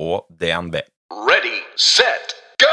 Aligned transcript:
og 0.00 0.24
DNB. 0.40 0.80
Ready, 1.12 1.58
set, 1.76 2.32
go! 2.62 2.72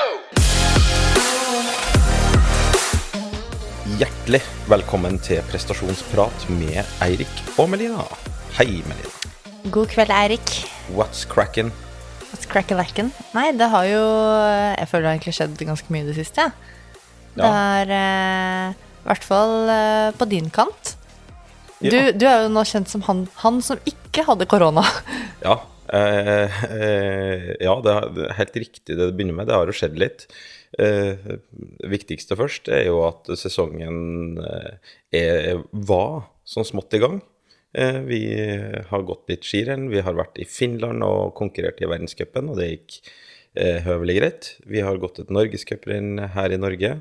Hjertelig 3.99 4.39
velkommen 4.71 5.19
til 5.25 5.41
prestasjonsprat 5.49 6.47
med 6.53 6.79
Eirik 7.03 7.43
og 7.59 7.67
Melina. 7.73 8.05
Hei, 8.55 8.79
Melina. 8.87 9.11
God 9.73 9.91
kveld, 9.91 10.13
Eirik. 10.15 10.55
What's 10.95 11.27
crackin'? 11.27 11.73
What's 12.31 12.47
crack-a-lacken? 12.47 13.11
Nei, 13.35 13.49
det 13.59 13.67
har 13.75 13.87
jo 13.91 14.03
Jeg 14.77 14.87
føler 14.87 15.03
det 15.03 15.09
har 15.09 15.17
egentlig 15.17 15.35
skjedd 15.35 15.67
ganske 15.67 15.91
mye 15.91 16.05
i 16.05 16.07
det 16.07 16.15
siste. 16.21 16.47
Ja. 17.35 17.43
Det 17.43 17.53
har 17.59 17.95
eh, 17.99 18.75
i 19.03 19.07
hvert 19.09 19.23
fall 19.27 19.55
eh, 19.75 20.11
på 20.15 20.31
din 20.31 20.47
kant. 20.49 20.95
Ja. 21.83 21.91
Du, 21.91 21.97
du 22.23 22.25
er 22.25 22.45
jo 22.45 22.53
nå 22.55 22.63
kjent 22.63 22.87
som 22.89 23.03
han, 23.09 23.27
han 23.43 23.59
som 23.61 23.83
ikke 23.83 24.23
hadde 24.29 24.47
korona. 24.47 24.85
Ja, 25.43 25.59
eh, 25.93 26.61
eh, 26.73 27.49
ja 27.63 27.73
det 27.83 27.93
er 27.93 28.37
helt 28.37 28.59
riktig 28.59 28.95
det 28.95 29.01
det 29.05 29.15
begynner 29.15 29.39
med. 29.39 29.49
Det 29.49 29.57
har 29.57 29.69
jo 29.69 29.75
skjedd 29.75 29.99
litt. 30.01 30.27
Eh, 30.75 31.37
viktigste 31.87 32.35
først 32.37 32.67
er 32.73 32.87
jo 32.89 33.01
at 33.07 33.29
sesongen 33.39 34.37
eh, 34.43 34.93
er, 35.15 35.63
var 35.71 36.27
sånn 36.47 36.67
smått 36.67 36.97
i 36.97 37.01
gang. 37.03 37.21
Eh, 37.77 38.01
vi 38.07 38.21
har 38.89 39.05
gått 39.07 39.31
litt 39.31 39.47
skirenn. 39.47 39.87
Vi 39.93 40.03
har 40.03 40.17
vært 40.17 40.39
i 40.41 40.47
Finland 40.49 41.05
og 41.07 41.33
konkurrert 41.39 41.81
i 41.81 41.89
verdenscupen, 41.89 42.51
og 42.51 42.61
det 42.61 42.73
gikk 42.73 42.99
høvelig 43.57 44.13
greit. 44.19 44.47
Vi 44.69 44.83
har 44.85 44.99
gått 45.01 45.17
et 45.17 45.31
norgescuprenn 45.33 46.19
her 46.35 46.53
i 46.53 46.59
Norge. 46.61 46.91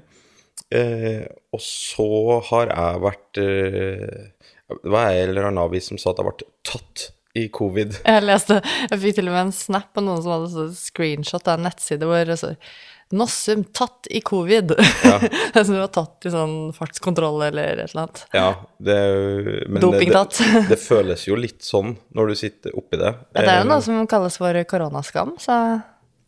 Og 1.52 1.60
så 1.60 2.06
har 2.48 2.70
jeg 2.70 3.02
vært 3.02 3.40
Det 3.42 4.88
var 4.88 5.10
en 5.10 5.34
eller 5.34 5.50
annen 5.50 5.60
avis 5.60 5.90
som 5.90 6.00
sa 6.00 6.14
at 6.14 6.22
jeg 6.22 6.30
ble 6.30 6.48
tatt 6.64 7.04
i 7.36 7.46
covid. 7.52 8.00
Jeg 8.02 8.24
leste, 8.24 8.60
jeg 8.90 9.00
fikk 9.02 9.20
til 9.20 9.30
og 9.30 9.36
med 9.36 9.44
en 9.46 9.56
snap 9.56 9.98
av 10.00 10.06
noen 10.06 10.22
som 10.24 10.36
hadde 10.36 10.52
sånn 10.54 10.76
screenshot 10.78 11.48
av 11.48 11.58
en 11.58 11.66
nettside 11.68 12.08
hvor 12.08 12.28
det 12.28 12.38
står 12.40 12.56
Nossum 13.14 13.62
tatt 13.64 14.08
i 14.10 14.20
covid. 14.20 14.72
Ja. 15.04 15.20
Som 15.64 15.74
du 15.74 15.78
var 15.78 15.92
tatt 15.94 16.26
i 16.26 16.30
sånn 16.34 16.56
fartskontroll 16.74 17.38
eller 17.46 17.84
et 17.84 17.92
eller 17.92 18.02
annet. 18.02 18.22
Ja, 18.34 18.48
det, 18.82 18.96
men 19.68 19.78
det, 19.78 19.82
Dopingtatt. 19.84 20.40
det, 20.40 20.62
det 20.72 20.78
føles 20.82 21.22
jo 21.28 21.38
litt 21.38 21.62
sånn 21.62 21.94
når 22.16 22.32
du 22.32 22.38
sitter 22.40 22.74
oppi 22.74 22.98
det. 22.98 23.12
Ja, 23.30 23.38
det 23.38 23.44
er 23.46 23.60
jo 23.60 23.66
Eh, 23.66 23.70
noe 23.70 23.84
som 23.86 24.10
kalles 24.10 24.40
for 24.42 24.58
koronaskam, 24.66 25.36
så 25.42 25.60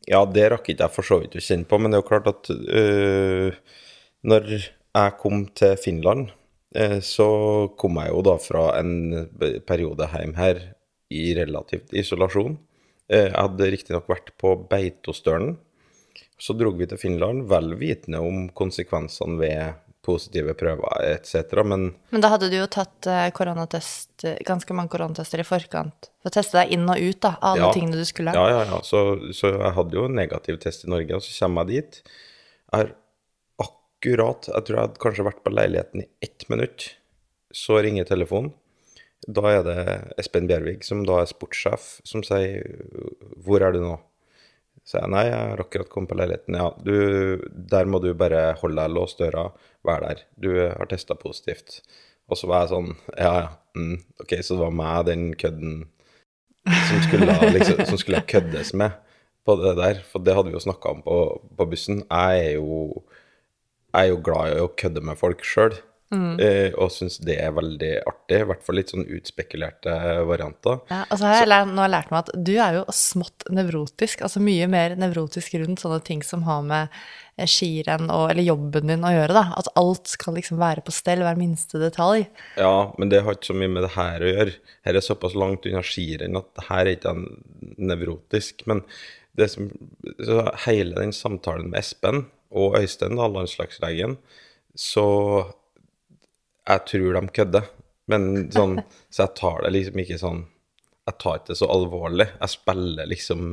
Ja, 0.08 0.22
det 0.24 0.46
rakk 0.54 0.70
ikke 0.70 0.86
jeg 0.86 0.94
for 0.94 1.04
så 1.04 1.18
vidt 1.20 1.34
å 1.36 1.42
kjenne 1.42 1.66
på, 1.68 1.80
men 1.82 1.90
det 1.90 1.98
er 1.98 2.04
jo 2.04 2.08
klart 2.08 2.30
at 2.30 2.48
øh, 2.54 3.58
når 4.30 4.46
jeg 4.54 5.16
kom 5.18 5.44
til 5.58 5.74
Finland, 5.82 6.30
eh, 6.78 7.00
så 7.02 7.28
kom 7.76 7.98
jeg 7.98 8.14
jo 8.14 8.22
da 8.30 8.38
fra 8.40 8.68
en 8.78 9.26
periode 9.66 10.06
hjem 10.14 10.38
her 10.38 10.62
i 11.10 11.34
relativt 11.38 11.92
isolasjon. 11.96 12.58
Eh, 13.08 13.28
jeg 13.30 13.36
hadde 13.38 13.70
riktignok 13.72 14.08
vært 14.10 14.34
på 14.40 14.54
Beitostølen. 14.68 15.56
Så 16.38 16.54
drog 16.54 16.76
vi 16.78 16.86
til 16.86 16.98
Finland, 17.00 17.46
vel 17.50 17.72
vitende 17.80 18.20
om 18.22 18.48
konsekvensene 18.54 19.38
ved 19.40 19.78
positive 20.08 20.54
prøver 20.56 21.02
etc., 21.10 21.64
men 21.66 21.90
Men 22.14 22.22
da 22.22 22.28
hadde 22.32 22.48
du 22.48 22.56
jo 22.56 22.66
tatt 22.70 23.06
eh, 23.10 23.26
koronatest, 23.34 24.24
ganske 24.46 24.72
mange 24.76 24.88
koronatester 24.94 25.42
i 25.42 25.44
forkant. 25.44 26.08
For 26.22 26.30
å 26.30 26.36
teste 26.38 26.60
deg 26.60 26.72
inn 26.76 26.86
og 26.88 26.96
ut 27.02 27.18
da, 27.20 27.34
av 27.42 27.56
alle 27.56 27.66
Ja. 27.66 27.72
tingene 27.74 27.98
du 27.98 28.04
skulle. 28.08 28.32
Ja, 28.36 28.46
ja, 28.48 28.62
ja. 28.70 28.78
Så, 28.86 29.02
så 29.36 29.50
jeg 29.56 29.74
hadde 29.76 29.98
jo 29.98 30.06
en 30.06 30.14
negativ 30.16 30.60
test 30.62 30.86
i 30.86 30.90
Norge, 30.90 31.18
og 31.18 31.22
så 31.26 31.34
kommer 31.44 31.66
jeg 31.68 31.82
dit. 31.82 32.00
Jeg 32.72 32.78
har 32.78 32.94
akkurat 33.66 34.46
Jeg 34.48 34.64
tror 34.64 34.76
jeg 34.78 34.84
hadde 34.86 35.02
kanskje 35.02 35.26
vært 35.26 35.42
på 35.44 35.52
leiligheten 35.52 36.02
i 36.04 36.08
ett 36.22 36.48
minutt. 36.48 36.88
Så 37.52 37.80
ringer 37.82 38.04
telefonen. 38.08 38.52
Da 39.26 39.42
er 39.50 39.64
det 39.66 39.78
Espen 40.20 40.46
Bjervig, 40.46 40.82
som 40.86 41.02
da 41.06 41.22
er 41.22 41.30
sportssjef, 41.30 41.98
som 42.06 42.22
sier 42.22 42.62
'Hvor 43.42 43.62
er 43.62 43.72
du 43.72 43.80
nå?' 43.82 43.98
Så 44.88 45.02
jeg 45.02 45.10
nei, 45.12 45.24
jeg 45.28 45.36
har 45.36 45.60
akkurat 45.60 45.88
kommet 45.92 46.08
på 46.08 46.16
leiligheten. 46.16 46.54
Ja, 46.56 46.70
du, 46.80 47.42
der 47.52 47.84
må 47.84 47.98
du 48.00 48.14
bare 48.16 48.54
holde 48.56 48.80
deg 48.80 48.94
låst 48.94 49.18
døra, 49.20 49.50
vær 49.84 50.00
der. 50.00 50.22
Du 50.40 50.48
har 50.56 50.88
testa 50.88 51.14
positivt. 51.14 51.82
Og 52.28 52.38
så 52.40 52.48
var 52.48 52.64
jeg 52.64 52.72
sånn 52.72 52.94
Ja, 53.18 53.32
ja. 53.42 53.48
Mm, 53.76 53.98
ok, 54.18 54.32
så 54.42 54.56
det 54.56 54.62
var 54.64 54.72
meg, 54.74 55.04
den 55.06 55.26
kødden 55.38 55.74
som 56.88 57.02
skulle, 57.04 57.36
liksom, 57.54 57.84
som 57.86 58.00
skulle 58.00 58.24
køddes 58.26 58.72
med 58.74 58.96
på 59.46 59.54
det 59.60 59.76
der. 59.78 60.00
For 60.08 60.24
det 60.24 60.34
hadde 60.34 60.50
vi 60.50 60.56
jo 60.56 60.64
snakka 60.64 60.94
om 60.96 61.04
på, 61.04 61.18
på 61.58 61.68
bussen. 61.68 62.02
Jeg 62.08 62.46
er 62.46 62.56
jo, 62.56 63.04
jeg 63.92 64.08
er 64.08 64.10
jo 64.10 64.22
glad 64.24 64.56
i 64.56 64.64
å 64.64 64.72
kødde 64.72 65.04
med 65.04 65.20
folk 65.20 65.44
sjøl. 65.46 65.76
Eh, 66.08 66.72
og 66.80 66.88
syns 66.92 67.18
det 67.20 67.36
er 67.42 67.52
veldig 67.52 67.90
artig. 68.08 68.40
I 68.40 68.48
hvert 68.48 68.64
fall 68.64 68.78
litt 68.78 68.92
sånn 68.94 69.04
utspekulerte 69.18 69.94
varianter. 70.28 70.80
Ja, 70.88 71.02
og 71.04 71.20
så 71.20 71.28
har 71.28 71.42
jeg 71.42 71.50
lært, 71.50 71.68
nå 71.68 71.82
har 71.82 71.90
jeg 71.90 71.94
lært 71.96 72.12
meg 72.14 72.20
at 72.22 72.30
du 72.48 72.52
er 72.56 72.78
jo 72.78 72.84
smått 72.96 73.44
nevrotisk, 73.52 74.22
altså 74.24 74.40
mye 74.44 74.68
mer 74.72 74.96
nevrotisk 75.00 75.58
rundt 75.60 75.84
sånne 75.84 76.00
ting 76.06 76.24
som 76.24 76.46
har 76.48 76.64
med 76.64 76.96
eh, 77.36 77.44
skirenn 77.50 78.08
og, 78.08 78.30
eller 78.32 78.48
jobben 78.48 78.94
din 78.94 79.04
å 79.04 79.12
gjøre, 79.12 79.36
da. 79.36 79.44
At 79.60 79.68
alt 79.80 80.08
skal 80.14 80.38
liksom 80.38 80.62
være 80.62 80.86
på 80.86 80.96
stell, 80.96 81.26
hver 81.26 81.40
minste 81.40 81.82
detalj. 81.82 82.24
Ja, 82.56 82.88
men 82.96 83.12
det 83.12 83.22
har 83.26 83.36
ikke 83.36 83.52
så 83.52 83.60
mye 83.60 83.74
med 83.76 83.84
det 83.84 83.92
her 83.98 84.24
å 84.24 84.32
gjøre. 84.32 84.56
Her 84.88 84.96
er 84.96 85.04
såpass 85.04 85.36
langt 85.36 85.68
unna 85.68 85.84
skirenn 85.84 86.40
at 86.40 86.66
her 86.70 86.86
er 86.86 86.94
ikke 86.96 87.12
en 87.18 87.28
nevrotisk. 87.76 88.64
Men 88.70 88.86
det 89.38 89.52
som, 89.52 89.68
så 90.24 90.48
hele 90.64 90.96
den 90.96 91.12
samtalen 91.14 91.68
med 91.68 91.82
Espen 91.84 92.24
og 92.48 92.78
Øystein, 92.80 93.20
da, 93.20 93.28
landslagslegen, 93.28 94.16
så 94.78 95.04
jeg 96.68 96.84
tror 96.92 97.18
de 97.18 97.24
kødder. 97.40 97.66
Men 98.08 98.28
sånn, 98.54 98.78
så 99.12 99.26
jeg 99.26 99.36
tar 99.40 99.64
det 99.64 99.74
liksom 99.74 100.00
ikke 100.04 100.20
sånn 100.20 100.46
Jeg 101.08 101.18
tar 101.22 101.40
ikke 101.40 101.52
det 101.52 101.58
så 101.60 101.68
alvorlig. 101.72 102.28
Jeg 102.36 102.54
spiller 102.54 103.08
liksom 103.08 103.44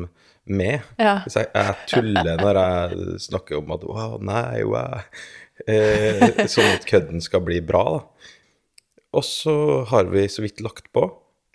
med. 0.45 0.87
Ja. 1.01 1.17
Jeg, 1.25 1.49
jeg 1.55 1.75
tuller 1.89 2.41
når 2.41 2.61
jeg 2.61 3.19
snakker 3.29 3.61
om 3.61 3.71
at 3.75 3.85
wow, 3.87 4.17
nei, 4.21 4.63
wow. 4.67 5.05
Eh, 5.63 6.25
sånn 6.51 6.73
at 6.73 6.87
kødden 6.89 7.23
skal 7.23 7.45
bli 7.47 7.61
bra, 7.63 7.85
da. 7.95 8.33
Og 9.15 9.23
så 9.23 9.55
har 9.87 10.09
vi 10.11 10.25
så 10.27 10.43
vidt 10.43 10.59
lagt 10.59 10.91
på. 10.91 11.07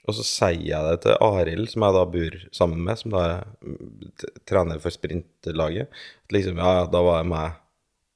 Og 0.09 0.17
så 0.17 0.25
sier 0.25 0.63
jeg 0.65 0.87
det 0.89 1.03
til 1.05 1.19
Arild, 1.23 1.69
som 1.71 1.85
jeg 1.85 1.95
da 1.95 2.05
bor 2.15 2.37
sammen 2.57 2.81
med, 2.87 2.99
som 2.99 3.13
da 3.13 3.25
er 3.27 3.43
mm, 3.61 4.07
trener 4.49 4.81
for 4.83 4.95
sprintlaget. 4.95 5.91
At 6.25 6.35
liksom, 6.35 6.59
ja, 6.59 6.71
ja, 6.81 6.87
da 6.91 7.03
var 7.05 7.21
jeg 7.21 7.31
meg 7.31 7.60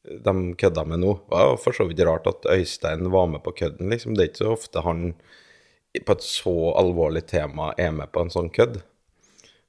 de 0.04 0.54
kødda 0.60 0.84
med 0.84 1.00
nå. 1.00 1.12
Det 1.28 1.41
var 1.41 1.56
for 1.60 1.72
så 1.76 1.84
vidt 1.88 2.03
rart 2.06 2.26
at 2.31 2.47
Øystein 2.53 3.10
var 3.12 3.26
med 3.31 3.41
på 3.44 3.54
kødden, 3.56 3.91
liksom. 3.91 4.15
Det 4.15 4.22
er 4.22 4.28
ikke 4.32 4.44
så 4.44 4.56
ofte 4.56 4.78
han 4.84 4.98
på 5.94 6.12
et 6.12 6.25
så 6.26 6.56
alvorlig 6.78 7.25
tema 7.31 7.65
er 7.78 7.92
med 7.94 8.09
på 8.12 8.20
en 8.25 8.34
sånn 8.34 8.50
kødd. 8.54 8.76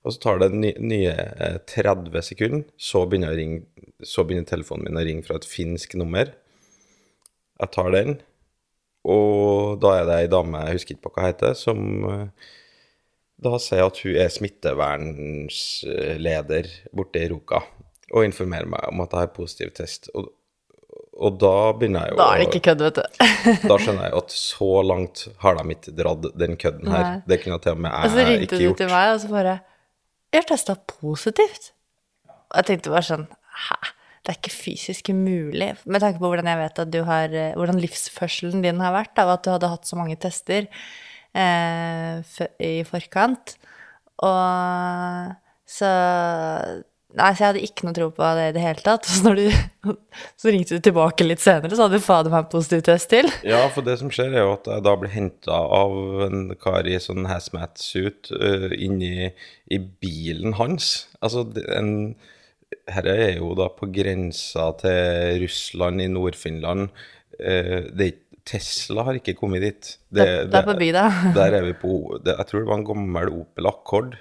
Og 0.05 0.09
så 0.13 0.17
tar 0.21 0.37
det 0.41 0.51
nye 0.53 1.13
eh, 1.13 1.57
30 1.65 2.21
sekunder, 2.21 2.63
så 2.77 3.05
begynner, 3.09 3.37
ringe, 3.37 3.59
så 4.05 4.23
begynner 4.23 4.45
telefonen 4.49 4.85
min 4.85 5.01
å 5.01 5.05
ringe 5.05 5.23
fra 5.25 5.35
et 5.39 5.49
finsk 5.49 5.95
nummer. 5.97 6.25
Jeg 7.61 7.69
tar 7.73 7.89
den, 7.95 8.11
og 9.07 9.79
da 9.81 9.89
er 9.99 10.05
det 10.05 10.15
ei 10.19 10.27
dame, 10.29 10.65
jeg 10.67 10.75
husker 10.79 10.93
ikke 10.95 11.05
på 11.07 11.13
hva 11.15 11.21
hun 11.23 11.29
heter, 11.31 11.53
som 11.57 11.79
eh, 12.11 12.27
da 13.45 13.51
sier 13.61 13.83
at 13.85 13.97
hun 14.03 14.15
er 14.21 14.29
smittevernleder 14.31 16.65
borte 16.95 17.19
i 17.21 17.29
Ruka, 17.31 17.59
og 18.13 18.27
informerer 18.27 18.67
meg 18.69 18.83
om 18.91 19.01
at 19.03 19.13
jeg 19.13 19.25
har 19.25 19.35
positiv 19.35 19.69
test. 19.77 20.09
Og, 20.13 20.23
og 21.15 21.37
da 21.39 21.53
begynner 21.77 22.09
jeg 22.09 22.15
jo 22.15 22.19
Da 22.19 22.27
er 22.33 22.41
det 22.41 22.47
ikke 22.49 22.63
kødd, 22.67 22.81
vet 22.83 22.97
du. 22.99 23.03
da 23.71 23.77
skjønner 23.79 24.07
jeg 24.09 24.15
at 24.19 24.35
så 24.35 24.71
langt 24.83 25.21
har 25.43 25.55
de 25.59 25.75
ikke 25.75 25.93
dratt 25.95 26.25
den 26.41 26.57
kødden 26.59 26.91
her. 26.91 27.05
Nei. 27.05 27.21
Det 27.31 27.39
kunne 27.43 27.59
til 27.63 27.77
og 27.77 27.83
med 27.85 27.95
Og 27.95 28.11
så 28.11 28.25
ringte 28.27 28.59
du 28.59 28.79
til 28.81 28.91
meg, 28.91 29.11
og 29.13 29.21
så 29.23 29.31
bare 29.31 29.53
Jeg 30.33 30.41
har 30.41 30.49
testa 30.49 30.75
positivt. 30.91 31.69
Og 32.51 32.57
jeg 32.59 32.69
tenkte 32.71 32.91
bare 32.91 33.07
sånn 33.07 33.29
Hæ? 33.67 33.79
Det 34.25 34.33
er 34.33 34.39
ikke 34.39 34.55
fysisk 34.57 35.09
mulig. 35.13 35.69
Med 35.85 36.01
tanke 36.01 36.17
på 36.17 36.27
hvordan 36.31 36.49
jeg 36.49 36.57
vet 36.57 36.79
at 36.81 36.91
du 36.91 37.03
har 37.05 37.29
eh, 37.29 37.53
Hvordan 37.53 37.77
livsførselen 37.77 38.63
din 38.65 38.81
har 38.81 38.95
vært, 38.95 39.13
av 39.21 39.35
at 39.35 39.45
du 39.45 39.51
hadde 39.53 39.69
hatt 39.69 39.85
så 39.85 39.99
mange 39.99 40.17
tester 40.17 40.65
eh, 41.37 42.39
i 42.57 42.79
forkant. 42.89 43.53
Og 44.25 45.35
så 45.69 45.91
Nei, 47.15 47.29
så 47.31 47.41
jeg 47.43 47.47
hadde 47.49 47.63
ikke 47.63 47.85
noe 47.87 47.95
tro 47.95 48.07
på 48.15 48.29
det 48.37 48.45
i 48.49 48.53
det 48.57 48.63
hele 48.63 48.83
tatt. 48.83 49.07
Så, 49.11 49.21
når 49.23 49.39
du, 49.39 49.93
så 50.41 50.51
ringte 50.51 50.77
du 50.77 50.83
tilbake 50.83 51.25
litt 51.27 51.43
senere, 51.43 51.71
så 51.77 51.85
hadde 51.85 51.99
du 52.01 52.03
fader 52.05 52.33
meg 52.33 52.43
en 52.45 52.51
positiv 52.51 52.83
test 52.87 53.09
til. 53.13 53.29
Ja, 53.47 53.61
for 53.73 53.85
det 53.87 53.97
som 54.01 54.11
skjer, 54.13 54.33
er 54.33 54.43
jo 54.45 54.55
at 54.57 54.67
jeg 54.71 54.83
da 54.87 54.95
blir 54.99 55.13
henta 55.13 55.59
av 55.79 55.95
en 56.27 56.47
kar 56.61 56.87
i 56.89 56.97
sånn 57.01 57.27
hazmat-suit 57.29 58.31
uh, 58.35 58.67
inni 58.75 59.29
i 59.71 59.79
bilen 59.79 60.57
hans. 60.59 61.05
Altså, 61.21 61.45
det- 61.55 61.67
en 61.77 61.91
Herre 62.91 63.13
er 63.29 63.35
jo 63.37 63.53
da 63.55 63.69
på 63.71 63.87
grensa 63.93 64.71
til 64.81 65.39
Russland 65.45 66.01
i 66.03 66.09
Nord-Finland. 66.11 66.89
Uh, 67.39 67.85
det 67.95 68.09
er 68.09 68.21
Tesla 68.45 69.01
har 69.07 69.17
ikke 69.17 69.33
kommet 69.39 69.63
dit. 69.65 69.87
Det, 70.13 70.25
det 70.51 70.59
er 70.59 70.65
på 70.67 70.75
by, 70.77 70.89
da. 70.93 71.05
Der 71.33 71.55
er 71.57 71.63
vi 71.65 71.73
på 71.81 71.95
det, 72.21 72.35
Jeg 72.37 72.45
tror 72.49 72.61
det 72.61 72.69
var 72.69 72.77
en 72.77 72.85
gammel 72.85 73.31
Opel 73.39 73.69
Accord 73.71 74.17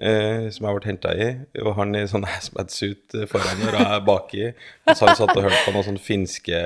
eh, 0.00 0.48
som 0.54 0.66
jeg 0.68 0.78
ble 0.78 0.90
henta 0.90 1.14
i. 1.14 1.28
Og 1.62 1.72
han 1.78 1.96
i 1.96 2.04
sånn 2.10 2.26
hazmat-suit 2.34 3.16
foran 3.30 3.64
og 3.68 3.78
jeg 3.78 3.86
er 3.86 4.04
baki. 4.06 4.44
har 4.88 5.00
vi 5.00 5.16
satt 5.20 5.34
og 5.36 5.46
hørt 5.46 5.64
på 5.64 5.74
noen 5.74 5.88
sånne 5.90 6.04
finske 6.04 6.60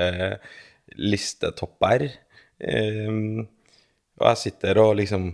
listetopper. 0.99 2.09
Eh, 2.61 3.47
og 4.21 4.27
jeg 4.29 4.43
sitter 4.43 4.83
og 4.83 4.99
liksom 4.99 5.31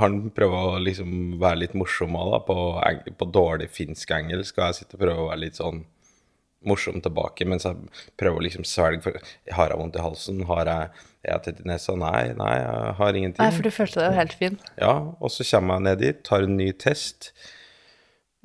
Han 0.00 0.30
prøver 0.32 0.70
å 0.70 0.78
liksom 0.80 1.10
være 1.42 1.60
litt 1.60 1.74
morsom 1.76 2.14
da, 2.16 2.38
på, 2.46 2.54
på 3.18 3.26
dårlig 3.34 3.66
finsk-engelsk, 3.74 4.56
og 4.56 4.70
jeg 4.70 4.76
sitter 4.78 4.96
og 4.96 5.02
prøver 5.02 5.22
å 5.22 5.28
være 5.28 5.42
litt 5.42 5.58
sånn 5.58 5.82
morsom 6.66 7.00
tilbake, 7.02 7.46
mens 7.46 7.66
jeg 7.66 7.76
prøver 8.18 8.40
å 8.40 8.44
liksom 8.46 8.66
svelge 8.66 9.04
for 9.04 9.18
Har 9.58 9.70
jeg 9.70 9.80
vondt 9.80 9.98
i 9.98 10.04
halsen? 10.04 10.44
Har 10.48 10.70
jeg 10.70 11.04
jeg 11.28 11.44
tett 11.44 11.62
i 11.62 11.68
nesa? 11.68 11.96
Nei, 11.98 12.32
nei, 12.38 12.54
jeg 12.60 12.94
har 13.00 13.20
ingenting. 13.20 13.42
Nei, 13.42 13.54
for 13.54 13.66
du 13.66 13.74
følte 13.74 14.02
deg 14.02 14.18
helt 14.18 14.36
fin. 14.40 14.58
Ja, 14.80 14.94
og 15.20 15.32
så 15.34 15.46
kommer 15.50 15.78
jeg 15.78 15.86
ned 15.88 16.04
dit, 16.04 16.22
tar 16.26 16.46
en 16.46 16.56
ny 16.58 16.70
test, 16.82 17.32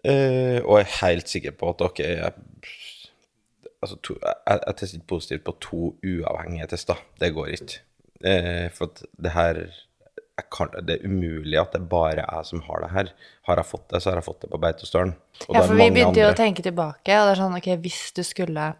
eh, 0.03 0.59
og 0.63 0.79
er 0.79 0.89
helt 1.01 1.31
sikker 1.31 1.55
på 1.57 1.73
at 1.75 1.85
ok, 1.87 2.01
jeg, 2.01 2.33
altså, 3.81 3.99
to, 4.01 4.17
jeg, 4.23 4.59
jeg 4.65 4.79
testet 4.81 5.07
positivt 5.09 5.45
på 5.47 5.55
to 5.67 5.93
uavhengige 6.01 6.71
tester. 6.73 6.99
Det 7.21 7.33
går 7.37 7.55
ikke. 7.59 7.81
Eh, 8.21 8.67
for 8.73 8.91
at 8.91 9.05
det 9.17 9.33
her 9.37 9.63
kan, 10.49 10.71
Det 10.87 10.95
er 10.97 11.05
umulig 11.05 11.57
at 11.59 11.73
det 11.75 11.83
bare 11.89 12.23
er 12.23 12.37
jeg 12.37 12.45
som 12.49 12.61
har 12.65 12.81
det 12.81 12.91
her. 12.95 13.09
Har 13.47 13.59
jeg 13.61 13.65
fått 13.69 13.89
det, 13.91 14.01
så 14.01 14.09
har 14.09 14.17
jeg 14.17 14.25
fått 14.25 14.41
det 14.41 14.49
på 14.49 14.59
Beitostølen. 14.61 15.13
Ja, 15.47 15.61
for 15.61 15.75
vi 15.77 15.89
begynte 15.93 16.21
jo 16.21 16.29
å 16.31 16.37
tenke 16.37 16.63
tilbake, 16.65 17.17
og 17.19 17.27
det 17.27 17.35
er 17.35 17.41
sånn, 17.41 17.57
ok, 17.57 17.69
hvis 17.83 17.99
du 18.17 18.23
skulle 18.25 18.71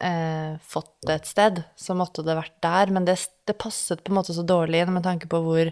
eh, 0.00 0.56
fått 0.62 0.94
det 1.06 1.18
et 1.18 1.28
sted, 1.28 1.60
så 1.76 1.96
måtte 1.98 2.24
det 2.26 2.36
vært 2.38 2.56
der, 2.64 2.92
men 2.94 3.06
det, 3.08 3.18
det 3.48 3.56
passet 3.60 4.02
på 4.04 4.12
en 4.12 4.18
måte 4.20 4.36
så 4.36 4.44
dårlig 4.46 4.84
inn 4.84 4.94
med 4.96 5.06
tanke 5.06 5.28
på 5.30 5.40
hvor 5.44 5.70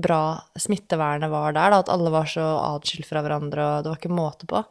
bra 0.00 0.22
smittevernet 0.58 1.32
var 1.32 1.54
der, 1.56 1.74
da, 1.74 1.80
at 1.82 1.90
alle 1.92 2.12
var 2.14 2.30
så 2.30 2.44
adskilt 2.76 3.08
fra 3.08 3.24
hverandre, 3.24 3.66
og 3.66 3.84
det 3.84 3.92
var 3.92 4.00
ikke 4.00 4.14
måte 4.14 4.48
på. 4.50 4.62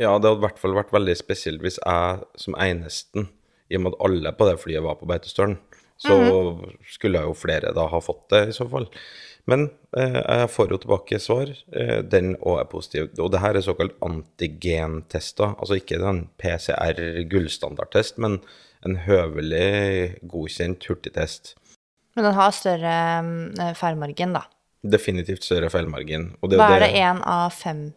Ja, 0.00 0.16
det 0.18 0.26
hadde 0.26 0.40
i 0.40 0.46
hvert 0.48 0.60
fall 0.62 0.74
vært 0.74 0.94
veldig 0.94 1.14
spesielt 1.18 1.62
hvis 1.62 1.78
jeg 1.78 2.24
som 2.40 2.58
enesten, 2.58 3.28
i 3.70 3.78
og 3.78 3.84
med 3.84 3.94
at 3.94 4.04
alle 4.08 4.34
på 4.36 4.48
det 4.48 4.58
flyet 4.62 4.84
var 4.84 4.98
på 4.98 5.08
Beitostølen, 5.08 5.58
så 6.04 6.18
skulle 6.94 7.22
jo 7.24 7.36
flere 7.36 7.72
da 7.76 7.86
ha 7.90 8.00
fått 8.04 8.26
det 8.34 8.42
i 8.50 8.56
så 8.56 8.68
fall. 8.70 8.88
Men 9.50 9.66
eh, 9.96 10.20
jeg 10.20 10.50
får 10.54 10.72
jo 10.72 10.78
tilbake 10.80 11.20
svar. 11.20 11.50
Eh, 11.76 11.98
den 12.00 12.34
òg 12.40 12.62
er 12.62 12.70
positiv. 12.70 13.10
Og 13.20 13.32
det 13.34 13.42
her 13.42 13.56
er 13.56 13.66
såkalt 13.66 13.96
antigentester. 14.04 15.52
Altså 15.58 15.78
ikke 15.80 16.00
en 16.00 16.24
PCR 16.40 17.00
gullstandardtest, 17.32 18.20
men 18.24 18.40
en 18.84 18.98
høvelig 19.04 20.20
godkjent 20.30 20.88
hurtigtest. 20.88 21.54
Men 22.16 22.28
den 22.28 22.38
har 22.38 22.56
større 22.56 22.94
eh, 23.60 23.74
feilmargin, 23.76 24.36
da. 24.36 24.46
Definitivt 24.84 25.44
større 25.44 25.70
feilmargin. 25.72 26.32
Og 26.40 26.56
Hva 26.56 26.74
er 26.76 26.86
det, 26.86 26.94
én 27.00 27.20
av 27.24 27.52
50 27.56 27.92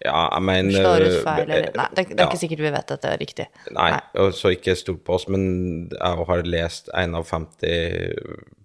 Ja, 0.00 0.20
jeg 0.32 0.44
mener 0.48 0.76
slår 0.76 1.04
ut 1.04 1.16
feil, 1.26 1.42
eh, 1.42 1.58
eller 1.58 1.74
Nei, 1.76 1.88
det, 1.96 2.06
det 2.08 2.16
er 2.16 2.24
ja. 2.24 2.28
ikke 2.30 2.40
sikkert 2.40 2.62
vi 2.64 2.72
vet 2.76 2.94
at 2.94 3.02
det 3.04 3.10
er 3.10 3.20
riktig. 3.20 3.46
Nei, 3.76 3.90
Nei. 3.96 4.28
så 4.36 4.54
ikke 4.54 4.76
stol 4.78 4.96
på 5.04 5.18
oss, 5.18 5.26
men 5.32 5.44
jeg 5.92 6.28
har 6.30 6.48
lest 6.48 6.88
en 6.96 7.18
av 7.18 7.28
50 7.28 8.56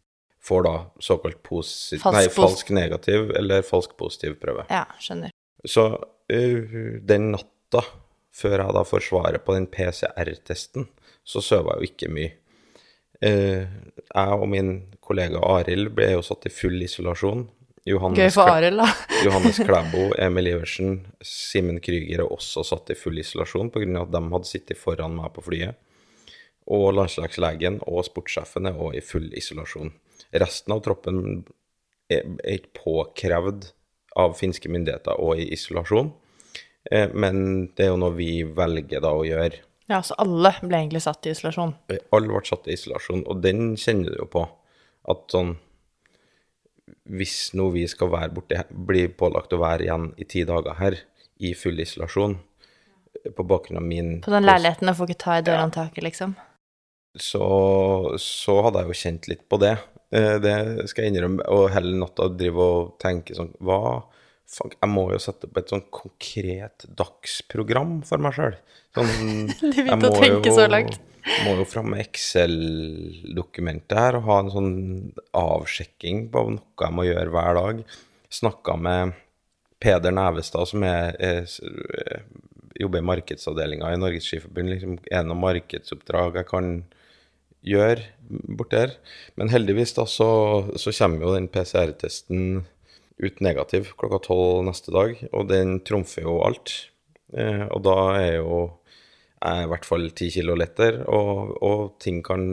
får 0.45 0.63
da 0.63 0.75
såkalt 0.99 1.43
posit 1.43 2.01
falsk, 2.01 2.17
nei, 2.19 2.29
falsk 2.33 2.69
negativ 2.75 3.31
eller 3.37 3.65
falsk 3.65 3.95
positiv 3.97 4.37
prøve. 4.41 4.67
Ja, 4.69 4.83
skjønner. 5.01 5.33
Så 5.65 5.87
uh, 5.97 6.75
den 7.01 7.31
natta 7.33 7.81
før 8.35 8.59
jeg 8.59 8.75
da 8.77 8.83
får 8.85 9.05
svaret 9.07 9.45
på 9.45 9.55
den 9.55 9.65
PCR-testen, 9.71 10.89
så 11.25 11.41
sov 11.41 11.71
jeg 11.71 11.81
jo 11.81 11.89
ikke 11.89 12.11
mye. 12.13 12.33
Uh, 13.23 13.65
jeg 14.05 14.37
og 14.37 14.47
min 14.51 14.73
kollega 15.05 15.41
Arild 15.55 15.93
ble 15.97 16.11
jo 16.13 16.23
satt 16.25 16.45
i 16.49 16.53
full 16.53 16.77
isolasjon. 16.83 17.47
Johannes 17.85 18.17
Gøy 18.17 18.31
for 18.33 18.49
Arild, 18.49 18.79
da. 18.81 18.87
Johannes 19.27 19.59
Klæbo, 19.61 20.07
Emil 20.17 20.49
Iversen, 20.49 20.95
Simen 21.21 21.77
Krüger 21.85 22.23
er 22.23 22.31
også 22.33 22.63
satt 22.65 22.89
i 22.89 22.97
full 22.97 23.19
isolasjon 23.21 23.69
pga. 23.69 23.85
at 24.01 24.13
de 24.13 24.21
hadde 24.31 24.49
sittet 24.49 24.79
foran 24.81 25.13
meg 25.13 25.35
på 25.35 25.43
flyet. 25.45 25.77
Og 26.65 26.87
landslagslegen 26.97 27.77
og 27.85 28.01
sportssjefen 28.07 28.65
er 28.65 28.79
også 28.79 28.97
i 28.97 29.03
full 29.05 29.27
isolasjon. 29.37 29.93
Resten 30.33 30.73
av 30.73 30.81
troppen 30.87 31.19
er, 32.09 32.25
er 32.41 32.57
ikke 32.57 32.73
påkrevd 32.79 33.69
av 34.17 34.33
finske 34.39 34.71
myndigheter 34.71 35.21
og 35.21 35.37
i 35.43 35.45
isolasjon, 35.53 36.09
eh, 36.89 37.13
men 37.13 37.67
det 37.75 37.85
er 37.85 37.93
jo 37.93 38.01
noe 38.01 38.15
vi 38.17 38.31
velger 38.47 39.03
da 39.05 39.13
å 39.13 39.25
gjøre. 39.27 39.61
Ja, 39.91 40.01
så 40.01 40.17
alle 40.17 40.55
ble 40.63 40.79
egentlig 40.81 41.03
satt 41.05 41.27
i 41.27 41.35
isolasjon. 41.35 41.75
Alle 41.93 42.31
ble 42.31 42.41
satt 42.49 42.65
i 42.65 42.73
isolasjon, 42.73 43.27
og 43.29 43.45
den 43.45 43.75
kjenner 43.77 44.15
du 44.15 44.23
jo 44.23 44.29
på. 44.39 44.47
At 45.05 45.29
sånn 45.29 45.59
Hvis 47.05 47.53
nå 47.53 47.69
vi 47.75 47.83
skal 47.87 48.09
være 48.09 48.33
borte, 48.33 48.63
bli 48.69 49.05
pålagt 49.13 49.53
å 49.53 49.61
være 49.61 49.85
igjen 49.85 50.07
i 50.17 50.25
ti 50.25 50.41
dager 50.47 50.77
her, 50.79 50.97
i 51.37 51.51
full 51.53 51.77
isolasjon, 51.83 52.37
på 53.35 53.45
bakgrunn 53.47 53.77
av 53.81 53.85
min 53.85 54.09
På 54.25 54.33
den 54.33 54.45
leiligheten 54.45 54.89
og 54.89 54.97
får 54.97 55.11
ikke 55.11 55.23
ta 55.23 55.37
i 55.37 55.43
dørhåndtaket, 55.45 56.03
liksom. 56.05 56.35
så, 57.17 57.45
så 58.21 58.57
hadde 58.65 58.81
jeg 58.83 58.89
jo 58.91 58.99
kjent 59.03 59.29
litt 59.31 59.45
på 59.49 59.59
det. 59.61 59.75
Eh, 60.15 60.35
Det 60.41 60.87
skal 60.89 61.05
jeg 61.05 61.13
innrømme. 61.13 61.45
Og 61.53 61.69
hele 61.73 61.95
natta 61.99 62.27
drive 62.33 62.65
og 62.65 62.91
tenke 63.01 63.35
sånn 63.37 63.53
Hva 63.59 63.79
Fuck, 64.45 64.75
jeg 64.77 64.91
må 64.91 65.07
jo 65.09 65.19
sette 65.21 65.47
opp 65.47 65.57
et 65.57 65.71
sånn 65.73 65.83
konkret 65.93 66.85
dagsprogram 66.97 67.97
for 68.05 68.21
meg 68.21 68.35
sjøl. 68.37 68.57
Sånn, 68.95 69.11
Du 69.73 69.79
begynte 69.81 70.11
jeg 70.11 70.11
å 70.11 70.21
tenke 70.21 70.53
så 70.53 70.67
langt. 70.69 70.99
Må 71.41 71.55
jo 71.57 71.65
fram 71.65 71.89
med 71.95 72.03
Excel-dokumentet 72.03 73.97
her 73.97 74.19
og 74.19 74.27
ha 74.27 74.35
en 74.43 74.51
sånn 74.53 74.73
avsjekking 75.33 76.27
på 76.33 76.43
noe 76.53 76.85
jeg 76.85 76.93
må 76.93 77.07
gjøre 77.07 77.33
hver 77.33 77.57
dag. 77.57 77.79
Snakka 78.29 78.75
med 78.77 79.15
Peder 79.81 80.13
Nævestad, 80.13 80.69
som 80.69 80.85
er, 80.85 81.17
er, 81.17 81.49
er, 81.49 82.21
jobber 82.77 83.01
i 83.01 83.07
markedsavdelinga 83.09 83.89
i 83.89 83.99
Norges 83.99 84.29
Skiforbund. 84.29 84.75
Liksom, 84.75 84.99
er 85.09 85.23
det 85.23 85.31
noe 85.31 85.41
markedsoppdrag 85.41 86.37
jeg 86.43 86.49
kan 86.51 86.71
gjøre 87.65 88.05
bort 88.53 88.77
der? 88.77 88.95
Men 89.39 89.49
heldigvis 89.49 89.95
da, 89.97 90.05
så, 90.05 90.29
så 90.77 90.93
kommer 90.93 91.25
jo 91.25 91.35
den 91.35 91.49
PCR-testen 91.49 92.61
ut 93.21 93.39
negativ 93.43 93.93
klokka 93.99 94.19
tolv 94.27 94.65
neste 94.67 94.91
dag, 94.95 95.15
og 95.31 95.47
den 95.51 95.79
trumfer 95.87 96.25
jo 96.27 96.39
alt. 96.45 96.73
Eh, 97.35 97.65
og 97.69 97.85
da 97.85 97.99
er 98.19 98.33
jo 98.41 98.59
jeg 99.45 99.65
i 99.65 99.69
hvert 99.69 99.85
fall 99.85 100.05
ti 100.17 100.29
kilo 100.33 100.55
lettere, 100.57 101.03
og, 101.11 101.55
og 101.63 101.81
ting 102.01 102.21
kan 102.25 102.45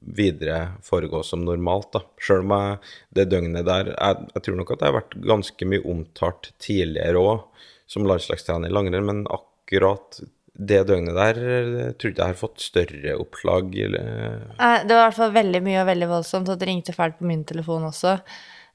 videre 0.00 0.76
foregå 0.86 1.22
som 1.26 1.44
normalt, 1.44 1.90
da. 1.96 2.04
Sjøl 2.22 2.44
om 2.44 2.54
jeg, 2.54 2.76
det 3.18 3.28
døgnet 3.32 3.66
der 3.68 3.92
jeg, 3.92 4.26
jeg 4.34 4.44
tror 4.46 4.60
nok 4.60 4.74
at 4.74 4.82
jeg 4.82 4.92
har 4.92 4.98
vært 5.00 5.16
ganske 5.32 5.70
mye 5.72 5.86
omtalt 5.92 6.52
tidligere 6.62 7.22
òg, 7.22 7.64
som 7.90 8.06
landslagstrener 8.06 8.70
i 8.70 8.74
langrenn, 8.74 9.08
men 9.08 9.24
akkurat 9.30 10.20
det 10.60 10.82
døgnet 10.90 11.16
der 11.16 11.38
jeg 11.40 11.92
tror 11.96 12.12
ikke 12.12 12.22
jeg 12.22 12.34
har 12.34 12.38
fått 12.38 12.62
større 12.62 13.18
oppslag. 13.22 13.74
Eller, 13.86 14.40
Det 14.56 14.94
var 14.94 15.04
i 15.04 15.08
hvert 15.08 15.18
fall 15.18 15.36
veldig 15.36 15.62
mye 15.66 15.82
og 15.82 15.90
veldig 15.90 16.10
voldsomt, 16.14 16.50
og 16.52 16.60
det 16.60 16.68
ringte 16.70 16.96
fælt 16.96 17.18
på 17.18 17.28
min 17.28 17.44
telefon 17.48 17.88
også. 17.88 18.18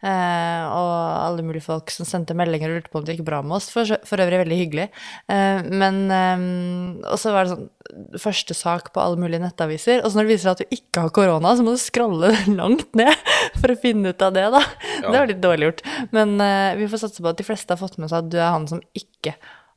Eh, 0.05 0.63
og 0.69 0.91
alle 1.25 1.45
mulige 1.45 1.65
folk 1.65 1.89
som 1.93 2.05
sendte 2.05 2.35
meldinger 2.37 2.69
og 2.69 2.77
lurte 2.77 2.91
på 2.93 2.99
om 3.01 3.07
det 3.07 3.15
gikk 3.15 3.25
bra 3.27 3.39
med 3.45 3.57
oss. 3.57 3.71
For, 3.73 3.97
for 4.05 4.21
øvrig 4.21 4.43
veldig 4.43 4.59
hyggelig. 4.59 4.89
Eh, 5.31 5.65
men 5.65 6.03
eh, 6.13 6.45
Og 7.09 7.17
så 7.21 7.33
var 7.33 7.47
det 7.47 7.55
sånn 7.55 7.71
første 8.19 8.55
sak 8.57 8.91
på 8.93 9.01
alle 9.01 9.19
mulige 9.21 9.43
nettaviser. 9.43 10.01
Og 10.03 10.11
så 10.11 10.19
når 10.19 10.27
det 10.27 10.33
viser 10.33 10.47
seg 10.47 10.55
at 10.55 10.63
du 10.63 10.77
ikke 10.77 11.05
har 11.05 11.13
korona, 11.15 11.53
så 11.55 11.65
må 11.65 11.75
du 11.75 11.81
skralle 11.81 12.31
langt 12.59 12.89
ned 12.97 13.13
for 13.59 13.73
å 13.73 13.79
finne 13.81 14.13
ut 14.13 14.25
av 14.25 14.33
det, 14.35 14.47
da. 14.53 14.63
Det 15.01 15.13
var 15.15 15.29
litt 15.29 15.43
dårlig 15.43 15.69
gjort. 15.69 15.85
Men 16.15 16.37
eh, 16.43 16.73
vi 16.79 16.89
får 16.91 17.05
satse 17.05 17.23
på 17.23 17.31
at 17.31 17.41
de 17.41 17.47
fleste 17.47 17.73
har 17.73 17.81
fått 17.81 17.99
med 18.01 18.11
seg 18.11 18.25
at 18.25 18.33
du 18.33 18.39
er 18.41 18.51
han 18.51 18.67
som 18.69 18.83
ikke 18.97 19.35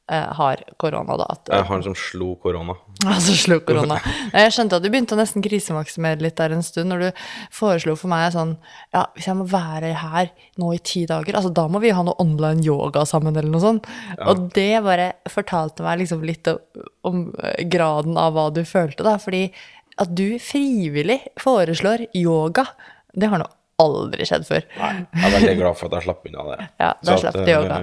har 0.08 0.62
korona, 0.80 1.16
da. 1.20 1.26
At, 1.34 1.50
jeg 1.52 1.64
har 1.64 1.68
han 1.68 1.84
som 1.84 1.96
slo 1.98 2.34
korona. 2.42 2.76
Altså 3.08 3.34
slo 3.38 3.60
korona. 3.62 4.00
Jeg 4.34 4.54
skjønte 4.56 4.78
at 4.78 4.82
du 4.82 4.88
begynte 4.90 5.14
å 5.14 5.18
nesten 5.20 5.44
krisemaksimere 5.44 6.18
litt 6.24 6.34
der 6.40 6.54
en 6.56 6.64
stund, 6.66 6.90
når 6.90 7.04
du 7.04 7.20
foreslo 7.54 7.94
for 7.98 8.10
meg 8.10 8.32
sånn 8.34 8.56
Ja, 8.94 9.04
hvis 9.14 9.28
jeg 9.28 9.38
må 9.38 9.46
være 9.48 9.92
her 10.00 10.32
nå 10.58 10.72
i 10.74 10.80
ti 10.82 11.04
dager, 11.06 11.38
altså 11.38 11.52
da 11.54 11.68
må 11.70 11.78
vi 11.84 11.92
ha 11.94 12.02
noe 12.02 12.18
online 12.22 12.64
yoga 12.66 13.04
sammen, 13.06 13.36
eller 13.38 13.52
noe 13.52 13.62
sånt. 13.62 13.86
Og 14.26 14.48
det 14.56 14.82
bare 14.82 15.12
fortalte 15.30 15.86
meg 15.86 16.02
liksom 16.02 16.24
litt 16.26 16.50
om, 16.50 17.28
eh, 17.38 17.62
graden 17.70 18.18
av 18.18 18.34
hva 18.34 18.48
du 18.54 18.64
følte, 18.66 19.06
da. 19.06 19.14
Fordi 19.22 19.46
at 19.98 20.14
du 20.14 20.38
frivillig 20.42 21.20
foreslår 21.40 22.08
yoga, 22.18 22.66
det 23.14 23.30
har 23.30 23.42
nå 23.42 23.48
aldri 23.82 24.26
skjedd 24.26 24.46
før. 24.46 24.66
Jeg 24.74 25.06
er 25.14 25.34
veldig 25.36 25.56
glad 25.60 25.78
for 25.78 25.88
at 25.88 25.98
jeg 25.98 26.08
slapp 26.08 26.26
unna 26.26 26.46
det. 26.50 26.58
Ja, 26.82 26.92
da 27.04 27.16
slapp 27.22 27.38
du 27.38 27.52
yoga. 27.52 27.80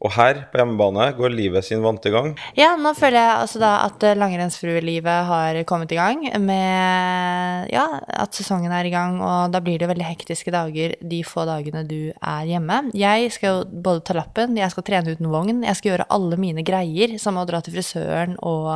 Og 0.00 0.14
her 0.14 0.38
på 0.48 0.56
hjemmebane 0.56 1.10
går 1.18 1.34
livet 1.34 1.66
sin 1.66 1.82
vante 1.84 2.08
gang. 2.12 2.30
Ja, 2.56 2.70
nå 2.80 2.94
føler 2.96 3.18
jeg 3.18 3.40
altså 3.42 3.60
da 3.60 3.72
at 3.84 4.04
eh, 4.08 4.16
langrennsfruelivet 4.16 5.26
har 5.28 5.58
kommet 5.68 5.92
i 5.92 5.98
gang 5.98 6.22
med 6.40 7.68
Ja, 7.68 7.84
at 8.08 8.36
sesongen 8.36 8.72
er 8.72 8.88
i 8.88 8.92
gang, 8.94 9.18
og 9.20 9.52
da 9.52 9.60
blir 9.60 9.76
det 9.80 9.90
veldig 9.90 10.06
hektiske 10.08 10.54
dager 10.54 10.94
de 11.04 11.20
få 11.26 11.44
dagene 11.48 11.84
du 11.84 12.14
er 12.16 12.48
hjemme. 12.48 12.80
Jeg 12.96 13.28
skal 13.36 13.52
jo 13.52 13.82
både 13.84 14.06
ta 14.08 14.16
lappen, 14.16 14.56
jeg 14.56 14.72
skal 14.72 14.86
trene 14.88 15.12
uten 15.12 15.28
vogn, 15.32 15.60
jeg 15.68 15.76
skal 15.76 15.92
gjøre 15.92 16.08
alle 16.16 16.40
mine 16.40 16.64
greier, 16.64 17.18
som 17.20 17.36
å 17.36 17.44
dra 17.48 17.60
til 17.60 17.76
frisøren 17.76 18.38
og 18.40 18.72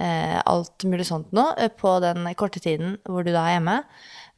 eh, 0.00 0.40
alt 0.40 0.88
mulig 0.88 1.04
sånt 1.10 1.36
nå, 1.36 1.50
eh, 1.60 1.68
på 1.68 1.98
den 2.00 2.24
korte 2.40 2.64
tiden 2.64 2.96
hvor 3.04 3.28
du 3.28 3.34
da 3.34 3.44
er 3.44 3.58
hjemme. 3.58 3.80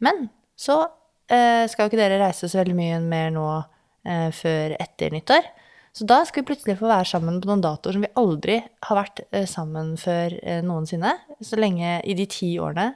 Men 0.02 0.26
så 0.59 0.82
eh, 1.30 1.64
skal 1.71 1.87
jo 1.87 1.92
ikke 1.92 2.02
dere 2.02 2.21
reise 2.26 2.50
så 2.50 2.64
veldig 2.64 2.78
mye 2.78 3.02
mer 3.06 3.35
nå 3.35 3.49
eh, 3.54 4.30
før 4.35 4.75
etter 4.82 5.14
nyttår. 5.14 5.52
Så 5.93 6.07
da 6.09 6.23
skal 6.25 6.41
vi 6.41 6.49
plutselig 6.49 6.79
få 6.81 6.89
være 6.89 7.09
sammen 7.11 7.37
på 7.43 7.51
noen 7.51 7.63
datoer 7.65 7.97
som 7.97 8.05
vi 8.05 8.13
aldri 8.17 8.59
har 8.87 8.97
vært 8.97 9.25
eh, 9.29 9.45
sammen 9.49 9.93
før 10.01 10.39
eh, 10.41 10.63
noensinne. 10.65 11.13
Så 11.45 11.59
lenge 11.61 11.99
i 12.09 12.17
de 12.17 12.25
ti 12.33 12.55
årene, 12.63 12.95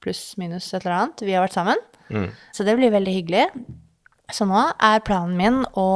pluss 0.00 0.32
minus 0.40 0.70
et 0.72 0.80
eller 0.80 0.96
annet, 0.96 1.26
vi 1.26 1.34
har 1.36 1.44
vært 1.44 1.58
sammen. 1.58 1.82
Mm. 2.08 2.30
Så 2.56 2.64
det 2.64 2.78
blir 2.78 2.94
veldig 2.94 3.16
hyggelig. 3.18 3.48
Så 4.32 4.48
nå 4.48 4.62
er 4.64 5.04
planen 5.04 5.36
min 5.36 5.60
å 5.76 5.88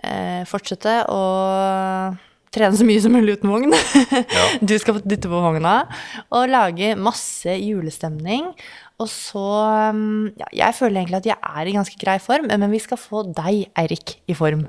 eh, 0.00 0.40
fortsette 0.48 1.02
å 1.12 1.20
trene 2.54 2.78
så 2.78 2.86
mye 2.86 3.02
som 3.02 3.12
mulig 3.12 3.36
uten 3.38 3.52
vogn. 3.52 3.76
Du 4.68 4.72
skal 4.78 4.96
få 4.96 5.04
dytte 5.04 5.28
på 5.28 5.42
vogna. 5.42 5.82
Og 6.32 6.48
lage 6.48 6.94
masse 6.96 7.58
julestemning. 7.60 8.52
Og 9.02 9.10
så 9.10 9.44
mm, 9.92 10.38
ja, 10.38 10.48
Jeg 10.62 10.78
føler 10.78 11.02
egentlig 11.02 11.20
at 11.24 11.30
jeg 11.32 11.38
er 11.60 11.68
i 11.68 11.76
ganske 11.76 12.00
grei 12.00 12.16
form, 12.22 12.48
men 12.48 12.72
vi 12.72 12.80
skal 12.80 13.00
få 13.00 13.26
deg, 13.34 13.66
Eirik, 13.80 14.18
i 14.30 14.36
form. 14.38 14.68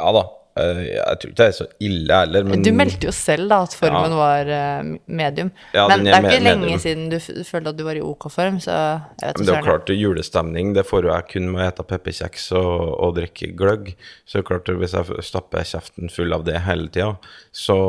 Ja 0.00 0.10
da. 0.12 0.22
eh, 0.60 0.78
Jeg 0.96 1.18
tror 1.20 1.30
ikke 1.30 1.36
det 1.40 1.46
er 1.46 1.54
så 1.56 1.66
ille 1.84 2.16
heller, 2.20 2.44
men 2.48 2.62
Du 2.64 2.70
meldte 2.72 3.06
jo 3.08 3.12
selv 3.12 3.48
da 3.52 3.58
at 3.66 3.74
formen 3.76 4.10
Ja. 4.12 4.16
var 4.16 4.50
eh, 4.56 4.82
medium. 5.06 5.50
Ja, 5.74 5.86
men 5.88 6.04
det 6.04 6.12
er 6.14 6.22
ikke 6.24 6.42
lenge 6.44 6.60
medium. 6.64 6.78
siden 6.80 7.08
du 7.10 7.18
følte 7.44 7.68
at 7.74 7.76
du 7.76 7.84
var 7.84 7.96
i 7.96 8.00
OK 8.00 8.28
form, 8.32 8.56
så 8.60 8.72
jeg 9.20 9.28
vet 9.28 9.38
Men 9.38 9.46
det 9.46 9.54
er 9.54 9.60
jo 9.60 9.66
klart, 9.68 9.88
julestemning, 10.00 10.74
det 10.74 10.86
får 10.86 11.02
jo 11.08 11.12
jeg 11.14 11.28
kun 11.32 11.50
med 11.52 11.66
å 11.66 11.72
spise 11.74 11.88
pepperkjeks 11.92 12.52
og, 12.52 13.00
og 13.04 13.14
drikke 13.16 13.50
gløgg. 13.56 13.94
Så 14.24 14.38
det 14.38 14.44
er 14.44 14.48
klart, 14.52 14.72
hvis 14.80 14.96
jeg 14.96 15.24
stapper 15.24 15.64
kjeften 15.64 16.10
full 16.10 16.32
av 16.32 16.44
det 16.44 16.60
hele 16.64 16.88
tida, 16.88 17.16
så 17.52 17.80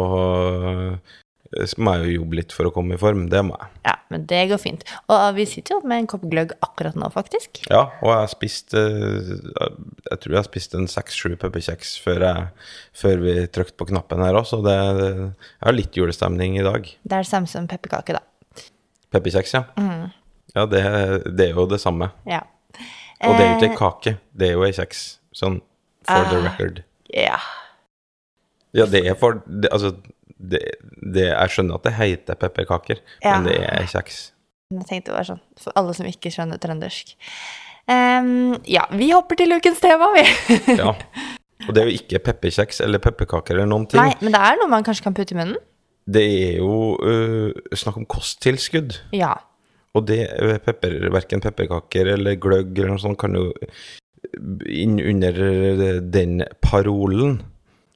må 1.79 1.93
jeg 1.95 2.07
jo 2.11 2.21
jobbe 2.21 2.35
litt 2.41 2.51
for 2.55 2.67
å 2.67 2.71
komme 2.75 2.95
i 2.97 2.99
form. 3.01 3.29
Det 3.31 3.39
må 3.47 3.55
jeg. 3.59 3.69
Ja, 3.87 3.93
men 4.11 4.25
det 4.27 4.41
går 4.51 4.59
fint. 4.59 4.83
Og 5.07 5.21
vi 5.37 5.45
sitter 5.47 5.77
jo 5.77 5.87
med 5.87 6.01
en 6.03 6.09
kopp 6.11 6.25
gløgg 6.27 6.51
akkurat 6.65 6.97
nå, 6.99 7.07
faktisk. 7.13 7.61
Ja, 7.71 7.85
og 8.01 8.11
jeg 8.11 8.31
spiste 8.33 8.81
spist 8.83 9.53
Jeg 10.11 10.19
tror 10.23 10.35
jeg 10.37 10.47
spiste 10.49 10.77
en 10.81 10.87
seks-sju 10.91 11.35
pepperkjeks 11.39 11.95
før, 12.03 12.25
jeg, 12.27 12.47
før 12.95 13.23
vi 13.23 13.35
trykte 13.47 13.77
på 13.79 13.87
knappen 13.91 14.23
her 14.23 14.37
òg, 14.39 14.45
så 14.49 14.59
det, 14.65 14.75
jeg 14.75 15.65
har 15.65 15.75
litt 15.75 15.95
julestemning 15.97 16.59
i 16.59 16.65
dag. 16.67 16.87
Det 17.03 17.15
er 17.17 17.23
det 17.25 17.31
samme 17.31 17.47
som 17.51 17.67
pepperkake, 17.67 18.17
da. 18.17 18.23
Pepperkjeks, 19.13 19.53
ja. 19.55 19.63
Ja, 20.55 20.65
det, 20.65 20.83
det 21.37 21.49
er 21.49 21.55
jo 21.57 21.67
det 21.69 21.79
samme. 21.83 22.11
Ja. 22.27 22.43
Og 23.25 23.33
det 23.37 23.43
er 23.45 23.49
jo 23.49 23.55
ikke 23.57 23.67
Eh, 23.67 23.71
ei 23.71 23.77
kake, 23.79 24.11
det 24.37 24.47
er 24.49 24.53
jo 24.57 24.65
ei 24.67 24.73
kjeks. 24.75 25.05
Sånn 25.35 25.61
for 26.07 26.27
the 26.31 26.37
Ah. 26.37 26.45
record. 26.51 26.83
Ja. 27.13 27.37
Ja, 28.75 28.85
det 28.85 29.05
er 29.07 29.15
for 29.15 29.41
det, 29.47 29.69
Altså, 29.71 29.95
det, 30.38 30.62
det, 31.01 31.29
jeg 31.32 31.53
skjønner 31.53 31.79
at 31.79 31.88
det 31.88 31.94
heter 31.98 32.39
pepperkaker, 32.39 33.01
Ja. 33.24 33.38
men 33.38 33.50
det 33.50 33.58
er 33.65 33.88
kjeks. 33.89 34.20
Jeg 34.74 34.86
tenkte 34.89 35.13
bare 35.13 35.22
var 35.24 35.29
sånn 35.32 35.44
for 35.62 35.79
alle 35.79 35.96
som 35.96 36.08
ikke 36.10 36.32
skjønner 36.34 36.60
trøndersk. 36.62 37.15
Um, 37.88 38.58
ja, 38.67 38.84
vi 38.91 39.13
hopper 39.13 39.39
til 39.39 39.56
ukens 39.56 39.79
tema, 39.84 40.12
vi. 40.15 40.25
Ja. 40.82 40.94
Og 41.65 41.74
det 41.74 41.82
er 41.82 41.88
jo 41.89 41.98
ikke 41.98 42.20
pepperkjeks 42.22 42.84
eller 42.86 43.01
pepperkaker 43.01 43.56
eller 43.56 43.70
noen 43.72 43.88
ting. 43.89 43.98
Nei, 43.98 44.13
men 44.22 44.36
det 44.36 44.41
er 44.44 44.60
noe 44.60 44.70
man 44.70 44.86
kanskje 44.86 45.08
kan 45.08 45.15
putte 45.17 45.34
i 45.34 45.39
munnen. 45.39 45.58
Det 46.08 46.22
er 46.24 46.60
jo 46.60 46.96
uh, 47.01 47.50
snakk 47.75 47.98
om 48.00 48.06
kosttilskudd. 48.08 49.00
Ja. 49.15 49.34
Og 49.98 50.06
det 50.06 50.20
øh, 50.38 50.60
pepper, 50.62 50.94
verken 51.10 51.41
pepperkaker 51.41 52.12
eller 52.13 52.38
gløgg 52.38 52.75
eller 52.77 52.94
noe 52.94 53.01
sånt 53.01 53.17
kan 53.20 53.34
jo 53.34 53.48
inn 54.70 55.00
under 55.01 55.39
den 56.13 56.44
parolen. 56.62 57.39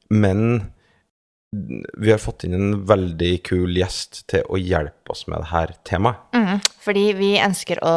Men 0.09 0.71
vi 1.97 2.11
har 2.11 2.17
fått 2.17 2.45
inn 2.47 2.53
en 2.55 2.83
veldig 2.87 3.31
kul 3.43 3.75
gjest 3.75 4.21
til 4.31 4.45
å 4.47 4.55
hjelpe 4.55 5.11
oss 5.11 5.25
med 5.27 5.41
dette 5.43 5.75
temaet. 5.89 6.21
Mm, 6.31 6.61
fordi 6.79 7.03
vi 7.17 7.31
ønsker 7.43 7.81
å 7.83 7.95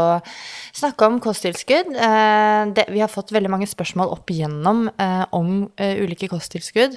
snakke 0.75 1.07
om 1.07 1.21
kosttilskudd. 1.23 1.93
Eh, 1.95 2.63
det, 2.75 2.89
vi 2.91 2.99
har 2.99 3.13
fått 3.13 3.31
veldig 3.35 3.53
mange 3.53 3.69
spørsmål 3.71 4.11
opp 4.17 4.33
igjennom 4.35 4.89
eh, 4.91 5.23
om 5.39 5.69
eh, 5.79 6.03
ulike 6.03 6.27
kosttilskudd, 6.33 6.97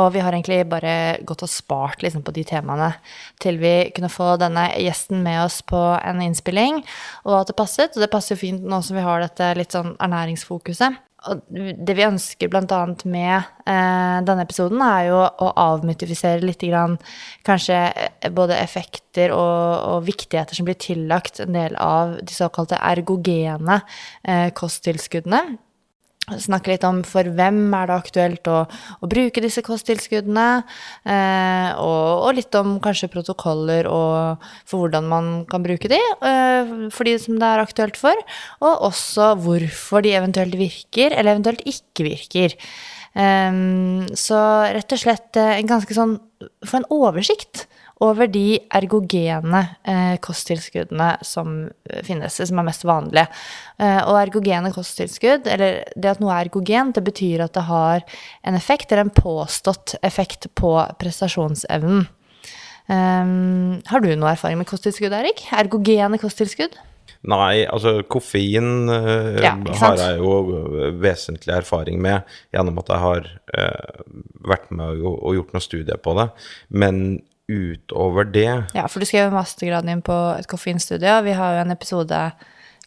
og 0.00 0.08
vi 0.14 0.22
har 0.24 0.32
egentlig 0.32 0.62
bare 0.72 0.94
gått 1.28 1.44
og 1.44 1.52
spart 1.52 2.00
liksom, 2.06 2.24
på 2.24 2.32
de 2.38 2.46
temaene 2.48 2.94
til 3.44 3.60
vi 3.60 3.74
kunne 3.92 4.12
få 4.12 4.38
denne 4.40 4.64
gjesten 4.80 5.20
med 5.26 5.42
oss 5.44 5.60
på 5.60 5.82
en 5.98 6.24
innspilling, 6.24 6.80
og 7.28 7.42
at 7.42 7.52
det 7.52 7.58
passet. 7.60 7.92
Og 7.92 8.06
det 8.06 8.12
passer 8.14 8.32
jo 8.32 8.46
fint 8.46 8.64
nå 8.64 8.80
som 8.80 8.96
vi 8.96 9.04
har 9.04 9.20
dette 9.26 9.52
litt 9.60 9.76
sånn 9.76 9.92
ernæringsfokuset. 10.00 11.04
Og 11.26 11.40
det 11.50 11.96
vi 11.98 12.06
ønsker 12.06 12.50
bl.a. 12.50 12.80
med 13.10 13.34
eh, 13.66 14.18
denne 14.22 14.44
episoden, 14.46 14.78
er 14.86 15.08
jo 15.08 15.18
å 15.18 15.48
avmytifisere 15.58 16.44
litt 16.46 16.62
grann 16.62 16.94
kanskje 17.46 17.78
eh, 17.90 18.30
både 18.30 18.60
effekter 18.62 19.34
og, 19.34 19.64
og 19.96 20.06
viktigheter 20.06 20.54
som 20.54 20.68
blir 20.68 20.78
tillagt 20.78 21.42
en 21.42 21.58
del 21.58 21.74
av 21.82 22.20
de 22.22 22.36
såkalte 22.36 22.78
ergogene 22.78 23.80
eh, 24.22 24.52
kosttilskuddene. 24.54 25.58
Snakke 26.36 26.74
litt 26.74 26.84
om 26.86 27.00
for 27.06 27.28
hvem 27.38 27.60
er 27.76 27.88
det 27.88 27.96
aktuelt 27.96 28.50
å, 28.50 28.58
å 28.68 29.08
bruke 29.10 29.42
disse 29.44 29.62
kosttilskuddene, 29.64 30.46
eh, 31.08 31.70
og, 31.80 32.26
og 32.28 32.36
litt 32.36 32.58
om 32.58 32.76
kanskje 32.84 33.10
protokoller 33.12 33.88
og 33.88 34.44
for 34.68 34.84
hvordan 34.84 35.08
man 35.08 35.30
kan 35.50 35.64
bruke 35.64 35.90
de, 35.90 35.98
eh, 35.98 36.74
for 36.94 37.08
de 37.08 37.16
som 37.22 37.40
det 37.40 37.48
er 37.48 37.64
aktuelt 37.64 37.98
for, 38.00 38.20
og 38.60 38.86
også 38.90 39.32
hvorfor 39.44 40.04
de 40.04 40.14
eventuelt 40.18 40.58
virker, 40.60 41.14
eller 41.14 41.36
eventuelt 41.36 41.64
ikke 41.68 42.08
virker. 42.10 42.56
Eh, 43.18 43.62
så 44.18 44.44
rett 44.76 44.94
og 44.94 45.04
slett 45.04 45.40
eh, 45.40 45.56
en 45.58 45.76
ganske 45.76 45.96
sånn 45.96 46.18
Få 46.38 46.78
en 46.78 46.84
oversikt 46.94 47.64
over 48.04 48.28
de 48.30 48.60
ergogene 48.74 49.62
eh, 49.82 50.16
kosttilskuddene 50.22 51.10
som 51.26 51.64
eh, 51.66 52.02
finnes, 52.06 52.36
som 52.38 52.60
er 52.60 52.66
mest 52.68 52.84
vanlige. 52.86 53.26
Eh, 53.78 54.00
og 54.04 54.20
ergogene 54.20 54.72
kosttilskudd, 54.74 55.48
eller 55.50 55.80
det 55.96 56.12
at 56.12 56.22
noe 56.22 56.34
er 56.34 56.46
ergogent, 56.46 56.94
det 56.98 57.06
betyr 57.08 57.46
at 57.48 57.56
det 57.58 57.66
har 57.68 58.04
en 58.46 58.58
effekt, 58.58 58.92
eller 58.92 59.08
en 59.08 59.14
påstått 59.14 59.96
effekt 60.06 60.50
på 60.58 60.76
prestasjonsevnen. 61.00 62.06
Um, 62.88 63.82
har 63.84 64.00
du 64.00 64.14
noe 64.16 64.30
erfaring 64.32 64.62
med 64.62 64.68
kosttilskudd, 64.70 65.12
Erik? 65.12 65.42
Ergogene 65.52 66.16
kosttilskudd? 66.20 66.78
Nei, 67.28 67.66
altså 67.66 67.98
koffein 68.06 68.88
uh, 68.88 69.34
Ja, 69.42 69.56
har 69.80 69.98
jeg 69.98 70.20
jo 70.22 70.94
vesentlig 71.02 71.52
erfaring 71.56 71.98
med 72.00 72.22
gjennom 72.54 72.78
at 72.80 72.92
jeg 72.94 73.02
har 73.02 73.28
uh, 73.58 74.04
vært 74.46 74.70
med 74.70 75.02
og, 75.02 75.18
og 75.18 75.36
gjort 75.36 75.52
noen 75.56 75.66
studier 75.66 76.00
på 76.00 76.14
det. 76.16 76.28
Men 76.70 77.02
utover 77.48 78.28
det 78.28 78.46
Ja, 78.76 78.86
for 78.88 79.00
du 79.00 79.06
skrev 79.08 79.32
mastergraden 79.32 79.88
din 79.88 80.02
på 80.04 80.16
et 80.38 80.48
koffeinstudie, 80.50 81.10
og 81.18 81.24
vi 81.24 81.32
har 81.36 81.56
jo 81.56 81.62
en 81.64 81.72
episode 81.74 82.20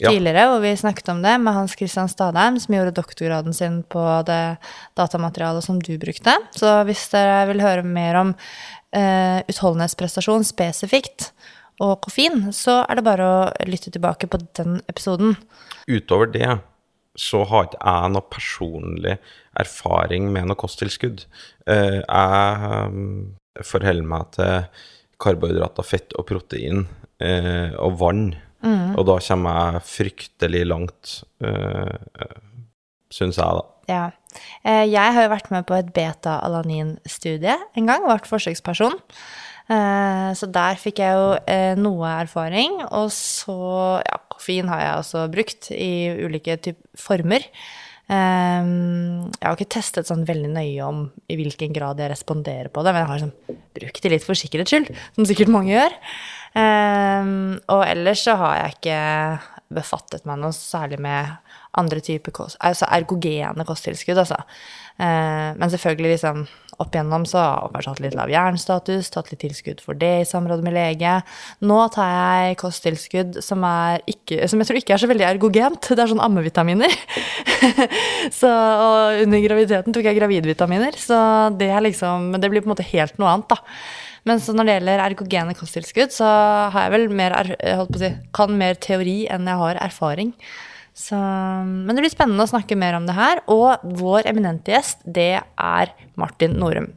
Ja. 0.01 0.09
tidligere 0.09 0.47
hvor 0.49 0.61
vi 0.63 0.75
snakket 0.77 1.09
om 1.09 1.21
det 1.21 1.35
med 1.41 1.53
Hans 1.53 1.75
Christian 1.77 2.07
Stadheim, 2.09 2.59
som 2.59 2.73
gjorde 2.73 2.93
doktorgraden 2.97 3.53
sin 3.53 3.83
på 3.83 4.01
det 4.25 4.57
datamaterialet 4.97 5.63
som 5.63 5.79
du 5.79 5.97
brukte. 5.97 6.33
Så 6.57 6.83
hvis 6.85 7.09
dere 7.11 7.47
vil 7.51 7.61
høre 7.61 7.83
mer 7.83 8.15
om 8.15 8.35
eh, 8.93 9.41
utholdenhetsprestasjon 9.49 10.43
spesifikt 10.43 11.31
og 11.79 12.01
koffein, 12.01 12.49
så 12.53 12.85
er 12.89 12.95
det 12.97 13.03
bare 13.05 13.27
å 13.27 13.67
lytte 13.69 13.91
tilbake 13.93 14.27
på 14.27 14.41
den 14.57 14.81
episoden. 14.89 15.37
Utover 15.87 16.31
det 16.31 16.59
så 17.17 17.43
har 17.45 17.67
ikke 17.67 17.81
jeg 17.83 18.11
noe 18.15 18.29
personlig 18.31 19.17
erfaring 19.59 20.31
med 20.31 20.47
noe 20.49 20.55
kosttilskudd. 20.59 21.25
Eh, 21.67 22.01
jeg 22.01 23.31
forholder 23.65 24.07
meg 24.07 24.29
til 24.37 24.63
karbohydrater, 25.21 25.85
fett 25.85 26.15
og 26.17 26.25
protein 26.29 26.85
eh, 27.21 27.73
og 27.77 27.99
vann. 28.01 28.23
Og 28.61 29.05
da 29.09 29.15
kommer 29.25 29.55
jeg 29.57 29.85
fryktelig 29.89 30.59
langt, 30.69 31.11
uh, 31.41 31.95
syns 33.09 33.39
jeg, 33.41 33.57
da. 33.57 33.63
Ja. 33.89 34.03
Eh, 34.63 34.85
Jeg 34.85 35.13
har 35.15 35.25
jo 35.25 35.31
vært 35.33 35.49
med 35.49 35.65
på 35.65 35.73
et 35.79 35.89
beta-alanin-studie 35.95 37.55
en 37.77 37.89
gang, 37.89 38.05
vært 38.07 38.29
forsøksperson. 38.29 38.93
Eh, 39.71 40.29
Så 40.37 40.49
der 40.51 40.77
fikk 40.79 41.01
jeg 41.01 41.17
jo 41.17 41.31
eh, 41.49 41.73
noe 41.79 42.07
erfaring. 42.21 42.83
Og 42.91 43.09
så 43.15 44.01
Ja, 44.05 44.19
koffein 44.29 44.69
har 44.69 44.79
jeg 44.85 44.97
også 45.01 45.25
brukt 45.33 45.71
i 45.73 45.91
ulike 46.25 46.57
typer 46.61 46.85
former. 46.97 47.41
Eh, 48.11 48.65
Jeg 49.41 49.47
har 49.47 49.55
ikke 49.57 49.71
testet 49.77 50.09
sånn 50.09 50.25
veldig 50.27 50.51
nøye 50.51 50.83
om 50.85 51.05
i 51.31 51.37
hvilken 51.39 51.71
grad 51.75 52.01
jeg 52.01 52.11
responderer 52.11 52.69
på 52.73 52.83
det, 52.83 52.91
men 52.93 53.01
jeg 53.05 53.09
har 53.11 53.21
liksom 53.21 53.61
brukt 53.77 54.03
det 54.03 54.11
litt 54.11 54.25
for 54.27 54.37
sikkerhets 54.37 54.73
skyld, 54.73 54.91
som 55.15 55.27
sikkert 55.29 55.53
mange 55.53 55.71
gjør. 55.73 55.95
Eh, 56.59 57.31
Og 57.71 57.85
ellers 57.87 58.25
så 58.27 58.35
har 58.41 58.57
jeg 58.59 58.75
ikke 58.77 58.99
befattet 59.71 60.25
meg 60.27 60.41
noe 60.41 60.51
særlig 60.51 60.99
med 60.99 61.29
andre 61.79 62.01
typer 62.03 62.33
kost, 62.35 62.57
altså 62.59 62.83
ergogene 62.91 63.63
kosttilskudd, 63.63 64.19
altså. 64.19 64.41
Eh, 64.99 65.53
men 65.55 65.69
selvfølgelig, 65.71 66.17
liksom, 66.17 66.43
opp 66.81 66.95
igjennom 66.95 67.25
så 67.29 67.39
har 67.39 67.63
jeg 67.65 67.73
kanskje 67.75 67.93
hatt 67.93 68.01
litt 68.05 68.17
lav 68.17 68.33
jernstatus, 68.33 69.11
tatt 69.13 69.31
litt 69.31 69.41
tilskudd 69.43 69.83
for 69.83 69.97
det 69.97 70.11
i 70.21 70.27
samråd 70.27 70.63
med 70.65 70.75
lege. 70.75 71.15
Nå 71.65 71.79
tar 71.95 72.11
jeg 72.11 72.59
kosttilskudd 72.61 73.39
som, 73.45 73.65
ikke, 74.09 74.43
som 74.51 74.61
jeg 74.61 74.69
tror 74.69 74.81
ikke 74.81 74.95
er 74.97 75.03
så 75.03 75.11
veldig 75.11 75.27
ergogent. 75.29 75.91
Det 75.91 76.03
er 76.03 76.11
sånn 76.11 76.23
ammevitaminer. 76.23 76.95
så, 78.39 78.51
og 78.51 79.25
under 79.25 79.45
graviditeten 79.45 79.95
tok 79.95 80.09
jeg 80.09 80.19
gravidvitaminer, 80.19 80.97
så 80.99 81.19
det 81.57 81.69
er 81.71 81.83
liksom 81.85 82.31
Det 82.41 82.49
blir 82.51 82.63
på 82.63 82.69
en 82.69 82.75
måte 82.75 82.87
helt 82.91 83.21
noe 83.21 83.35
annet, 83.35 83.51
da. 83.53 83.61
Men 84.27 84.41
så 84.41 84.53
når 84.53 84.67
det 84.67 84.73
gjelder 84.75 85.05
ergogene 85.05 85.55
kosttilskudd, 85.57 86.11
så 86.13 86.27
har 86.73 86.85
jeg 86.85 86.93
vel 86.93 87.07
mer, 87.21 87.37
holdt 87.79 87.93
på 87.93 87.97
å 87.97 88.03
si, 88.03 88.11
kan 88.37 88.53
mer 88.57 88.77
teori 88.81 89.23
enn 89.33 89.49
jeg 89.49 89.61
har 89.63 89.79
erfaring. 89.81 90.35
Så, 90.97 91.17
men 91.17 91.95
det 91.95 92.03
blir 92.03 92.13
spennende 92.13 92.43
å 92.43 92.51
snakke 92.51 92.75
mer 92.79 92.97
om 92.97 93.05
det 93.07 93.15
her. 93.17 93.43
Og 93.51 93.83
vår 93.99 94.27
eminente 94.31 94.73
gjest, 94.73 95.05
det 95.05 95.39
er 95.41 95.93
Martin 96.19 96.57
Norum. 96.59 96.91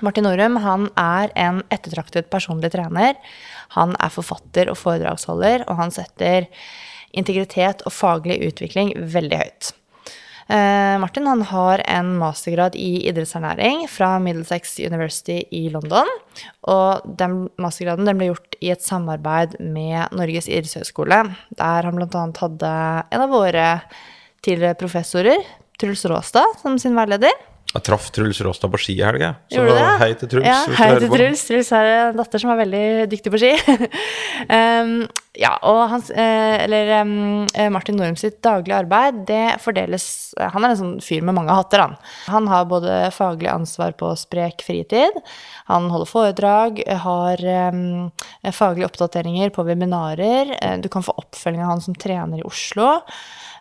Martin 0.00 0.24
Norum 0.24 0.56
han 0.64 0.88
er 0.98 1.32
en 1.38 1.60
ettertraktet 1.72 2.30
personlig 2.32 2.72
trener. 2.74 3.18
Han 3.76 3.92
er 4.00 4.12
forfatter 4.14 4.72
og 4.72 4.80
foredragsholder, 4.80 5.66
og 5.68 5.78
han 5.78 5.92
setter 5.94 6.48
integritet 7.12 7.84
og 7.86 7.92
faglig 7.92 8.40
utvikling 8.48 8.94
veldig 8.96 9.40
høyt. 9.42 9.72
Eh, 10.52 10.98
Martin 11.00 11.26
han 11.26 11.42
har 11.48 11.80
en 11.88 12.10
mastergrad 12.20 12.74
i 12.76 13.06
idrettsernæring 13.08 13.86
fra 13.88 14.18
Middlesex 14.20 14.74
University 14.84 15.38
i 15.50 15.70
London. 15.72 16.08
Og 16.68 17.06
den 17.18 17.46
mastergraden 17.62 18.04
den 18.04 18.20
ble 18.20 18.28
gjort 18.32 18.58
i 18.60 18.68
et 18.74 18.84
samarbeid 18.84 19.56
med 19.64 20.12
Norges 20.12 20.50
idrettshøgskole, 20.50 21.22
der 21.56 21.88
han 21.88 21.96
bl.a. 21.96 22.26
hadde 22.42 22.74
en 23.08 23.24
av 23.24 23.32
våre 23.32 23.66
tidligere 24.44 24.76
professorer, 24.82 25.40
Truls 25.80 26.04
Råstad, 26.10 26.60
som 26.60 26.76
sin 26.78 26.98
veileder. 26.98 27.32
Jeg 27.72 27.84
traff 27.86 28.10
Truls 28.12 28.40
Råstad 28.44 28.68
på 28.72 28.80
ski 28.80 28.98
i 28.98 29.04
helga. 29.04 29.32
Så 29.48 29.64
hei 30.02 30.10
til 30.20 30.28
Truls. 30.28 30.44
Ja, 30.44 30.60
hei 30.76 30.90
til. 30.98 31.08
Truls. 31.08 31.44
Truls 31.48 31.72
har 31.72 31.88
en 31.88 32.18
datter 32.20 32.42
som 32.42 32.52
er 32.52 32.60
veldig 32.60 32.86
dyktig 33.08 33.32
på 33.32 33.40
ski. 33.40 33.52
um, 34.58 34.96
ja, 35.40 35.54
og 35.64 35.78
hans, 35.88 36.10
eh, 36.12 36.58
eller 36.66 36.90
um, 37.00 37.46
eh, 37.56 37.70
Martin 37.72 37.96
Norum 37.96 38.18
sitt 38.20 38.42
daglige 38.44 38.82
arbeid, 38.82 39.22
det 39.30 39.62
fordeles 39.64 40.04
eh, 40.36 40.50
Han 40.52 40.66
er 40.66 40.74
en 40.74 40.80
sånn 40.82 40.98
fyr 41.00 41.24
med 41.24 41.38
mange 41.38 41.56
hatter, 41.56 41.80
han. 41.80 41.94
Han 42.28 42.50
har 42.52 42.68
både 42.68 42.98
faglig 43.16 43.48
ansvar 43.48 43.96
på 43.96 44.10
sprek 44.20 44.60
fritid, 44.66 45.16
han 45.70 45.88
holder 45.94 46.10
foredrag, 46.10 46.82
har 47.06 47.40
um, 47.72 48.10
faglige 48.52 48.90
oppdateringer 48.90 49.54
på 49.56 49.64
webinarer. 49.64 50.52
Du 50.84 50.90
kan 50.92 51.06
få 51.06 51.16
oppfølging 51.24 51.64
av 51.64 51.78
han 51.78 51.86
som 51.86 51.96
trener 51.96 52.42
i 52.42 52.44
Oslo 52.44 52.98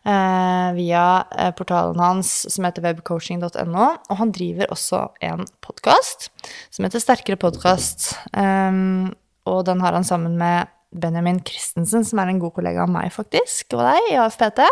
via 0.03 1.05
eh, 1.38 1.51
portalen 1.53 2.00
hans 2.01 2.34
som 2.50 2.65
heter 2.65 2.86
webcoaching.no. 2.86 3.88
Og 4.10 4.20
han 4.22 4.34
driver 4.36 4.72
også 4.74 5.03
en 5.22 5.46
podkast 5.62 6.29
som 6.74 6.88
heter 6.88 7.03
Sterkere 7.03 7.39
podkast. 7.41 8.13
Um, 8.34 9.12
og 9.50 9.65
den 9.70 9.81
har 9.81 9.93
han 9.98 10.08
sammen 10.08 10.38
med 10.41 10.72
Benjamin 10.91 11.39
Christensen, 11.46 12.05
som 12.05 12.20
er 12.20 12.31
en 12.31 12.41
god 12.41 12.53
kollega 12.58 12.84
av 12.84 12.91
meg, 12.91 13.12
faktisk, 13.15 13.77
og 13.77 13.86
deg, 13.88 14.10
i 14.12 14.17
AFPT. 14.20 14.65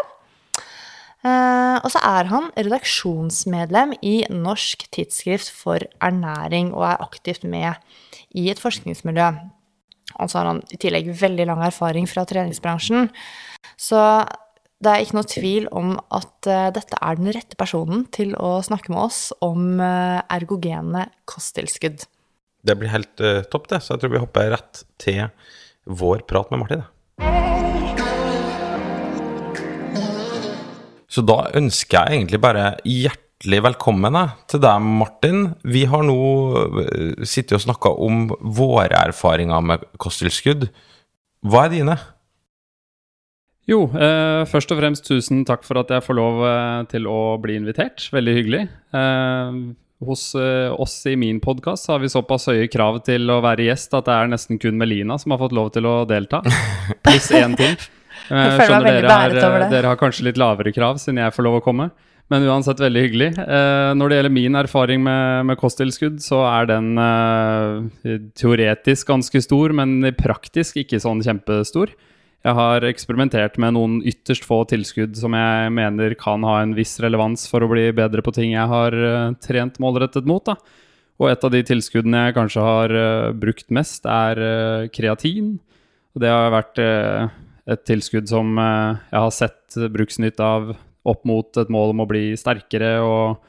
Eh, 1.19 1.77
og 1.83 1.89
så 1.91 1.99
er 2.07 2.29
han 2.31 2.49
redaksjonsmedlem 2.55 3.97
i 4.07 4.21
Norsk 4.31 4.85
tidsskrift 4.95 5.51
for 5.51 5.83
ernæring 5.99 6.71
og 6.71 6.85
er 6.87 7.01
aktivt 7.03 7.43
med 7.43 7.75
i 8.31 8.47
et 8.51 8.61
forskningsmiljø. 8.61 9.31
Og 10.19 10.29
så 10.31 10.39
har 10.39 10.49
han 10.53 10.61
i 10.71 10.79
tillegg 10.79 11.11
veldig 11.19 11.47
lang 11.51 11.63
erfaring 11.67 12.07
fra 12.09 12.23
treningsbransjen. 12.27 13.09
Så 13.77 13.99
det 14.79 14.91
er 14.91 15.03
ikke 15.03 15.17
noe 15.17 15.27
tvil 15.27 15.65
om 15.75 15.95
at 16.15 16.47
eh, 16.47 16.69
dette 16.75 16.99
er 17.03 17.17
den 17.19 17.31
rette 17.35 17.57
personen 17.59 18.05
til 18.15 18.31
å 18.39 18.59
snakke 18.63 18.93
med 18.93 19.01
oss 19.09 19.21
om 19.43 19.81
eh, 19.83 20.19
ergogene 20.31 21.09
kosttilskudd. 21.27 22.05
Det 22.63 22.75
blir 22.75 22.91
helt 22.91 23.23
uh, 23.23 23.41
topp, 23.51 23.69
det. 23.71 23.79
Så 23.83 23.93
jeg 23.93 24.01
tror 24.01 24.11
vi 24.11 24.19
hopper 24.19 24.49
rett 24.51 24.81
til 24.99 25.27
vår 25.87 26.23
prat 26.27 26.51
med 26.51 26.59
Martin. 26.59 26.83
Så 31.09 31.23
da 31.23 31.37
ønsker 31.55 31.95
jeg 31.95 32.19
egentlig 32.19 32.41
bare 32.43 32.65
hjertelig 32.83 33.61
velkommen 33.63 34.19
til 34.51 34.63
deg, 34.63 34.89
Martin. 34.99 35.41
Vi 35.63 35.85
har 35.91 36.03
nå 36.07 36.19
sittet 37.23 37.55
og 37.61 37.63
snakka 37.63 37.95
om 37.95 38.27
våre 38.43 39.07
erfaringer 39.07 39.63
med 39.71 39.87
kosttilskudd. 40.03 40.67
Hva 41.47 41.65
er 41.67 41.75
dine? 41.77 41.99
Jo, 43.69 43.83
eh, 43.93 44.43
først 44.49 44.71
og 44.73 44.79
fremst 44.79 45.05
tusen 45.05 45.43
takk 45.45 45.61
for 45.67 45.77
at 45.83 45.91
jeg 45.93 46.01
får 46.01 46.17
lov 46.17 46.39
eh, 46.47 46.79
til 46.89 47.05
å 47.09 47.19
bli 47.41 47.59
invitert. 47.59 48.07
Veldig 48.15 48.33
hyggelig. 48.39 48.63
Eh, 48.97 49.59
hos 50.09 50.23
eh, 50.39 50.71
oss 50.79 50.95
i 51.11 51.13
min 51.19 51.41
podkast 51.43 51.89
har 51.91 52.01
vi 52.01 52.09
såpass 52.09 52.47
høye 52.49 52.69
krav 52.71 53.01
til 53.05 53.29
å 53.29 53.41
være 53.43 53.67
gjest 53.67 53.93
at 53.99 54.07
det 54.09 54.15
er 54.15 54.31
nesten 54.31 54.59
kun 54.61 54.79
Melina 54.79 55.19
som 55.21 55.35
har 55.35 55.41
fått 55.43 55.53
lov 55.53 55.69
til 55.75 55.85
å 55.89 55.99
delta. 56.09 56.41
Pluss 57.05 57.29
én 57.35 57.53
til. 57.59 57.75
Eh, 58.29 58.33
Jeg 58.33 58.57
meg 58.57 58.65
skjønner 58.65 58.99
dere, 59.03 59.17
er, 59.29 59.37
over 59.45 59.63
det. 59.65 59.71
dere 59.75 59.91
har 59.93 59.99
kanskje 60.01 60.29
litt 60.31 60.39
lavere 60.41 60.73
krav 60.73 60.97
siden 61.03 61.21
jeg 61.21 61.35
får 61.35 61.45
lov 61.49 61.59
å 61.59 61.65
komme. 61.65 61.91
Men 62.29 62.43
uansett 62.45 62.81
veldig 62.81 63.01
hyggelig. 63.05 63.29
Eh, 63.41 63.91
når 63.97 64.09
det 64.11 64.17
gjelder 64.19 64.33
min 64.35 64.57
erfaring 64.59 65.01
med, 65.05 65.45
med 65.49 65.57
kosttilskudd, 65.61 66.19
så 66.21 66.43
er 66.45 66.67
den 66.69 66.91
eh, 67.01 68.17
teoretisk 68.37 69.09
ganske 69.09 69.41
stor, 69.45 69.73
men 69.77 69.99
praktisk 70.17 70.77
ikke 70.81 71.01
sånn 71.01 71.21
kjempestor. 71.25 71.93
Jeg 72.39 72.55
har 72.55 72.85
eksperimentert 72.87 73.57
med 73.59 73.75
noen 73.75 73.97
ytterst 74.07 74.45
få 74.47 74.61
tilskudd 74.71 75.17
som 75.19 75.33
jeg 75.35 75.71
mener 75.75 76.13
kan 76.19 76.45
ha 76.47 76.61
en 76.61 76.71
viss 76.77 76.95
relevans 77.03 77.43
for 77.51 77.65
å 77.65 77.67
bli 77.67 77.89
bedre 77.95 78.23
på 78.23 78.31
ting 78.35 78.53
jeg 78.53 78.71
har 78.71 78.95
eh, 78.95 79.33
trent 79.43 79.75
målrettet 79.83 80.27
mot. 80.29 80.45
Da. 80.47 80.55
Og 81.19 81.27
et 81.33 81.43
av 81.43 81.51
de 81.51 81.59
tilskuddene 81.67 82.29
jeg 82.29 82.37
kanskje 82.37 82.63
har 82.63 82.95
eh, 82.95 83.31
brukt 83.35 83.67
mest, 83.75 84.07
er 84.07 84.39
eh, 84.39 84.87
kreatin. 84.95 85.57
Og 86.15 86.23
det 86.23 86.31
har 86.31 86.55
vært 86.55 86.79
et 86.79 87.83
tilskudd 87.85 88.31
som 88.31 88.55
jeg 88.57 89.19
har 89.19 89.33
sett 89.35 89.75
bruksnytt 89.93 90.39
av 90.41 90.71
opp 91.07 91.27
mot 91.27 91.59
et 91.59 91.69
mål 91.69 91.93
om 91.93 92.01
å 92.01 92.07
bli 92.09 92.23
sterkere 92.39 92.95
og, 93.03 93.48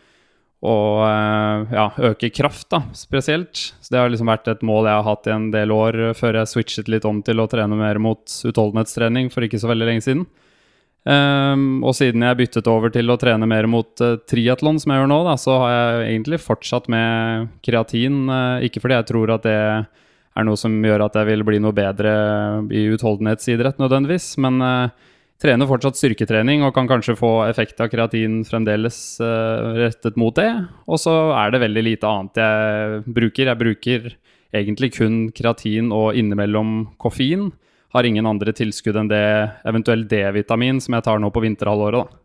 og 0.60 1.04
eh, 1.06 1.72
ja, 1.72 1.86
øke 2.10 2.28
kraft, 2.36 2.68
da, 2.72 2.82
spesielt. 2.96 3.56
Så 3.80 3.94
det 3.94 4.00
har 4.00 4.12
liksom 4.12 4.28
vært 4.28 4.50
et 4.52 4.64
mål 4.66 4.90
jeg 4.90 4.98
har 4.98 5.06
hatt 5.06 5.30
i 5.30 5.34
en 5.34 5.48
del 5.54 5.72
år 5.72 6.00
eh, 6.10 6.16
før 6.16 6.40
jeg 6.40 6.52
switchet 6.52 6.90
litt 6.92 7.06
om 7.08 7.22
til 7.24 7.40
å 7.40 7.48
trene 7.50 7.78
mer 7.78 8.00
mot 8.02 8.20
utholdenhetstrening 8.20 9.32
for 9.32 9.46
ikke 9.46 9.60
så 9.62 9.70
veldig 9.72 9.88
lenge 9.88 10.04
siden. 10.04 10.26
Um, 11.00 11.78
og 11.80 11.94
siden 11.96 12.20
jeg 12.26 12.36
byttet 12.36 12.66
over 12.68 12.92
til 12.92 13.08
å 13.08 13.16
trene 13.16 13.46
mer 13.48 13.64
mot 13.72 14.02
uh, 14.04 14.18
triatlon, 14.28 14.76
som 14.82 14.92
jeg 14.92 15.00
gjør 15.00 15.08
nå, 15.08 15.16
da, 15.24 15.36
så 15.40 15.54
har 15.62 15.70
jeg 15.72 16.10
egentlig 16.10 16.42
fortsatt 16.44 16.90
med 16.92 17.48
kreatin. 17.64 18.26
Uh, 18.28 18.60
ikke 18.66 18.82
fordi 18.84 18.98
jeg 18.98 19.08
tror 19.08 19.32
at 19.38 19.46
det 19.48 19.56
er 20.40 20.46
noe 20.46 20.58
som 20.60 20.74
gjør 20.84 21.06
at 21.06 21.16
jeg 21.18 21.28
vil 21.30 21.44
bli 21.46 21.60
noe 21.62 21.74
bedre 21.76 22.12
i 22.72 22.84
utholdenhetsidrett 22.94 23.80
nødvendigvis, 23.82 24.32
men 24.42 24.60
eh, 24.62 25.08
trener 25.40 25.68
fortsatt 25.68 25.96
styrketrening 25.98 26.64
og 26.66 26.74
kan 26.76 26.88
kanskje 26.90 27.16
få 27.18 27.30
effekt 27.46 27.80
av 27.80 27.88
kreatin 27.92 28.42
fremdeles 28.48 28.98
uh, 29.24 29.72
rettet 29.78 30.18
mot 30.20 30.36
det. 30.36 30.50
Og 30.90 31.00
så 31.00 31.14
er 31.38 31.54
det 31.54 31.62
veldig 31.64 31.84
lite 31.86 32.10
annet 32.10 32.40
jeg 32.42 33.00
bruker. 33.16 33.50
Jeg 33.50 33.60
bruker 33.62 34.12
egentlig 34.52 34.92
kun 34.98 35.18
kreatin 35.36 35.90
og 35.96 36.18
innimellom 36.18 36.90
koffein. 37.00 37.50
Har 37.94 38.06
ingen 38.06 38.28
andre 38.28 38.54
tilskudd 38.54 38.98
enn 39.00 39.10
det 39.10 39.24
eventuelt 39.66 40.10
D-vitamin 40.10 40.78
som 40.82 40.94
jeg 40.94 41.06
tar 41.08 41.22
nå 41.22 41.32
på 41.34 41.42
vinterhalvåret. 41.42 42.06
da. 42.06 42.20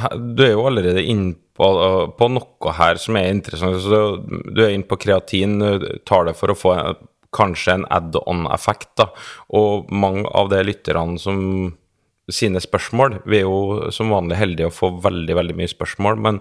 Her, 0.00 0.16
du 0.16 0.42
er 0.44 0.54
jo 0.54 0.66
allerede 0.66 1.04
inne 1.06 1.34
på, 1.56 1.68
på 2.16 2.28
noe 2.32 2.74
her 2.78 2.98
som 3.02 3.18
er 3.20 3.30
interessant. 3.34 3.82
Så 3.84 4.00
du, 4.24 4.62
er 4.64 4.72
inne 4.74 4.88
på 4.88 4.98
kreatin, 5.00 5.58
du 5.60 5.86
tar 6.08 6.26
det 6.28 6.36
for 6.38 6.52
å 6.52 6.58
få 6.58 6.74
kanskje 7.36 7.78
en 7.78 7.86
add-on-effekt. 7.90 8.90
da. 8.96 9.10
Og 9.56 9.90
mange 9.92 10.26
av 10.34 10.50
de 10.50 10.62
lytterne 10.64 11.18
som 11.18 11.76
sine 12.30 12.60
spørsmål 12.62 13.24
Vi 13.26 13.40
er 13.40 13.48
jo 13.48 13.90
som 13.90 14.12
vanlig 14.12 14.36
heldige 14.38 14.68
å 14.70 14.74
få 14.74 14.92
veldig, 15.02 15.34
veldig 15.34 15.56
mye 15.58 15.70
spørsmål, 15.70 16.20
men 16.22 16.40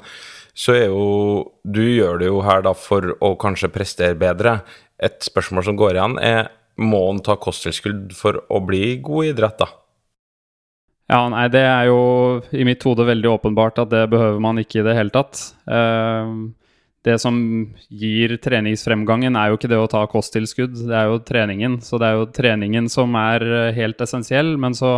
så 0.54 0.76
er 0.76 0.86
jo 0.92 1.52
Du 1.64 1.82
gjør 1.82 2.20
det 2.20 2.30
jo 2.30 2.44
her 2.46 2.62
da 2.66 2.76
for 2.78 3.16
å 3.22 3.36
kanskje 3.40 3.72
prestere 3.74 4.18
bedre. 4.20 4.60
Et 5.00 5.18
spørsmål 5.24 5.66
som 5.66 5.78
går 5.80 5.96
igjen, 5.96 6.18
er 6.20 6.50
må 6.80 7.02
en 7.10 7.20
ta 7.24 7.36
kosttilskudd 7.36 8.14
for 8.16 8.42
å 8.48 8.62
bli 8.64 8.98
god 9.04 9.26
i 9.26 9.32
idrett, 9.34 9.60
da? 9.60 9.68
Ja, 11.10 11.24
nei, 11.32 11.48
det 11.50 11.64
er 11.66 11.88
jo 11.90 12.02
i 12.54 12.66
mitt 12.68 12.84
hode 12.86 13.08
veldig 13.08 13.32
åpenbart 13.32 13.82
at 13.82 13.90
det 13.90 14.04
behøver 14.12 14.40
man 14.44 14.62
ikke 14.62 14.82
i 14.82 14.86
det 14.86 14.94
hele 14.98 15.14
tatt. 15.14 15.42
Eh, 15.66 16.34
det 17.08 17.16
som 17.24 17.36
gir 17.88 18.36
treningsfremgangen, 18.44 19.38
er 19.40 19.50
jo 19.50 19.60
ikke 19.60 19.72
det 19.72 19.80
å 19.80 19.90
ta 19.92 20.04
kosttilskudd, 20.12 20.76
det 20.90 20.96
er 20.96 21.08
jo 21.08 21.22
treningen. 21.24 21.80
Så 21.86 22.00
det 22.02 22.10
er 22.10 22.20
jo 22.20 22.30
treningen 22.36 22.90
som 22.92 23.16
er 23.20 23.46
eh, 23.48 23.76
helt 23.78 24.02
essensiell. 24.04 24.58
Men 24.60 24.76
så 24.76 24.98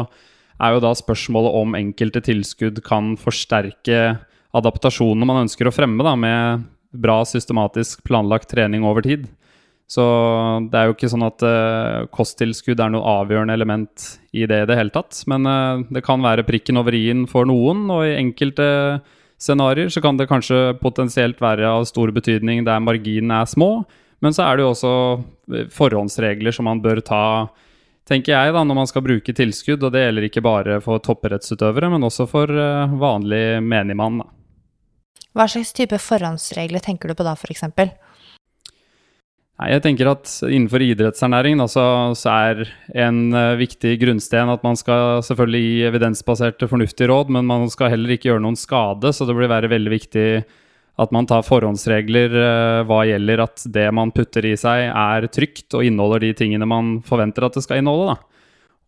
er 0.62 0.76
jo 0.76 0.82
da 0.84 0.96
spørsmålet 0.98 1.58
om 1.62 1.78
enkelte 1.78 2.24
tilskudd 2.26 2.82
kan 2.86 3.14
forsterke 3.22 4.02
adaptasjonene 4.58 5.28
man 5.28 5.44
ønsker 5.46 5.70
å 5.70 5.76
fremme, 5.76 6.02
da, 6.06 6.16
med 6.18 6.66
bra 6.92 7.22
systematisk 7.28 8.04
planlagt 8.08 8.50
trening 8.52 8.84
over 8.88 9.06
tid. 9.06 9.30
Så 9.92 10.04
det 10.72 10.78
er 10.78 10.88
jo 10.88 10.96
ikke 10.96 11.10
sånn 11.12 11.26
at 11.28 11.44
uh, 11.44 12.08
kosttilskudd 12.16 12.80
er 12.80 12.92
noe 12.94 13.16
avgjørende 13.20 13.56
element 13.58 14.06
i 14.32 14.46
det 14.48 14.62
i 14.64 14.68
det 14.70 14.78
hele 14.80 14.94
tatt. 14.96 15.18
Men 15.28 15.48
uh, 15.48 15.84
det 15.92 16.04
kan 16.06 16.24
være 16.24 16.46
prikken 16.48 16.80
over 16.80 16.96
i-en 16.96 17.26
for 17.32 17.48
noen, 17.48 17.84
og 17.92 18.06
i 18.08 18.16
enkelte 18.16 18.68
scenarioer 19.42 19.90
så 19.90 20.02
kan 20.04 20.20
det 20.20 20.30
kanskje 20.30 20.76
potensielt 20.82 21.42
være 21.42 21.66
av 21.68 21.88
stor 21.90 22.14
betydning 22.14 22.64
der 22.68 22.84
marginene 22.84 23.42
er 23.42 23.50
små. 23.50 23.84
Men 24.22 24.36
så 24.38 24.46
er 24.46 24.58
det 24.58 24.66
jo 24.66 24.74
også 24.76 24.94
forhåndsregler 25.74 26.54
som 26.54 26.68
man 26.70 26.82
bør 26.84 27.02
ta, 27.02 27.24
tenker 28.06 28.36
jeg, 28.36 28.54
da, 28.54 28.62
når 28.62 28.78
man 28.84 28.90
skal 28.90 29.04
bruke 29.06 29.34
tilskudd. 29.34 29.82
Og 29.82 29.96
det 29.96 30.04
gjelder 30.06 30.28
ikke 30.28 30.46
bare 30.46 30.78
for 30.86 31.02
topprettsutøvere, 31.02 31.90
men 31.90 32.06
også 32.06 32.28
for 32.30 32.54
uh, 32.54 32.94
vanlig 33.02 33.58
menigmann. 33.66 34.22
Hva 35.34 35.48
slags 35.50 35.74
type 35.74 35.98
forhåndsregler 35.98 36.84
tenker 36.84 37.10
du 37.10 37.18
på 37.18 37.26
da, 37.26 37.34
f.eks.? 37.34 37.66
Nei, 39.62 39.76
jeg 39.76 39.84
tenker 39.86 40.10
at 40.10 40.26
Innenfor 40.48 40.82
idrettsernæring 40.82 41.60
da, 41.62 41.68
så, 41.70 41.84
er 42.32 42.64
en 42.98 43.28
uh, 43.30 43.60
viktig 43.60 43.94
grunnsten 44.02 44.50
at 44.50 44.64
man 44.66 44.80
skal 44.80 45.22
selvfølgelig 45.28 45.62
gi 45.62 45.76
evidensbaserte, 45.86 46.70
fornuftige 46.72 47.12
råd, 47.12 47.30
men 47.36 47.46
man 47.46 47.68
skal 47.70 47.92
heller 47.94 48.16
ikke 48.16 48.32
gjøre 48.32 48.42
noen 48.42 48.58
skade. 48.58 49.14
Så 49.14 49.28
det 49.30 49.38
blir 49.38 49.52
være 49.52 49.70
veldig 49.70 49.94
viktig 49.94 50.26
at 51.02 51.14
man 51.14 51.30
tar 51.30 51.46
forhåndsregler 51.46 52.34
uh, 52.34 52.82
hva 52.90 53.04
gjelder 53.06 53.46
at 53.46 53.68
det 53.78 53.86
man 53.94 54.10
putter 54.16 54.50
i 54.50 54.56
seg, 54.58 54.88
er 54.90 55.30
trygt 55.30 55.78
og 55.78 55.86
inneholder 55.86 56.26
de 56.26 56.34
tingene 56.42 56.66
man 56.66 56.98
forventer 57.06 57.46
at 57.46 57.60
det 57.60 57.66
skal 57.68 57.84
inneholde. 57.84 58.16
da. 58.16 58.31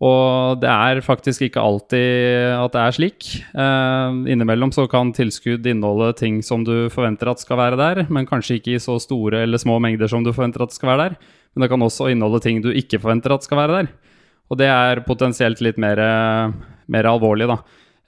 Og 0.03 0.59
det 0.59 0.67
er 0.67 0.99
faktisk 1.05 1.45
ikke 1.45 1.63
alltid 1.63 2.49
at 2.57 2.73
det 2.75 2.81
er 2.81 2.95
slik. 2.97 3.27
Eh, 3.55 4.17
innimellom 4.33 4.73
så 4.75 4.83
kan 4.91 5.13
tilskudd 5.15 5.63
inneholde 5.69 6.11
ting 6.19 6.41
som 6.43 6.65
du 6.67 6.89
forventer 6.91 7.31
at 7.31 7.43
skal 7.43 7.61
være 7.61 7.79
der, 7.79 8.03
men 8.11 8.27
kanskje 8.27 8.59
ikke 8.59 8.75
i 8.75 8.81
så 8.83 8.97
store 8.99 9.45
eller 9.45 9.61
små 9.61 9.77
mengder 9.83 10.11
som 10.11 10.25
du 10.25 10.33
forventer 10.33 10.65
at 10.65 10.75
skal 10.75 10.91
være 10.91 11.05
der. 11.05 11.15
Men 11.53 11.63
det 11.63 11.71
kan 11.71 11.85
også 11.85 12.09
inneholde 12.11 12.43
ting 12.43 12.59
du 12.65 12.73
ikke 12.73 12.99
forventer 12.99 13.35
at 13.35 13.47
skal 13.47 13.61
være 13.61 13.79
der. 13.79 13.93
Og 14.51 14.59
det 14.59 14.67
er 14.67 15.05
potensielt 15.07 15.63
litt 15.63 15.79
mer, 15.79 16.01
mer 16.91 17.09
alvorlig, 17.09 17.47
da. 17.47 17.61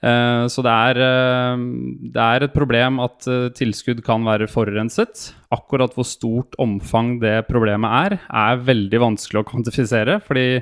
Eh, 0.05 0.45
så 0.51 0.62
det 0.65 0.71
er, 0.71 0.99
eh, 1.01 1.62
det 2.13 2.21
er, 2.21 2.43
et 2.45 2.53
problem 2.53 2.99
at 3.01 3.25
eh, 3.31 3.49
tilskudd 3.55 4.03
kan 4.05 4.25
være 4.27 4.49
forurenset. 4.51 5.31
Akkurat 5.55 5.93
hvor 5.95 6.05
stort 6.05 6.58
omfang 6.62 7.15
det 7.23 7.47
problemet 7.47 7.89
er, 8.12 8.19
er 8.29 8.65
veldig 8.67 9.01
vanskelig 9.01 9.41
å 9.41 9.47
kvantifisere. 9.47 10.19
fordi 10.21 10.62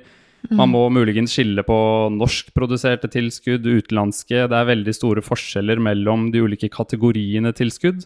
man 0.52 0.72
må 0.74 0.82
muligens 0.92 1.32
skille 1.36 1.64
på 1.64 1.78
norskproduserte 2.12 3.08
tilskudd, 3.14 3.64
utenlandske. 3.64 4.44
Det 4.52 4.58
er 4.58 4.68
veldig 4.68 4.94
store 4.96 5.24
forskjeller 5.24 5.80
mellom 5.80 6.28
de 6.34 6.44
ulike 6.44 6.68
kategoriene 6.74 7.54
tilskudd. 7.56 8.04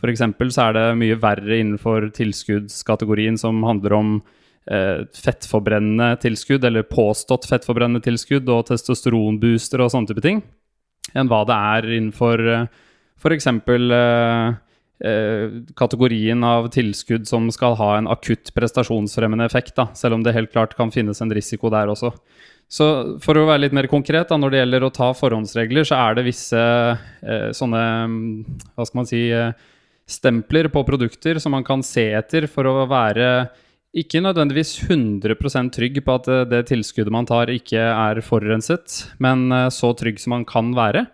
F.eks. 0.00 0.22
så 0.54 0.66
er 0.66 0.76
det 0.76 0.84
mye 1.00 1.18
verre 1.20 1.60
innenfor 1.60 2.10
tilskuddskategorien 2.16 3.36
som 3.40 3.62
handler 3.64 3.96
om 3.96 4.14
eh, 4.70 5.06
fettforbrennende 5.16 6.14
tilskudd, 6.22 6.64
eller 6.64 6.88
påstått 6.88 7.48
fettforbrennende 7.50 8.04
tilskudd, 8.04 8.48
og 8.48 8.66
testosteronbooster 8.70 9.84
og 9.84 9.92
sånne 9.92 10.12
type 10.12 10.24
ting, 10.24 10.42
enn 11.12 11.32
hva 11.32 11.42
det 11.48 11.60
er 11.74 11.92
innenfor 11.98 12.44
eh, 12.54 12.66
f.eks. 13.20 13.50
Eh, 13.50 14.58
kategorien 15.80 16.44
av 16.44 16.66
tilskudd 16.74 17.24
som 17.24 17.46
skal 17.54 17.72
ha 17.78 17.94
en 17.96 18.08
akutt 18.12 18.50
prestasjonsfremmende 18.52 19.46
effekt, 19.48 19.72
da, 19.78 19.86
selv 19.96 20.18
om 20.18 20.24
det 20.26 20.34
helt 20.36 20.52
klart 20.52 20.74
kan 20.76 20.92
finnes 20.92 21.22
en 21.24 21.32
risiko 21.32 21.70
der 21.72 21.88
også. 21.88 22.10
Så 22.70 22.86
for 23.24 23.34
å 23.34 23.48
være 23.48 23.64
litt 23.64 23.74
mer 23.74 23.88
konkret, 23.90 24.28
da, 24.30 24.36
når 24.38 24.52
det 24.52 24.60
gjelder 24.60 24.86
å 24.86 24.92
ta 24.94 25.08
forhåndsregler, 25.18 25.86
så 25.88 25.98
er 25.98 26.18
det 26.18 26.26
visse 26.28 26.60
eh, 26.60 27.48
sånne 27.56 27.82
Hva 28.76 28.86
skal 28.86 29.00
man 29.00 29.08
si 29.10 29.24
eh, 29.34 29.50
Stempler 30.10 30.66
på 30.70 30.82
produkter 30.86 31.38
som 31.42 31.54
man 31.54 31.66
kan 31.66 31.82
se 31.86 32.08
etter 32.18 32.48
for 32.50 32.66
å 32.66 32.86
være 32.90 33.50
ikke 33.90 34.22
nødvendigvis 34.22 34.72
100% 34.86 35.72
trygg 35.74 35.98
på 36.06 36.14
at 36.14 36.26
det, 36.26 36.38
det 36.50 36.60
tilskuddet 36.68 37.14
man 37.14 37.26
tar, 37.26 37.50
ikke 37.50 37.78
er 37.78 38.22
forurenset, 38.22 39.00
men 39.22 39.48
eh, 39.54 39.66
så 39.74 39.90
trygg 39.98 40.22
som 40.22 40.36
man 40.36 40.46
kan 40.46 40.70
være. 40.78 41.08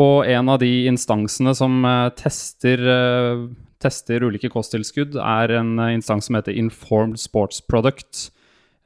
Og 0.00 0.24
en 0.24 0.48
av 0.48 0.56
de 0.62 0.86
instansene 0.88 1.52
som 1.56 1.84
uh, 1.84 2.08
tester, 2.16 2.80
uh, 2.80 3.48
tester, 3.82 4.22
ulike 4.24 4.48
kosttilskudd, 4.52 5.16
er 5.20 5.48
en 5.58 5.78
uh, 5.80 5.92
instans 5.92 6.26
som 6.28 6.34
heter 6.38 6.56
Informed 6.56 7.18
Sports 7.20 7.60
Product. 7.60 8.30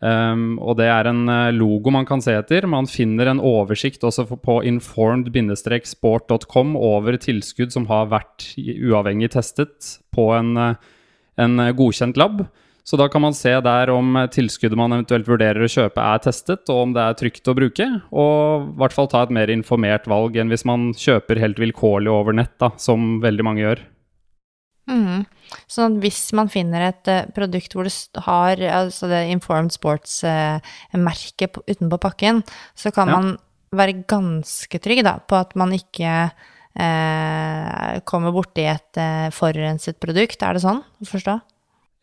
Um, 0.03 0.59
og 0.61 0.77
det 0.77 0.87
er 0.93 1.07
en 1.09 1.25
logo 1.57 1.91
man 1.95 2.07
kan 2.09 2.21
se 2.21 2.33
etter. 2.37 2.67
Man 2.69 2.87
finner 2.91 3.27
en 3.31 3.41
oversikt 3.41 4.05
også 4.05 4.27
på 4.43 4.63
informed-sport.com 4.73 6.77
over 6.77 7.17
tilskudd 7.23 7.73
som 7.73 7.87
har 7.89 8.07
vært 8.13 8.55
uavhengig 8.59 9.31
testet 9.39 10.01
på 10.13 10.35
en, 10.37 10.77
en 11.41 11.53
godkjent 11.79 12.17
lab. 12.21 12.45
Så 12.87 12.95
da 13.01 13.09
kan 13.11 13.25
man 13.25 13.35
se 13.35 13.51
der 13.51 13.91
om 13.91 14.15
tilskuddet 14.31 14.79
man 14.79 14.95
eventuelt 14.95 15.27
vurderer 15.27 15.65
å 15.67 15.71
kjøpe, 15.71 15.99
er 15.99 16.21
testet, 16.23 16.69
og 16.71 16.85
om 16.85 16.93
det 16.95 17.03
er 17.03 17.17
trygt 17.19 17.51
å 17.51 17.55
bruke. 17.59 17.87
Og 18.15 18.69
i 18.69 18.79
hvert 18.79 18.95
fall 18.95 19.11
ta 19.11 19.25
et 19.27 19.33
mer 19.35 19.51
informert 19.51 20.07
valg 20.07 20.39
enn 20.39 20.53
hvis 20.53 20.63
man 20.69 20.93
kjøper 20.95 21.41
helt 21.43 21.59
vilkårlig 21.59 22.13
over 22.13 22.37
nett, 22.39 22.55
da, 22.63 22.71
som 22.79 23.17
veldig 23.25 23.47
mange 23.49 23.65
gjør. 23.65 23.83
Mm. 24.87 25.25
Sånn 25.67 25.97
at 25.97 26.05
hvis 26.05 26.21
man 26.39 26.51
finner 26.51 26.85
et 26.93 27.11
uh, 27.11 27.25
produkt 27.35 27.75
hvor 27.75 27.89
det 27.89 28.23
har 28.23 28.63
altså 28.85 29.11
det 29.11 29.25
Informed 29.35 29.75
Sports-merket 29.75 31.59
uh, 31.59 31.65
utenpå 31.67 31.99
pakken, 32.07 32.45
så 32.79 32.95
kan 32.95 33.11
ja. 33.11 33.19
man 33.19 33.35
være 33.75 34.05
ganske 34.07 34.79
trygg 34.79 35.03
da, 35.07 35.19
på 35.27 35.41
at 35.41 35.59
man 35.59 35.75
ikke 35.75 36.15
uh, 36.31 37.99
kommer 38.07 38.31
borti 38.31 38.71
et 38.71 39.03
forurenset 39.35 39.99
produkt. 39.99 40.39
Er 40.47 40.55
det 40.55 40.63
sånn 40.63 40.85
å 40.87 41.11
forstå? 41.11 41.41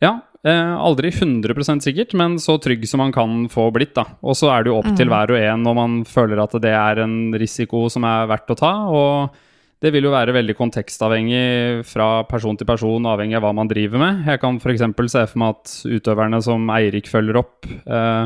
Ja, 0.02 0.16
eh, 0.42 0.74
aldri 0.74 1.12
100% 1.14 1.84
sikkert, 1.86 2.14
men 2.18 2.38
så 2.42 2.58
trygg 2.58 2.86
som 2.88 3.02
man 3.04 3.12
kan 3.14 3.48
få 3.52 3.70
blitt. 3.74 3.94
da. 3.94 4.06
Og 4.22 4.34
så 4.38 4.50
er 4.50 4.64
det 4.64 4.72
jo 4.72 4.78
opp 4.80 4.90
mm. 4.90 4.96
til 4.98 5.12
hver 5.12 5.34
og 5.34 5.40
en 5.40 5.66
når 5.66 5.78
man 5.78 5.98
føler 6.08 6.42
at 6.42 6.56
det 6.62 6.74
er 6.74 7.04
en 7.04 7.34
risiko 7.38 7.86
som 7.92 8.06
er 8.08 8.30
verdt 8.30 8.54
å 8.54 8.60
ta. 8.60 8.76
og 8.90 9.42
det 9.84 9.90
vil 9.92 10.06
jo 10.06 10.14
være 10.14 10.32
veldig 10.32 10.54
kontekstavhengig 10.56 11.84
fra 11.84 12.24
person 12.24 12.56
til 12.56 12.68
person, 12.68 13.04
avhengig 13.10 13.36
av 13.36 13.44
hva 13.44 13.52
man 13.52 13.68
driver 13.68 14.00
med. 14.00 14.22
Jeg 14.30 14.40
kan 14.40 14.56
f.eks. 14.56 14.84
se 15.12 15.24
for 15.28 15.42
meg 15.42 15.58
at 15.58 15.74
utøverne 15.84 16.40
som 16.46 16.70
Eirik 16.72 17.10
følger 17.10 17.36
opp, 17.36 17.68
eh, 17.68 18.24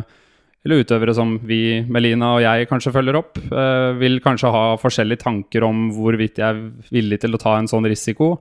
eller 0.62 0.84
utøvere 0.84 1.16
som 1.16 1.34
vi, 1.48 1.80
Melina 1.82 2.36
og 2.36 2.44
jeg 2.44 2.68
kanskje 2.70 2.92
følger 2.94 3.18
opp, 3.18 3.40
eh, 3.50 3.90
vil 3.98 4.20
kanskje 4.22 4.52
ha 4.54 4.62
forskjellige 4.78 5.24
tanker 5.24 5.66
om 5.66 5.88
hvorvidt 5.96 6.38
jeg 6.38 6.46
er 6.46 6.62
villig 6.94 7.18
til 7.24 7.34
å 7.34 7.42
ta 7.42 7.56
en 7.58 7.70
sånn 7.70 7.90
risiko. 7.90 8.36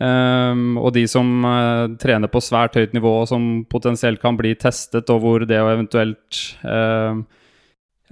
Um, 0.00 0.78
og 0.80 0.94
de 0.96 1.04
som 1.10 1.44
uh, 1.44 1.92
trener 2.00 2.30
på 2.32 2.40
svært 2.42 2.74
høyt 2.78 2.94
nivå, 2.96 3.12
og 3.22 3.28
som 3.30 3.62
potensielt 3.70 4.22
kan 4.22 4.38
bli 4.38 4.54
testet, 4.58 5.10
og 5.12 5.22
hvor 5.22 5.44
det 5.46 5.60
å 5.62 5.68
eventuelt 5.70 6.40
uh, 6.64 7.20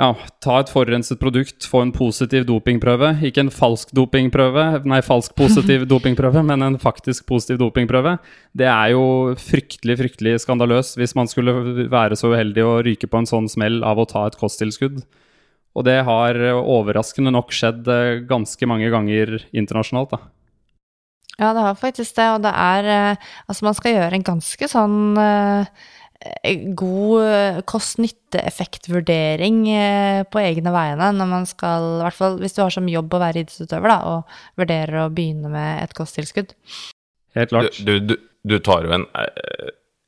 ja, 0.01 0.11
ta 0.45 0.59
et 0.61 0.71
forurenset 0.71 1.19
produkt, 1.21 1.67
få 1.67 1.83
en 1.85 1.93
positiv 1.97 2.47
dopingprøve, 2.49 3.15
ikke 3.27 3.43
en 3.47 3.53
falsk 3.53 3.91
dopingprøve, 3.97 4.67
nei, 4.89 5.01
falsk 5.05 5.35
positiv 5.39 5.87
dopingprøve, 5.93 6.45
men 6.47 6.63
en 6.69 6.79
faktisk 6.81 7.27
positiv 7.29 7.59
dopingprøve, 7.65 8.17
det 8.57 8.69
er 8.71 8.95
jo 8.95 9.35
fryktelig, 9.41 9.99
fryktelig 10.05 10.39
skandaløst 10.45 11.01
hvis 11.01 11.17
man 11.19 11.31
skulle 11.33 11.89
være 11.91 12.19
så 12.19 12.33
uheldig 12.35 12.67
å 12.67 12.81
ryke 12.87 13.11
på 13.11 13.21
en 13.23 13.29
sånn 13.29 13.51
smell 13.51 13.83
av 13.87 13.99
å 13.99 14.09
ta 14.09 14.29
et 14.29 14.39
kosttilskudd. 14.41 15.03
Og 15.75 15.87
det 15.87 16.01
har 16.07 16.39
overraskende 16.59 17.33
nok 17.35 17.53
skjedd 17.55 17.89
uh, 17.91 18.21
ganske 18.31 18.69
mange 18.71 18.93
ganger 18.95 19.41
internasjonalt, 19.51 20.15
da. 20.15 20.31
Ja, 21.39 21.53
det 21.55 21.63
har 21.65 21.79
faktisk 21.79 22.17
det, 22.19 22.29
og 22.35 22.43
det 22.45 22.53
er 22.53 22.91
eh, 22.91 23.31
Altså, 23.47 23.65
man 23.69 23.77
skal 23.79 23.95
gjøre 23.97 24.19
en 24.19 24.27
ganske 24.27 24.69
sånn 24.71 25.19
eh, 25.21 25.65
god 26.77 27.25
eh, 27.25 27.61
kost-nytte-effekt-vurdering 27.71 29.61
på 30.29 30.43
egne 30.43 30.73
vegne 30.75 31.13
når 31.17 31.29
man 31.31 31.47
skal 31.49 31.87
I 31.97 32.03
hvert 32.05 32.19
fall 32.19 32.37
hvis 32.43 32.57
du 32.59 32.61
har 32.61 32.75
som 32.75 32.91
jobb 32.93 33.15
å 33.17 33.23
være 33.23 33.41
idrettsutøver, 33.41 33.89
da, 33.89 33.99
og 34.05 34.61
vurderer 34.61 35.05
å 35.07 35.13
begynne 35.15 35.49
med 35.53 35.85
et 35.87 35.97
kosttilskudd. 35.97 36.53
Helt 37.39 37.55
klart. 37.55 37.79
Du, 37.87 37.95
du, 38.05 38.19
du 38.45 38.59
tar 38.65 38.85
jo 38.85 38.93
en 38.99 39.07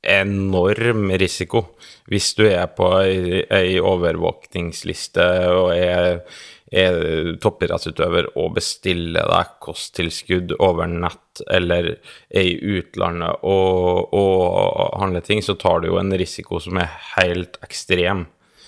enorm 0.02 1.12
risiko 1.14 1.62
hvis 2.10 2.32
du 2.34 2.44
er 2.48 2.66
på 2.74 2.88
ei, 3.00 3.78
overvåkningsliste 3.78 5.26
og 5.54 5.70
er 5.76 6.24
toppidrettsutøver 6.72 8.30
og 8.40 8.54
bestiller 8.56 9.26
deg 9.28 9.50
kosttilskudd 9.60 10.54
over 10.56 10.88
nett 10.88 11.42
eller 11.52 11.90
er 12.32 12.46
i 12.48 12.78
utlandet 12.78 13.44
og, 13.44 14.14
og 14.16 15.00
handler 15.00 15.24
ting, 15.26 15.42
så 15.44 15.56
tar 15.60 15.82
du 15.82 15.90
jo 15.90 15.98
en 16.00 16.14
risiko 16.16 16.60
som 16.64 16.80
er 16.80 16.88
helt 17.16 17.58
ekstrem. 17.64 18.26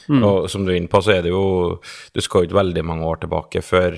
Mm. 0.08 0.20
Og 0.20 0.50
som 0.52 0.66
du 0.66 0.72
er 0.74 0.76
inne 0.82 0.92
på, 0.92 1.00
så 1.00 1.14
er 1.14 1.22
det 1.24 1.30
jo 1.32 1.80
Du 2.12 2.20
skal 2.20 2.42
jo 2.42 2.50
ikke 2.50 2.58
veldig 2.58 2.82
mange 2.84 3.06
år 3.08 3.22
tilbake 3.22 3.62
før 3.64 3.96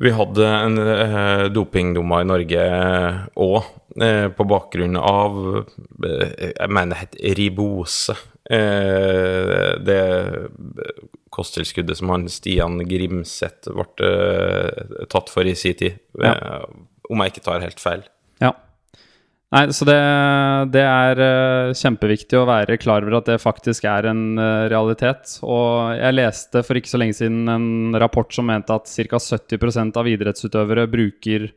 vi 0.00 0.10
hadde 0.16 0.46
en 0.48 0.78
eh, 0.80 1.46
dopingdommer 1.52 2.22
i 2.24 2.28
Norge 2.28 2.62
òg, 3.44 3.66
eh, 4.00 4.28
på 4.32 4.46
bakgrunn 4.48 4.96
av 4.96 5.34
eh, 5.60 6.30
Jeg 6.48 6.72
mener 6.72 6.94
det 6.94 7.00
het 7.02 7.18
ribose. 7.38 8.16
Eh, 8.48 9.76
det 9.84 10.00
kosttilskuddet 11.32 11.98
som 11.98 12.12
han 12.12 12.28
Stian 12.30 12.80
Grimseth 12.88 13.72
ble 13.72 14.10
uh, 14.10 15.06
tatt 15.12 15.32
for 15.32 15.48
i 15.48 15.56
sin 15.58 15.78
tid, 15.78 16.02
ja. 16.20 16.34
uh, 16.36 16.66
om 17.10 17.24
jeg 17.24 17.34
ikke 17.34 17.46
tar 17.48 17.64
helt 17.64 17.82
feil. 17.82 18.04
Ja. 18.42 18.52
Nei, 19.52 19.66
så 19.76 19.84
det, 19.84 19.98
det 20.72 20.80
er 20.80 21.18
eh, 21.20 21.74
kjempeviktig 21.76 22.38
å 22.40 22.46
være 22.48 22.78
klar 22.80 23.04
over 23.04 23.18
at 23.18 23.26
det 23.28 23.42
faktisk 23.42 23.84
er 23.84 24.08
en 24.08 24.40
eh, 24.40 24.68
realitet. 24.72 25.34
Og 25.44 25.92
jeg 25.98 26.16
leste 26.16 26.62
for 26.64 26.80
ikke 26.80 26.88
så 26.88 27.00
lenge 27.02 27.18
siden 27.18 27.50
en 27.52 27.98
rapport 28.00 28.32
som 28.32 28.48
mente 28.48 28.72
at 28.72 28.88
ca. 28.88 29.20
70% 29.20 30.00
av 30.00 30.08
idrettsutøvere 30.08 30.86
bruker 30.88 31.50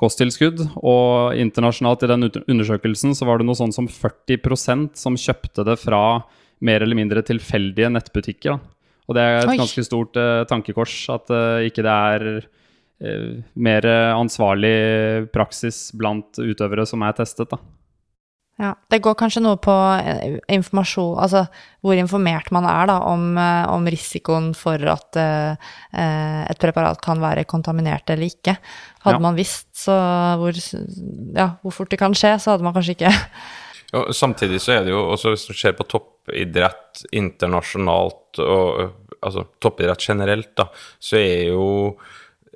kosttilskudd. 0.00 0.62
Og 0.80 1.36
internasjonalt 1.36 2.06
i 2.06 2.10
den 2.14 2.30
undersøkelsen 2.30 3.12
så 3.12 3.28
var 3.28 3.42
det 3.42 3.48
noe 3.50 3.60
sånn 3.60 3.76
som 3.76 3.90
40% 3.92 4.96
som 5.04 5.20
kjøpte 5.20 5.68
det 5.68 5.76
fra 5.84 6.00
mer 6.64 6.80
eller 6.80 6.96
mindre 6.96 7.26
tilfeldige 7.28 7.92
nettbutikker. 7.92 8.56
Da. 8.56 8.73
Og 9.04 9.16
det 9.16 9.22
er 9.22 9.38
et 9.42 9.52
Oi. 9.52 9.58
ganske 9.60 9.84
stort 9.84 10.16
uh, 10.16 10.44
tankekors 10.48 10.96
at 11.12 11.32
uh, 11.32 11.60
ikke 11.66 11.84
det 11.84 11.92
er 11.92 12.26
uh, 12.40 13.30
mer 13.54 13.86
ansvarlig 14.16 15.28
praksis 15.34 15.90
blant 15.98 16.40
utøvere 16.40 16.86
som 16.88 17.04
er 17.04 17.16
testet. 17.18 17.50
Da. 17.52 17.58
Ja, 18.62 18.70
Det 18.88 19.00
går 19.02 19.16
kanskje 19.18 19.40
noe 19.42 19.58
på 19.58 19.74
informasjon 20.54 21.16
Altså 21.18 21.40
hvor 21.82 21.98
informert 21.98 22.52
man 22.54 22.68
er 22.70 22.86
da 22.86 23.00
om, 23.10 23.34
om 23.34 23.88
risikoen 23.90 24.52
for 24.54 24.78
at 24.78 25.18
et 25.18 26.60
preparat 26.62 27.00
kan 27.02 27.18
være 27.18 27.42
kontaminert 27.50 28.06
eller 28.14 28.30
ikke. 28.30 28.54
Hadde 29.02 29.18
Ja. 29.18 29.24
man 29.26 29.34
visst 29.34 29.66
så 29.74 29.98
hvor, 30.38 30.54
ja, 30.54 31.48
hvor 31.66 31.74
fort 31.74 31.90
det 31.90 31.98
kan 31.98 32.14
skje, 32.14 32.36
så 32.38 32.54
hadde 32.54 32.62
man 32.62 32.78
kanskje 32.78 32.94
ikke 32.94 33.10
Og 33.94 34.14
samtidig 34.16 34.60
så 34.62 34.78
er 34.78 34.86
det 34.86 34.94
jo 34.94 35.02
også 35.14 35.34
hvis 35.34 35.46
du 35.48 35.54
ser 35.56 35.76
på 35.78 35.86
toppidrett 35.90 37.04
internasjonalt 37.14 38.40
og 38.42 39.20
altså 39.24 39.46
toppidrett 39.62 40.04
generelt, 40.04 40.52
da, 40.58 40.68
så 41.00 41.18
er 41.20 41.50
jo 41.52 41.66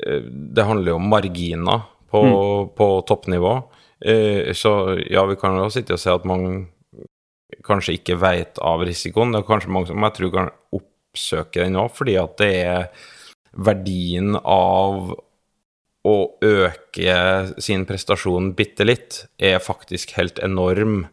eh, 0.03 0.23
Det 0.23 0.67
handler 0.67 0.93
jo 0.93 0.99
om 1.01 1.09
marginer 1.11 1.87
på, 2.11 2.23
på 2.77 2.89
toppnivå. 3.09 3.55
Eh, 4.01 4.53
Så 4.55 4.73
ja, 5.11 5.25
vi 5.27 5.37
kan 5.41 5.57
jo 5.59 5.71
sitte 5.73 5.97
og 5.97 6.03
se 6.03 6.13
at 6.13 6.29
mange 6.29 6.67
kanskje 7.65 7.99
ikke 7.99 8.19
vet 8.21 8.61
av 8.65 8.85
risikoen. 8.87 9.33
Det 9.33 9.43
er 9.43 9.49
kanskje 9.49 9.73
mange 9.73 9.91
som 9.91 10.05
jeg 10.05 10.17
tror 10.19 10.35
kan 10.35 10.51
oppsøke 10.77 11.65
den 11.65 11.79
òg, 11.81 11.91
fordi 11.97 12.19
at 12.21 12.37
det 12.41 12.53
er 12.65 13.09
verdien 13.59 14.37
av 14.45 15.15
å 16.09 16.17
øke 16.45 17.17
sin 17.61 17.85
prestasjon 17.89 18.53
bitte 18.57 18.87
litt, 18.87 19.25
er 19.41 19.59
faktisk 19.61 20.15
helt 20.17 20.39
enorm 20.45 21.07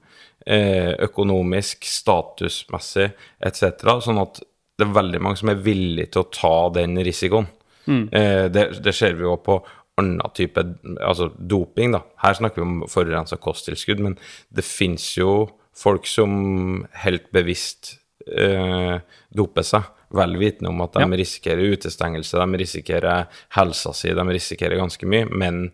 økonomisk, 1.08 1.86
statusmessig 1.90 3.12
etc. 3.46 3.86
Sånn 4.06 4.22
at 4.22 4.42
det 4.78 4.86
er 4.88 4.94
veldig 4.98 5.22
mange 5.24 5.40
som 5.40 5.50
er 5.54 5.62
villige 5.64 6.12
til 6.14 6.22
å 6.26 6.30
ta 6.36 6.56
den 6.76 6.98
risikoen. 7.06 7.48
Eh, 7.88 8.46
det, 8.52 8.82
det 8.84 8.94
ser 8.98 9.14
vi 9.16 9.24
jo 9.28 9.36
på 9.46 9.60
annen 10.02 10.20
type 10.36 10.60
altså 11.00 11.30
doping, 11.40 11.94
da. 11.96 12.02
Her 12.20 12.34
snakker 12.36 12.60
vi 12.62 12.66
om 12.68 12.82
forurensa 12.92 13.38
kosttilskudd, 13.40 14.02
men 14.04 14.18
det 14.52 14.66
fins 14.68 15.14
jo 15.18 15.46
folk 15.76 16.08
som 16.08 16.84
helt 17.04 17.30
bevisst 17.36 17.96
eh, 18.28 18.98
doper 19.36 19.64
seg, 19.64 19.88
vel 20.16 20.36
vitende 20.40 20.70
om 20.72 20.82
at 20.84 20.94
de 20.98 21.04
Ja. 21.06 21.18
risikerer 21.20 21.74
utestengelse, 21.76 22.38
de 22.40 22.60
risikerer 22.62 23.26
helsa 23.56 23.94
si, 23.96 24.12
de 24.16 24.26
risikerer 24.36 24.78
ganske 24.80 25.08
mye, 25.08 25.26
men 25.32 25.72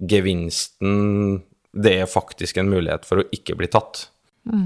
gevinsten 0.00 1.42
Det 1.72 1.94
er 2.02 2.10
faktisk 2.10 2.58
en 2.60 2.68
mulighet 2.72 3.06
for 3.08 3.22
å 3.22 3.28
ikke 3.32 3.56
bli 3.56 3.68
tatt. 3.72 4.08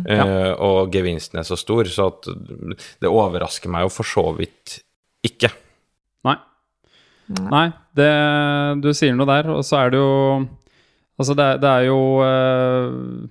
Eh, 0.09 0.53
og 0.65 0.89
gevinsten 0.95 1.39
er 1.39 1.45
så 1.47 1.57
stor, 1.61 1.85
så 1.93 2.07
at 2.09 2.27
det 3.03 3.11
overrasker 3.11 3.69
meg 3.71 3.85
jo 3.87 3.91
for 3.93 4.09
så 4.09 4.25
vidt 4.39 4.79
ikke. 5.27 5.51
Nei. 6.27 6.37
Nei, 7.51 7.67
det, 7.99 8.07
du 8.83 8.89
sier 8.95 9.15
noe 9.19 9.27
der, 9.29 9.51
og 9.53 9.65
så 9.67 9.83
er 9.85 9.91
det 9.95 9.99
jo 10.01 10.13
Altså, 11.17 11.33
det, 11.33 11.45
er- 11.49 11.61
det 11.63 11.69
er 11.73 11.85
jo 11.89 11.99
uh, 12.21 13.29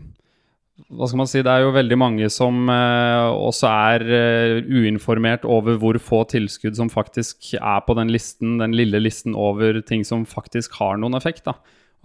Hva 0.97 1.05
skal 1.07 1.19
man 1.21 1.29
si? 1.29 1.41
Det 1.45 1.51
er 1.53 1.61
jo 1.61 1.73
veldig 1.75 1.97
mange 2.01 2.29
som 2.33 2.65
eh, 2.73 3.27
også 3.31 3.69
er 3.69 4.03
eh, 4.17 4.55
uinformert 4.65 5.45
over 5.49 5.77
hvor 5.81 5.97
få 6.01 6.23
tilskudd 6.31 6.75
som 6.77 6.89
faktisk 6.91 7.53
er 7.59 7.83
på 7.85 7.95
den 7.97 8.09
listen, 8.13 8.57
den 8.61 8.73
lille 8.75 8.99
listen 9.01 9.37
over 9.37 9.79
ting 9.87 10.03
som 10.05 10.25
faktisk 10.29 10.75
har 10.81 10.97
noen 11.01 11.15
effekt. 11.17 11.45
da. 11.47 11.53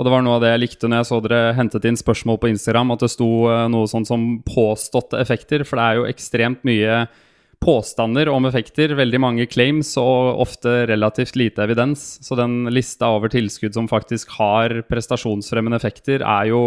Og 0.00 0.06
det 0.06 0.12
var 0.14 0.22
noe 0.24 0.38
av 0.38 0.44
det 0.44 0.54
jeg 0.54 0.62
likte 0.62 0.88
når 0.88 1.02
jeg 1.02 1.08
så 1.10 1.16
dere 1.20 1.40
hentet 1.58 1.84
inn 1.84 1.98
spørsmål 2.00 2.38
på 2.40 2.48
Instagram, 2.54 2.94
at 2.94 3.02
det 3.04 3.10
sto 3.12 3.28
eh, 3.52 3.66
noe 3.68 3.88
sånn 3.90 4.06
som 4.08 4.22
påståtte 4.48 5.20
effekter, 5.20 5.66
for 5.68 5.76
det 5.76 5.84
er 5.84 5.98
jo 5.98 6.06
ekstremt 6.08 6.64
mye 6.64 7.02
påstander 7.60 8.30
om 8.32 8.48
effekter, 8.48 8.94
veldig 8.96 9.20
mange 9.20 9.44
claims 9.52 9.92
og 10.00 10.40
ofte 10.40 10.86
relativt 10.88 11.36
lite 11.36 11.66
evidens. 11.66 12.14
Så 12.24 12.38
den 12.40 12.64
lista 12.72 13.10
over 13.12 13.28
tilskudd 13.28 13.76
som 13.76 13.90
faktisk 13.92 14.32
har 14.38 14.78
prestasjonsfremmende 14.88 15.76
effekter, 15.76 16.24
er 16.24 16.48
jo 16.48 16.62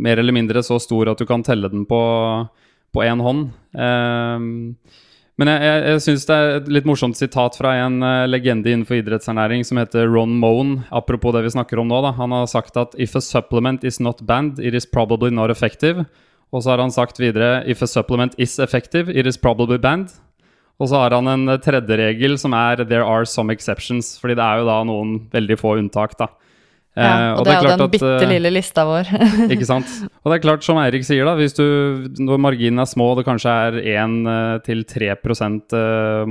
mer 0.00 0.16
eller 0.16 0.32
mindre 0.32 0.64
så 0.64 0.80
stor 0.80 1.12
at 1.12 1.20
du 1.20 1.28
kan 1.28 1.44
telle 1.44 1.68
den 1.68 1.84
på 1.84 2.00
på 2.96 3.04
én 3.04 3.20
hånd. 3.20 3.50
Ehm, 3.76 4.76
men 5.36 5.50
jeg, 5.52 5.64
jeg, 5.68 5.80
jeg 5.84 6.02
syns 6.04 6.22
det 6.28 6.36
er 6.36 6.54
et 6.56 6.68
litt 6.72 6.86
morsomt 6.88 7.18
sitat 7.18 7.58
fra 7.58 7.74
en 7.82 7.98
uh, 8.00 8.24
legende 8.24 8.70
innenfor 8.72 8.96
idrettsernæring 9.02 9.66
som 9.68 9.80
heter 9.80 10.08
Ron 10.08 10.38
Moan, 10.40 10.78
apropos 10.88 11.34
det 11.36 11.42
vi 11.44 11.52
snakker 11.52 11.82
om 11.82 11.90
nå. 11.90 11.98
da. 12.06 12.14
Han 12.16 12.32
har 12.32 12.46
sagt 12.48 12.78
at 12.80 12.96
if 12.96 13.16
a 13.18 13.20
supplement 13.20 13.84
is 13.84 14.00
not 14.00 14.22
banned, 14.24 14.58
it 14.58 14.74
is 14.74 14.88
probably 14.88 15.28
not 15.28 15.52
effective. 15.52 16.06
Og 16.54 16.62
så 16.62 16.72
har 16.72 16.80
han 16.80 16.94
sagt 16.94 17.20
videre 17.20 17.64
if 17.68 17.82
a 17.82 17.90
supplement 17.90 18.34
is 18.38 18.58
effective, 18.58 19.12
it 19.12 19.26
is 19.26 19.36
probably 19.36 19.76
banned. 19.76 20.14
Og 20.80 20.88
så 20.88 21.00
har 21.00 21.14
han 21.16 21.28
en 21.28 21.48
eh, 21.48 21.60
tredje 21.60 21.96
regel 22.00 22.36
som 22.40 22.54
er 22.56 22.84
there 22.84 23.04
are 23.04 23.26
some 23.26 23.52
exceptions, 23.52 24.16
fordi 24.20 24.36
det 24.36 24.44
er 24.44 24.60
jo 24.60 24.68
da 24.68 24.80
noen 24.88 25.14
veldig 25.32 25.56
få 25.60 25.76
unntak, 25.80 26.16
da. 26.20 26.28
Eh, 26.96 27.04
ja, 27.04 27.32
Og 27.36 27.44
det 27.44 27.52
er 27.52 27.60
jo 27.60 27.68
den 27.74 27.82
at, 27.84 27.92
bitte 27.92 28.10
eh, 28.24 28.30
lille 28.30 28.50
lista 28.54 28.86
vår. 28.88 29.10
ikke 29.52 29.66
sant? 29.68 29.90
Og 30.22 30.30
det 30.30 30.38
er 30.38 30.42
klart, 30.46 30.64
som 30.64 30.78
Eirik 30.80 31.04
sier, 31.04 31.28
da, 31.28 31.34
hvis 31.36 31.52
du, 31.58 31.64
når 32.24 32.40
marginen 32.40 32.80
er 32.80 32.88
små, 32.88 33.10
og 33.12 33.20
det 33.20 33.26
kanskje 33.28 33.52
er 33.52 33.76
1-3 34.64 35.10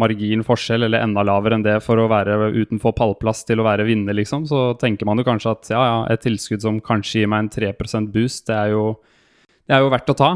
margin 0.01 0.45
forskjell, 0.47 0.87
eller 0.87 1.05
enda 1.05 1.21
lavere 1.27 1.59
enn 1.59 1.65
det 1.65 1.77
for 1.85 2.01
å 2.01 2.09
være 2.09 2.49
utenfor 2.55 2.95
pallplass 2.97 3.45
til 3.45 3.61
å 3.61 3.67
være 3.67 3.85
vinner, 3.85 4.17
liksom, 4.17 4.47
så 4.49 4.71
tenker 4.81 5.05
man 5.05 5.21
jo 5.21 5.27
kanskje 5.27 5.53
at 5.53 5.69
ja, 5.75 5.83
ja, 5.85 5.99
et 6.15 6.25
tilskudd 6.25 6.65
som 6.65 6.81
kanskje 6.81 7.21
gir 7.21 7.29
meg 7.29 7.45
en 7.45 7.51
3 7.53 7.73
boost, 8.09 8.47
det 8.49 8.57
er 8.57 8.73
jo, 8.73 8.87
det 9.69 9.77
er 9.77 9.85
jo 9.85 9.93
verdt 9.93 10.13
å 10.15 10.17
ta. 10.17 10.31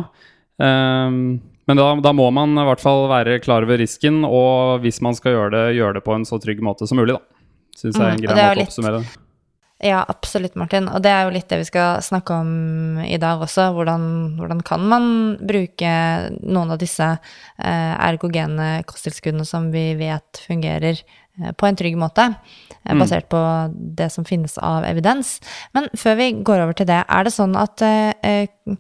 Um, 0.62 1.40
men 1.70 1.78
da, 1.78 1.88
da 2.06 2.14
må 2.14 2.28
man 2.34 2.54
i 2.58 2.68
hvert 2.70 2.82
fall 2.82 3.08
være 3.10 3.40
klar 3.42 3.66
over 3.66 3.82
risken, 3.82 4.22
og 4.26 4.86
hvis 4.86 5.02
man 5.06 5.18
skal 5.18 5.34
gjøre 5.36 5.52
det, 5.56 5.66
gjøre 5.80 5.98
det 5.98 6.06
på 6.06 6.14
en 6.14 6.26
så 6.26 6.38
trygg 6.42 6.62
måte 6.66 6.86
som 6.90 7.02
mulig, 7.02 7.18
da. 7.18 7.42
Syns 7.80 7.98
jeg 7.98 8.06
er 8.06 8.14
en 8.14 8.18
Mm, 8.20 8.24
grei 8.28 8.38
er 8.38 8.54
måte 8.54 8.62
å 8.62 8.70
oppsummere 8.70 9.02
det. 9.02 9.18
Ja, 9.80 10.02
absolutt, 10.08 10.58
Martin. 10.60 10.90
Og 10.92 11.00
det 11.06 11.12
er 11.14 11.24
jo 11.24 11.32
litt 11.32 11.48
det 11.48 11.62
vi 11.62 11.68
skal 11.70 12.02
snakke 12.04 12.36
om 12.36 12.98
i 13.00 13.16
dag 13.22 13.40
også. 13.40 13.70
Hvordan, 13.78 14.02
hvordan 14.36 14.64
kan 14.68 14.84
man 14.92 15.06
bruke 15.40 15.92
noen 16.44 16.74
av 16.76 16.82
disse 16.82 17.08
eh, 17.08 17.94
ergogene 17.96 18.82
kosttilskuddene 18.90 19.48
som 19.48 19.70
vi 19.72 19.94
vet 20.00 20.42
fungerer 20.44 21.00
eh, 21.00 21.54
på 21.56 21.70
en 21.70 21.80
trygg 21.80 21.96
måte, 22.02 22.28
basert 23.00 23.30
på 23.30 23.40
det 23.98 24.10
som 24.14 24.26
finnes 24.28 24.58
av 24.64 24.86
evidens. 24.88 25.38
Men 25.76 25.90
før 25.98 26.18
vi 26.20 26.30
går 26.46 26.64
over 26.64 26.78
til 26.78 26.90
det, 26.90 27.04
er 27.06 27.28
det 27.28 27.34
sånn 27.36 27.56
at 27.60 27.84
eh, 27.86 28.12
eh, 28.24 28.76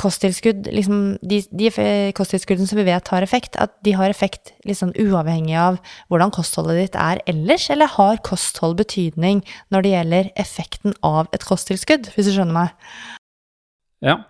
kosttilskudd, 0.00 0.68
liksom 0.74 1.00
de, 1.22 1.40
de 1.50 1.70
eh, 1.82 2.12
kosttilskuddene 2.16 2.68
som 2.68 2.80
vi 2.80 2.86
vet 2.88 3.08
har 3.12 3.24
effekt, 3.24 3.56
at 3.62 3.76
de 3.86 3.96
har 3.96 4.12
effekt 4.12 4.52
liksom 4.68 4.92
uavhengig 4.98 5.56
av 5.60 5.80
hvordan 6.10 6.34
kostholdet 6.34 6.80
ditt 6.82 7.00
er 7.00 7.22
ellers, 7.30 7.68
eller 7.72 7.92
har 7.96 8.22
kosthold 8.26 8.78
betydning 8.80 9.44
når 9.74 9.86
det 9.86 9.94
gjelder 9.94 10.32
effekten 10.36 10.96
av 11.06 11.30
et 11.36 11.46
kosttilskudd, 11.46 12.12
hvis 12.14 12.30
du 12.30 12.36
skjønner 12.36 12.56
meg? 12.56 12.96
Ja. 14.04 14.20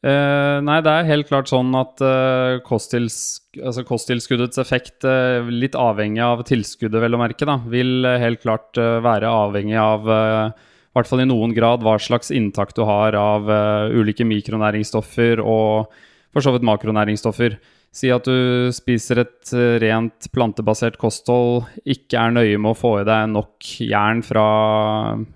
Eh, 0.00 0.58
nei, 0.64 0.78
det 0.80 0.92
er 0.94 1.08
helt 1.10 1.28
klart 1.28 1.50
sånn 1.50 1.74
at 1.76 2.00
uh, 2.00 2.56
kosttils, 2.64 3.16
altså 3.60 3.84
kosttilskuddets 3.84 4.60
effekt, 4.62 5.04
uh, 5.04 5.44
litt 5.52 5.76
avhengig 5.76 6.22
av 6.24 6.40
tilskuddet, 6.48 7.02
vel 7.04 7.18
å 7.18 7.20
merke, 7.20 7.44
da, 7.44 7.58
vil 7.68 8.06
eh, 8.08 8.16
helt 8.22 8.40
klart 8.40 8.80
eh, 8.80 8.96
være 9.04 9.28
avhengig 9.28 9.76
av 9.76 10.08
eh, 10.08 10.70
i 10.90 10.96
hvert 10.96 11.06
fall 11.06 11.22
i 11.22 11.28
noen 11.28 11.52
grad 11.54 11.84
hva 11.86 11.98
slags 12.02 12.32
inntak 12.34 12.72
du 12.74 12.80
har 12.88 13.14
av 13.14 13.50
eh, 13.52 13.92
ulike 14.00 14.24
mikronæringsstoffer 14.26 15.44
og 15.44 15.92
for 16.32 16.42
så 16.42 16.54
vidt 16.54 16.66
makronæringsstoffer. 16.66 17.58
Si 17.94 18.10
at 18.14 18.26
du 18.26 18.70
spiser 18.74 19.20
et 19.22 19.52
eh, 19.52 19.76
rent 19.84 20.30
plantebasert 20.34 20.96
kosthold, 20.98 21.68
ikke 21.84 22.24
er 22.24 22.34
nøye 22.34 22.56
med 22.56 22.72
å 22.72 22.78
få 22.78 22.96
i 23.02 23.06
deg 23.06 23.30
nok 23.36 23.70
jern 23.84 24.24
fra 24.26 24.46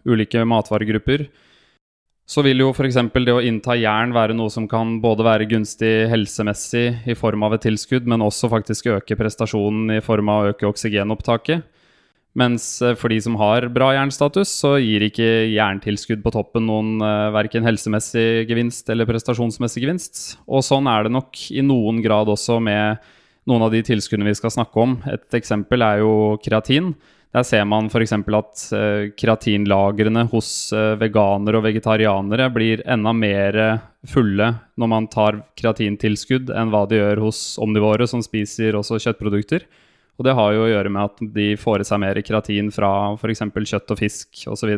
ulike 0.09 0.42
matvaregrupper, 0.48 1.29
så 2.24 2.40
vil 2.44 2.62
jo 2.62 2.70
f.eks. 2.72 2.96
det 3.12 3.34
å 3.34 3.42
innta 3.44 3.76
jern 3.76 4.14
være 4.16 4.37
noe 4.37 4.52
som 4.52 4.64
kan 4.68 4.96
både 5.02 5.26
være 5.26 5.48
gunstig 5.50 6.08
helsemessig 6.08 6.87
i 7.04 7.16
form 7.18 7.44
av 7.44 7.56
et 7.56 7.66
tilskudd, 7.66 8.08
men 8.08 8.24
også 8.24 8.48
faktisk 8.52 8.88
øke 8.94 9.18
prestasjonen 9.20 9.98
i 9.98 10.02
form 10.04 10.32
av 10.32 10.40
å 10.40 10.52
øke 10.54 10.68
oksygenopptaket. 10.70 11.66
Mens 12.34 12.64
eh, 12.82 12.96
for 12.98 13.12
de 13.12 13.20
som 13.22 13.37
har 13.38 13.68
bra 13.70 13.92
jernstatus, 13.94 14.50
så 14.50 14.74
gir 14.82 15.04
ikke 15.06 15.28
jerntilskudd 15.52 16.24
på 16.24 16.32
toppen 16.34 16.64
noen 16.66 16.96
uh, 16.98 17.30
verken 17.34 17.62
helsemessig 17.66 18.48
gevinst 18.50 18.88
eller 18.90 19.06
prestasjonsmessig 19.06 19.84
gevinst. 19.84 20.22
Og 20.50 20.64
sånn 20.66 20.88
er 20.90 21.06
det 21.06 21.14
nok 21.14 21.44
i 21.54 21.62
noen 21.62 22.00
grad 22.02 22.32
også 22.32 22.58
med 22.64 23.04
noen 23.46 23.66
av 23.66 23.70
de 23.74 23.84
tilskuddene 23.87 24.32
vi 24.32 24.38
skal 24.40 24.50
snakke 24.50 24.82
om. 24.82 24.96
Et 25.12 25.38
eksempel 25.38 25.84
er 25.87 26.02
jo 26.02 26.34
kreatin. 26.42 26.94
Der 27.35 27.42
ser 27.42 27.64
man 27.66 27.88
f.eks. 27.90 28.12
at 28.14 28.64
uh, 28.77 29.11
kreatinlagrene 29.18 30.29
hos 30.31 30.49
uh, 30.73 30.94
veganere 31.01 31.59
og 31.59 31.66
vegetarianere 31.66 32.47
blir 32.55 32.85
enda 32.87 33.12
mer 33.12 33.59
fulle 34.07 34.53
når 34.79 34.90
man 34.92 35.09
tar 35.11 35.40
kreatintilskudd 35.59 36.53
enn 36.55 36.70
hva 36.70 36.85
de 36.87 37.01
gjør 37.01 37.25
hos 37.25 37.40
omnivåre 37.62 38.07
som 38.07 38.23
spiser 38.23 38.79
også 38.79 39.01
kjøttprodukter. 39.03 39.66
Og 40.14 40.29
det 40.29 40.37
har 40.38 40.53
jo 40.55 40.62
å 40.66 40.70
gjøre 40.70 40.92
med 40.94 41.09
at 41.09 41.25
de 41.35 41.49
får 41.59 41.83
i 41.83 41.88
seg 41.88 42.01
mer 42.05 42.20
kreatin 42.23 42.70
fra 42.75 42.92
f.eks. 43.16 43.42
kjøtt 43.51 43.90
og 43.97 43.99
fisk 43.99 44.44
osv. 44.53 44.70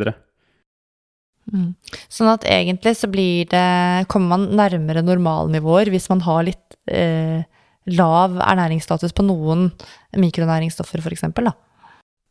Mm. 1.53 1.75
Sånn 2.09 2.31
at 2.33 2.47
egentlig 2.49 2.97
så 2.99 3.07
blir 3.07 3.47
det 3.53 4.07
Kommer 4.11 4.33
man 4.35 4.49
nærmere 4.59 5.05
normalnivåer 5.07 5.93
hvis 5.93 6.09
man 6.11 6.25
har 6.27 6.43
litt 6.49 6.79
eh, 6.91 7.45
lav 7.95 8.35
ernæringsstatus 8.43 9.15
på 9.15 9.23
noen 9.29 9.69
mikronæringsstoffer, 10.19 11.05
f.eks. 11.05 11.29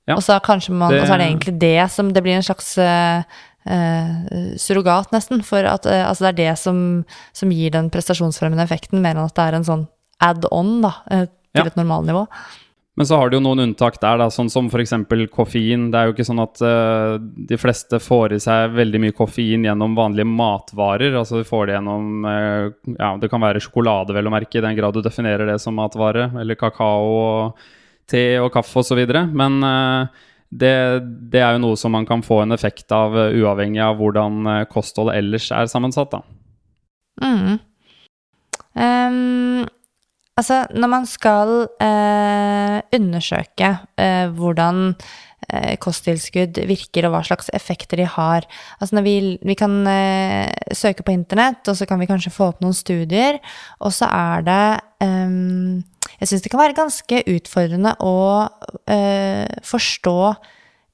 Ja, 0.05 0.17
og 0.17 0.23
så 0.25 0.37
kanskje 0.43 0.75
man, 0.75 0.93
det, 0.93 1.01
og 1.01 1.09
så 1.09 1.15
er 1.15 1.23
det 1.23 1.27
egentlig 1.31 1.55
det 1.61 1.85
som 1.89 2.11
Det 2.13 2.21
blir 2.21 2.37
en 2.37 2.45
slags 2.45 2.75
uh, 2.77 3.23
uh, 3.65 4.51
surrogat, 4.61 5.09
nesten. 5.15 5.41
For 5.45 5.65
at 5.65 5.87
uh, 5.89 6.03
altså 6.09 6.27
det 6.27 6.33
er 6.33 6.41
det 6.43 6.59
som, 6.61 6.77
som, 7.33 7.53
gir 7.53 7.73
den 7.73 7.89
prestasjonsfremmende 7.93 8.65
effekten, 8.67 9.01
mer 9.01 9.17
enn 9.17 9.25
at 9.25 9.37
det 9.37 9.47
er 9.47 9.57
en 9.57 9.67
sånn 9.67 9.87
add-on 10.23 10.77
da, 10.85 10.93
til 11.09 11.63
ja. 11.63 11.65
et 11.65 11.79
normalnivå. 11.79 12.27
Men 12.95 13.07
så 13.07 13.17
har 13.19 13.29
du 13.29 13.35
jo 13.35 13.43
noen 13.43 13.59
unntak 13.59 13.97
der, 13.99 14.21
da, 14.21 14.29
sånn 14.31 14.47
som 14.51 14.69
f.eks. 14.71 14.93
koffein. 15.33 15.89
Det 15.91 15.99
er 15.99 16.07
jo 16.07 16.13
ikke 16.15 16.27
sånn 16.29 16.39
at 16.39 16.61
uh, 16.63 17.17
de 17.19 17.57
fleste 17.59 17.99
får 17.99 18.37
i 18.37 18.39
seg 18.43 18.77
veldig 18.77 19.01
mye 19.03 19.15
koffein 19.15 19.65
gjennom 19.67 19.97
vanlige 19.97 20.29
matvarer. 20.31 21.17
Altså 21.19 21.41
de 21.41 21.47
får 21.49 21.67
det 21.67 21.75
gjennom 21.75 22.23
uh, 22.23 22.69
Ja, 22.95 23.11
det 23.19 23.29
kan 23.33 23.43
være 23.43 23.63
sjokolade, 23.63 24.15
vel 24.15 24.31
å 24.31 24.33
merke, 24.37 24.61
i 24.61 24.63
den 24.63 24.77
grad 24.79 24.95
du 24.95 25.03
definerer 25.03 25.51
det 25.51 25.57
som 25.63 25.75
matvare. 25.75 26.29
Eller 26.39 26.59
kakao 26.59 27.11
og 27.17 27.67
te 28.09 28.23
og 28.41 28.51
kaffe 28.53 28.81
osv. 28.81 29.01
Men 29.33 29.59
uh, 29.65 30.25
det, 30.49 30.75
det, 31.31 31.41
er 31.41 31.55
jo 31.55 31.63
noe 31.65 31.79
som 31.79 31.95
man 31.95 32.07
kan 32.07 32.23
få 32.25 32.43
en 32.43 32.55
effekt 32.55 32.91
av, 32.95 33.15
uavhengig 33.15 33.81
av 33.83 33.97
hvordan 33.99 34.65
kostholdet 34.71 35.19
ellers 35.21 35.49
er 35.51 35.71
sammensatt, 35.71 36.15
da. 36.15 36.23
Mm. 37.23 37.57
Um 38.75 39.65
Altså, 40.35 40.65
når 40.75 40.89
man 40.91 41.05
skal 41.07 41.49
uh, 41.79 42.79
undersøke 42.91 43.69
uh, 43.95 44.25
hvordan 44.35 44.89
eh, 45.47 45.75
kosttilskudd 45.81 46.59
virker, 46.67 47.07
og 47.07 47.15
hva 47.15 47.21
slags 47.25 47.51
effekter 47.55 48.01
de 48.01 48.07
har 48.09 48.47
Altså, 48.81 49.01
vi, 49.05 49.37
vi 49.45 49.55
kan 49.57 49.77
eh, 49.87 50.51
søke 50.73 51.05
på 51.05 51.13
internett, 51.15 51.63
og 51.67 51.77
så 51.77 51.87
kan 51.87 52.01
vi 52.01 52.09
kanskje 52.09 52.33
få 52.33 52.51
opp 52.51 52.63
noen 52.63 52.75
studier, 52.75 53.39
og 53.79 53.93
så 53.95 54.09
er 54.11 54.45
det 54.47 54.65
eh, 55.05 55.39
Jeg 56.21 56.31
syns 56.31 56.45
det 56.45 56.53
kan 56.53 56.61
være 56.61 56.77
ganske 56.77 57.23
utfordrende 57.35 57.95
å 58.03 58.15
eh, 58.91 59.47
forstå 59.65 60.19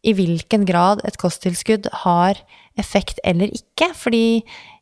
i 0.01 0.15
hvilken 0.17 0.65
grad 0.65 1.03
et 1.05 1.19
kosttilskudd 1.21 1.91
har 2.03 2.39
effekt 2.79 3.19
eller 3.27 3.51
ikke. 3.53 3.91
Fordi 3.97 4.41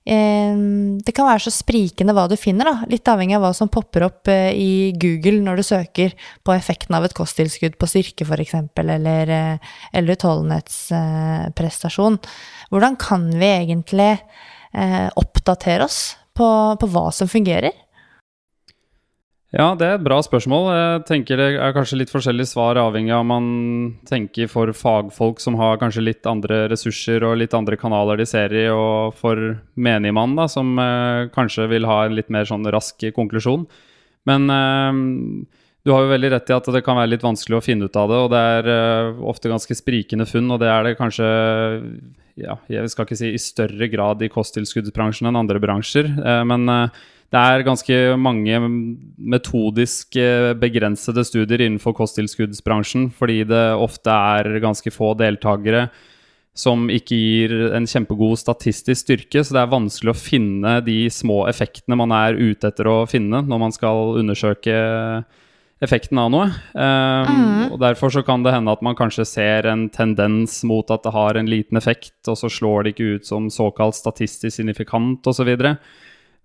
det 0.09 1.13
kan 1.13 1.27
være 1.27 1.43
så 1.43 1.51
sprikende 1.53 2.15
hva 2.17 2.23
du 2.29 2.35
finner, 2.39 2.65
da. 2.65 2.85
Litt 2.89 3.07
avhengig 3.11 3.35
av 3.37 3.43
hva 3.43 3.51
som 3.53 3.69
popper 3.69 4.03
opp 4.07 4.27
eh, 4.31 4.49
i 4.57 4.91
Google 4.97 5.43
når 5.45 5.55
du 5.59 5.63
søker 5.67 6.15
på 6.41 6.53
effekten 6.55 6.95
av 6.97 7.03
et 7.05 7.13
kosttilskudd 7.13 7.75
på 7.77 7.89
styrke, 7.91 8.25
f.eks., 8.25 8.55
eller, 8.79 9.29
eh, 9.29 9.57
eller 9.93 10.17
utholdenhetsprestasjon. 10.17 12.17
Hvordan 12.73 12.97
kan 13.01 13.29
vi 13.35 13.49
egentlig 13.51 14.15
eh, 14.15 15.09
oppdatere 15.19 15.83
oss 15.85 16.17
på, 16.33 16.47
på 16.79 16.85
hva 16.89 17.11
som 17.13 17.27
fungerer? 17.29 17.75
Ja, 19.49 19.71
det 19.73 19.85
er 19.87 19.95
et 19.97 20.05
bra 20.05 20.19
spørsmål. 20.21 20.67
Jeg 20.77 21.05
tenker 21.09 21.39
Det 21.41 21.47
er 21.57 21.73
kanskje 21.73 21.97
litt 21.97 22.11
forskjellige 22.13 22.51
svar, 22.51 22.77
avhengig 22.77 23.15
av 23.15 23.23
om 23.23 23.31
man 23.33 23.47
tenker 24.05 24.45
for 24.51 24.69
fagfolk 24.77 25.41
som 25.41 25.57
har 25.57 25.79
kanskje 25.81 26.03
litt 26.05 26.29
andre 26.29 26.67
ressurser 26.69 27.25
og 27.25 27.39
litt 27.41 27.55
andre 27.57 27.79
kanaler 27.81 28.21
de 28.21 28.27
ser 28.29 28.53
i, 28.53 28.67
og 28.69 29.17
for 29.17 29.57
menigmann, 29.73 30.37
da, 30.37 30.45
som 30.45 30.77
eh, 30.77 31.31
kanskje 31.33 31.65
vil 31.73 31.89
ha 31.89 32.03
en 32.05 32.13
litt 32.19 32.29
mer 32.29 32.45
sånn 32.45 32.69
rask 32.69 33.01
konklusjon. 33.15 33.65
Men 34.29 34.45
eh, 34.53 35.01
du 35.81 35.95
har 35.95 36.05
jo 36.05 36.13
veldig 36.13 36.33
rett 36.35 36.53
i 36.53 36.57
at 36.59 36.69
det 36.75 36.85
kan 36.85 37.01
være 37.01 37.15
litt 37.15 37.25
vanskelig 37.25 37.57
å 37.57 37.65
finne 37.65 37.89
ut 37.89 37.97
av 37.97 38.13
det, 38.13 38.21
og 38.21 38.29
det 38.35 38.45
er 38.53 38.73
eh, 38.75 39.21
ofte 39.33 39.49
ganske 39.49 39.81
sprikende 39.81 40.29
funn, 40.29 40.53
og 40.53 40.61
det 40.61 40.69
er 40.69 40.91
det 40.91 40.97
kanskje 41.01 41.29
ja, 42.39 42.59
jeg 42.71 42.89
skal 42.93 43.07
ikke 43.07 43.17
si 43.19 43.33
i 43.33 43.41
større 43.41 43.89
grad 43.91 44.21
i 44.21 44.29
kosttilskuddsbransjen 44.31 45.29
enn 45.29 45.39
andre 45.39 45.61
bransjer. 45.63 46.05
Eh, 46.05 46.43
men 46.47 46.69
eh, 46.69 47.07
det 47.29 47.39
er 47.39 47.65
ganske 47.65 47.97
mange 48.17 48.57
metodisk 49.17 50.17
begrensede 50.57 51.21
studier 51.27 51.61
innenfor 51.61 51.93
kosttilskuddsbransjen, 51.97 53.11
fordi 53.13 53.43
det 53.49 53.65
ofte 53.77 54.09
er 54.09 54.57
ganske 54.63 54.93
få 54.93 55.11
deltakere 55.19 55.87
som 56.59 56.89
ikke 56.91 57.17
gir 57.17 57.53
en 57.77 57.87
kjempegod 57.87 58.39
statistisk 58.41 59.05
styrke, 59.05 59.43
så 59.43 59.55
det 59.55 59.61
er 59.61 59.71
vanskelig 59.71 60.13
å 60.13 60.17
finne 60.19 60.79
de 60.85 61.01
små 61.13 61.43
effektene 61.49 61.97
man 61.99 62.13
er 62.15 62.39
ute 62.39 62.71
etter 62.71 62.89
å 62.89 63.03
finne 63.09 63.43
når 63.45 63.61
man 63.61 63.75
skal 63.75 64.17
undersøke 64.19 64.75
effekten 65.79 66.19
av 66.19 66.31
noe. 66.33 66.49
Um, 66.73 67.29
mm. 67.29 67.63
og 67.71 67.79
Derfor 67.79 68.11
så 68.11 68.23
kan 68.27 68.43
det 68.43 68.51
hende 68.51 68.73
at 68.75 68.83
man 68.83 68.97
kanskje 68.99 69.27
ser 69.29 69.69
en 69.71 69.87
tendens 69.93 70.59
mot 70.67 70.91
at 70.91 71.05
det 71.05 71.15
har 71.15 71.39
en 71.39 71.49
liten 71.49 71.79
effekt, 71.79 72.17
og 72.27 72.35
så 72.41 72.51
slår 72.51 72.83
det 72.83 72.95
ikke 72.95 73.11
ut 73.15 73.29
som 73.29 73.47
såkalt 73.53 73.95
statistisk 73.95 74.57
signifikant 74.57 75.29
osv. 75.31 75.53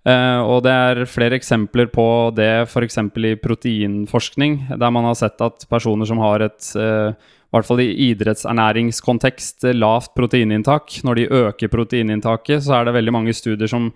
Uh, 0.05 0.40
og 0.45 0.59
det 0.67 0.73
er 0.73 1.07
flere 1.09 1.38
eksempler 1.38 1.88
på 1.88 2.07
det 2.37 2.67
f.eks. 2.67 2.99
i 3.01 3.37
proteinforskning, 3.40 4.59
der 4.77 4.93
man 4.93 5.09
har 5.09 5.17
sett 5.17 5.40
at 5.40 5.64
personer 5.71 6.09
som 6.09 6.21
har 6.21 6.45
et 6.45 6.67
uh, 6.77 7.17
i 7.55 7.57
hvert 7.57 7.69
fall 7.69 7.81
i 7.85 7.93
idrettsernæringskontekst 8.11 9.69
lavt 9.79 10.11
proteininntak, 10.19 10.99
når 11.07 11.21
de 11.21 11.29
øker 11.38 11.71
proteininntaket, 11.71 12.64
så 12.67 12.81
er 12.81 12.88
det 12.88 12.97
veldig 12.97 13.14
mange 13.14 13.35
studier 13.37 13.71
som 13.71 13.93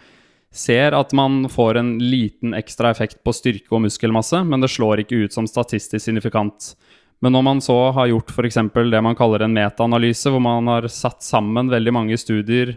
ser 0.54 0.94
at 0.96 1.10
man 1.12 1.42
får 1.50 1.80
en 1.80 1.90
liten 1.98 2.54
ekstra 2.56 2.92
effekt 2.94 3.18
på 3.26 3.34
styrke 3.34 3.74
og 3.74 3.82
muskelmasse, 3.84 4.44
men 4.46 4.62
det 4.62 4.70
slår 4.72 5.02
ikke 5.02 5.24
ut 5.24 5.34
som 5.34 5.48
statistisk 5.50 6.06
signifikant. 6.06 6.70
Men 7.20 7.34
når 7.34 7.44
man 7.48 7.60
så 7.60 7.76
har 7.96 8.12
gjort 8.12 8.30
f.eks. 8.30 8.60
det 8.78 9.02
man 9.02 9.18
kaller 9.18 9.42
en 9.44 9.58
metaanalyse, 9.58 10.30
hvor 10.30 10.40
man 10.40 10.70
har 10.70 10.86
satt 10.86 11.26
sammen 11.26 11.72
veldig 11.72 11.94
mange 11.98 12.18
studier 12.20 12.76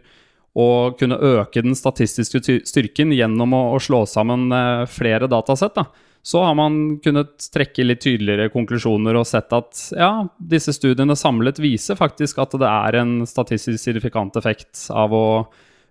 og 0.59 0.97
kunne 0.99 1.15
øke 1.15 1.63
den 1.63 1.75
statistiske 1.77 2.41
styrken 2.67 3.13
gjennom 3.15 3.53
å, 3.55 3.61
å 3.75 3.79
slå 3.79 4.03
sammen 4.09 4.49
eh, 4.51 4.85
flere 4.91 5.29
datasett, 5.31 5.77
da, 5.77 5.85
så 6.21 6.43
har 6.45 6.55
man 6.57 6.99
kunnet 7.01 7.47
trekke 7.53 7.85
litt 7.85 8.03
tydeligere 8.03 8.51
konklusjoner 8.53 9.17
og 9.17 9.25
sett 9.25 9.53
at 9.57 9.79
ja, 9.97 10.11
disse 10.37 10.73
studiene 10.75 11.15
samlet 11.17 11.61
viser 11.63 11.97
faktisk 11.97 12.43
at 12.43 12.53
det 12.61 12.69
er 12.69 12.97
en 12.99 13.13
statistisk 13.29 13.81
signifikant 13.81 14.37
effekt 14.37 14.85
av 14.93 15.15
å 15.17 15.25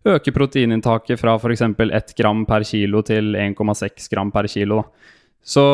øke 0.06 0.32
proteininntaket 0.32 1.18
fra 1.20 1.34
f.eks. 1.36 1.64
1 1.66 2.14
gram 2.18 2.44
per 2.48 2.64
kilo 2.68 3.02
til 3.06 3.34
1,6 3.34 4.06
gram 4.12 4.30
per 4.32 4.48
kilo. 4.48 4.84
Så 5.42 5.64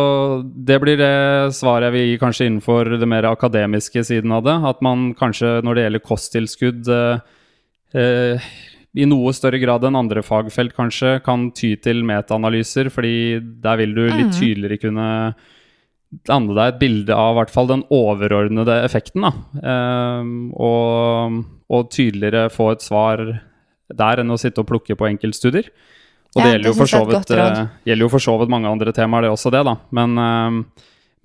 det 0.47 0.79
blir 0.81 0.97
det 0.99 1.53
svaret 1.59 1.91
jeg 1.91 1.95
vil 1.97 2.09
gi 2.09 2.19
kanskje 2.23 2.47
innenfor 2.49 2.97
det 2.97 3.09
mer 3.11 3.27
akademiske 3.29 4.05
siden 4.09 4.33
av 4.33 4.47
det. 4.47 4.55
At 4.71 4.81
man 4.85 5.11
kanskje 5.19 5.59
når 5.67 5.77
det 5.77 5.85
gjelder 5.85 6.05
kosttilskudd 6.07 6.91
eh, 6.97 7.21
eh 7.93 8.49
i 8.97 9.05
noe 9.09 9.33
større 9.37 9.61
grad 9.61 9.85
enn 9.85 9.99
andre 9.99 10.23
fagfelt 10.25 10.73
kanskje 10.77 11.19
kan 11.25 11.51
ty 11.57 11.75
til 11.85 12.01
metaanalyser, 12.09 12.89
fordi 12.93 13.43
der 13.63 13.77
vil 13.83 13.93
du 13.97 14.05
litt 14.07 14.33
mm. 14.33 14.37
tydeligere 14.39 14.81
kunne 14.81 15.09
danne 16.25 16.55
deg 16.57 16.71
et 16.71 16.79
bilde 16.81 17.17
av 17.17 17.35
hvert 17.37 17.53
fall 17.53 17.69
den 17.69 17.83
overordnede 17.93 18.79
effekten. 18.87 19.27
um, 19.27 20.31
og, 20.55 21.43
og, 21.69 21.91
tydeligere 21.93 22.49
få 22.53 22.71
et 22.73 22.87
svar 22.87 23.23
der 23.93 24.23
enn 24.23 24.33
å 24.33 24.39
sitte 24.41 24.63
og 24.63 24.71
plukke 24.71 24.97
på 24.97 25.11
enkeltstudier. 25.11 25.69
Og 26.37 26.41
ja, 26.41 26.47
det 26.47 26.55
gjelder 26.55 26.71
jo, 26.71 26.89
så 26.89 27.03
vidt, 27.11 27.35
uh, 27.37 27.61
gjelder 27.89 28.07
jo 28.07 28.13
for 28.13 28.23
så 28.23 28.37
vidt 28.41 28.53
mange 28.53 28.71
andre 28.71 28.95
temaer, 28.97 29.27
det 29.27 29.35
også 29.35 29.53
det, 29.53 29.63
da. 29.67 29.77
Men 29.99 30.17
um, 30.17 30.63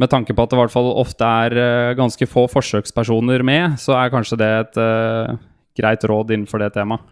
med 0.02 0.12
tanke 0.12 0.36
på 0.36 0.44
at 0.44 0.52
det 0.52 0.60
i 0.60 0.62
hvert 0.64 0.76
fall 0.76 0.92
ofte 0.92 1.32
er 1.46 1.56
uh, 1.56 1.96
ganske 2.00 2.28
få 2.28 2.50
forsøkspersoner 2.52 3.48
med, 3.48 3.80
så 3.80 3.96
er 4.02 4.12
kanskje 4.12 4.42
det 4.44 4.52
et 4.66 4.84
greit 5.80 6.04
råd 6.04 6.36
innenfor 6.36 6.60
det 6.66 6.74
temaet. 6.76 7.08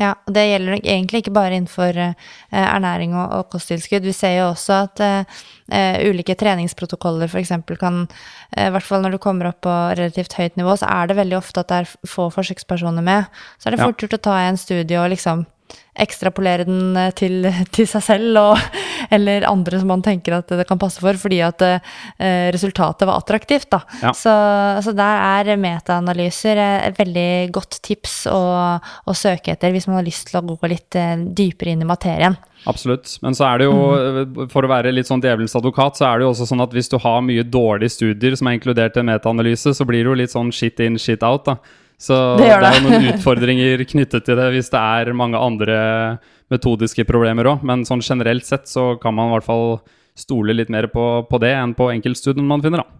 Ja, 0.00 0.14
og 0.24 0.32
det 0.32 0.46
gjelder 0.48 0.78
egentlig 0.78 1.20
ikke 1.20 1.34
bare 1.36 1.58
innenfor 1.58 1.96
uh, 2.00 2.14
ernæring 2.56 3.12
og, 3.12 3.26
og, 3.36 3.48
kosttilskudd. 3.52 4.06
Vi 4.08 4.14
ser 4.16 4.38
jo 4.38 4.46
også 4.54 4.78
at 4.86 5.02
uh, 5.04 5.98
ulike 6.08 6.36
treningsprotokoller 6.40 7.28
f.eks. 7.28 7.52
kan 7.80 8.06
uh, 8.06 8.64
I 8.64 8.70
hvert 8.72 8.86
fall 8.86 9.04
når 9.04 9.16
du 9.16 9.20
kommer 9.20 9.50
opp 9.50 9.60
på 9.66 9.76
relativt 10.00 10.38
høyt 10.38 10.56
nivå, 10.56 10.78
så 10.80 10.88
er 10.88 11.10
det 11.10 11.18
veldig 11.20 11.36
ofte 11.36 11.60
at 11.60 11.72
det 11.72 11.82
er 11.82 11.94
få 12.08 12.30
forsøkspersoner 12.32 13.04
med. 13.04 13.28
Så 13.60 13.68
er 13.68 13.76
det 13.76 13.84
fort 13.84 14.00
gjort 14.00 14.16
å 14.16 14.24
ta 14.30 14.38
en 14.46 14.60
studie 14.60 15.02
og 15.02 15.12
liksom 15.12 15.44
ekstrapolere 16.00 16.66
den 16.68 16.98
til, 17.18 17.46
til 17.74 17.88
seg 17.90 18.04
selv 18.06 18.40
og 18.40 18.80
eller 19.14 19.46
andre 19.48 19.80
som 19.80 19.90
man 19.90 20.04
tenker 20.04 20.38
at 20.38 20.52
det 20.60 20.66
kan 20.68 20.80
passe 20.80 21.02
for, 21.02 21.16
fordi 21.20 21.40
at 21.44 21.62
eh, 21.66 22.50
resultatet 22.54 23.08
var 23.08 23.20
attraktivt. 23.20 23.70
Da. 23.72 23.82
Ja. 24.02 24.12
Så, 24.16 24.34
så 24.84 24.94
der 24.96 25.50
er 25.50 25.60
metaanalyser 25.60 26.60
eh, 26.60 26.76
et 26.90 27.00
veldig 27.00 27.30
godt 27.54 27.80
tips 27.86 28.22
å, 28.30 28.42
å 28.80 29.16
søke 29.16 29.54
etter 29.54 29.74
hvis 29.74 29.88
man 29.90 30.00
har 30.00 30.06
lyst 30.06 30.30
til 30.30 30.40
å 30.40 30.44
gå 30.50 30.70
litt 30.70 30.98
eh, 30.98 31.16
dypere 31.18 31.74
inn 31.74 31.84
i 31.84 31.88
materien. 31.88 32.38
Absolutt. 32.68 33.14
Men 33.24 33.36
så 33.36 33.46
er 33.48 33.62
det 33.62 33.70
jo, 33.70 34.46
for 34.52 34.66
å 34.66 34.70
være 34.70 34.92
litt 34.92 35.08
sånn 35.08 35.22
djevelens 35.24 35.56
advokat, 35.56 35.96
så 35.96 36.10
er 36.10 36.20
det 36.20 36.26
jo 36.26 36.32
også 36.34 36.48
sånn 36.50 36.64
at 36.64 36.74
hvis 36.76 36.90
du 36.92 36.98
har 37.00 37.22
mye 37.24 37.44
dårlige 37.46 37.94
studier 37.96 38.36
som 38.36 38.50
er 38.50 38.58
inkludert 38.58 38.98
i 39.00 39.06
metaanalyse, 39.06 39.72
så 39.76 39.86
blir 39.88 40.04
det 40.04 40.10
jo 40.10 40.18
litt 40.20 40.34
sånn 40.34 40.52
shit 40.54 40.80
in, 40.84 41.00
shit 41.00 41.24
out, 41.24 41.48
da. 41.48 41.56
Så 42.00 42.16
Det 42.40 42.46
det, 42.48 42.60
det, 42.62 42.68
er 42.68 42.78
jo 42.78 42.84
noen 42.88 43.08
utfordringer 43.12 43.82
knyttet 43.84 44.24
til 44.24 44.38
det 44.38 44.46
hvis 44.54 44.70
det 44.72 44.80
er 44.80 45.12
mange 45.12 45.36
andre 45.36 45.80
metodiske 46.50 47.04
problemer 47.08 47.50
òg. 47.52 47.66
Men 47.66 47.84
sånn 47.88 48.00
generelt 48.04 48.46
sett 48.48 48.70
så 48.70 48.94
kan 49.02 49.14
man 49.16 49.28
i 49.28 49.36
hvert 49.36 49.48
fall 49.48 49.66
stole 50.18 50.56
litt 50.56 50.72
mer 50.72 50.88
på, 50.92 51.04
på 51.28 51.40
det 51.42 51.52
enn 51.54 51.76
på 51.76 51.90
enkeltstudien 51.92 52.48
man 52.48 52.64
finner, 52.64 52.82
da. 52.82 52.96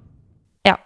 Ja. 0.69 0.77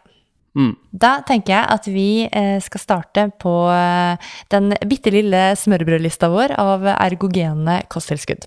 Mm. 0.54 0.72
Da 0.94 1.16
tenker 1.26 1.56
jeg 1.56 1.66
at 1.74 1.90
vi 1.90 2.08
eh, 2.30 2.56
skal 2.62 2.82
starte 2.82 3.26
på 3.42 3.54
eh, 3.74 4.30
den 4.54 4.76
bitte 4.86 5.10
lille 5.14 5.50
smørbrødlista 5.58 6.30
vår 6.30 6.54
av 6.62 6.86
ergogene 6.94 7.80
kosttilskudd. 7.90 8.46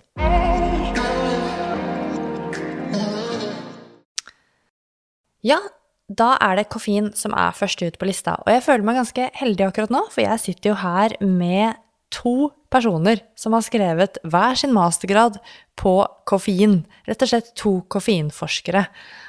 Ja, 5.46 5.60
da 6.08 6.36
er 6.40 6.56
det 6.60 6.70
koffein 6.72 7.12
som 7.18 7.36
er 7.36 7.56
først 7.56 7.84
ut 7.84 7.98
på 8.00 8.08
lista. 8.08 8.38
Og 8.46 8.54
jeg 8.54 8.64
føler 8.64 8.88
meg 8.88 9.02
ganske 9.02 9.28
heldig 9.36 9.68
akkurat 9.68 9.92
nå, 9.92 10.06
for 10.14 10.24
jeg 10.24 10.44
sitter 10.44 10.72
jo 10.72 10.80
her 10.80 11.18
med 11.20 11.76
to 12.16 12.50
personer 12.72 13.20
som 13.40 13.56
har 13.56 13.66
skrevet 13.66 14.20
hver 14.24 14.56
sin 14.60 14.72
mastergrad 14.76 15.40
på 15.80 16.00
koffein. 16.30 16.82
Rett 17.08 17.24
og 17.24 17.32
slett 17.32 17.54
to 17.60 17.74
koffeinforskere. 17.92 18.86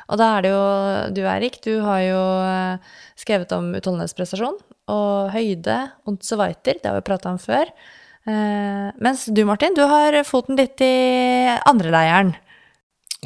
Og 0.09 0.21
da 0.21 0.31
er 0.37 0.47
det 0.47 0.53
jo 0.55 0.65
du, 1.19 1.23
Eirik, 1.27 1.59
du 1.67 1.73
har 1.85 2.03
jo 2.07 2.23
eh, 2.47 2.97
skrevet 3.19 3.53
om 3.57 3.73
utholdenhetsprestasjon 3.77 4.59
og 4.89 5.33
høyde, 5.35 5.79
weiter. 6.07 6.79
Det 6.79 6.87
har 6.87 6.97
vi 6.97 7.07
prata 7.11 7.35
om 7.35 7.43
før. 7.43 7.69
Eh, 8.29 8.89
mens 9.03 9.27
du, 9.27 9.43
Martin, 9.49 9.77
du 9.77 9.83
har 9.91 10.17
foten 10.25 10.59
litt 10.59 10.81
i 10.85 11.59
andre 11.69 11.93
leiren. 11.93 12.35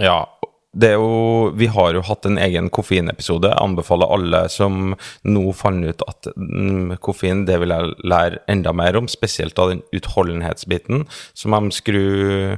Ja, 0.01 0.25
det 0.73 0.89
er 0.89 0.97
jo 0.97 1.53
Vi 1.59 1.69
har 1.69 1.93
jo 1.93 2.03
hatt 2.07 2.25
en 2.27 2.39
egen 2.41 2.71
koffeinepisode. 2.73 3.51
Jeg 3.51 3.61
anbefaler 3.61 4.13
alle 4.15 4.43
som 4.53 4.95
nå 5.29 5.43
fant 5.57 5.85
ut 5.85 6.05
at 6.09 6.31
mm, 6.33 6.97
koffein 7.05 7.45
det 7.49 7.59
vil 7.61 7.75
jeg 7.75 7.93
lære 8.09 8.41
enda 8.53 8.73
mer 8.73 8.97
om, 8.97 9.09
spesielt 9.11 9.59
av 9.61 9.73
den 9.73 9.83
utholdenhetsbiten. 9.93 11.05
Så 11.37 11.53
må 11.53 11.61
de 11.61 11.77
skru 11.77 12.57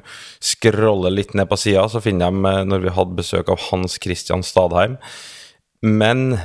litt 1.10 1.34
ned 1.34 1.50
på 1.50 1.58
sida, 1.58 1.88
så 1.90 2.02
finner 2.04 2.30
de 2.30 2.52
eh, 2.52 2.62
når 2.70 2.84
vi 2.86 2.94
hadde 2.94 3.18
besøk 3.18 3.50
av 3.50 3.66
Hans 3.70 3.98
Christian 4.02 4.46
Stadheim. 4.46 4.96
Men 5.82 6.38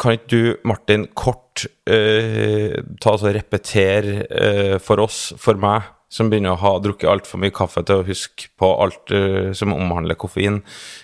kan 0.00 0.16
ikke 0.16 0.32
du, 0.32 0.44
Martin, 0.64 1.10
kort 1.12 1.66
eh, 1.84 2.80
ta 3.04 3.16
og 3.18 3.34
repetere 3.36 4.24
eh, 4.32 4.76
for 4.80 5.04
oss, 5.04 5.26
for 5.36 5.60
meg, 5.60 5.92
som 6.10 6.30
begynner 6.30 6.56
å 6.56 6.60
ha 6.60 6.72
drukket 6.82 7.08
altfor 7.10 7.40
mye 7.40 7.54
kaffe 7.54 7.84
til 7.86 8.00
å 8.00 8.06
huske 8.06 8.50
på 8.58 8.70
alt 8.82 9.12
eh, 9.14 9.52
som 9.56 9.74
omhandler 9.76 10.18
koffein, 10.18 10.60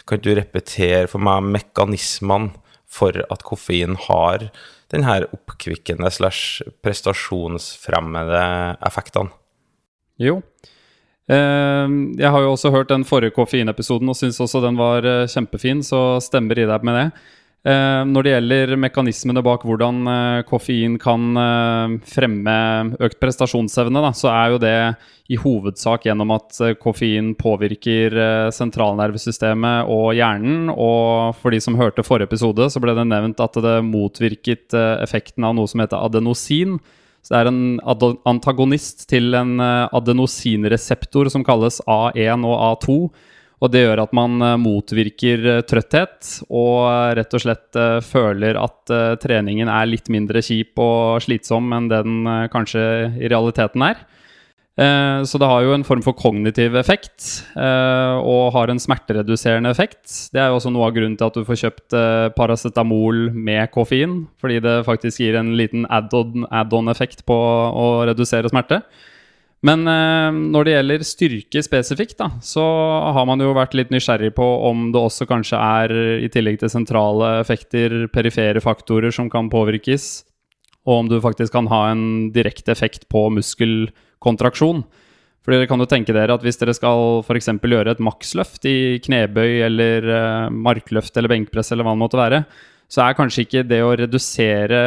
kan 0.08 0.22
du 0.22 0.32
repetere 0.34 1.06
for 1.10 1.22
meg 1.22 1.46
mekanismene 1.56 2.56
for 2.86 3.18
at 3.30 3.44
koffein 3.46 3.96
har 4.06 4.48
den 4.94 5.06
her 5.06 5.26
oppkvikkende 5.34 6.10
slash 6.14 6.62
prestasjonsfremmede 6.82 8.42
effektene? 8.86 9.34
Jo. 10.22 10.40
Eh, 11.30 11.94
jeg 12.18 12.32
har 12.32 12.42
jo 12.42 12.52
også 12.54 12.74
hørt 12.74 12.90
den 12.90 13.06
forrige 13.06 13.34
koffeinepisoden 13.38 14.10
og 14.10 14.18
syns 14.18 14.42
også 14.42 14.62
den 14.64 14.78
var 14.78 15.06
eh, 15.06 15.26
kjempefin, 15.30 15.82
så 15.86 16.18
stemmer 16.24 16.58
i 16.58 16.68
deg 16.68 16.86
med 16.86 16.98
det. 16.98 17.08
Eh, 17.66 18.02
når 18.06 18.22
det 18.22 18.32
gjelder 18.32 18.72
mekanismene 18.78 19.42
bak 19.42 19.64
hvordan 19.66 19.96
eh, 20.06 20.40
koffein 20.46 20.94
kan 21.02 21.32
eh, 21.40 21.94
fremme 22.06 22.54
økt 23.02 23.18
prestasjonsevne, 23.18 24.02
da, 24.04 24.12
så 24.14 24.30
er 24.30 24.52
jo 24.52 24.60
det 24.62 24.76
i 25.34 25.38
hovedsak 25.42 26.06
gjennom 26.06 26.30
at 26.36 26.54
koffein 26.78 27.32
påvirker 27.34 28.14
sentralnervesystemet 28.54 29.88
og 29.90 30.12
hjernen. 30.14 30.68
Og 30.70 31.34
for 31.40 31.50
de 31.50 31.58
som 31.64 31.74
hørte 31.80 32.04
forrige 32.06 32.30
episode, 32.30 32.68
så 32.70 32.78
ble 32.82 32.94
det 32.94 33.08
nevnt 33.10 33.42
at 33.42 33.58
det 33.64 33.80
motvirket 33.88 34.76
effekten 35.02 35.48
av 35.48 35.56
noe 35.58 35.66
som 35.66 35.82
heter 35.82 35.98
adenosin. 35.98 36.76
Så 37.26 37.34
det 37.34 37.40
er 37.40 37.50
en 37.50 38.14
antagonist 38.30 39.08
til 39.10 39.34
en 39.34 39.58
adenosinreseptor 39.58 41.32
som 41.34 41.42
kalles 41.42 41.80
A1 41.90 42.46
og 42.46 42.62
A2. 42.68 43.00
Og 43.64 43.72
det 43.72 43.86
gjør 43.86 44.02
at 44.02 44.12
man 44.16 44.36
eh, 44.44 44.58
motvirker 44.60 45.46
eh, 45.52 45.62
trøtthet 45.68 46.32
og 46.50 46.82
eh, 46.90 47.14
rett 47.16 47.36
og 47.36 47.42
slett 47.42 47.78
føler 48.04 48.58
at 48.60 48.92
treningen 49.22 49.70
er 49.72 49.88
litt 49.88 50.10
mindre 50.12 50.42
kjip 50.44 50.78
og 50.80 51.22
slitsom 51.24 51.72
enn 51.76 51.88
den 51.90 52.28
kanskje 52.52 52.82
i 53.18 53.30
realiteten 53.32 53.82
er. 53.84 54.04
Så 54.76 55.38
det 55.40 55.48
har 55.48 55.62
jo 55.64 55.72
en 55.72 55.84
form 55.88 56.02
for 56.04 56.12
kognitiv 56.16 56.74
effekt 56.76 57.46
og 57.56 58.50
har 58.52 58.68
en 58.68 58.80
smertereduserende 58.80 59.70
effekt. 59.72 60.04
Det 60.36 60.42
er 60.42 60.50
jo 60.50 60.58
også 60.58 60.72
noe 60.74 60.90
av 60.90 60.92
grunnen 60.92 61.16
til 61.16 61.30
at 61.30 61.38
du 61.38 61.46
får 61.48 61.60
kjøpt 61.62 61.96
paracetamol 62.36 63.30
med 63.32 63.72
koffein, 63.72 64.18
fordi 64.36 64.60
det 64.66 64.76
faktisk 64.84 65.24
gir 65.24 65.40
en 65.40 65.54
liten 65.56 65.88
add-on 65.88 66.44
add-on-effekt 66.52 67.24
på 67.28 67.36
å 67.36 67.88
redusere 68.08 68.52
smerte. 68.52 68.82
Men 69.64 69.88
eh, 69.88 70.36
når 70.52 70.66
det 70.66 70.74
gjelder 70.74 71.06
styrke 71.06 71.62
spesifikt, 71.64 72.18
da, 72.20 72.28
så 72.44 72.64
har 73.16 73.26
man 73.28 73.40
jo 73.40 73.54
vært 73.56 73.76
litt 73.78 73.92
nysgjerrig 73.94 74.34
på 74.36 74.44
om 74.68 74.90
det 74.92 75.00
også 75.00 75.26
kanskje 75.30 75.60
er, 75.60 75.94
i 76.26 76.28
tillegg 76.32 76.60
til 76.60 76.72
sentrale 76.72 77.38
effekter, 77.40 78.04
perifere 78.12 78.62
faktorer 78.62 79.14
som 79.14 79.30
kan 79.32 79.48
påvirkes, 79.52 80.26
og 80.86 81.00
om 81.00 81.10
du 81.10 81.16
faktisk 81.24 81.56
kan 81.56 81.70
ha 81.72 81.86
en 81.90 82.30
direkte 82.34 82.74
effekt 82.74 83.08
på 83.10 83.26
muskelkontraksjon. 83.34 84.84
For 85.46 85.54
dere 85.54 85.68
kan 85.70 85.78
jo 85.78 85.86
tenke 85.86 86.14
dere 86.14 86.34
at 86.34 86.42
hvis 86.42 86.58
dere 86.58 86.74
skal 86.74 87.20
f.eks. 87.22 87.52
gjøre 87.62 87.92
et 87.94 88.02
maksløft 88.02 88.66
i 88.66 88.98
knebøy 89.02 89.62
eller 89.66 90.08
eh, 90.10 90.48
markløft 90.50 91.16
eller 91.16 91.32
benkpress 91.32 91.72
eller 91.72 91.86
hva 91.86 91.94
det 91.94 92.02
måtte 92.02 92.20
være, 92.20 92.40
så 92.90 93.02
er 93.02 93.18
kanskje 93.18 93.46
ikke 93.46 93.66
det 93.66 93.78
å 93.82 93.94
redusere 93.98 94.80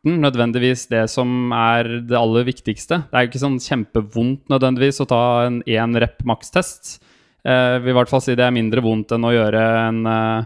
smerten 0.00 0.22
nødvendigvis 0.22 0.88
det 0.88 1.10
som 1.10 1.52
er 1.52 2.00
det 2.08 2.16
aller 2.16 2.44
viktigste. 2.44 3.04
Det 3.10 3.14
er 3.14 3.24
jo 3.24 3.28
ikke 3.30 3.44
sånn 3.44 3.60
kjempevondt 3.60 4.48
nødvendigvis 4.48 5.00
å 5.00 5.06
ta 5.06 5.46
en 5.46 5.62
én 5.66 5.98
rep 5.98 6.24
makstest. 6.24 7.02
Eh, 7.44 7.78
vil 7.80 7.92
i 7.92 7.96
hvert 7.96 8.08
fall 8.08 8.20
si 8.22 8.34
det 8.34 8.44
er 8.44 8.52
mindre 8.52 8.80
vondt 8.80 9.12
enn 9.12 9.24
å 9.24 9.32
gjøre 9.32 9.88
en 9.88 10.06
eh, 10.06 10.44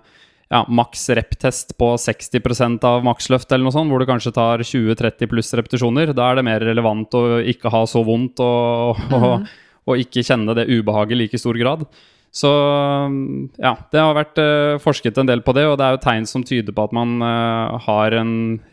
ja, 0.51 0.65
maks 0.69 1.09
rep-test 1.11 1.77
på 1.77 1.97
60% 1.97 2.85
av 2.85 3.05
maksløft, 3.05 3.51
eller 3.51 3.65
noe 3.65 3.75
sånt, 3.75 3.91
hvor 3.91 3.99
du 3.99 4.07
kanskje 4.07 4.35
tar 4.35 4.63
20-30 4.63 5.31
pluss 5.31 5.53
repetisjoner. 5.55 6.15
Da 6.15 6.31
er 6.31 6.37
det 6.37 6.47
mer 6.47 6.61
relevant 6.61 7.15
å 7.15 7.41
ikke 7.43 7.71
ha 7.71 7.85
så 7.87 8.05
vondt 8.05 8.41
og, 8.41 9.01
og, 9.15 9.47
og 9.87 10.03
ikke 10.03 10.25
kjenne 10.27 10.55
det 10.55 10.69
ubehaget 10.71 11.17
i 11.17 11.23
like 11.25 11.39
stor 11.39 11.59
grad. 11.59 11.87
Så 12.35 12.51
ja, 13.63 13.77
det 13.95 14.01
har 14.03 14.17
vært 14.17 14.41
eh, 14.43 14.75
forsket 14.83 15.21
en 15.23 15.29
del 15.29 15.45
på 15.47 15.55
det, 15.55 15.69
og 15.71 15.77
det 15.79 15.87
er 15.87 15.95
jo 15.95 16.03
tegn 16.03 16.27
som 16.27 16.43
tyder 16.43 16.75
på 16.75 16.89
at 16.89 16.95
man 16.97 17.23
eh, 17.23 17.77
har 17.87 18.17
en 18.19 18.33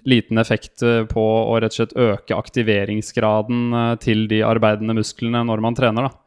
liten 0.09 0.41
effekt 0.41 0.81
eh, 0.81 1.03
på 1.05 1.21
å 1.21 1.59
rett 1.61 1.75
og 1.75 1.77
slett 1.77 1.93
øke 1.93 2.39
aktiveringsgraden 2.39 3.69
til 4.01 4.25
de 4.31 4.41
arbeidende 4.47 4.97
musklene 4.97 5.43
når 5.45 5.61
man 5.61 5.77
trener, 5.77 6.09
da. 6.09 6.17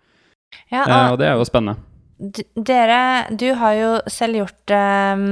Ja, 0.70 0.85
Eh, 0.85 1.12
og 1.12 1.18
det 1.18 1.28
er 1.28 1.39
jo 1.39 1.47
spennende. 1.49 1.80
Dere, 2.55 3.26
du 3.35 3.49
har 3.59 3.74
jo 3.74 3.91
selv 4.11 4.39
gjort 4.39 4.72
eh, 4.72 5.24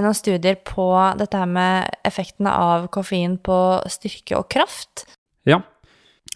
noen 0.00 0.16
studier 0.16 0.56
på 0.64 0.88
dette 1.20 1.42
her 1.42 1.50
med 1.50 1.98
effektene 2.08 2.52
av 2.52 2.88
koffein 2.94 3.36
på 3.44 3.58
styrke 3.92 4.38
og 4.40 4.48
kraft. 4.52 5.04
Ja. 5.48 5.60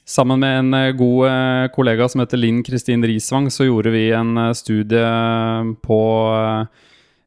Sammen 0.04 0.40
med 0.42 0.58
en 0.58 0.74
eh, 0.74 0.92
god 0.98 1.26
eh, 1.28 1.68
kollega 1.74 2.08
som 2.10 2.24
heter 2.24 2.40
Linn 2.40 2.62
Kristin 2.66 3.04
Risvang, 3.06 3.46
så 3.54 3.68
gjorde 3.68 3.92
vi 3.94 4.08
en 4.10 4.34
eh, 4.48 4.54
studie 4.58 5.02
på 5.86 5.98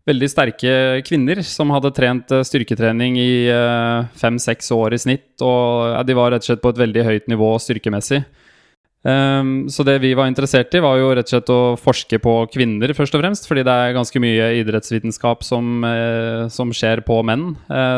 veldig 0.05 0.28
sterke 0.30 0.73
kvinner 1.07 1.39
som 1.41 1.71
hadde 1.73 1.93
trent 1.95 2.30
styrketrening 2.45 3.15
i 3.17 3.47
fem-seks 4.19 4.67
år 4.76 4.93
i 4.93 4.99
snitt. 5.01 5.32
Og 5.41 5.95
de 6.05 6.13
var 6.13 6.30
rett 6.30 6.43
og 6.43 6.51
slett 6.51 6.61
på 6.61 6.76
et 6.76 6.82
veldig 6.84 7.05
høyt 7.07 7.32
nivå 7.32 7.47
styrkemessig. 7.63 8.19
Ehm, 9.09 9.65
så 9.65 9.82
det 9.88 9.95
vi 10.03 10.13
var 10.13 10.30
interessert 10.30 10.78
i, 10.78 10.84
var 10.86 10.99
jo 11.01 11.09
rett 11.09 11.26
og 11.26 11.34
slett 11.34 11.49
å 11.55 11.59
forske 11.82 12.19
på 12.21 12.36
kvinner, 12.53 12.93
først 12.93 13.17
og 13.17 13.23
fremst. 13.23 13.49
Fordi 13.49 13.65
det 13.65 13.73
er 13.73 13.97
ganske 13.97 14.21
mye 14.21 14.51
idrettsvitenskap 14.59 15.41
som, 15.47 15.82
som 16.53 16.69
skjer 16.69 17.01
på 17.07 17.23
menn. 17.26 17.55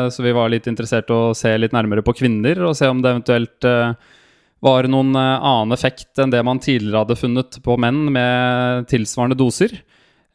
Så 0.08 0.24
vi 0.24 0.32
var 0.32 0.48
litt 0.48 0.70
interessert 0.70 1.12
i 1.12 1.18
å 1.18 1.34
se 1.36 1.52
litt 1.60 1.76
nærmere 1.76 2.06
på 2.06 2.16
kvinner, 2.22 2.70
og 2.70 2.78
se 2.78 2.88
om 2.88 3.04
det 3.04 3.12
eventuelt 3.18 3.68
var 4.64 4.88
noen 4.90 5.14
eh, 5.16 5.46
annen 5.50 5.76
effekt 5.76 6.18
enn 6.18 6.32
det 6.34 6.42
man 6.46 6.60
tidligere 6.62 7.04
hadde 7.04 7.18
funnet 7.20 7.60
på 7.64 7.78
menn 7.80 8.08
med 8.14 8.88
tilsvarende 8.90 9.38
doser. 9.38 9.76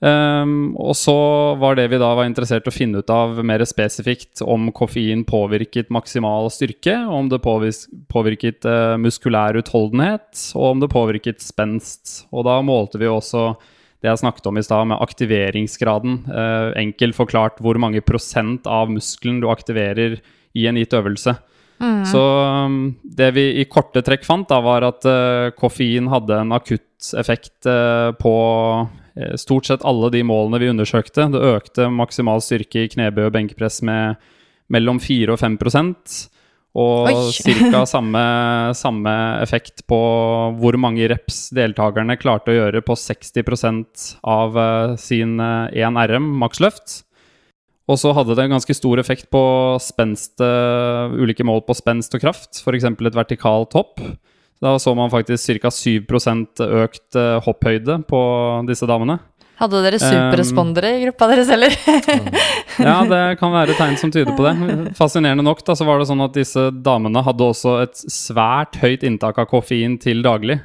Um, 0.04 0.74
og 0.76 0.98
så 1.00 1.16
var 1.62 1.78
det 1.80 1.86
vi 1.94 2.00
da 2.02 2.10
var 2.18 2.28
interessert 2.28 2.66
i 2.68 2.72
å 2.74 2.76
finne 2.76 3.00
ut 3.00 3.12
av 3.14 3.38
mer 3.48 3.62
spesifikt 3.64 4.42
om 4.44 4.66
koffein 4.76 5.22
påvirket 5.24 5.94
maksimal 5.96 6.50
styrke, 6.52 6.98
om 7.08 7.30
det 7.32 7.40
påvirket 7.40 8.68
uh, 8.68 8.98
muskulær 9.00 9.56
utholdenhet, 9.62 10.28
og 10.60 10.66
om 10.74 10.84
det 10.84 10.92
påvirket 10.92 11.40
spenst. 11.46 12.26
Og 12.36 12.44
da 12.50 12.58
målte 12.66 13.00
vi 13.00 13.08
også 13.08 13.54
det 14.04 14.12
jeg 14.12 14.20
snakket 14.26 14.50
om 14.52 14.60
i 14.60 14.66
stad, 14.68 14.90
med 14.92 15.00
aktiveringsgraden. 15.00 16.20
Uh, 16.28 16.76
enkelt 16.84 17.16
forklart 17.16 17.64
hvor 17.64 17.80
mange 17.80 18.04
prosent 18.04 18.68
av 18.68 18.92
muskelen 18.92 19.40
du 19.40 19.48
aktiverer 19.54 20.20
i 20.52 20.68
en 20.68 20.84
gitt 20.84 21.00
øvelse. 21.00 21.38
Så 22.08 22.22
um, 22.66 22.96
det 23.04 23.32
vi 23.38 23.48
i 23.62 23.66
korte 23.70 24.04
trekk 24.06 24.28
fant, 24.28 24.48
da, 24.50 24.60
var 24.64 24.86
at 24.88 25.08
uh, 25.10 25.50
koffein 25.58 26.10
hadde 26.12 26.38
en 26.44 26.54
akutt 26.56 27.14
effekt 27.20 27.68
uh, 27.70 28.12
på 28.20 28.36
uh, 28.84 29.34
stort 29.40 29.68
sett 29.70 29.86
alle 29.88 30.12
de 30.14 30.24
målene 30.28 30.62
vi 30.62 30.70
undersøkte. 30.72 31.30
Det 31.34 31.50
økte 31.56 31.90
maksimal 31.92 32.44
styrke 32.46 32.86
i 32.86 32.94
knebøy 32.94 33.28
og 33.28 33.36
benkpress 33.36 33.82
med 33.88 34.22
mellom 34.74 35.02
4 35.04 35.36
og 35.36 35.42
5 35.42 35.58
og 36.74 37.10
ca. 37.38 37.84
Samme, 37.86 38.22
samme 38.74 39.14
effekt 39.44 39.84
på 39.90 40.00
hvor 40.58 40.78
mange 40.82 41.06
reps 41.12 41.52
deltakerne 41.54 42.18
klarte 42.18 42.50
å 42.50 42.58
gjøre 42.58 42.82
på 42.86 42.98
60% 42.98 44.08
av 44.26 44.58
eh, 44.58 44.96
sin 44.98 45.38
eh, 45.38 45.86
1 45.86 46.00
RM 46.10 46.32
maksløft. 46.42 47.04
Og 47.92 48.00
så 48.00 48.14
hadde 48.16 48.36
det 48.38 48.46
en 48.46 48.54
ganske 48.56 48.76
stor 48.78 49.00
effekt 49.02 49.28
på 49.34 49.42
spenst, 49.84 50.40
eh, 50.40 51.16
ulike 51.20 51.44
mål 51.44 51.66
på 51.68 51.76
spenst 51.76 52.16
og 52.16 52.24
kraft, 52.24 52.62
f.eks. 52.64 52.86
et 52.88 53.18
vertikalt 53.18 53.76
hopp. 53.76 54.00
Da 54.64 54.78
så 54.80 54.94
man 54.96 55.12
faktisk 55.12 55.60
ca. 55.60 55.72
7 55.74 56.08
økt 56.08 57.18
eh, 57.20 57.40
hopphøyde 57.44 58.00
på 58.08 58.22
disse 58.70 58.88
damene. 58.88 59.20
Hadde 59.60 59.82
dere 59.86 60.00
superrespondere 60.02 60.90
i 60.98 61.02
gruppa 61.06 61.28
deres, 61.30 61.50
eller? 61.54 61.76
Ja, 62.82 63.04
det 63.06 63.20
kan 63.38 63.52
være 63.54 63.76
tegn 63.78 64.00
som 64.02 64.12
tyder 64.12 64.34
på 64.34 64.48
det. 64.48 64.54
Fascinerende 64.98 65.46
nok 65.46 65.62
da, 65.68 65.76
så 65.78 65.86
var 65.86 66.02
det 66.02 66.08
sånn 66.10 66.24
at 66.26 66.34
disse 66.34 66.70
damene 66.84 67.22
hadde 67.24 67.46
også 67.52 67.76
et 67.84 68.00
svært 68.10 68.80
høyt 68.82 69.06
inntak 69.06 69.38
av 69.44 69.50
koffein 69.52 70.00
til 70.02 70.24
daglig. 70.26 70.58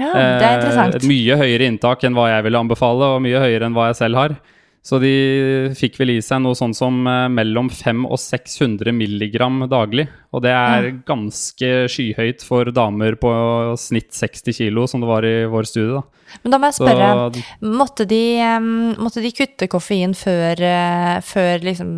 ja, 0.00 0.08
det 0.10 0.24
er 0.24 0.42
Eh, 0.42 0.56
interessant. 0.58 0.96
Et 0.98 1.06
mye 1.06 1.38
høyere 1.38 1.68
inntak 1.70 2.02
enn 2.08 2.16
hva 2.18 2.30
jeg 2.32 2.48
ville 2.48 2.64
anbefale, 2.64 3.12
og 3.14 3.22
mye 3.22 3.44
høyere 3.44 3.68
enn 3.68 3.76
hva 3.76 3.90
jeg 3.92 4.00
selv 4.00 4.20
har. 4.20 4.36
Så 4.82 4.98
de 4.98 5.12
fikk 5.78 6.00
vel 6.00 6.10
i 6.16 6.22
seg 6.24 6.40
noe 6.42 6.58
sånn 6.58 6.72
som 6.74 6.96
eh, 7.06 7.28
mellom 7.30 7.68
500 7.70 8.08
og 8.10 8.18
600 8.18 8.94
milligram 8.96 9.60
daglig. 9.70 10.08
Og 10.34 10.42
det 10.42 10.50
er 10.50 10.88
ganske 11.06 11.70
skyhøyt 11.92 12.42
for 12.42 12.72
damer 12.74 13.14
på 13.20 13.30
snitt 13.78 14.10
60 14.16 14.58
kilo, 14.58 14.88
som 14.90 15.04
det 15.04 15.10
var 15.10 15.26
i 15.28 15.36
vår 15.52 15.68
studie. 15.70 16.00
da. 16.00 16.34
Men 16.42 16.54
da 16.54 16.58
må 16.58 16.70
jeg 16.70 16.78
Så 16.80 16.88
spørre, 16.88 17.44
måtte 17.82 18.08
de, 18.10 18.22
måtte 18.98 19.22
de 19.22 19.30
kutte 19.36 19.68
koffein 19.70 20.16
før, 20.18 20.64
eh, 20.66 21.20
før 21.30 21.62
liksom 21.70 21.92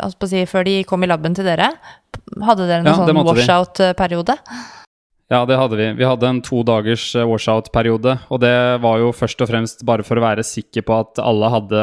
altså 0.00 0.30
si, 0.30 0.46
Før 0.48 0.64
de 0.64 0.78
kom 0.88 1.04
i 1.04 1.10
laben 1.10 1.36
til 1.36 1.44
dere? 1.46 1.68
Hadde 2.40 2.64
dere 2.70 2.80
noen 2.80 2.94
Ja, 2.94 2.96
sånn 3.04 3.28
washout-periode? 3.28 4.38
Ja, 5.34 5.40
det 5.48 5.56
hadde 5.58 5.78
vi. 5.80 5.86
Vi 5.98 6.06
hadde 6.06 6.28
en 6.30 6.40
to 6.46 6.60
dagers 6.66 7.08
eh, 7.18 7.26
washout-periode. 7.26 8.12
Og 8.30 8.38
det 8.44 8.54
var 8.84 9.00
jo 9.02 9.10
først 9.10 9.40
og 9.42 9.50
fremst 9.50 9.80
bare 9.86 10.04
for 10.06 10.20
å 10.20 10.22
være 10.22 10.44
sikker 10.46 10.84
på 10.86 10.98
at 11.00 11.18
alle 11.18 11.48
hadde 11.50 11.80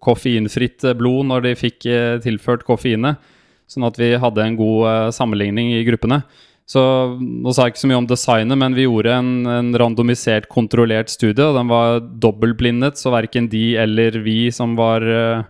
koffeinfritt 0.00 0.86
eh, 0.88 0.96
blod 0.96 1.28
når 1.28 1.50
de 1.50 1.58
fikk 1.60 1.88
eh, 1.90 2.14
tilført 2.24 2.64
koffeinet. 2.64 3.20
Sånn 3.68 3.84
at 3.86 4.00
vi 4.00 4.14
hadde 4.22 4.46
en 4.46 4.56
god 4.56 4.86
eh, 4.88 5.08
sammenligning 5.18 5.74
i 5.76 5.84
gruppene. 5.84 6.22
Så 6.70 6.80
nå 7.18 7.52
sa 7.52 7.66
jeg 7.66 7.74
ikke 7.74 7.82
så 7.82 7.90
mye 7.90 7.98
om 7.98 8.08
designet, 8.08 8.58
men 8.62 8.76
vi 8.78 8.86
gjorde 8.86 9.14
en, 9.18 9.30
en 9.50 9.70
randomisert, 9.82 10.46
kontrollert 10.48 11.10
studie. 11.10 11.42
og 11.44 11.58
Den 11.58 11.70
var 11.70 11.98
dobbeltblindet, 12.00 12.96
så 13.00 13.12
verken 13.12 13.50
de 13.50 13.74
eller 13.84 14.16
vi 14.24 14.38
som 14.54 14.78
var 14.78 15.04
eh, 15.04 15.42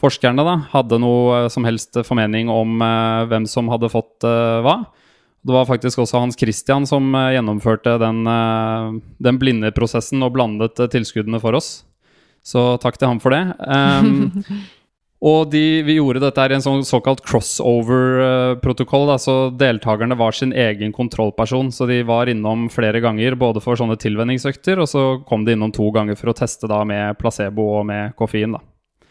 forskerne, 0.00 0.46
da, 0.46 0.56
hadde 0.72 1.02
noe 1.02 1.42
eh, 1.42 1.50
som 1.52 1.66
helst 1.68 2.00
formening 2.06 2.48
om 2.54 2.80
eh, 2.86 3.26
hvem 3.28 3.50
som 3.50 3.68
hadde 3.74 3.92
fått 3.92 4.24
eh, 4.24 4.62
hva. 4.64 4.78
Det 5.40 5.52
var 5.52 5.68
faktisk 5.68 6.02
også 6.02 6.20
Hans 6.20 6.36
Christian 6.36 6.84
som 6.88 7.14
eh, 7.16 7.32
gjennomførte 7.36 7.96
den, 8.02 8.26
eh, 8.28 8.98
den 9.24 9.38
blinde 9.40 9.70
prosessen 9.72 10.20
og 10.26 10.34
blandet 10.36 10.80
eh, 10.82 10.90
tilskuddene 10.92 11.40
for 11.40 11.56
oss. 11.56 11.80
Så 12.44 12.74
takk 12.80 12.98
til 13.00 13.08
ham 13.08 13.20
for 13.20 13.32
det. 13.32 13.40
Um, 13.64 14.44
og 15.30 15.50
de, 15.52 15.80
vi 15.84 15.96
gjorde 15.96 16.22
dette 16.24 16.40
her 16.40 16.52
i 16.52 16.58
en 16.58 16.64
sånn 16.64 16.84
såkalt 16.88 17.22
crossover-protokoll. 17.24 19.12
så 19.20 19.36
deltakerne 19.52 20.16
var 20.16 20.36
sin 20.36 20.52
egen 20.52 20.92
kontrollperson. 20.96 21.72
Så 21.72 21.88
de 21.88 22.02
var 22.08 22.32
innom 22.32 22.68
flere 22.72 23.00
ganger 23.00 23.36
både 23.40 23.64
for 23.64 23.80
sånne 23.80 23.96
tilvenningsøkter, 24.00 24.80
og 24.80 24.88
så 24.92 25.04
kom 25.28 25.44
de 25.44 25.56
innom 25.56 25.72
to 25.72 25.88
ganger 25.92 26.20
for 26.20 26.32
å 26.32 26.36
teste 26.36 26.68
da 26.68 26.82
med 26.84 27.16
placebo 27.20 27.78
og 27.80 27.88
med 27.92 28.16
koffein. 28.16 28.56
da. 28.56 28.64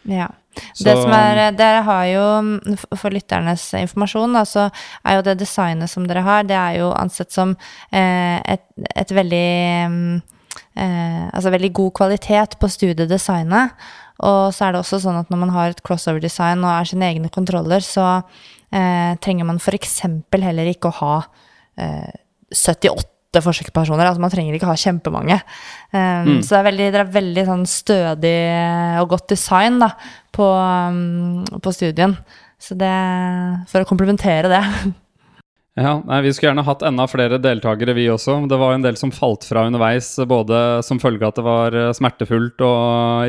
Ja. 0.08 0.30
Så, 0.74 0.89
er, 0.89 1.38
eh, 1.38 1.52
dere 1.56 1.84
har 1.86 2.06
jo, 2.10 2.26
mm, 2.41 2.78
for 2.97 3.14
lytternes 3.14 3.64
informasjon, 3.80 4.34
da, 4.36 4.43
så 4.47 4.68
er 5.06 5.20
jo 5.20 5.26
det 5.28 5.38
designet 5.39 5.91
som 5.91 6.08
dere 6.08 6.24
har, 6.26 6.43
det 6.47 6.58
er 6.58 6.80
jo 6.80 6.89
ansett 6.97 7.32
som 7.32 7.56
eh, 7.91 8.39
et, 8.43 8.66
et, 8.95 9.12
veldig 9.16 9.50
mm, 9.93 10.22
eh, 10.76 11.26
Altså 11.30 11.54
veldig 11.54 11.72
god 11.74 11.91
kvalitet 12.02 12.58
på 12.60 12.72
studiedesignet. 12.72 13.76
Og 14.20 14.50
så 14.52 14.66
er 14.66 14.74
det 14.74 14.82
også 14.82 15.00
sånn 15.00 15.20
at 15.22 15.30
når 15.32 15.39
man 15.45 15.54
har 15.56 15.72
et 15.72 15.84
crossover-design 15.86 16.64
og 16.66 16.74
er 16.74 16.89
sine 16.89 17.08
egne 17.08 17.30
kontroller, 17.32 17.84
så 17.86 18.08
eh, 18.74 19.16
trenger 19.24 19.47
man 19.47 19.62
f.eks. 19.62 20.02
heller 20.34 20.74
ikke 20.74 20.91
å 20.91 20.97
ha 21.00 21.14
eh, 21.80 22.10
78 22.52 23.09
åtte 23.30 23.43
forsøkspersoner. 23.45 24.07
altså 24.09 24.21
Man 24.21 24.32
trenger 24.34 24.55
ikke 24.57 24.69
ha 24.69 24.77
kjempemange. 24.77 25.39
Um, 25.93 26.39
mm. 26.39 26.39
Så 26.41 26.55
det 26.55 26.59
er 26.59 26.69
veldig, 26.69 26.88
det 26.93 27.01
er 27.01 27.11
veldig 27.13 27.43
sånn 27.49 27.67
stødig 27.69 28.38
og 29.01 29.11
godt 29.13 29.30
design 29.36 29.77
da, 29.84 29.93
på, 30.34 30.47
um, 30.49 31.43
på, 31.61 31.73
studien. 31.75 32.17
Så 32.59 32.75
det 32.75 32.95
For 33.69 33.86
å 33.86 33.88
komplementere 33.88 34.49
det. 34.51 34.63
ja, 35.86 35.93
nei, 36.01 36.23
Vi 36.25 36.34
skulle 36.34 36.49
gjerne 36.49 36.65
hatt 36.65 36.82
enda 36.89 37.05
flere 37.07 37.38
deltakere, 37.39 37.93
vi 37.93 38.09
også. 38.09 38.39
Det 38.49 38.59
var 38.59 38.73
en 38.73 38.88
del 38.88 38.97
som 38.99 39.13
falt 39.13 39.45
fra 39.47 39.67
underveis, 39.69 40.09
både 40.27 40.82
som 40.84 40.99
følge 40.99 41.21
av 41.21 41.36
at 41.36 41.39
det 41.39 41.45
var 41.45 41.77
eh, 41.77 41.93
smertefullt 41.95 42.65
å 42.65 42.73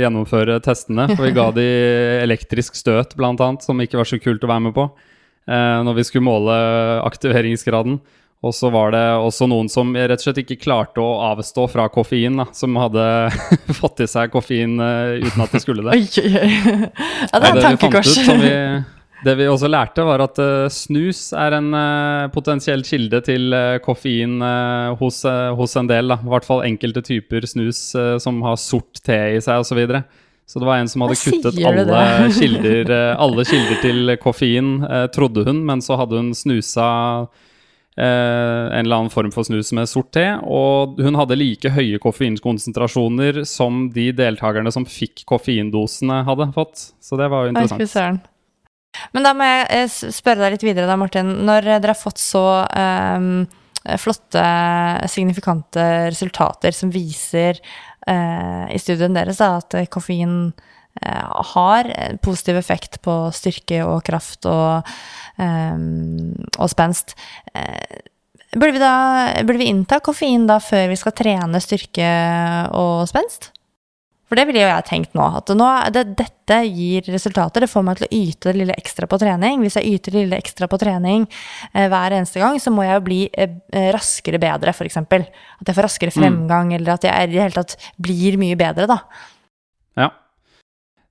gjennomføre 0.01 0.63
testene. 0.65 1.11
For 1.13 1.29
vi 1.29 1.37
ga 1.37 1.51
de 1.55 1.69
elektrisk 2.25 2.81
støt, 2.81 3.13
blant 3.21 3.45
annet, 3.45 3.69
som 3.69 3.85
ikke 3.85 4.01
var 4.01 4.09
så 4.09 4.19
kult 4.23 4.49
å 4.49 4.51
være 4.51 4.71
med 4.71 4.77
på. 4.81 4.89
Eh, 5.45 5.79
når 5.85 6.01
vi 6.01 6.07
skulle 6.09 6.25
måle 6.25 6.57
aktiveringsgraden. 7.05 8.01
Og 8.41 8.55
så 8.57 8.71
var 8.73 8.95
det 8.95 9.03
også 9.21 9.45
noen 9.51 9.69
som 9.69 9.91
rett 9.93 10.17
og 10.17 10.25
slett 10.25 10.39
ikke 10.41 10.63
klarte 10.63 11.03
å 11.05 11.09
avstå 11.29 11.67
fra 11.69 11.85
koffein. 11.93 12.39
Da, 12.41 12.47
som 12.57 12.79
hadde 12.81 13.03
fått 13.81 14.01
i 14.01 14.09
seg 14.09 14.33
koffein 14.33 14.79
uh, 14.81 15.19
uten 15.21 15.45
at 15.45 15.53
de 15.53 15.61
skulle 15.61 15.85
det. 15.85 15.99
Oi, 15.99 16.07
oi, 16.25 16.33
oi. 16.41 16.87
Ja, 17.31 17.37
det 17.37 17.51
er 17.51 17.51
et 17.51 17.59
vi 17.59 17.65
tankekors. 17.67 18.15
det 19.27 19.35
vi 19.37 19.49
også 19.53 19.69
lærte, 19.69 20.07
var 20.09 20.25
at 20.25 20.41
uh, 20.41 20.71
snus 20.73 21.21
er 21.37 21.59
en 21.59 21.69
uh, 21.77 22.31
potensiell 22.33 22.81
kilde 22.89 23.21
til 23.27 23.53
koffein 23.85 24.41
hos, 25.03 25.21
hos 25.61 25.77
en 25.77 25.93
del. 25.93 26.09
Da. 26.15 26.17
I 26.25 26.33
hvert 26.33 26.49
fall 26.49 26.65
enkelte 26.65 27.05
typer 27.05 27.45
snus 27.51 27.83
som 28.25 28.41
har 28.47 28.57
sort 28.63 29.05
te 29.05 29.21
i 29.35 29.45
seg 29.45 29.61
osv. 29.61 29.75
Så, 29.75 29.79
videre. 29.83 30.03
så 30.49 30.65
det 30.65 30.71
var 30.71 30.81
en 30.81 30.89
som 30.89 31.05
hadde 31.05 31.21
kuttet 31.21 31.61
alle 31.61 32.33
kilder, 32.41 32.97
alle 33.21 33.45
kilder 33.53 33.85
til 33.85 34.17
koffein, 34.25 34.73
trodde 35.13 35.45
hun, 35.45 35.61
men 35.69 35.85
så 35.85 36.01
hadde 36.01 36.25
hun 36.25 36.33
snusa 36.33 36.89
en 37.99 38.81
eller 38.81 38.97
annen 38.97 39.13
form 39.13 39.33
for 39.35 39.45
snus 39.45 39.73
med 39.77 39.89
sort 39.91 40.13
te. 40.15 40.25
Og 40.47 41.01
hun 41.03 41.19
hadde 41.19 41.37
like 41.37 41.73
høye 41.75 41.99
koffeinkonsentrasjoner 42.01 43.43
som 43.49 43.89
de 43.93 44.07
deltakerne 44.17 44.73
som 44.73 44.87
fikk 44.89 45.27
koffeindosene, 45.29 46.23
hadde 46.29 46.51
fått. 46.55 46.91
Så 47.03 47.19
det 47.21 47.29
var 47.33 47.45
jo 47.49 47.55
interessant. 47.55 48.29
Men 49.15 49.27
da 49.27 49.35
må 49.37 49.47
jeg 49.47 49.67
eh, 49.75 49.97
spørre 50.15 50.45
deg 50.45 50.57
litt 50.57 50.67
videre, 50.67 50.89
da, 50.91 50.97
Martin. 50.99 51.31
Når 51.47 51.67
eh, 51.67 51.81
dere 51.83 51.95
har 51.95 51.99
fått 51.99 52.23
så 52.23 52.45
um, 52.67 53.45
flotte, 54.01 54.43
signifikante 55.09 55.85
resultater 56.11 56.75
som 56.77 56.91
viser 56.93 57.61
uh, 58.09 58.67
i 58.69 58.81
studien 58.83 59.15
deres 59.17 59.41
da, 59.41 59.55
at 59.61 59.79
eh, 59.79 59.89
koffein 59.91 60.35
eh, 60.51 60.67
har 61.01 61.89
positiv 62.23 62.59
effekt 62.61 63.01
på 63.05 63.15
styrke 63.33 63.83
og 63.87 64.03
kraft 64.05 64.47
og, 64.51 64.89
ehm, 65.41 66.35
og 66.59 66.69
spenst. 66.73 67.15
Eh, 67.55 68.03
burde, 68.57 68.75
vi 68.75 68.83
da, 68.83 68.95
burde 69.47 69.63
vi 69.63 69.71
innta 69.71 70.01
koffein 70.05 70.49
da 70.51 70.59
før 70.61 70.91
vi 70.91 70.99
skal 70.99 71.17
trene 71.17 71.63
styrke 71.63 72.11
og 72.77 73.09
spenst? 73.09 73.53
For 74.31 74.39
det 74.39 74.45
ville 74.47 74.63
jo 74.63 74.69
jeg 74.69 74.87
tenkt 74.87 75.17
nå. 75.19 75.25
At 75.41 75.51
nå, 75.59 75.69
det, 75.91 76.05
dette 76.21 76.61
gir 76.69 77.03
resultater. 77.11 77.65
Det 77.65 77.71
får 77.71 77.83
meg 77.83 77.99
til 77.99 78.07
å 78.07 78.15
yte 78.15 78.53
det 78.53 78.61
lille 78.61 78.77
ekstra 78.79 79.09
på 79.11 79.19
trening. 79.19 79.59
Hvis 79.65 79.75
jeg 79.81 79.97
yter 79.97 80.15
det 80.15 80.23
lille 80.23 80.39
ekstra 80.39 80.69
på 80.71 80.79
trening 80.79 81.25
eh, 81.73 81.89
hver 81.91 82.15
eneste 82.15 82.39
gang, 82.39 82.61
så 82.63 82.71
må 82.71 82.87
jeg 82.87 82.95
jo 82.95 83.03
bli 83.09 83.19
eh, 83.35 83.57
eh, 83.75 83.89
raskere 83.91 84.39
bedre, 84.39 84.71
f.eks. 84.71 85.01
At 85.03 85.67
jeg 85.67 85.75
får 85.75 85.83
raskere 85.89 86.15
fremgang, 86.15 86.71
eller 86.79 86.95
at 86.95 87.09
jeg 87.09 87.27
i 87.27 87.33
det 87.33 87.43
hele 87.43 87.59
tatt 87.59 87.75
blir 87.99 88.39
mye 88.39 88.59
bedre, 88.61 88.87
da. 88.93 89.01
Ja. 89.99 90.13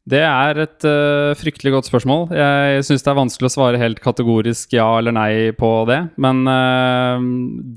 Det 0.10 0.22
er 0.24 0.58
et 0.64 0.86
uh, 0.88 1.36
fryktelig 1.38 1.74
godt 1.76 1.90
spørsmål. 1.90 2.30
Jeg 2.34 2.86
syns 2.88 3.04
det 3.06 3.12
er 3.12 3.18
vanskelig 3.20 3.50
å 3.50 3.54
svare 3.54 3.82
helt 3.82 4.00
kategorisk 4.02 4.72
ja 4.74 4.88
eller 4.98 5.14
nei 5.14 5.52
på 5.58 5.70
det. 5.90 6.00
Men 6.22 6.42
uh, 6.50 7.20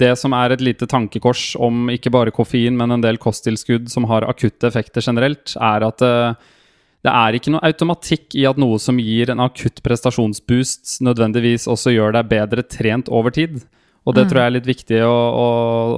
det 0.01 0.15
som 0.21 0.33
er 0.39 0.55
et 0.55 0.65
lite 0.65 0.89
tankekors 0.89 1.53
om 1.61 1.91
ikke 1.93 2.13
bare 2.15 2.33
koffein, 2.33 2.79
men 2.79 2.95
en 2.95 3.05
del 3.05 3.21
kosttilskudd 3.21 3.91
som 3.93 4.09
har 4.09 4.29
akutte 4.31 4.71
effekter 4.71 5.05
generelt, 5.05 5.57
er 5.61 5.89
at 5.91 6.07
uh, 6.07 6.33
det 7.03 7.11
er 7.11 7.37
ikke 7.37 7.53
noe 7.53 7.67
automatikk 7.67 8.37
i 8.39 8.47
at 8.47 8.61
noe 8.63 8.79
som 8.81 9.01
gir 9.03 9.33
en 9.33 9.43
akutt 9.43 9.83
prestasjonsboost, 9.85 11.01
nødvendigvis 11.03 11.67
også 11.71 11.93
gjør 11.97 12.15
deg 12.17 12.31
bedre 12.31 12.65
trent 12.65 13.11
over 13.11 13.35
tid. 13.35 13.59
Og 14.03 14.17
det 14.17 14.25
tror 14.27 14.41
jeg 14.41 14.51
er 14.51 14.55
litt 14.57 14.67
viktig 14.67 14.99
å, 15.07 15.11
å, 15.15 15.49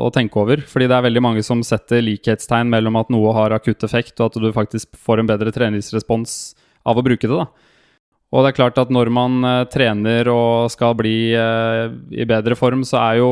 å, 0.05 0.09
tenke 0.13 0.37
over. 0.43 0.61
Fordi 0.69 0.89
det 0.91 0.97
er 0.97 1.07
veldig 1.07 1.23
mange 1.25 1.45
som 1.47 1.63
setter 1.65 2.05
likhetstegn 2.05 2.69
mellom 2.73 2.99
at 3.01 3.13
noe 3.13 3.33
har 3.37 3.55
akutt 3.57 3.87
effekt, 3.87 4.19
og 4.19 4.29
at 4.29 4.43
du 4.45 4.51
faktisk 4.53 4.93
får 5.07 5.23
en 5.23 5.31
bedre 5.31 5.53
treningsrespons 5.55 6.35
av 6.85 7.01
å 7.01 7.05
bruke 7.07 7.31
det. 7.31 7.39
da. 7.39 7.49
Og 8.35 8.45
det 8.45 8.51
er 8.51 8.59
klart 8.59 8.81
at 8.83 8.93
når 8.93 9.13
man 9.15 9.39
uh, 9.47 9.63
trener 9.71 10.29
og 10.33 10.73
skal 10.75 10.97
bli 10.99 11.33
uh, 11.33 11.87
i 12.13 12.27
bedre 12.29 12.59
form, 12.59 12.85
så 12.85 13.01
er, 13.01 13.23
jo, 13.23 13.31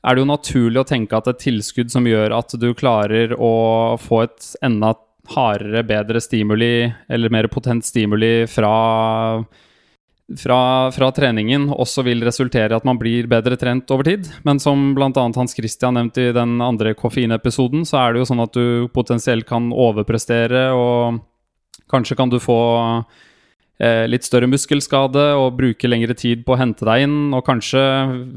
er, 0.00 0.14
det 0.14 0.22
jo 0.22 0.30
naturlig 0.30 0.80
å 0.80 0.88
tenke 0.88 1.18
at 1.18 1.28
et 1.28 1.42
tilskudd 1.42 1.92
som 1.92 2.08
gjør 2.08 2.36
at 2.38 2.56
du 2.56 2.70
klarer 2.78 3.34
å 3.34 3.52
få 4.00 4.24
et 4.24 4.52
enda 4.64 4.94
hardere, 5.34 5.84
bedre 5.84 6.22
stimuli, 6.24 6.88
eller 7.12 7.34
mer 7.34 7.50
potent 7.52 7.84
stimuli 7.84 8.46
fra 8.48 8.72
fra, 10.36 10.90
fra, 10.92 11.08
treningen 11.16 11.70
også 11.72 12.02
vil 12.04 12.20
resultere 12.26 12.68
i 12.68 12.76
at 12.76 12.84
man 12.84 12.98
blir 13.00 13.28
bedre 13.30 13.56
trent 13.56 13.88
over 13.94 14.04
tid. 14.04 14.28
Men 14.44 14.60
som 14.60 14.90
bl.a. 14.96 15.08
Hans 15.16 15.56
Christian 15.56 15.96
nevnte 15.96 16.28
i 16.28 16.34
den 16.36 16.58
andre 16.64 16.92
koffeinepisoden, 16.98 17.86
så 17.88 18.02
er 18.02 18.12
det 18.12 18.22
jo 18.22 18.28
sånn 18.28 18.44
at 18.44 18.56
du 18.56 18.88
potensielt 18.92 19.48
kan 19.48 19.70
overprestere, 19.72 20.68
og 20.76 21.22
kanskje 21.88 22.18
kan 22.18 22.28
du 22.28 22.36
få 22.44 22.58
eh, 23.80 24.04
litt 24.10 24.26
større 24.28 24.50
muskelskade 24.52 25.30
og 25.38 25.56
bruke 25.56 25.88
lengre 25.88 26.16
tid 26.18 26.44
på 26.44 26.52
å 26.56 26.60
hente 26.60 26.84
deg 26.84 27.06
inn. 27.06 27.16
Og 27.32 27.46
kanskje, 27.46 27.84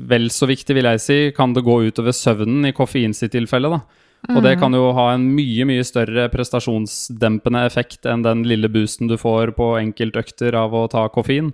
vel 0.07 0.29
så 0.31 0.47
viktig 0.47 0.77
vil 0.77 0.87
jeg 0.93 1.03
si, 1.03 1.19
kan 1.35 1.57
det 1.57 1.65
gå 1.67 1.81
utover 1.89 2.15
søvnen 2.15 2.69
i 2.69 2.75
koffein 2.77 3.17
sitt 3.17 3.35
tilfelle. 3.35 3.73
da. 3.73 3.81
Og 4.29 4.43
det 4.45 4.53
kan 4.61 4.73
jo 4.77 4.91
ha 4.93 5.07
en 5.15 5.25
mye 5.33 5.65
mye 5.65 5.83
større 5.83 6.27
prestasjonsdempende 6.31 7.65
effekt 7.65 8.05
enn 8.07 8.23
den 8.23 8.45
lille 8.47 8.69
boosten 8.71 9.09
du 9.09 9.17
får 9.19 9.55
på 9.57 9.73
enkeltøkter 9.81 10.55
av 10.55 10.75
å 10.77 10.85
ta 10.91 11.07
koffein. 11.11 11.49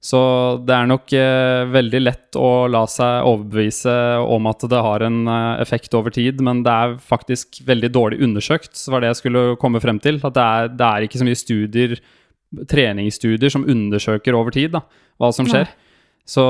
Så 0.00 0.20
det 0.64 0.72
er 0.72 0.86
nok 0.88 1.12
eh, 1.12 1.66
veldig 1.68 2.00
lett 2.00 2.36
å 2.40 2.64
la 2.72 2.86
seg 2.88 3.26
overbevise 3.28 3.92
om 4.24 4.48
at 4.48 4.64
det 4.72 4.80
har 4.80 5.04
en 5.04 5.18
eh, 5.28 5.60
effekt 5.60 5.92
over 5.96 6.14
tid, 6.14 6.40
men 6.44 6.62
det 6.64 6.72
er 6.72 6.94
faktisk 7.04 7.60
veldig 7.68 7.90
dårlig 7.92 8.22
undersøkt, 8.24 8.72
så 8.80 8.94
var 8.94 9.04
det 9.04 9.10
jeg 9.10 9.20
skulle 9.20 9.44
komme 9.60 9.82
frem 9.84 10.00
til. 10.00 10.16
At 10.24 10.38
det 10.38 10.46
er, 10.46 10.72
det 10.72 10.88
er 10.88 11.04
ikke 11.04 11.20
så 11.20 11.28
mye 11.28 11.42
studier, 11.42 11.94
treningsstudier 12.72 13.52
som 13.52 13.68
undersøker 13.68 14.38
over 14.38 14.56
tid 14.56 14.72
da, 14.78 14.82
hva 15.20 15.30
som 15.36 15.48
skjer. 15.48 15.68
Nei. 15.68 15.89
Så 16.30 16.42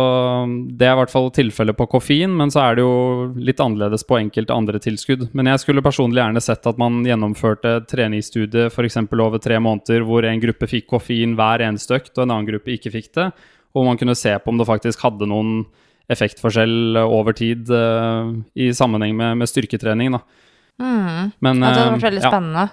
um, 0.45 0.51
det 0.77 0.85
er 0.85 0.93
i 0.93 0.99
hvert 0.99 1.13
fall 1.13 1.31
tilfellet 1.33 1.77
på 1.79 1.87
koffein, 1.89 2.33
men 2.37 2.51
så 2.53 2.67
er 2.67 2.77
det 2.77 2.83
jo 2.85 3.31
litt 3.41 3.63
annerledes 3.65 4.05
på 4.05 4.19
enkelte 4.19 4.53
andre 4.53 4.81
tilskudd. 4.83 5.31
Men 5.37 5.49
jeg 5.49 5.63
skulle 5.63 5.85
personlig 5.85 6.21
gjerne 6.21 6.43
sett 6.45 6.69
at 6.69 6.81
man 6.81 6.99
gjennomførte 7.09 7.79
treningsstudie 7.89 8.67
f.eks. 8.69 8.99
over 9.09 9.41
tre 9.41 9.57
måneder 9.63 10.05
hvor 10.05 10.27
en 10.29 10.43
gruppe 10.43 10.69
fikk 10.69 10.91
koffein 10.93 11.33
hver 11.39 11.65
eneste 11.65 11.97
økt, 11.97 12.13
og 12.19 12.27
en 12.27 12.35
annen 12.35 12.51
gruppe 12.51 12.75
ikke 12.77 12.93
fikk 12.99 13.09
det. 13.17 13.31
Og 13.73 13.89
man 13.89 13.97
kunne 13.97 14.19
se 14.19 14.35
på 14.37 14.53
om 14.53 14.61
det 14.61 14.69
faktisk 14.69 15.07
hadde 15.07 15.31
noen 15.31 15.63
effektforskjell 16.11 17.01
over 17.01 17.37
tid 17.39 17.71
uh, 17.73 18.37
i 18.59 18.73
sammenheng 18.77 19.17
med, 19.17 19.41
med 19.41 19.49
styrketrening. 19.49 20.13
Da. 20.19 20.21
Mm. 20.83 21.33
Men, 21.41 21.65
ja, 21.65 21.73
det 21.73 21.73
hadde 21.73 21.97
vært 21.97 22.09
veldig 22.11 22.25
ja. 22.27 22.35
spennende. 22.35 22.69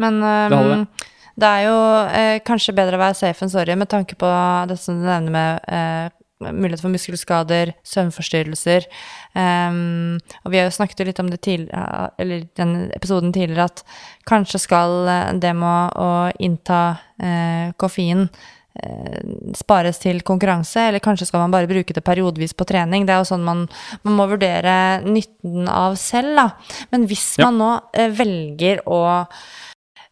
Men 0.00 0.20
um, 0.20 0.52
det, 0.52 0.62
det. 0.68 1.10
det, 1.40 1.50
er 1.56 1.68
jo 1.70 1.82
eh, 2.20 2.36
kanskje 2.44 2.76
bedre 2.76 3.00
å 3.00 3.06
være 3.06 3.22
safe 3.24 3.46
enn 3.46 3.52
sorry 3.52 3.80
med 3.80 3.88
tanke 3.88 4.18
på 4.20 4.38
det 4.68 4.76
som 4.82 5.00
du 5.00 5.06
nevner 5.08 5.32
med 5.32 5.70
eh, 5.70 6.08
mulighet 6.40 6.82
for 6.82 6.92
muskelskader, 6.92 7.74
søvnforstyrrelser. 7.86 8.86
Um, 9.34 10.20
og 10.44 10.52
vi 10.52 10.60
har 10.60 10.68
jo 10.68 10.76
snakket 10.76 11.04
litt 11.08 11.20
om 11.22 11.28
det 11.32 11.42
tidligere, 11.44 12.10
eller 12.20 12.46
den 12.58 12.74
episoden 12.96 13.34
tidligere, 13.36 13.68
at 13.68 13.84
kanskje 14.28 14.62
skal 14.62 14.96
eh, 15.10 15.34
det 15.42 15.52
med 15.56 15.98
å 16.00 16.08
innta 16.42 16.80
uh, 17.22 17.70
koffein 17.80 18.26
uh, 18.26 19.20
spares 19.58 20.00
til 20.02 20.22
konkurranse, 20.26 20.88
eller 20.88 21.04
kanskje 21.04 21.28
skal 21.30 21.44
man 21.44 21.54
bare 21.54 21.70
bruke 21.70 21.94
det 21.96 22.04
periodevis 22.06 22.56
på 22.56 22.66
trening. 22.68 23.06
Det 23.06 23.14
er 23.14 23.22
jo 23.22 23.30
sånn 23.32 23.46
man, 23.46 23.66
man 24.06 24.18
må 24.18 24.28
vurdere 24.30 24.74
nytten 25.06 25.68
av 25.70 25.98
selv, 26.00 26.34
da. 26.40 26.50
Men 26.94 27.08
hvis 27.10 27.34
ja. 27.38 27.48
man 27.48 27.60
nå 27.60 27.72
uh, 27.80 28.06
velger 28.16 28.84
å 28.88 29.02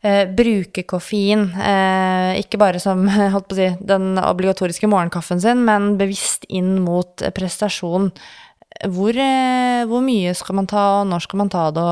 eh, 0.08 0.24
bruke 0.32 0.84
koffein, 0.88 1.46
eh, 1.60 2.40
ikke 2.40 2.60
bare 2.60 2.80
som 2.82 3.04
holdt 3.34 3.48
på 3.50 3.56
å 3.56 3.60
si, 3.60 3.70
den 3.92 4.18
obligatoriske 4.22 4.90
morgenkaffen 4.90 5.42
sin, 5.44 5.64
men 5.68 5.96
bevisst 6.00 6.48
inn 6.48 6.78
mot 6.84 7.24
prestasjon. 7.36 8.10
Hvor, 8.88 9.16
eh, 9.16 9.84
hvor, 9.90 10.04
mye 10.04 10.34
skal 10.38 10.60
man 10.60 10.68
ta, 10.70 10.84
og 11.00 11.08
når 11.10 11.24
skal 11.24 11.42
man 11.42 11.52
ta 11.52 11.64
det, 11.74 11.88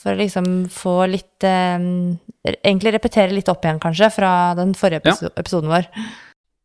for 0.00 0.14
å 0.14 0.20
liksom 0.20 0.50
få 0.70 0.96
litt 1.10 1.46
eh, 1.46 1.78
Egentlig 2.40 2.94
repetere 2.94 3.34
litt 3.36 3.50
opp 3.52 3.66
igjen, 3.66 3.80
kanskje, 3.82 4.08
fra 4.14 4.30
den 4.56 4.70
forrige 4.78 5.12
episoden 5.36 5.68
vår. 5.68 5.90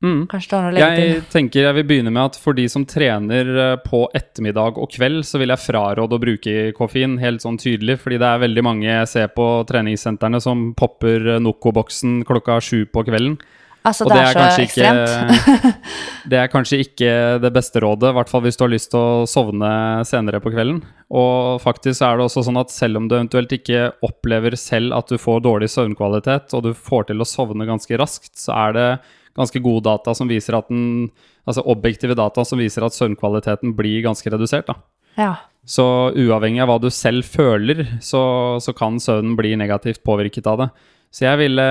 Mm. 0.04 0.26
Kanskje 0.28 0.52
du 0.52 0.56
har 0.56 0.66
noe 0.66 0.74
å 0.74 0.76
legge 0.76 0.96
til? 0.98 1.12
Jeg 1.14 1.26
tenker 1.32 1.66
jeg 1.66 1.76
vil 1.78 1.88
begynne 1.88 2.12
med 2.14 2.34
at 2.34 2.40
for 2.40 2.58
de 2.58 2.66
som 2.72 2.84
trener 2.88 3.52
eh, 3.64 3.76
på 3.86 4.04
ettermiddag 4.18 4.80
og 4.82 4.92
kveld, 4.92 5.24
så 5.26 5.40
vil 5.42 5.54
jeg 5.54 5.64
fraråde 5.64 6.18
å 6.18 6.22
bruke 6.22 6.56
koffein, 6.78 7.18
helt 7.22 7.46
sånn 7.46 7.60
tydelig. 7.62 7.98
Fordi 8.04 8.20
det 8.22 8.30
er 8.30 8.44
veldig 8.44 8.66
mange 8.66 8.90
jeg 8.90 9.12
ser 9.12 9.32
på 9.36 9.48
treningssentrene 9.70 10.42
som 10.44 10.72
popper 10.78 11.38
Noco-boksen 11.44 12.24
klokka 12.28 12.60
sju 12.64 12.84
på 12.92 13.06
kvelden. 13.08 13.40
Altså, 13.86 14.08
det, 14.10 14.16
det, 14.18 14.22
er, 14.26 14.38
er 14.42 14.56
så. 14.56 14.64
Ikke, 14.66 15.72
det 16.32 16.40
er 16.42 16.50
kanskje 16.50 16.80
ikke 16.82 17.10
det 17.44 17.52
beste 17.54 17.82
rådet, 17.84 18.10
i 18.10 18.18
hvert 18.18 18.32
fall 18.32 18.42
hvis 18.46 18.58
du 18.58 18.66
har 18.66 18.72
lyst 18.74 18.92
til 18.94 19.02
å 19.02 19.28
sovne 19.30 19.72
senere 20.10 20.42
på 20.42 20.52
kvelden. 20.54 20.82
Og 21.16 21.62
faktisk 21.62 22.02
er 22.04 22.18
det 22.18 22.26
også 22.26 22.48
sånn 22.48 22.58
at 22.62 22.74
selv 22.74 23.00
om 23.00 23.10
du 23.10 23.16
eventuelt 23.16 23.54
ikke 23.54 23.92
opplever 24.06 24.58
selv 24.58 24.98
at 24.98 25.14
du 25.14 25.22
får 25.22 25.46
dårlig 25.46 25.70
søvnkvalitet, 25.72 26.58
og 26.58 26.66
du 26.66 26.74
får 26.74 27.12
til 27.12 27.22
å 27.22 27.30
sovne 27.30 27.70
ganske 27.70 28.02
raskt, 28.02 28.34
så 28.42 28.58
er 28.58 28.76
det 28.76 28.90
ganske 29.36 29.62
gode 29.64 29.86
data 29.88 30.16
som 30.16 30.30
viser 30.32 30.58
at 30.58 30.72
den 30.72 31.10
Altså 31.46 31.62
objektive 31.70 32.16
data 32.18 32.42
som 32.42 32.58
viser 32.58 32.82
at 32.82 32.96
søvnkvaliteten 32.96 33.76
blir 33.78 34.00
ganske 34.02 34.32
redusert. 34.34 34.66
da. 34.66 34.74
Ja. 35.14 35.36
Så 35.62 35.86
uavhengig 36.18 36.64
av 36.64 36.72
hva 36.72 36.80
du 36.82 36.88
selv 36.90 37.22
føler, 37.22 37.84
så, 38.02 38.58
så 38.58 38.74
kan 38.74 38.98
søvnen 38.98 39.36
bli 39.38 39.52
negativt 39.54 40.02
påvirket 40.02 40.50
av 40.50 40.64
det. 40.64 40.68
Så 41.14 41.28
jeg 41.28 41.40
ville 41.40 41.68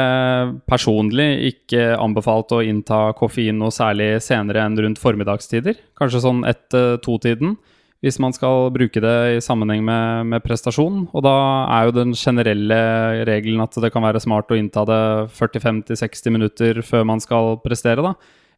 personlig 0.70 1.26
ikke 1.50 1.98
anbefalt 1.98 2.54
å 2.54 2.62
innta 2.62 3.00
koffein 3.18 3.58
noe 3.58 3.74
særlig 3.74 4.22
senere 4.22 4.62
enn 4.62 4.78
rundt 4.78 5.02
formiddagstider. 5.02 5.74
Kanskje 5.98 6.22
sånn 6.22 6.46
ett-to-tiden. 6.48 7.56
Uh, 7.58 7.73
hvis 8.04 8.20
man 8.20 8.34
skal 8.36 8.68
bruke 8.74 9.00
det 9.00 9.16
i 9.38 9.42
sammenheng 9.44 9.82
med, 9.86 10.28
med, 10.28 10.44
prestasjon. 10.44 11.06
Og 11.16 11.24
da 11.24 11.34
er 11.72 11.88
jo 11.88 11.98
den 12.02 12.14
generelle 12.18 12.78
regelen 13.24 13.64
at 13.64 13.76
det 13.80 13.92
kan 13.94 14.04
være 14.04 14.22
smart 14.22 14.52
å 14.52 14.58
innta 14.60 14.84
det 14.88 15.02
40-50-60 15.38 16.34
minutter 16.34 16.82
før 16.84 17.06
man 17.08 17.22
skal 17.24 17.56
prestere. 17.64 18.04
da. 18.04 18.14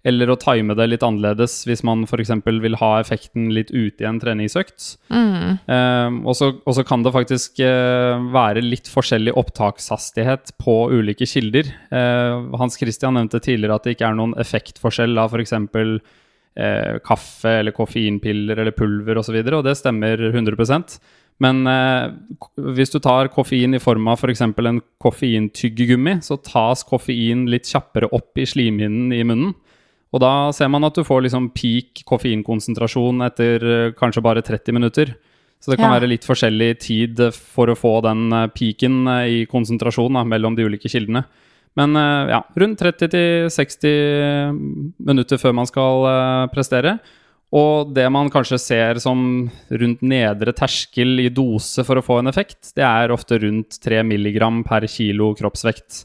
Eller 0.06 0.30
å 0.30 0.36
time 0.38 0.74
det 0.78 0.86
litt 0.86 1.04
annerledes 1.06 1.64
hvis 1.66 1.82
man 1.86 2.04
f.eks. 2.06 2.30
vil 2.62 2.78
ha 2.78 2.90
effekten 3.00 3.48
litt 3.54 3.72
ute 3.72 4.04
i 4.04 4.06
en 4.06 4.20
treningsøkt. 4.22 4.92
Mm. 5.10 5.56
Eh, 5.62 6.18
og 6.26 6.36
så 6.38 6.84
kan 6.86 7.02
det 7.06 7.14
faktisk 7.14 7.62
eh, 7.64 8.28
være 8.34 8.62
litt 8.62 8.90
forskjellig 8.90 9.34
opptakshastighet 9.38 10.54
på 10.62 10.76
ulike 10.94 11.26
kilder. 11.26 11.72
Eh, 11.90 12.46
Hans 12.60 12.78
Christian 12.78 13.18
nevnte 13.18 13.42
tidligere 13.42 13.78
at 13.78 13.86
det 13.86 13.96
ikke 13.96 14.12
er 14.12 14.20
noen 14.20 14.36
effektforskjell 14.42 15.18
av 15.22 15.34
f.eks 15.34 15.58
eh, 16.56 16.96
kaffe 17.04 17.58
eller 17.60 17.76
koffeinpiller 17.76 18.58
eller 18.62 18.74
pulver 18.76 19.20
osv., 19.20 19.22
og, 19.22 19.28
så 19.28 19.36
videre, 19.36 19.60
og 19.60 19.68
det 19.68 19.76
stemmer 19.78 20.28
100% 20.32 20.98
men 21.44 21.66
eh, 21.68 22.06
hvis 22.76 22.92
du 22.94 22.98
tar 23.04 23.28
koffein 23.32 23.76
i 23.76 23.82
form 23.82 24.08
av 24.08 24.22
f.eks. 24.22 24.42
For 24.56 24.70
en 24.70 24.80
koffeintyggegummi, 25.02 26.18
så 26.24 26.38
tas 26.40 26.84
koffein 26.88 27.44
litt 27.52 27.68
kjappere 27.68 28.08
opp 28.16 28.40
i 28.40 28.46
slimhinnen 28.48 29.12
i 29.12 29.22
munnen. 29.26 29.52
Og 30.14 30.22
da 30.22 30.50
ser 30.56 30.70
man 30.72 30.86
at 30.86 30.96
du 30.96 31.04
får 31.04 31.26
liksom 31.26 31.50
peak 31.56 32.04
koffeinkonsentrasjon 32.08 33.24
etter 33.26 33.66
eh, 33.72 33.94
kanskje 33.98 34.24
bare 34.24 34.44
30 34.44 34.76
minutter. 34.76 35.16
Så 35.60 35.72
det 35.72 35.80
kan 35.80 35.90
ja. 35.90 35.96
være 35.98 36.08
litt 36.08 36.24
forskjellig 36.24 36.70
tid 36.84 37.20
for 37.34 37.72
å 37.72 37.76
få 37.76 37.98
den 38.06 38.30
eh, 38.32 38.48
peaken 38.54 39.02
eh, 39.12 39.26
i 39.26 39.42
konsentrasjon 39.50 40.16
da, 40.16 40.24
mellom 40.28 40.56
de 40.56 40.68
ulike 40.68 40.88
kildene. 40.92 41.26
Men 41.76 41.96
eh, 41.96 42.32
ja, 42.32 42.40
rundt 42.56 42.82
30-60 42.82 44.58
minutter 45.06 45.40
før 45.40 45.54
man 45.58 45.68
skal 45.68 46.08
eh, 46.10 46.48
prestere. 46.54 46.96
Og 47.56 47.92
det 47.94 48.08
man 48.10 48.28
kanskje 48.32 48.58
ser 48.58 48.98
som 49.00 49.46
rundt 49.70 50.02
nedre 50.02 50.52
terskel 50.56 51.20
i 51.22 51.28
dose 51.30 51.84
for 51.86 52.00
å 52.00 52.04
få 52.04 52.18
en 52.20 52.30
effekt, 52.32 52.72
det 52.76 52.84
er 52.84 53.14
ofte 53.14 53.38
rundt 53.44 53.78
3 53.84 54.02
mg 54.02 54.40
per 54.66 54.88
kilo 54.90 55.30
kroppsvekt. 55.38 56.02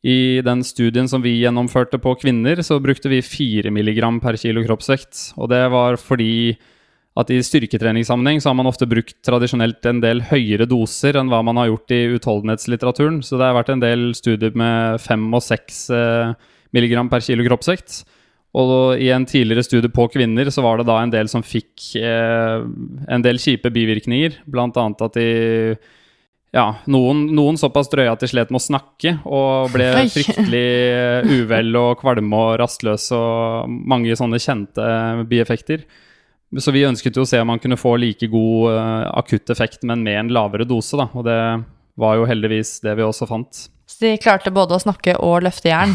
I 0.00 0.40
den 0.40 0.62
studien 0.64 1.08
som 1.12 1.20
vi 1.20 1.34
gjennomførte 1.42 2.00
på 2.00 2.14
kvinner, 2.22 2.62
så 2.64 2.78
brukte 2.80 3.10
vi 3.12 3.20
4 3.20 3.68
mg 3.68 4.00
per 4.22 4.38
kilo 4.40 4.64
kroppsvekt. 4.64 5.34
Og 5.36 5.50
det 5.52 5.66
var 5.74 6.00
fordi 6.00 6.56
at 7.18 7.30
i 7.34 7.40
styrketreningssammenheng 7.42 8.38
så 8.40 8.52
har 8.52 8.56
man 8.60 8.68
ofte 8.70 8.86
brukt 8.86 9.16
tradisjonelt 9.26 9.86
en 9.90 9.98
del 10.02 10.22
høyere 10.28 10.68
doser 10.70 11.18
enn 11.18 11.32
hva 11.32 11.40
man 11.42 11.58
har 11.58 11.72
gjort 11.72 11.94
i 11.96 12.04
utholdenhetslitteraturen. 12.14 13.18
Så 13.26 13.34
det 13.40 13.48
har 13.48 13.56
vært 13.58 13.72
en 13.74 13.82
del 13.82 14.10
studier 14.14 14.54
med 14.54 15.02
5 15.02 15.26
og 15.34 15.42
6 15.42 15.82
mg 15.90 16.48
milligram 16.76 17.10
per 17.10 17.24
kilo 17.24 17.46
kroppsvekt. 17.46 18.02
Og 18.60 18.98
i 18.98 19.12
en 19.14 19.26
tidligere 19.30 19.62
studie 19.62 19.92
på 19.94 20.08
kvinner 20.10 20.50
så 20.50 20.64
var 20.64 20.80
det 20.80 20.88
da 20.88 20.98
en 21.00 21.12
del 21.12 21.30
som 21.30 21.44
fikk 21.46 21.92
eh, 22.00 22.62
en 23.14 23.24
del 23.26 23.38
kjipe 23.42 23.70
bivirkninger. 23.74 24.40
Blant 24.50 24.78
annet 24.80 25.04
at 25.06 25.18
de 25.18 25.28
ja, 26.50 26.64
noen, 26.90 27.28
noen 27.30 27.58
såpass 27.60 27.92
drøye 27.92 28.10
at 28.10 28.24
de 28.24 28.26
slet 28.26 28.50
med 28.50 28.58
å 28.58 28.64
snakke 28.64 29.12
og 29.22 29.70
ble 29.70 29.86
fryktelig 30.10 30.64
uvel 31.30 31.78
og 31.78 32.00
kvalme 32.00 32.40
og 32.42 32.56
rastløse 32.58 33.14
og 33.14 33.70
mange 33.70 34.18
sånne 34.18 34.42
kjente 34.42 34.88
bieffekter. 35.30 35.86
Så 36.58 36.72
vi 36.74 36.82
ønsket 36.82 37.14
jo 37.14 37.22
å 37.22 37.28
se 37.28 37.38
om 37.38 37.46
man 37.46 37.60
kunne 37.62 37.78
få 37.78 37.92
like 38.02 38.26
god 38.30 38.72
uh, 38.74 39.10
akutt 39.20 39.52
effekt, 39.54 39.84
men 39.86 40.02
med 40.02 40.18
en 40.18 40.32
lavere 40.34 40.66
dose, 40.66 40.98
da. 40.98 41.06
Og 41.14 41.22
det 41.26 41.38
var 42.00 42.16
jo 42.18 42.26
heldigvis 42.26 42.80
det 42.82 42.96
vi 42.98 43.06
også 43.06 43.28
fant. 43.30 43.68
Så 43.90 44.02
de 44.02 44.16
klarte 44.22 44.50
både 44.54 44.74
å 44.74 44.82
snakke 44.82 45.16
og 45.22 45.44
løfte 45.46 45.70
jern? 45.70 45.94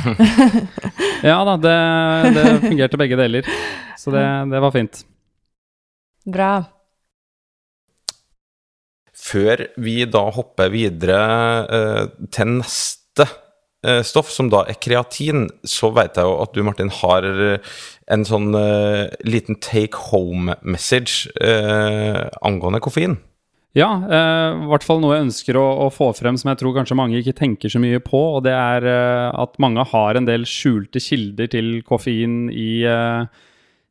ja 1.32 1.38
da, 1.47 1.58
det, 1.60 1.76
det, 2.38 2.45
fungerte 2.64 2.99
begge 2.99 3.20
deler. 3.20 3.51
Så 3.99 4.14
det, 4.16 4.24
det 4.51 4.64
var 4.64 4.76
fint. 4.76 5.03
Bra. 6.26 6.51
Før 9.26 9.68
vi 9.82 10.01
da 10.08 10.24
hopper 10.36 10.72
videre 10.72 11.20
uh, 11.68 12.03
til 12.32 12.58
neste 12.60 13.28
stoff, 14.05 14.31
som 14.33 14.49
da 14.51 14.63
er 14.69 14.79
kreatin, 14.81 15.47
så 15.67 15.91
vet 15.95 16.17
jeg 16.17 16.27
jo 16.27 16.39
at 16.43 16.55
du, 16.55 16.61
Martin, 16.65 16.91
har 17.01 17.25
en 17.25 18.25
sånn 18.27 18.51
uh, 18.57 19.05
liten 19.25 19.57
take 19.61 19.97
home 20.09 20.55
message 20.61 21.29
angående 22.45 22.81
koffein. 22.83 23.17
Ja, 23.75 23.89
i 24.07 24.67
hvert 24.69 24.86
fall 24.88 25.01
noe 25.03 25.17
jeg 25.17 25.25
ønsker 25.25 25.57
å, 25.59 25.65
å, 25.83 25.88
få 25.91 26.13
frem 26.15 26.38
som 26.39 26.47
jeg 26.47 26.61
tror 26.61 26.77
kanskje 26.77 26.95
mange 26.95 27.17
ikke 27.19 27.36
tenker 27.36 27.71
så 27.71 27.81
mye 27.83 27.99
på. 27.99 28.21
Og 28.38 28.45
det 28.45 28.53
er 28.55 28.88
at 29.36 29.57
mange 29.59 29.83
har 29.91 30.15
en 30.15 30.29
del 30.29 30.47
skjulte 30.47 31.01
kilder 31.03 31.51
til 31.51 31.81
koffein 31.83 32.45
i 32.53 32.86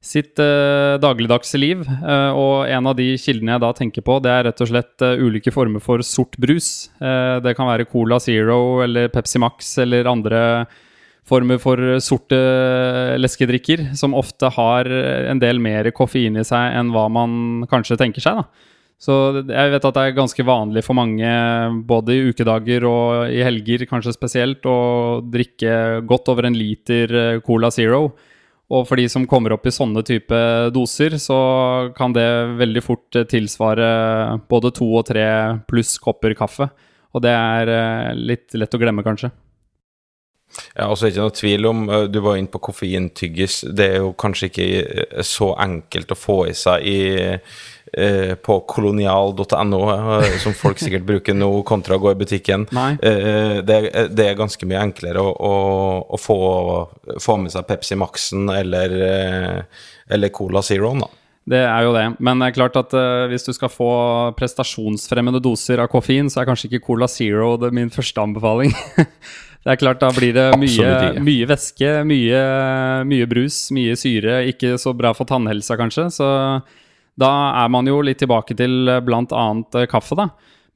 sitt 0.05 0.41
uh, 0.43 1.01
dagligdagse 1.01 1.59
liv. 1.61 1.85
Uh, 2.05 2.31
og 2.37 2.55
en 2.69 2.91
av 2.91 2.97
de 2.99 3.15
kildene 3.21 3.55
jeg 3.55 3.65
da 3.65 3.71
tenker 3.77 4.05
på, 4.05 4.19
det 4.23 4.33
er 4.33 4.49
rett 4.49 4.61
og 4.61 4.71
slett 4.71 5.05
uh, 5.05 5.17
ulike 5.17 5.53
former 5.55 5.83
for 5.83 6.05
sort 6.05 6.37
brus. 6.41 6.91
det 7.01 7.55
kan 7.57 7.69
være 7.69 7.87
Cola 7.89 8.19
Zero 8.21 8.83
eller 8.85 9.09
Pepsi 9.13 9.41
Max 9.41 9.77
eller 9.83 10.09
andre 10.11 10.41
former 11.25 11.59
for 11.61 11.81
sorte 12.05 12.37
leskedrikker, 13.17 13.95
som 13.97 14.17
ofte 14.17 14.51
har 14.53 14.89
en 15.31 15.41
del 15.41 15.61
mer 15.63 15.89
koffein 15.97 16.37
i 16.37 16.45
seg 16.45 16.77
enn 16.77 16.93
hva 16.93 17.07
man 17.13 17.65
kanskje 17.71 17.97
tenker 18.01 18.25
seg. 18.25 18.43
da. 18.43 18.71
Så 19.01 19.15
jeg 19.41 19.73
vet 19.73 19.87
at 19.89 19.97
det 19.97 20.05
er 20.05 20.17
ganske 20.17 20.47
vanlig 20.47 20.85
for 20.85 20.97
mange, 20.97 21.31
både 21.89 22.15
i 22.15 22.29
ukedager 22.29 22.85
og 22.89 23.33
i 23.33 23.41
helger 23.45 23.87
kanskje 23.89 24.15
spesielt, 24.17 24.69
å 24.69 25.23
drikke 25.25 26.05
godt 26.09 26.31
over 26.33 26.49
en 26.49 26.59
liter 26.59 27.41
Cola 27.47 27.73
Zero. 27.75 28.11
Og 28.73 28.87
for 28.89 28.97
de 28.97 29.05
som 29.13 29.27
kommer 29.29 29.53
opp 29.53 29.67
i 29.69 29.75
sånne 29.75 30.01
type 30.07 30.39
doser, 30.73 31.19
så 31.21 31.39
kan 31.97 32.15
det 32.17 32.27
veldig 32.61 32.83
fort 32.85 33.19
eh, 33.19 33.27
tilsvare 33.29 33.89
både 34.49 34.73
to 34.79 34.89
og 34.89 35.09
tre 35.11 35.27
pluss 35.69 35.99
kopper 36.01 36.37
kaffe. 36.39 36.71
Og 37.15 37.23
det 37.25 37.35
er 37.35 37.73
eh, 37.75 38.13
litt 38.17 38.57
lett 38.57 38.75
å 38.75 38.81
glemme, 38.81 39.05
kanskje. 39.05 39.31
Ja, 40.75 40.87
altså 40.87 41.05
så 41.05 41.11
ikke 41.11 41.25
noe 41.25 41.35
tvil 41.35 41.67
om 41.67 41.81
eh, 41.91 42.05
Du 42.13 42.21
var 42.25 42.39
inne 42.39 42.53
på 42.53 42.63
koffeintyggis. 42.71 43.61
Det 43.77 43.91
er 43.97 44.03
jo 44.07 44.15
kanskje 44.17 44.49
ikke 44.49 45.23
så 45.27 45.53
enkelt 45.61 46.15
å 46.15 46.19
få 46.19 46.39
i 46.49 46.57
seg 46.57 46.89
i 46.89 46.99
Eh, 47.97 48.35
på 48.35 48.61
kolonial.no, 48.61 49.81
eh, 50.19 50.39
som 50.43 50.55
folk 50.55 50.81
sikkert 50.83 51.05
bruker 51.07 51.37
nå, 51.37 51.49
kontra 51.63 51.95
å 51.95 52.03
gå 52.03 52.11
i 52.11 52.19
butikken. 52.19 52.67
Eh, 52.75 53.61
det, 53.63 53.77
det, 54.11 54.25
er 54.27 54.39
ganske 54.39 54.67
mye 54.67 54.81
enklere 54.83 55.23
å, 55.23 55.31
å, 55.31 55.53
å 56.11 56.19
få, 56.19 56.39
få, 57.23 57.37
med 57.39 57.55
seg 57.55 57.69
Pepsi 57.69 57.99
Max-en 58.01 58.51
eller, 58.51 58.97
eller 60.11 60.35
Cola 60.35 60.65
Zero. 60.67 60.91
Da. 60.99 61.11
Det 61.55 61.63
er 61.69 61.87
jo 61.87 61.95
det. 61.95 62.05
Men 62.25 62.43
det 62.43 62.51
er 62.51 62.57
klart 62.57 62.77
at 62.81 62.95
uh, 62.97 63.29
hvis 63.31 63.47
du 63.47 63.53
skal 63.55 63.71
få 63.71 63.89
prestasjonsfremmende 64.39 65.43
doser 65.45 65.83
av 65.85 65.91
koffein, 65.93 66.31
så 66.33 66.41
er 66.41 66.49
kanskje 66.49 66.73
ikke 66.73 66.87
Cola 66.89 67.09
Zero 67.11 67.55
det 67.61 67.71
min 67.77 67.93
første 67.95 68.25
anbefaling. 68.25 68.73
det 69.65 69.75
er 69.75 69.81
klart, 69.81 70.01
da 70.03 70.09
blir 70.17 70.35
det 70.35 70.49
mye, 70.59 70.95
mye 71.23 71.51
væske, 71.51 71.99
mye, 72.09 72.47
mye, 73.07 73.29
brus, 73.31 73.67
mye 73.77 73.95
syre. 74.01 74.41
Ikke 74.51 74.79
så 74.81 74.97
bra 74.97 75.13
for 75.15 75.29
tannhelsa, 75.29 75.77
kanskje. 75.79 76.09
Så 76.17 76.31
da 77.21 77.31
er 77.63 77.71
man 77.71 77.87
jo 77.87 78.01
litt 78.03 78.21
tilbake 78.23 78.57
til 78.59 78.91
eh, 78.91 79.01
bl.a. 79.05 79.47
Eh, 79.79 79.87
kaffe, 79.91 80.19
da. 80.19 80.29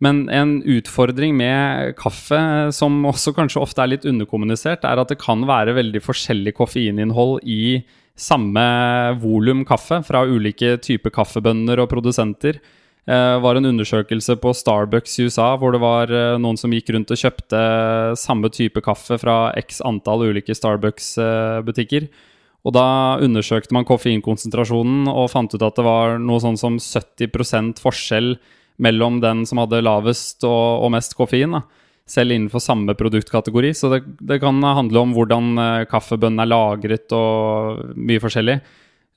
Men 0.04 0.28
en 0.30 0.60
utfordring 0.62 1.34
med 1.38 1.96
kaffe, 1.98 2.38
som 2.74 3.00
også 3.12 3.34
kanskje 3.36 3.62
ofte 3.64 3.82
er 3.82 3.94
litt 3.94 4.06
underkommunisert, 4.08 4.86
er 4.86 5.02
at 5.02 5.10
det 5.10 5.20
kan 5.22 5.46
være 5.48 5.76
veldig 5.78 6.02
forskjellig 6.04 6.54
koffeininnhold 6.58 7.42
i 7.42 7.80
samme 8.18 8.64
volum 9.22 9.62
kaffe 9.66 10.00
fra 10.06 10.24
ulike 10.26 10.76
typer 10.82 11.14
kaffebønner 11.14 11.82
og 11.82 11.90
produsenter. 11.90 12.58
Det 13.08 13.16
eh, 13.16 13.40
var 13.42 13.58
en 13.58 13.70
undersøkelse 13.70 14.36
på 14.42 14.52
Starbucks 14.54 15.18
i 15.18 15.28
USA 15.30 15.52
hvor 15.58 15.72
det 15.74 15.82
var 15.82 16.12
noen 16.38 16.58
som 16.60 16.74
gikk 16.74 16.92
rundt 16.92 17.14
og 17.14 17.18
kjøpte 17.18 17.60
samme 18.20 18.50
type 18.52 18.82
kaffe 18.84 19.16
fra 19.22 19.38
x 19.58 19.80
antall 19.86 20.26
ulike 20.28 20.54
Starbucks-butikker. 20.54 22.10
Og 22.66 22.74
da 22.74 23.18
undersøkte 23.22 23.74
man 23.76 23.86
koffeinkonsentrasjonen 23.88 25.06
og 25.10 25.30
fant 25.32 25.52
ut 25.54 25.62
at 25.62 25.76
det 25.78 25.84
var 25.86 26.18
noe 26.22 26.40
sånn 26.42 26.58
som 26.60 26.78
70% 26.82 27.78
forskjell 27.82 28.34
mellom 28.82 29.20
den 29.22 29.44
som 29.46 29.60
hadde 29.62 29.82
lavest 29.82 30.44
og, 30.46 30.84
og 30.84 30.92
mest 30.94 31.14
koffein. 31.18 31.54
Da. 31.54 31.62
Selv 32.08 32.34
innenfor 32.34 32.62
samme 32.62 32.96
produktkategori. 32.98 33.72
Så 33.76 33.92
det, 33.92 34.02
det 34.18 34.40
kan 34.42 34.58
handle 34.64 35.04
om 35.04 35.14
hvordan 35.16 35.54
uh, 35.58 35.86
kaffebønnen 35.90 36.44
er 36.44 36.50
lagret 36.50 37.14
og 37.16 37.94
mye 37.94 38.22
forskjellig. 38.22 38.58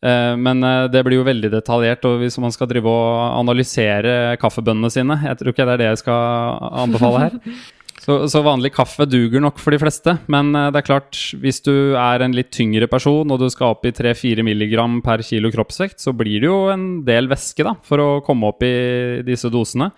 Uh, 0.02 0.34
men 0.38 0.66
uh, 0.66 0.88
det 0.92 1.04
blir 1.06 1.20
jo 1.20 1.28
veldig 1.28 1.52
detaljert 1.54 2.06
og 2.10 2.24
hvis 2.24 2.40
man 2.42 2.54
skal 2.54 2.70
drive 2.72 2.90
og 2.90 3.38
analysere 3.38 4.34
kaffebønnene 4.42 4.90
sine 4.90 5.20
Jeg 5.28 5.38
tror 5.38 5.54
ikke 5.54 5.68
det 5.68 5.76
er 5.76 5.82
det 5.84 5.90
jeg 5.92 6.02
skal 6.02 6.58
anbefale 6.86 7.28
her. 7.28 7.38
Så, 8.02 8.16
så, 8.34 8.40
vanlig 8.42 8.72
kaffe 8.74 9.06
duger 9.06 9.44
nok 9.44 9.60
for 9.62 9.74
de 9.74 9.78
fleste. 9.82 10.16
Men 10.32 10.56
eh, 10.58 10.70
det 10.74 10.82
er 10.82 10.88
klart, 10.88 11.20
hvis 11.38 11.62
du 11.62 11.94
er 12.00 12.24
en 12.26 12.34
litt 12.34 12.50
tyngre 12.54 12.90
person 12.90 13.30
og 13.30 13.44
du 13.44 13.46
skal 13.54 13.76
opp 13.76 13.86
i 13.86 13.94
3-4 13.94 14.46
milligram 14.46 15.00
per 15.06 15.22
kilo 15.26 15.52
kroppsvekt, 15.54 16.02
så 16.02 16.14
blir 16.18 16.42
det 16.42 16.50
jo 16.50 16.64
en 16.74 16.88
del 17.06 17.30
væske 17.30 17.68
da, 17.68 17.76
for 17.86 18.02
å 18.02 18.10
komme 18.26 18.50
opp 18.50 18.66
i 18.66 19.22
disse 19.28 19.54
dosene. 19.54 19.92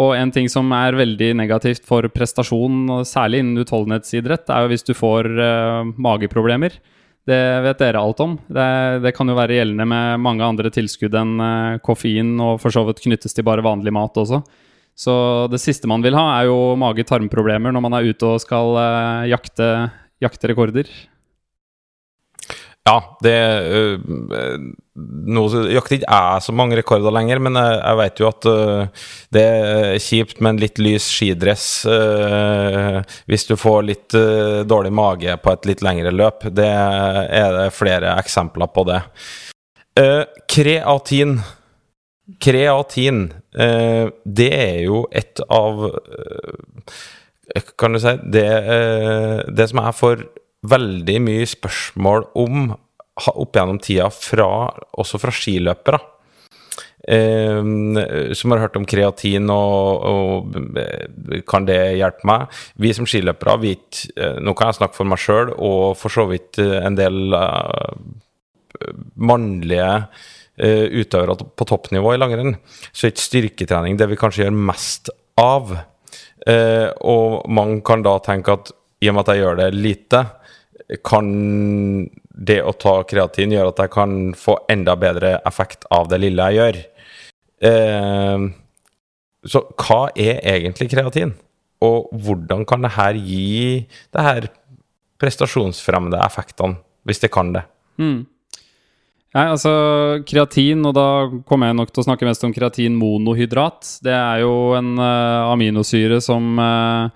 Og 0.00 0.14
en 0.16 0.30
ting 0.32 0.46
som 0.48 0.70
er 0.72 0.96
veldig 0.96 1.34
negativt 1.36 1.84
for 1.84 2.06
prestasjon, 2.14 3.04
særlig 3.04 3.42
innen 3.42 3.60
utholdenhetsidrett, 3.60 4.48
er 4.48 4.64
jo 4.64 4.70
hvis 4.72 4.86
du 4.88 4.94
får 4.96 5.28
uh, 5.36 5.90
mageproblemer. 6.00 6.78
Det 7.28 7.40
vet 7.66 7.82
dere 7.82 8.00
alt 8.00 8.22
om. 8.24 8.38
Det, 8.48 8.68
det, 9.04 9.12
kan 9.14 9.28
jo 9.28 9.36
være 9.36 9.58
gjeldende 9.58 9.84
med 9.90 10.22
mange 10.24 10.46
andre 10.46 10.72
tilskudd 10.72 11.12
enn 11.20 11.34
uh, 11.42 11.80
koffein, 11.84 12.32
og 12.40 12.56
for 12.62 12.72
så 12.72 12.86
vidt 12.88 13.04
knyttes 13.04 13.36
til 13.36 13.44
bare 13.44 13.66
vanlig 13.66 13.92
mat 13.92 14.16
også. 14.22 14.40
Så 14.98 15.14
det 15.50 15.60
siste 15.62 15.88
man 15.90 16.04
vil 16.04 16.16
ha, 16.18 16.26
er 16.38 16.50
jo 16.50 16.74
mage-tarmproblemer 16.80 17.72
når 17.74 17.84
man 17.84 17.96
er 17.96 18.12
ute 18.12 18.28
og 18.28 18.42
skal 18.42 18.76
uh, 18.76 19.24
jakte, 19.30 19.70
jakte, 20.22 20.52
rekorder. 20.52 20.90
Ja, 22.82 22.96
det 23.22 23.36
uh, 23.70 24.62
Nå 24.92 25.42
jakter 25.72 25.96
ikke 25.96 26.08
jeg 26.12 26.42
så 26.44 26.52
mange 26.52 26.76
rekorder 26.76 27.14
lenger, 27.14 27.40
men 27.40 27.56
jeg, 27.56 27.76
jeg 27.78 27.98
vet 28.02 28.20
jo 28.20 28.26
at 28.28 28.48
uh, 28.50 29.06
det 29.32 29.44
er 29.46 30.02
kjipt 30.04 30.42
med 30.42 30.52
en 30.52 30.60
litt 30.60 30.82
lys 30.82 31.06
skidress 31.08 31.64
hvis 31.88 33.48
du 33.48 33.54
får 33.56 33.86
litt 33.88 34.18
dårlig 34.68 34.92
mage 34.92 35.38
på 35.40 35.54
et 35.54 35.70
litt 35.70 35.86
lengre 35.86 36.12
løp. 36.12 36.44
Det 36.52 36.68
er 36.68 37.56
det 37.56 37.72
flere 37.72 38.12
eksempler 38.20 38.68
på 38.74 38.84
det. 38.90 39.00
kreatin 40.52 41.38
Kreatin, 42.40 43.32
eh, 43.58 44.08
det 44.24 44.52
er 44.54 44.78
jo 44.86 45.04
et 45.12 45.40
av 45.52 45.84
eh, 45.88 47.66
Kan 47.76 47.92
du 47.92 48.00
si 48.00 48.14
det, 48.32 48.46
eh, 48.46 49.42
det 49.52 49.68
som 49.68 49.82
jeg 49.82 49.98
får 49.98 50.24
veldig 50.72 51.18
mye 51.26 51.46
spørsmål 51.50 52.28
om 52.38 52.72
opp 53.32 53.56
gjennom 53.56 53.80
tida, 53.82 54.08
fra, 54.14 54.48
også 54.98 55.20
fra 55.20 55.34
skiløpere. 55.34 56.00
Eh, 57.02 57.58
som 58.38 58.54
har 58.54 58.62
hørt 58.62 58.76
om 58.78 58.86
kreatin 58.86 59.50
og, 59.50 60.04
og, 60.06 60.58
eh, 60.78 61.40
kan 61.50 61.66
det 61.66 61.96
hjelpe 61.98 62.28
meg? 62.30 62.60
Vi 62.78 62.92
som 62.94 63.08
skiløpere 63.10 63.56
vet 63.58 64.04
eh, 64.14 64.38
Nå 64.38 64.54
kan 64.54 64.70
jeg 64.70 64.78
snakke 64.78 64.94
for 65.00 65.10
meg 65.10 65.18
sjøl 65.18 65.50
og 65.56 65.96
for 65.98 66.14
så 66.14 66.28
vidt 66.30 66.60
en 66.62 66.94
del 66.94 67.34
eh, 67.34 67.96
mannlige 69.18 69.88
utøvere 70.58 71.36
på 71.56 71.66
toppnivå 71.68 72.12
i 72.12 72.20
langrenn, 72.20 72.56
så 72.92 73.06
er 73.06 73.14
ikke 73.14 73.24
styrketrening 73.24 73.96
det 73.96 74.10
vi 74.10 74.18
kanskje 74.20 74.44
gjør 74.44 74.58
mest 74.68 75.08
av. 75.40 75.72
Uh, 76.42 76.88
og 77.06 77.50
mange 77.52 77.80
kan 77.86 78.02
da 78.04 78.16
tenke 78.24 78.56
at 78.56 78.72
i 79.02 79.10
og 79.10 79.16
med 79.16 79.24
at 79.24 79.32
jeg 79.32 79.42
gjør 79.42 79.60
det 79.62 79.68
lite, 79.74 80.22
kan 81.06 81.28
det 82.32 82.58
å 82.64 82.74
ta 82.76 82.98
kreatin 83.08 83.54
gjøre 83.54 83.72
at 83.72 83.80
jeg 83.84 83.92
kan 83.94 84.16
få 84.36 84.56
enda 84.72 84.96
bedre 84.98 85.36
effekt 85.48 85.86
av 85.94 86.10
det 86.10 86.20
lille 86.22 86.48
jeg 86.50 86.60
gjør. 86.60 86.82
Uh, 87.62 88.50
så 89.48 89.64
hva 89.80 90.04
er 90.14 90.42
egentlig 90.52 90.90
kreatin? 90.92 91.34
Og 91.82 92.10
hvordan 92.24 92.66
kan 92.68 92.84
det 92.84 92.92
her 92.94 93.18
gi 93.18 93.86
det 94.14 94.26
her 94.26 94.46
prestasjonsfremmende 95.22 96.20
effektene, 96.22 96.78
hvis 97.06 97.22
det 97.22 97.32
kan 97.34 97.50
det? 97.54 97.64
Mm. 97.98 98.22
Nei, 99.32 99.46
altså 99.48 99.72
kreatin, 100.28 100.82
og 100.84 100.92
da 100.96 101.08
kommer 101.48 101.70
jeg 101.70 101.78
nok 101.78 101.92
til 101.92 102.02
å 102.02 102.06
snakke 102.10 102.26
mest 102.28 102.42
om 102.44 102.52
kreatinmonohydrat. 102.52 103.94
Det 104.04 104.12
er 104.12 104.42
jo 104.44 104.54
en 104.76 104.90
uh, 105.00 105.52
aminosyre 105.54 106.18
som 106.20 106.50
uh, 106.60 107.08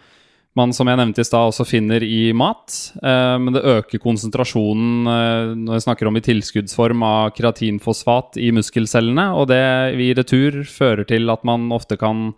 man 0.56 0.72
som 0.72 0.88
jeg 0.88 0.96
nevnte 0.98 1.20
i 1.20 1.28
stad 1.28 1.50
også 1.50 1.66
finner 1.68 2.04
i 2.04 2.32
mat. 2.36 2.72
Eh, 2.96 3.36
men 3.42 3.52
det 3.54 3.64
øker 3.68 4.00
konsentrasjonen 4.02 5.10
eh, 5.12 5.54
når 5.60 5.76
jeg 5.76 5.84
snakker 5.84 6.08
om 6.08 6.16
i 6.16 6.24
tilskuddsform 6.24 7.04
av 7.06 7.32
kreatinfosfat 7.36 8.38
i 8.40 8.50
muskelcellene. 8.56 9.28
Og 9.36 9.50
det 9.52 9.62
i 10.00 10.12
retur 10.16 10.62
fører 10.70 11.04
til 11.08 11.28
at 11.32 11.44
man 11.48 11.68
ofte 11.76 11.98
kan 12.00 12.30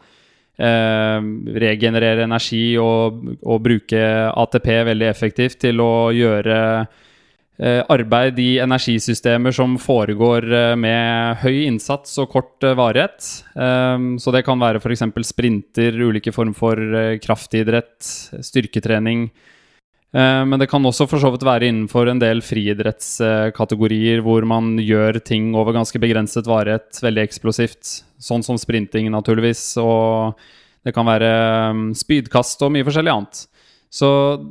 eh, 0.58 1.28
regenerere 1.66 2.26
energi 2.26 2.72
og, 2.82 3.22
og 3.38 3.62
bruke 3.68 4.02
ATP 4.34 4.72
veldig 4.90 5.10
effektivt 5.12 5.62
til 5.68 5.84
å 5.84 5.92
gjøre 6.14 6.58
arbeid 7.58 8.38
i 8.38 8.60
energisystemer 8.62 9.50
som 9.54 9.74
foregår 9.82 10.44
eh, 10.46 10.74
med 10.78 11.40
høy 11.42 11.64
innsats 11.66 12.14
og 12.22 12.30
kort 12.30 12.62
eh, 12.62 12.76
varighet. 12.78 13.18
Så 14.22 14.34
det 14.34 14.44
kan 14.46 14.60
være 14.62 14.78
f.eks. 14.78 15.02
sprinter, 15.26 15.96
ulike 15.98 16.30
former 16.34 16.54
for 16.54 16.82
kraftidrett, 17.18 17.96
styrketrening. 18.46 19.28
Men 20.14 20.54
det 20.56 20.70
kan 20.70 20.86
også 20.86 21.04
for 21.10 21.20
så 21.20 21.28
vidt 21.34 21.42
være 21.44 21.66
innenfor 21.68 22.08
en 22.08 22.20
del 22.22 22.38
friidrettskategorier 22.40 24.22
hvor 24.24 24.46
man 24.48 24.78
gjør 24.80 25.18
ting 25.20 25.50
over 25.58 25.74
ganske 25.76 26.00
begrenset 26.00 26.48
varighet, 26.48 27.02
veldig 27.02 27.26
eksplosivt. 27.26 27.90
Sånn 28.22 28.46
som 28.46 28.56
sprinting, 28.60 29.10
naturligvis. 29.12 29.64
Og 29.82 30.38
det 30.86 30.94
kan 30.96 31.10
være 31.10 31.32
spydkast 31.98 32.62
og 32.64 32.72
mye 32.76 32.86
forskjellig 32.86 33.16
annet. 33.18 33.42
Så 33.88 34.08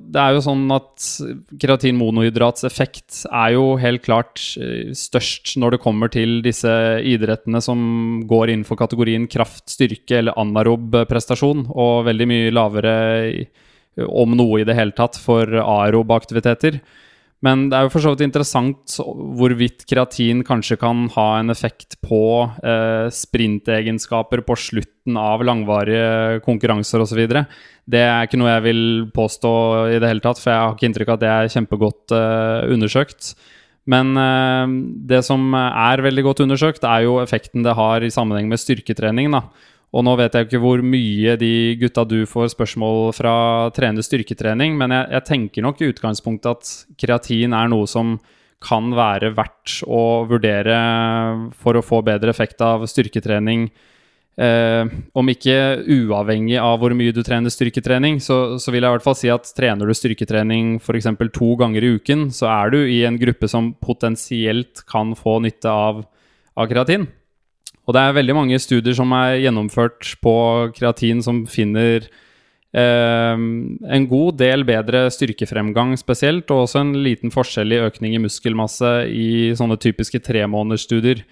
det 0.10 0.18
er 0.18 0.34
jo 0.34 0.42
sånn 0.42 0.64
at 0.74 1.08
kreatinmonohydrats 1.62 2.66
effekt 2.66 3.20
er 3.30 3.54
jo 3.54 3.76
helt 3.78 4.02
klart 4.06 4.42
eh, 4.58 4.90
størst 4.98 5.54
når 5.62 5.76
det 5.76 5.82
kommer 5.84 6.10
til 6.14 6.40
disse 6.46 6.72
idrettene 7.06 7.62
som 7.62 7.80
går 8.26 8.50
innenfor 8.50 8.80
kategorien 8.82 9.28
kraft, 9.30 9.68
styrke 9.70 10.24
eller 10.24 10.38
anarob 10.42 11.04
prestasjon, 11.10 11.68
og 11.70 12.08
veldig 12.10 12.30
mye 12.34 12.54
lavere, 12.56 12.96
om 14.10 14.34
noe 14.38 14.62
i 14.62 14.66
det 14.66 14.78
hele 14.78 14.98
tatt, 14.98 15.18
for 15.22 15.46
aerob 15.62 16.12
aktiviteter. 16.18 16.82
Men 17.46 17.68
det 17.70 17.78
er 17.78 17.86
jo 17.86 17.92
for 17.94 18.02
så 18.02 18.12
vidt 18.16 18.24
interessant 18.26 18.96
hvorvidt 19.38 19.84
kreatin 19.90 20.42
kanskje 20.46 20.80
kan 20.82 21.04
ha 21.14 21.26
en 21.38 21.54
effekt 21.54 22.00
på 22.02 22.22
eh, 22.66 23.12
sprintegenskaper 23.14 24.42
på 24.48 24.58
slutten 24.58 25.20
av 25.22 25.44
langvarige 25.46 26.42
konkurranser 26.48 27.04
osv. 27.06 27.22
Det 27.86 28.02
er 28.02 28.26
ikke 28.26 28.42
noe 28.42 28.56
jeg 28.56 28.66
vil 28.66 28.82
påstå 29.14 29.54
i 29.94 30.02
det 30.02 30.10
hele 30.10 30.26
tatt, 30.26 30.42
for 30.42 30.50
jeg 30.50 30.64
har 30.64 30.74
ikke 30.74 30.90
inntrykk 30.90 31.14
av 31.14 31.20
at 31.20 31.26
det 31.26 31.32
er 31.36 31.54
kjempegodt 31.54 32.18
eh, 32.18 32.74
undersøkt. 32.74 33.32
Men 33.88 34.18
eh, 34.18 34.76
det 35.14 35.22
som 35.30 35.54
er 35.54 36.06
veldig 36.10 36.26
godt 36.32 36.42
undersøkt, 36.48 36.90
er 36.90 37.06
jo 37.06 37.20
effekten 37.22 37.62
det 37.64 37.78
har 37.78 38.02
i 38.02 38.14
sammenheng 38.14 38.50
med 38.50 38.66
styrketrening. 38.66 39.30
da. 39.38 39.46
Og 39.96 40.04
nå 40.04 40.14
vet 40.20 40.36
jeg 40.36 40.48
ikke 40.48 40.60
hvor 40.62 40.82
mye 40.84 41.38
de 41.40 41.52
gutta 41.80 42.04
du 42.08 42.20
får 42.28 42.52
spørsmål 42.54 43.14
fra 43.16 43.36
trener 43.76 44.04
styrketrening, 44.04 44.76
men 44.80 44.92
jeg, 44.92 45.12
jeg, 45.16 45.28
tenker 45.30 45.64
nok 45.64 45.80
i 45.82 45.92
utgangspunktet 45.94 46.50
at 46.52 46.72
kreatin 47.00 47.56
er 47.56 47.72
noe 47.72 47.88
som 47.88 48.18
kan 48.64 48.90
være 48.98 49.32
verdt 49.38 49.82
å 49.86 50.26
vurdere 50.28 50.78
for 51.56 51.78
å 51.78 51.86
få 51.86 52.02
bedre 52.06 52.34
effekt 52.34 52.62
av 52.66 52.84
styrketrening. 52.90 53.70
Eh, 54.38 54.90
om 55.18 55.30
ikke 55.32 55.56
uavhengig 55.82 56.60
av 56.62 56.76
hvor 56.82 56.94
mye 56.98 57.14
du 57.16 57.24
trener 57.26 57.54
styrketrening, 57.54 58.20
så, 58.22 58.58
så 58.62 58.74
vil 58.74 58.84
jeg 58.84 58.92
i 58.92 58.98
hvert 58.98 59.06
fall 59.06 59.18
si 59.18 59.32
at 59.34 59.50
trener 59.58 59.88
du 59.88 59.96
styrketrening 59.98 60.76
f.eks. 60.82 61.08
to 61.34 61.54
ganger 61.58 61.86
i 61.86 61.94
uken, 61.96 62.28
så 62.34 62.50
er 62.54 62.76
du 62.76 62.82
i 62.84 63.00
en 63.08 63.18
gruppe 63.22 63.50
som 63.50 63.72
potensielt 63.82 64.84
kan 64.90 65.16
få 65.18 65.40
nytte 65.48 65.72
av, 65.72 66.04
av 66.58 66.70
kreatin. 66.70 67.08
Og 67.88 67.96
det 67.96 68.04
er 68.04 68.16
veldig 68.18 68.36
mange 68.36 68.60
studier 68.60 68.96
som 68.98 69.14
er 69.16 69.38
gjennomført 69.46 70.18
på 70.24 70.36
kreatin 70.76 71.22
som 71.24 71.46
finner 71.48 72.04
eh, 72.76 73.36
en 73.98 74.08
god 74.12 74.40
del 74.42 74.66
bedre 74.68 75.06
styrkefremgang 75.14 75.96
spesielt, 76.00 76.52
og 76.52 76.66
også 76.66 76.84
en 76.84 76.94
liten 77.06 77.32
forskjell 77.32 77.72
i 77.72 77.84
økning 77.88 78.18
i 78.18 78.24
muskelmasse 78.26 78.94
i 79.08 79.30
sånne 79.56 79.80
typiske 79.80 80.20
tremånedersstudier. 80.28 81.24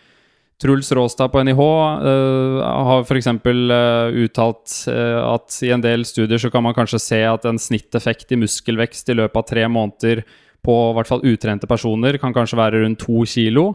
Truls 0.63 0.87
Råstad 0.95 1.33
på 1.33 1.41
NIH 1.43 1.59
uh, 1.59 2.61
har 2.63 3.01
f.eks. 3.03 3.27
Uh, 3.27 4.15
uttalt 4.23 4.75
uh, 4.87 5.33
at 5.33 5.57
i 5.67 5.73
en 5.75 5.83
del 5.83 6.05
studier 6.07 6.39
så 6.39 6.47
kan 6.53 6.63
man 6.63 6.75
kanskje 6.77 7.01
se 7.03 7.19
at 7.27 7.43
en 7.49 7.59
snitteffekt 7.59 8.31
i 8.31 8.39
muskelvekst 8.39 9.11
i 9.11 9.17
løpet 9.19 9.41
av 9.41 9.49
tre 9.49 9.65
måneder 9.67 10.23
på 10.65 10.77
i 10.87 10.95
hvert 10.95 11.11
fall 11.11 11.25
utrente 11.27 11.67
personer 11.67 12.15
kan 12.21 12.33
kanskje 12.33 12.61
være 12.61 12.85
rundt 12.85 13.03
to 13.03 13.25
kilo. 13.27 13.73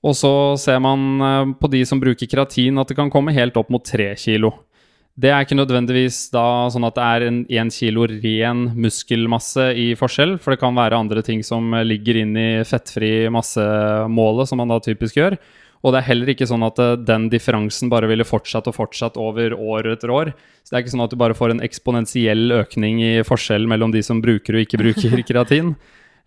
Og 0.00 0.16
så 0.16 0.32
ser 0.60 0.80
man 0.80 1.06
uh, 1.20 1.52
på 1.60 1.68
de 1.72 1.84
som 1.88 2.00
bruker 2.00 2.28
keratin, 2.28 2.80
at 2.80 2.88
det 2.88 2.96
kan 2.96 3.12
komme 3.12 3.34
helt 3.36 3.56
opp 3.60 3.68
mot 3.72 3.84
3 3.84 4.14
kilo. 4.20 4.54
Det 5.20 5.28
er 5.28 5.44
ikke 5.44 5.58
nødvendigvis 5.58 6.30
da 6.32 6.70
sånn 6.72 6.86
at 6.86 6.96
det 6.96 7.06
er 7.06 7.24
en 7.26 7.40
1 7.44 7.72
kilo 7.74 8.06
ren 8.08 8.62
muskelmasse 8.80 9.66
i 9.76 9.90
forskjell, 9.98 10.38
for 10.40 10.54
det 10.54 10.62
kan 10.62 10.78
være 10.78 10.96
andre 10.96 11.24
ting 11.26 11.42
som 11.44 11.74
ligger 11.84 12.22
inn 12.22 12.32
i 12.40 12.50
fettfri 12.64 13.28
massemålet, 13.32 14.48
som 14.48 14.62
man 14.62 14.72
da 14.72 14.78
typisk 14.80 15.18
gjør. 15.20 15.36
Og 15.80 15.94
det 15.94 16.00
er 16.00 16.08
heller 16.10 16.32
ikke 16.32 16.48
sånn 16.48 16.64
at 16.66 16.80
eh, 16.82 16.96
den 17.08 17.28
differansen 17.32 17.90
bare 17.92 18.08
ville 18.10 18.26
fortsatt 18.28 18.68
og 18.68 18.76
fortsatt 18.76 19.16
over 19.20 19.54
år 19.56 19.88
etter 19.94 20.12
år. 20.12 20.32
Så 20.62 20.72
det 20.72 20.78
er 20.78 20.84
ikke 20.84 20.94
sånn 20.94 21.06
at 21.06 21.14
du 21.14 21.20
bare 21.20 21.36
får 21.36 21.54
en 21.54 21.64
eksponentiell 21.64 22.52
økning 22.58 23.00
i 23.04 23.12
forskjell 23.26 23.68
mellom 23.70 23.94
de 23.94 24.04
som 24.04 24.20
bruker 24.24 24.56
og 24.56 24.66
ikke 24.66 24.80
bruker 24.82 25.22
keratin. 25.28 25.74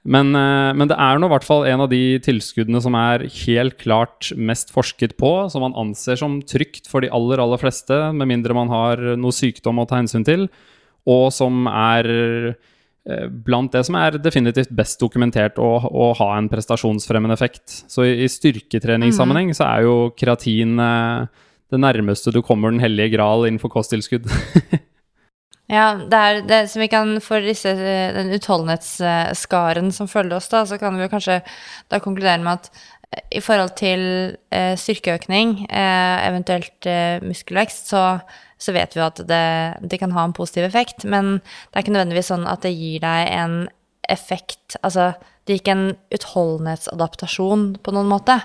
Men, 0.04 0.34
eh, 0.36 0.74
men, 0.76 0.90
det 0.92 0.98
er 1.00 1.20
nå 1.20 1.30
i 1.30 1.32
hvert 1.32 1.48
fall 1.48 1.64
en 1.70 1.86
av 1.86 1.90
de 1.92 2.20
tilskuddene 2.24 2.82
som 2.84 2.98
er 3.00 3.24
helt 3.46 3.78
klart 3.80 4.34
mest 4.36 4.74
forsket 4.76 5.16
på, 5.20 5.32
som 5.54 5.64
man 5.64 5.78
anser 5.80 6.20
som 6.20 6.42
trygt 6.44 6.90
for 6.92 7.06
de 7.06 7.12
aller, 7.14 7.40
aller 7.40 7.62
fleste, 7.62 8.00
med 8.12 8.32
mindre 8.34 8.58
man 8.58 8.72
har 8.74 9.00
noe 9.16 9.36
sykdom 9.36 9.80
å 9.80 9.88
ta 9.88 10.02
hensyn 10.02 10.28
til, 10.28 10.50
og 11.08 11.28
som 11.36 11.68
er 11.72 12.12
Eh, 13.04 13.26
blant 13.28 13.74
det 13.76 13.82
som 13.84 13.98
er 14.00 14.16
definitivt 14.16 14.70
best 14.72 15.02
dokumentert 15.04 15.58
å, 15.60 15.72
å 15.84 16.06
ha 16.16 16.30
en 16.38 16.48
prestasjonsfremmende 16.48 17.36
effekt. 17.36 17.82
Så 17.92 18.06
i, 18.08 18.14
i 18.24 18.30
styrketreningssammenheng 18.32 19.52
mm. 19.52 19.58
så 19.58 19.68
er 19.68 19.84
jo 19.84 19.96
kreatin 20.16 20.80
eh, 20.80 21.26
det 21.74 21.82
nærmeste 21.84 22.32
du 22.32 22.40
kommer 22.46 22.72
den 22.72 22.84
hellige 22.84 23.18
gral 23.18 23.44
innenfor 23.50 23.74
kosttilskudd. 23.74 24.30
ja, 25.72 25.86
det 25.96 26.20
er 26.20 26.42
det 26.48 26.62
som 26.72 26.84
vi 26.84 26.90
kan 26.92 27.16
For 27.24 27.44
disse, 27.44 27.72
den 28.16 28.34
utholdenhetsskaren 28.36 29.94
som 29.96 30.10
følger 30.12 30.38
oss, 30.38 30.50
da, 30.52 30.66
så 30.68 30.80
kan 30.82 30.98
vi 30.98 31.06
jo 31.06 31.12
kanskje 31.12 31.40
da 31.92 32.02
konkludere 32.04 32.44
med 32.44 32.60
at 32.60 32.72
eh, 33.14 33.40
i 33.40 33.44
forhold 33.44 33.76
til 33.80 34.02
eh, 34.52 34.74
styrkeøkning, 34.80 35.64
eh, 35.70 36.18
eventuelt 36.28 36.90
eh, 36.90 37.24
muskelvekst, 37.24 37.94
så 37.94 38.06
så 38.64 38.74
vet 38.76 38.96
vi 38.96 39.04
at 39.04 39.22
det, 39.28 39.46
det, 39.84 40.00
kan 40.00 40.14
ha 40.16 40.24
en 40.24 40.36
positiv 40.36 40.64
effekt. 40.68 41.04
Men 41.04 41.40
det 41.42 41.76
er 41.76 41.84
ikke 41.84 41.96
nødvendigvis 41.96 42.32
sånn 42.32 42.48
at 42.50 42.64
det 42.66 42.74
gir 42.76 43.04
deg 43.04 43.32
en 43.34 43.64
effekt 44.12 44.78
Altså, 44.84 45.14
det 45.44 45.56
gir 45.56 45.62
ikke 45.62 45.76
en 45.78 45.90
utholdenhetsadaptasjon 46.16 47.68
på 47.84 47.94
noen 47.96 48.10
måte. 48.12 48.40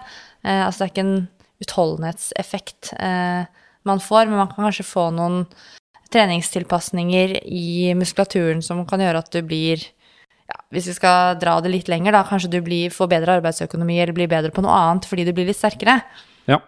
Eh, 0.44 0.64
altså, 0.64 0.84
det 0.84 0.86
er 0.86 0.92
ikke 0.92 1.06
en 1.06 1.28
utholdenhetseffekt 1.64 2.92
eh, 2.98 3.48
man 3.88 4.02
får, 4.02 4.28
men 4.28 4.42
man 4.42 4.50
kan 4.52 4.68
kanskje 4.68 4.86
få 4.86 5.08
noen 5.16 5.44
treningstilpasninger 6.14 7.38
i 7.44 7.94
muskulaturen 7.98 8.62
som 8.64 8.84
kan 8.88 9.02
gjøre 9.04 9.22
at 9.24 9.32
du 9.34 9.40
blir 9.44 9.82
ja, 10.48 10.56
Hvis 10.72 10.86
vi 10.88 10.94
skal 10.96 11.36
dra 11.36 11.58
det 11.60 11.68
litt 11.74 11.90
lenger, 11.92 12.14
da, 12.16 12.22
kanskje 12.24 12.48
du 12.54 12.62
blir, 12.64 12.88
får 12.94 13.10
bedre 13.10 13.34
arbeidsøkonomi 13.36 13.98
eller 14.00 14.16
blir 14.16 14.30
bedre 14.30 14.48
på 14.54 14.64
noe 14.64 14.72
annet 14.72 15.04
fordi 15.04 15.26
du 15.28 15.34
blir 15.36 15.50
litt 15.50 15.58
sterkere. 15.58 15.98
Ja, 16.48 16.62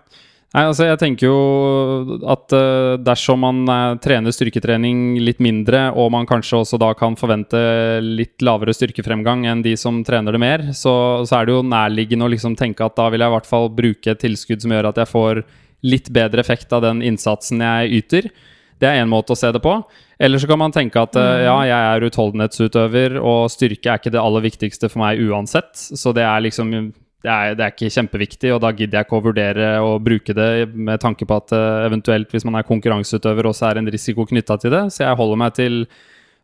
Nei, 0.50 0.64
altså 0.66 0.88
jeg 0.88 0.98
tenker 0.98 1.28
jo 1.28 2.16
at 2.26 2.50
uh, 2.50 2.96
dersom 2.98 3.44
man 3.44 3.60
uh, 3.70 3.94
trener 4.02 4.34
styrketrening 4.34 5.20
litt 5.22 5.38
mindre, 5.38 5.84
og 5.94 6.08
man 6.10 6.26
kanskje 6.26 6.58
også 6.64 6.80
da 6.82 6.88
kan 6.98 7.14
forvente 7.18 7.60
litt 8.02 8.42
lavere 8.42 8.74
styrkefremgang 8.74 9.44
enn 9.46 9.62
de 9.62 9.76
som 9.78 10.00
trener 10.06 10.34
det 10.34 10.42
mer, 10.42 10.64
så, 10.74 11.22
så 11.22 11.38
er 11.38 11.46
det 11.46 11.54
jo 11.54 11.62
nærliggende 11.62 12.26
å 12.26 12.32
liksom 12.34 12.58
tenke 12.58 12.82
at 12.82 12.98
da 12.98 13.06
vil 13.14 13.22
jeg 13.22 13.30
i 13.30 13.36
hvert 13.36 13.50
fall 13.52 13.70
bruke 13.70 14.10
et 14.10 14.22
tilskudd 14.24 14.66
som 14.66 14.74
gjør 14.74 14.90
at 14.90 14.98
jeg 14.98 15.12
får 15.12 15.44
litt 15.86 16.10
bedre 16.18 16.42
effekt 16.42 16.74
av 16.74 16.82
den 16.82 17.04
innsatsen 17.06 17.62
jeg 17.62 18.02
yter. 18.02 18.30
Det 18.80 18.88
er 18.88 19.02
én 19.02 19.10
måte 19.10 19.34
å 19.34 19.38
se 19.38 19.50
det 19.52 19.60
på. 19.60 19.74
Eller 20.20 20.40
så 20.40 20.48
kan 20.48 20.60
man 20.60 20.72
tenke 20.72 21.00
at 21.00 21.16
uh, 21.18 21.42
ja, 21.44 21.56
jeg 21.68 21.90
er 21.90 22.06
utholdenhetsutøver, 22.08 23.18
og 23.20 23.50
styrke 23.52 23.92
er 23.92 24.00
ikke 24.00 24.12
det 24.14 24.22
aller 24.22 24.44
viktigste 24.44 24.88
for 24.88 25.02
meg 25.04 25.20
uansett, 25.20 25.72
så 25.76 26.14
det 26.16 26.24
er 26.24 26.44
liksom 26.46 26.72
det 27.20 27.28
er, 27.28 27.56
det 27.56 27.64
er, 27.64 27.74
ikke 27.74 27.92
kjempeviktig, 27.92 28.52
og 28.54 28.62
da 28.64 28.70
gidder 28.72 28.96
jeg 28.96 29.06
ikke 29.06 29.18
å 29.18 29.24
vurdere 29.26 29.66
å 29.84 29.90
bruke 30.00 30.32
det 30.36 30.70
med 30.72 31.02
tanke 31.02 31.26
på 31.28 31.36
at 31.36 31.52
uh, 31.52 31.82
eventuelt, 31.84 32.30
hvis 32.32 32.46
man 32.48 32.56
er 32.56 32.68
konkurranseutøver, 32.68 33.50
også 33.50 33.68
er 33.68 33.80
en 33.80 33.90
risiko 33.92 34.24
knytta 34.28 34.56
til 34.62 34.72
det. 34.72 34.86
Så 34.94 35.04
jeg 35.04 35.18
holder 35.20 35.42
meg 35.42 35.52
til 35.58 35.82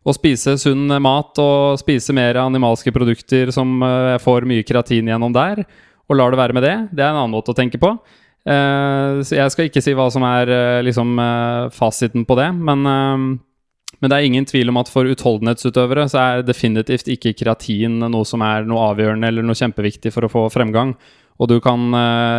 å 0.07 0.13
spise 0.13 0.53
sunn 0.61 0.85
mat 1.01 1.41
og 1.41 1.81
spise 1.81 2.13
mer 2.15 2.37
animalske 2.43 2.93
produkter 2.93 3.49
som 3.55 3.79
uh, 3.81 4.13
jeg 4.13 4.23
får 4.27 4.45
mye 4.49 4.67
keratin 4.67 5.09
gjennom 5.09 5.33
der, 5.33 5.65
og 6.07 6.21
lar 6.21 6.31
det 6.31 6.41
være 6.43 6.55
med 6.55 6.67
det. 6.67 6.77
Det 6.93 7.03
er 7.03 7.09
en 7.09 7.23
annen 7.23 7.33
måte 7.33 7.51
å 7.51 7.57
tenke 7.57 7.81
på. 7.81 7.95
Uh, 8.47 9.19
så 9.27 9.41
jeg 9.41 9.53
skal 9.53 9.67
ikke 9.67 9.83
si 9.83 9.95
hva 9.97 10.07
som 10.13 10.23
er 10.23 10.51
liksom 10.87 11.17
fasiten 11.75 12.23
på 12.27 12.39
det, 12.39 12.51
men 12.55 12.87
men 13.97 14.11
det 14.11 14.17
er 14.17 14.27
ingen 14.27 14.45
tvil 14.45 14.69
om 14.69 14.77
at 14.77 14.91
for 14.93 15.07
utholdenhetsutøvere 15.09 16.03
så 16.11 16.19
er 16.21 16.43
definitivt 16.45 17.07
ikke 17.09 17.31
kreatin 17.39 17.95
noe 18.03 18.27
som 18.29 18.43
er 18.45 18.67
noe 18.67 18.91
avgjørende 18.91 19.31
eller 19.31 19.47
noe 19.47 19.57
kjempeviktig 19.57 20.11
for 20.13 20.27
å 20.27 20.29
få 20.29 20.43
fremgang. 20.53 20.91
Og 21.41 21.49
du 21.49 21.55
kan 21.63 21.95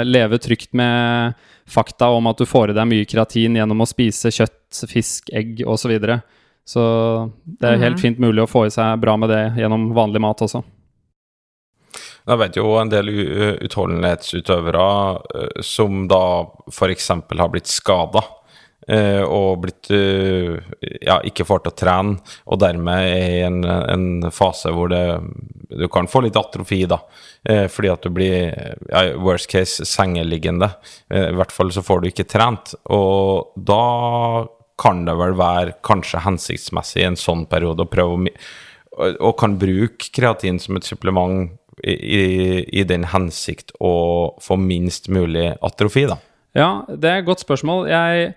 leve 0.06 0.38
trygt 0.38 0.70
med 0.78 1.34
fakta 1.66 2.12
om 2.14 2.26
at 2.30 2.38
du 2.38 2.46
får 2.46 2.70
i 2.70 2.76
deg 2.78 2.88
mye 2.90 3.08
kreatin 3.08 3.58
gjennom 3.58 3.82
å 3.82 3.88
spise 3.88 4.30
kjøtt, 4.34 4.84
fisk, 4.90 5.32
egg 5.34 5.64
osv. 5.64 5.82
Så, 5.82 5.90
videre. 5.90 6.20
Så 6.68 6.82
det 7.42 7.70
er 7.70 7.84
helt 7.86 8.00
fint 8.00 8.18
mulig 8.20 8.44
å 8.44 8.50
få 8.50 8.66
i 8.68 8.72
seg 8.72 8.98
bra 9.00 9.16
med 9.20 9.32
det 9.32 9.44
gjennom 9.60 9.90
vanlig 9.96 10.20
mat 10.20 10.42
også. 10.44 10.62
Jeg 12.28 12.40
vet 12.42 12.58
jo 12.60 12.72
en 12.76 12.90
del 12.92 13.12
utholdenhetsutøvere 13.64 14.88
eh, 15.34 15.62
som 15.64 16.04
da 16.10 16.24
f.eks. 16.68 17.08
har 17.12 17.54
blitt 17.54 17.70
skada. 17.72 18.24
og 19.28 19.58
blitt 19.60 19.90
eh, 19.92 20.54
ja, 21.04 21.18
ikke 21.20 21.44
får 21.44 21.58
til 21.60 21.72
å 21.72 21.76
trene, 21.76 22.14
og 22.48 22.60
dermed 22.62 23.08
er 23.10 23.32
i 23.34 23.42
en, 23.44 23.58
en 23.64 24.30
fase 24.32 24.72
hvor 24.72 24.88
det, 24.88 25.02
du 25.68 25.88
kan 25.92 26.08
få 26.08 26.22
litt 26.24 26.36
atrofi, 26.36 26.86
da. 26.88 27.02
Eh, 27.44 27.66
fordi 27.68 27.90
at 27.92 28.02
du 28.02 28.10
blir, 28.10 28.54
ja, 28.88 29.02
worst 29.16 29.50
case, 29.50 29.84
sengeliggende. 29.86 30.70
Eh, 31.10 31.30
I 31.30 31.36
hvert 31.38 31.52
fall 31.54 31.72
så 31.72 31.84
får 31.84 32.00
du 32.00 32.08
ikke 32.10 32.28
trent. 32.28 32.74
Og 32.94 33.52
da 33.56 34.46
kan 34.78 35.04
det 35.06 35.16
vel 35.18 35.36
være 35.38 35.78
kanskje 35.86 36.22
hensiktsmessig 36.24 37.02
i 37.02 37.08
en 37.10 37.18
sånn 37.18 37.46
periode 37.50 37.84
å 37.84 37.90
prøve 37.92 38.18
å 38.18 38.24
og 38.98 39.36
kan 39.38 39.52
bruke 39.60 40.08
kreatin 40.10 40.56
som 40.58 40.74
et 40.74 40.86
supplement 40.88 41.52
i, 41.84 42.22
i, 42.80 42.84
den 42.88 43.06
hensikt 43.12 43.74
å 43.80 43.92
få 44.42 44.58
minst 44.60 45.08
mulig 45.12 45.50
atrofi, 45.64 46.06
da. 46.10 46.18
Ja, 46.56 46.70
det 46.88 47.10
er 47.10 47.20
et 47.20 47.28
godt 47.28 47.44
spørsmål. 47.44 47.86
Jeg, 47.90 48.32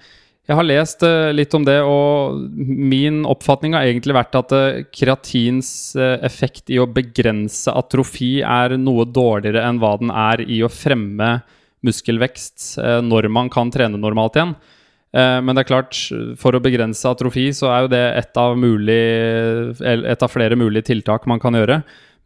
jeg 0.49 0.57
har 0.57 0.67
lest 0.67 1.05
uh, 1.05 1.29
litt 1.31 1.53
om 1.55 1.65
det, 1.67 1.77
og 1.85 2.41
min 2.57 3.21
oppfatning 3.29 3.75
har 3.77 3.87
egentlig 3.87 4.17
vært 4.17 4.35
at 4.39 4.53
uh, 4.55 4.81
kreatins 4.91 5.69
uh, 5.95 6.17
effekt 6.25 6.71
i 6.73 6.79
å 6.81 6.89
begrense 6.89 7.71
atrofi 7.71 8.39
er 8.41 8.75
noe 8.81 9.05
dårligere 9.07 9.63
enn 9.67 9.79
hva 9.81 9.95
den 10.01 10.11
er 10.11 10.43
i 10.43 10.61
å 10.65 10.71
fremme 10.71 11.39
muskelvekst 11.81 12.75
når 13.01 13.25
man 13.33 13.47
kan 13.49 13.71
trene 13.73 13.97
normalt 13.97 14.35
igjen. 14.37 14.51
Men 15.17 15.57
det 15.57 15.63
er 15.63 15.67
klart, 15.71 15.97
for 16.37 16.53
å 16.53 16.59
begrense 16.61 17.09
atrofi 17.09 17.47
så 17.57 17.71
er 17.73 17.79
jo 17.81 17.89
det 17.89 18.01
et 18.19 18.37
av, 18.37 18.53
et 19.81 20.25
av 20.27 20.29
flere 20.29 20.59
mulige 20.61 20.91
tiltak 20.91 21.25
man 21.25 21.41
kan 21.41 21.57
gjøre. 21.57 21.79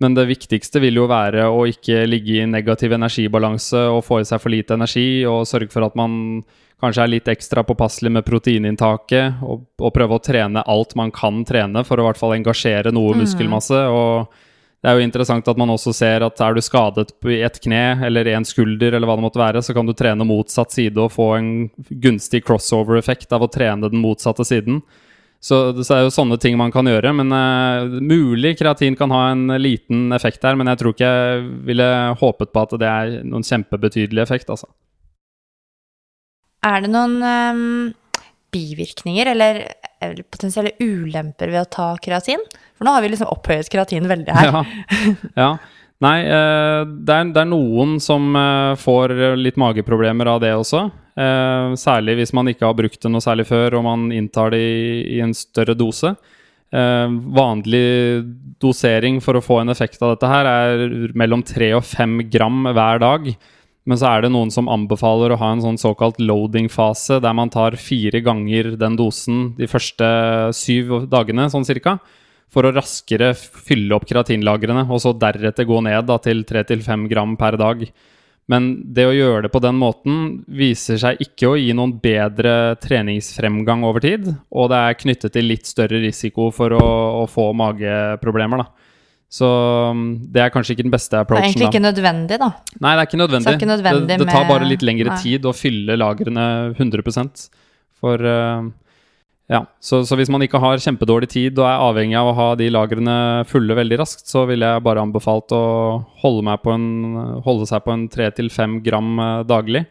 Men 0.03 0.15
det 0.17 0.27
viktigste 0.27 0.81
vil 0.83 0.99
jo 0.99 1.07
være 1.07 1.47
å 1.47 1.63
ikke 1.71 2.03
ligge 2.09 2.41
i 2.41 2.47
negativ 2.49 2.97
energibalanse 2.97 3.85
og 3.93 4.03
få 4.03 4.19
i 4.21 4.27
seg 4.27 4.41
for 4.43 4.51
lite 4.51 4.75
energi, 4.75 5.23
og 5.29 5.47
sørge 5.47 5.71
for 5.71 5.87
at 5.87 5.95
man 5.95 6.43
kanskje 6.83 7.05
er 7.05 7.13
litt 7.13 7.29
ekstra 7.31 7.63
påpasselig 7.63 8.11
med 8.11 8.25
proteininntaket, 8.27 9.39
og, 9.45 9.63
og 9.79 9.93
prøve 9.95 10.17
å 10.17 10.23
trene 10.23 10.65
alt 10.67 10.97
man 10.99 11.13
kan 11.15 11.45
trene 11.47 11.85
for 11.87 11.97
å 11.99 12.03
i 12.03 12.09
hvert 12.09 12.19
fall 12.19 12.35
engasjere 12.35 12.91
noe 12.95 13.15
muskelmasse. 13.21 13.85
og 13.87 14.43
det 14.85 14.91
er 14.91 14.99
jo 14.99 15.05
interessant 15.07 15.47
at 15.49 15.57
man 15.57 15.71
også 15.73 15.95
ser 15.97 16.21
at 16.21 16.41
er 16.45 16.53
du 16.53 16.61
skadet 16.61 17.07
i 17.31 17.39
et 17.41 17.55
kne 17.63 18.05
eller 18.05 18.27
en 18.35 18.45
skulder, 18.45 18.93
eller 18.93 19.09
hva 19.09 19.15
det 19.17 19.23
måtte 19.25 19.41
være, 19.41 19.63
så 19.65 19.73
kan 19.73 19.87
du 19.87 19.95
trene 19.97 20.27
motsatt 20.29 20.75
side 20.75 21.01
og 21.01 21.09
få 21.15 21.31
en 21.39 21.49
gunstig 22.03 22.43
crossover-effekt 22.45 23.33
av 23.33 23.47
å 23.47 23.49
trene 23.49 23.89
den 23.89 24.03
motsatte 24.03 24.45
siden. 24.45 24.83
Så 25.43 25.59
det 25.77 25.85
er 25.93 26.05
jo 26.05 26.13
sånne 26.13 26.37
ting 26.41 26.57
man 26.57 26.71
kan 26.73 26.87
gjøre. 26.89 27.11
Men 27.17 27.33
uh, 27.33 27.99
mulig 28.01 28.55
kreatin 28.59 28.97
kan 28.97 29.13
ha 29.13 29.27
en 29.33 29.45
liten 29.61 30.09
effekt 30.15 30.45
her, 30.45 30.57
men 30.57 30.71
jeg 30.71 30.81
tror 30.81 30.95
ikke 30.95 31.11
jeg 31.11 31.45
ville 31.67 31.89
håpet 32.21 32.53
på 32.53 32.65
at 32.65 32.73
det 32.81 32.89
er 32.89 33.13
noen 33.27 33.45
kjempebetydelig 33.45 34.23
effekt, 34.25 34.49
altså. 34.49 34.71
Er 36.65 36.81
det 36.81 36.89
noen 36.89 37.19
um, 37.21 37.93
bivirkninger 38.55 39.29
eller, 39.35 39.61
eller 40.01 40.25
potensielle 40.33 40.73
ulemper 40.81 41.53
ved 41.53 41.61
å 41.61 41.71
ta 41.77 41.91
kreatin? 42.01 42.41
For 42.75 42.87
nå 42.87 42.95
har 42.95 43.05
vi 43.05 43.13
liksom 43.13 43.29
opphøyet 43.29 43.69
kreatin 43.69 44.09
veldig 44.09 44.33
her. 44.33 44.49
Ja. 44.49 44.63
ja. 45.43 45.49
Nei, 46.03 46.17
uh, 46.25 46.81
det, 46.89 47.13
er, 47.13 47.29
det 47.37 47.43
er 47.45 47.51
noen 47.53 47.99
som 48.03 48.33
uh, 48.33 48.73
får 48.81 49.13
litt 49.37 49.61
mageproblemer 49.61 50.33
av 50.33 50.41
det 50.41 50.55
også. 50.57 50.87
Eh, 51.15 51.75
særlig 51.79 52.17
hvis 52.19 52.33
man 52.35 52.51
ikke 52.51 52.67
har 52.67 52.75
brukt 52.75 52.99
det 52.99 53.11
noe 53.11 53.23
særlig 53.23 53.45
før 53.47 53.77
og 53.79 53.85
man 53.87 54.09
inntar 54.11 54.51
det 54.51 54.59
i, 54.59 54.87
i 55.15 55.21
en 55.23 55.35
større 55.35 55.75
dose. 55.77 56.15
Eh, 56.75 57.09
vanlig 57.37 58.25
dosering 58.59 59.21
for 59.23 59.37
å 59.37 59.43
få 59.43 59.61
en 59.61 59.71
effekt 59.71 60.01
av 60.03 60.15
dette 60.15 60.31
her 60.31 60.49
er 60.49 61.13
mellom 61.15 61.43
3 61.45 61.71
og 61.77 61.85
5 61.87 62.25
gram 62.33 62.65
hver 62.71 62.99
dag. 63.03 63.29
Men 63.85 63.99
så 64.01 64.09
er 64.09 64.25
det 64.25 64.31
noen 64.33 64.49
som 64.51 64.69
anbefaler 64.71 65.35
å 65.35 65.39
ha 65.39 65.51
en 65.53 65.61
sånn 65.61 65.77
såkalt 65.77 66.17
loading-fase, 66.17 67.19
der 67.21 67.35
man 67.37 67.51
tar 67.53 67.77
fire 67.77 68.17
ganger 68.25 68.73
den 68.81 68.97
dosen 68.97 69.51
de 69.59 69.69
første 69.69 70.07
syv 70.57 71.03
dagene, 71.11 71.45
sånn 71.53 71.67
cirka 71.67 71.99
for 72.55 72.65
å 72.65 72.73
raskere 72.73 73.33
fylle 73.35 73.93
opp 73.97 74.07
kreatinlagrene, 74.09 74.85
og 74.87 75.01
så 75.03 75.13
deretter 75.17 75.67
gå 75.67 75.81
ned 75.85 76.07
da, 76.07 76.17
til 76.23 76.43
3-5 76.47 77.07
gram 77.11 77.35
per 77.37 77.57
dag. 77.61 77.83
Men 78.51 78.67
det 78.93 79.07
å 79.09 79.13
gjøre 79.15 79.47
det 79.47 79.51
på 79.53 79.61
den 79.63 79.77
måten 79.81 80.17
viser 80.45 80.99
seg 81.01 81.21
ikke 81.23 81.49
å 81.49 81.55
gi 81.57 81.71
noen 81.73 81.95
bedre 82.01 82.75
treningsfremgang 82.77 83.85
over 83.87 84.03
tid, 84.05 84.27
og 84.53 84.69
det 84.69 84.81
er 84.85 84.99
knyttet 84.99 85.33
til 85.33 85.49
litt 85.49 85.65
større 85.65 86.01
risiko 86.03 86.51
for 86.53 86.75
å, 86.77 86.85
å 87.23 87.25
få 87.29 87.49
mageproblemer. 87.57 88.61
da. 88.61 88.91
Så 89.35 89.49
um, 89.89 90.05
det 90.31 90.43
er 90.43 90.53
kanskje 90.53 90.75
ikke 90.75 90.85
den 90.85 90.93
beste 90.93 91.17
approachen. 91.17 91.41
Det 91.41 91.49
er 91.49 91.51
egentlig 91.51 91.65
egentlig 91.65 91.65
da. 91.65 91.73
ikke 91.73 91.87
nødvendig, 91.87 92.39
da. 92.39 92.79
Nei, 92.85 92.91
det 92.93 93.01
er 93.01 93.09
ikke 93.09 93.21
nødvendig. 93.23 93.49
Er 93.49 93.59
ikke 93.59 93.71
nødvendig 93.71 94.13
det, 94.13 94.21
det 94.21 94.37
tar 94.37 94.49
bare 94.51 94.69
litt 94.69 94.85
lengre 94.85 95.11
med... 95.11 95.25
tid 95.25 95.49
å 95.49 95.53
fylle 95.57 95.97
lagrene 95.97 96.45
100 96.77 97.49
For 97.97 98.29
eh, 98.29 98.69
ja, 99.45 99.61
så, 99.77 99.99
så 100.05 100.17
hvis 100.17 100.31
man 100.33 100.41
ikke 100.41 100.57
har 100.61 100.81
kjempedårlig 100.81 101.27
tid 101.29 101.59
og 101.59 101.67
er 101.69 101.83
avhengig 101.85 102.17
av 102.17 102.31
å 102.31 102.37
ha 102.37 102.47
de 102.57 102.71
lagrene 102.73 103.17
fulle 103.45 103.77
veldig 103.77 103.99
raskt, 104.01 104.25
så 104.25 104.41
ville 104.49 104.65
jeg 104.65 104.85
bare 104.85 105.03
anbefalt 105.05 105.53
å 105.53 105.65
holde, 106.23 106.55
en, 106.73 106.87
holde 107.45 107.67
seg 107.69 107.83
på 107.85 107.93
en 107.93 108.07
3-5 108.09 108.79
gram 108.85 109.11
eh, 109.21 109.43
daglig. 109.45 109.83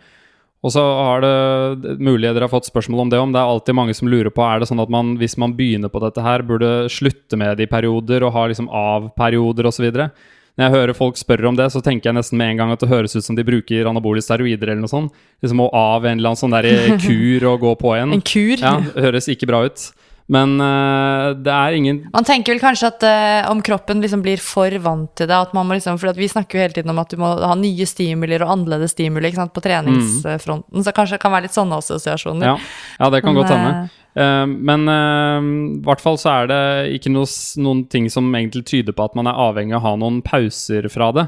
Og 0.65 0.73
så 0.73 0.81
har 0.83 1.21
det 1.21 1.95
mulig 2.01 2.33
dere 2.33 2.49
har 2.49 2.51
fått 2.51 2.71
spørsmål 2.71 3.05
om 3.05 3.11
det 3.13 3.21
om. 3.21 3.33
Det 3.35 3.39
er 3.39 3.53
alltid 3.53 3.77
mange 3.77 3.95
som 3.95 4.09
lurer 4.09 4.33
på 4.33 4.43
er 4.43 4.63
det 4.63 4.71
sånn 4.71 4.81
at 4.83 4.91
man, 4.91 5.13
hvis 5.21 5.37
man 5.39 5.55
begynner 5.55 5.93
på 5.93 6.01
dette 6.03 6.25
her, 6.25 6.43
burde 6.49 6.89
slutte 6.91 7.39
med 7.39 7.61
det 7.61 7.69
i 7.69 7.71
perioder 7.71 8.25
og 8.25 8.33
ha 8.35 8.47
liksom 8.51 8.71
av-perioder 8.73 9.69
osv. 9.69 9.91
Når 10.55 10.69
jeg 10.69 10.75
hører 10.77 10.95
folk 10.95 11.19
spørre 11.19 11.49
om 11.51 11.57
det, 11.59 11.67
så 11.75 11.83
tenker 11.83 12.11
jeg 12.11 12.19
nesten 12.21 12.39
med 12.39 12.53
en 12.53 12.63
gang 12.63 12.73
at 12.75 12.83
det 12.85 12.91
høres 12.93 13.17
ut 13.17 13.27
som 13.27 13.35
de 13.35 13.43
bruker 13.47 13.89
anabole 13.91 14.23
steroider 14.23 14.71
eller 14.71 14.85
noe 14.85 14.93
sånt. 14.93 15.15
Liksom 15.43 15.65
å 15.65 15.69
av 15.75 16.07
en 16.07 16.21
eller 16.21 16.31
annen 16.31 16.43
sånn 16.45 16.55
der 16.55 16.69
kur 17.07 17.49
og 17.51 17.65
gå 17.65 17.75
på 17.81 17.95
en. 17.99 18.15
En 18.15 18.23
kur. 18.23 18.55
Ja, 18.63 18.79
høres 18.95 19.31
ikke 19.33 19.51
bra 19.51 19.65
ut. 19.67 19.89
Men 20.33 20.55
uh, 20.57 21.35
det 21.37 21.53
er 21.53 21.75
ingen 21.77 21.99
Man 22.15 22.25
tenker 22.25 22.55
vel 22.55 22.61
kanskje 22.63 22.89
at 22.89 23.03
uh, 23.05 23.51
om 23.51 23.59
kroppen 23.61 24.01
liksom 24.01 24.23
blir 24.25 24.41
for 24.41 24.73
vant 24.81 25.11
til 25.21 25.29
det 25.29 25.37
at 25.37 25.53
man 25.53 25.69
må 25.69 25.77
liksom, 25.77 25.99
For 26.01 26.17
vi 26.17 26.31
snakker 26.33 26.57
jo 26.57 26.63
hele 26.63 26.77
tiden 26.79 26.95
om 26.95 27.01
at 27.03 27.13
du 27.13 27.21
må 27.21 27.35
ha 27.43 27.53
nye 27.61 27.85
stimulier 27.85 28.47
og 28.47 28.55
annerledes 28.55 28.95
stimuli 28.97 29.35
sant, 29.37 29.53
på 29.53 29.61
treningsfronten. 29.65 30.87
Så 30.87 30.97
kanskje 30.97 31.19
det 31.19 31.25
kan 31.27 31.35
være 31.35 31.51
litt 31.51 31.57
sånne 31.59 31.77
assosiasjoner. 31.83 32.55
Ja, 32.55 32.57
ja 33.03 33.13
det 33.13 33.21
kan 33.21 33.35
Men, 33.35 33.43
godt 33.43 33.53
hende. 33.53 34.04
Eh, 34.17 34.25
Eh, 34.25 34.47
men 34.47 34.89
i 34.89 35.81
hvert 35.85 36.03
fall 36.03 36.19
så 36.21 36.35
er 36.41 36.51
det 36.51 36.65
ikke 36.99 37.13
noe, 37.13 37.29
noen 37.63 37.85
ting 37.91 38.11
som 38.13 38.31
egentlig 38.35 38.67
tyder 38.71 38.97
på 38.97 39.09
at 39.09 39.17
man 39.19 39.31
er 39.31 39.41
avhengig 39.49 39.75
av 39.75 39.83
å 39.83 39.89
ha 39.89 39.97
noen 40.01 40.21
pauser 40.25 40.89
fra 40.93 41.11
det. 41.17 41.27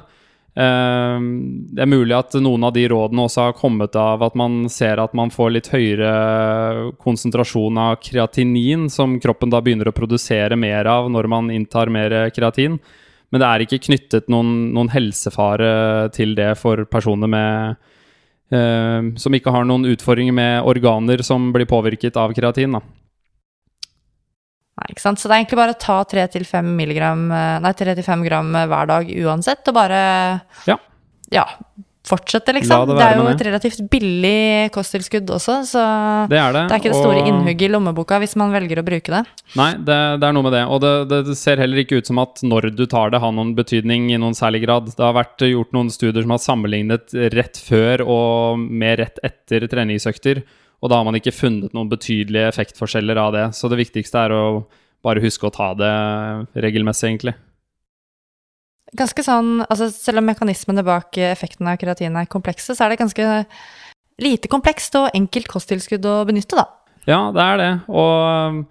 Eh, 0.56 1.16
det 1.76 1.82
er 1.84 1.90
mulig 1.90 2.16
at 2.16 2.36
noen 2.40 2.68
av 2.68 2.76
de 2.76 2.86
rådene 2.92 3.26
også 3.26 3.48
har 3.48 3.56
kommet 3.58 3.96
av 4.00 4.22
at 4.26 4.38
man 4.38 4.68
ser 4.72 5.02
at 5.02 5.16
man 5.18 5.32
får 5.34 5.56
litt 5.56 5.72
høyere 5.72 6.92
konsentrasjon 7.02 7.82
av 7.82 7.98
kreatinin, 8.04 8.88
som 8.92 9.18
kroppen 9.22 9.52
da 9.52 9.62
begynner 9.64 9.90
å 9.90 9.96
produsere 9.96 10.58
mer 10.58 10.88
av 10.90 11.10
når 11.12 11.30
man 11.32 11.50
inntar 11.54 11.92
mer 11.92 12.16
kreatin. 12.34 12.78
Men 13.34 13.42
det 13.42 13.46
er 13.50 13.62
ikke 13.64 13.82
knyttet 13.88 14.28
noen, 14.30 14.70
noen 14.76 14.92
helsefare 14.92 16.06
til 16.14 16.36
det 16.38 16.52
for 16.60 16.86
personer 16.86 17.26
med 17.26 17.94
som 18.48 19.34
ikke 19.34 19.50
har 19.50 19.64
noen 19.66 19.88
utfordringer 19.90 20.32
med 20.32 20.68
organer 20.70 21.18
som 21.26 21.48
blir 21.52 21.66
påvirket 21.66 22.14
av 22.20 22.30
kreatin. 22.36 22.76
Da. 22.78 22.82
Nei, 24.76 24.90
ikke 24.92 25.00
sant? 25.00 25.20
Så 25.20 25.28
det 25.28 25.34
er 25.34 25.42
egentlig 25.42 25.58
bare 25.62 25.72
å 25.72 25.80
ta 25.80 25.96
3-5 26.04 26.66
milligram, 26.76 27.22
eh, 27.32 27.58
nei, 27.64 27.72
3-5 27.78 28.24
gram 28.26 28.50
eh, 28.60 28.66
hver 28.68 28.90
dag 28.90 29.12
uansett, 29.24 29.70
og 29.70 29.76
bare 29.78 30.00
Ja. 30.68 30.76
ja, 31.32 31.46
fortsette, 32.06 32.54
liksom. 32.54 32.86
det 32.88 32.96
Det, 32.96 33.06
er 33.06 33.18
jo 33.18 33.26
et 33.30 33.44
relativt 33.48 33.80
billig 33.90 34.70
kosttilskudd 34.74 35.30
også, 35.36 35.56
så 35.66 35.84
Det 36.30 36.38
er 36.38 36.52
det. 36.54 36.62
det 36.68 36.76
er 36.76 36.82
ikke 36.82 36.92
det 36.92 37.00
store 37.02 37.22
og- 37.22 37.28
innhugget 37.30 37.66
i 37.66 37.72
lommeboka 37.72 38.20
hvis 38.22 38.36
man 38.36 38.52
velger 38.54 38.80
å 38.82 38.86
bruke 38.86 39.10
det. 39.16 39.24
Nei, 39.58 39.72
det, 39.74 39.98
det 40.20 40.28
er 40.28 40.36
noe 40.36 40.46
med 40.46 40.52
det. 40.54 40.64
Og 40.66 40.80
det, 40.80 41.36
ser 41.36 41.56
heller 41.62 41.82
ikke 41.82 41.98
ut 41.98 42.06
som 42.06 42.18
at 42.22 42.42
når 42.42 42.70
du 42.76 42.86
tar 42.86 43.10
det, 43.10 43.20
har 43.20 43.32
noen 43.32 43.54
betydning 43.56 44.10
i 44.12 44.20
noen 44.20 44.34
særlig 44.38 44.62
grad. 44.66 44.86
Det 44.94 45.02
har 45.02 45.16
vært 45.16 45.42
gjort 45.46 45.72
noen 45.76 45.90
studier 45.90 46.22
som 46.22 46.30
har 46.36 46.42
sammenlignet 46.42 47.16
rett 47.34 47.58
før 47.58 48.06
og 48.06 48.58
med 48.58 48.98
rett 49.02 49.18
etter 49.26 49.66
treningsøkter. 49.66 50.42
Og 50.82 50.90
da 50.92 50.98
har 51.00 51.06
man 51.08 51.16
ikke 51.18 51.34
funnet 51.34 51.72
noen 51.74 51.88
betydelige 51.90 52.50
effektforskjeller 52.52 53.16
av 53.18 53.32
det. 53.32 53.46
Så 53.56 53.70
det 53.72 53.80
viktigste 53.80 54.26
er 54.26 54.34
å 54.36 54.44
bare 55.04 55.22
huske 55.22 55.48
å 55.48 55.54
ta 55.54 55.72
det 55.78 55.92
regelmessig, 56.62 57.10
egentlig. 57.10 57.34
Ganske 58.96 59.24
sånn, 59.26 59.60
altså 59.66 59.90
Selv 59.92 60.22
om 60.22 60.28
mekanismene 60.30 60.84
bak 60.86 61.18
eh, 61.20 61.32
effekten 61.34 61.68
av 61.68 61.78
kreatin 61.80 62.16
er 62.16 62.30
komplekse, 62.30 62.74
så 62.76 62.86
er 62.86 62.94
det 62.94 63.02
ganske 63.02 63.28
lite 64.22 64.48
komplekst 64.48 64.96
og 64.96 65.12
enkelt 65.16 65.50
kosttilskudd 65.52 66.06
å 66.08 66.18
benytte, 66.28 66.56
da. 66.56 66.66
Ja, 67.06 67.20
det 67.34 67.42
er 67.42 67.60
det. 67.60 67.72
Og 67.92 68.12
um, 68.56 68.66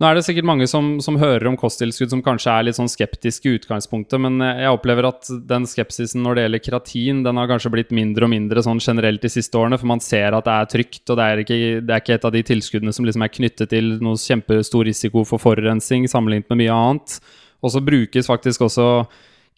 Nå 0.00 0.08
er 0.08 0.16
det 0.16 0.22
sikkert 0.24 0.46
mange 0.48 0.64
som, 0.64 0.94
som 1.04 1.18
hører 1.20 1.44
om 1.50 1.58
kosttilskudd 1.60 2.08
som 2.08 2.22
kanskje 2.24 2.52
er 2.54 2.64
litt 2.64 2.76
sånn 2.78 2.88
skeptiske 2.88 3.50
i 3.50 3.58
utgangspunktet, 3.58 4.16
men 4.24 4.40
jeg 4.40 4.72
opplever 4.72 5.10
at 5.10 5.28
den 5.44 5.66
skepsisen 5.68 6.24
når 6.24 6.38
det 6.38 6.44
gjelder 6.46 6.62
keratin, 6.64 7.18
den 7.26 7.36
har 7.36 7.50
kanskje 7.50 7.72
blitt 7.74 7.92
mindre 7.92 8.24
og 8.24 8.32
mindre 8.32 8.64
sånn 8.64 8.80
generelt 8.80 9.20
de 9.20 9.28
siste 9.28 9.60
årene, 9.60 9.76
for 9.76 9.90
man 9.90 10.00
ser 10.00 10.32
at 10.32 10.48
det 10.48 10.54
er 10.54 10.70
trygt, 10.72 11.02
og 11.04 11.20
det 11.20 11.26
er 11.26 11.42
ikke, 11.44 11.58
det 11.84 11.92
er 11.92 12.00
ikke 12.00 12.16
et 12.16 12.24
av 12.30 12.32
de 12.32 12.42
tilskuddene 12.48 12.96
som 12.96 13.10
liksom 13.10 13.26
er 13.26 13.34
knyttet 13.34 13.72
til 13.74 13.92
noe 14.00 14.16
kjempestor 14.24 14.88
risiko 14.88 15.26
for 15.28 15.42
forurensning 15.42 16.08
sammenlignet 16.08 16.48
med 16.48 16.62
mye 16.62 16.78
annet. 16.78 17.18
Og 17.60 17.76
så 17.76 17.84
brukes 17.84 18.32
faktisk 18.32 18.64
også 18.70 18.88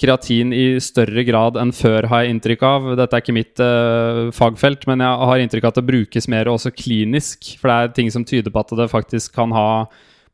kreatin 0.01 0.53
i 0.57 0.81
større 0.83 1.25
grad 1.27 1.59
enn 1.61 1.73
før, 1.77 2.09
har 2.11 2.25
jeg 2.25 2.35
inntrykk 2.35 2.65
av. 2.67 2.89
Dette 2.99 3.19
er 3.19 3.25
ikke 3.25 3.37
mitt 3.37 3.63
uh, 3.63 4.31
fagfelt, 4.35 4.87
men 4.91 5.05
jeg 5.05 5.29
har 5.31 5.43
inntrykk 5.43 5.69
av 5.69 5.75
at 5.75 5.81
det 5.81 5.91
brukes 5.91 6.29
mer 6.33 6.51
også 6.51 6.73
klinisk. 6.75 7.55
For 7.61 7.71
det 7.71 7.77
er 7.77 7.95
ting 7.99 8.11
som 8.15 8.27
tyder 8.29 8.53
på 8.53 8.65
at 8.65 8.75
det 8.79 8.91
faktisk 8.93 9.37
kan 9.37 9.55
ha 9.55 9.85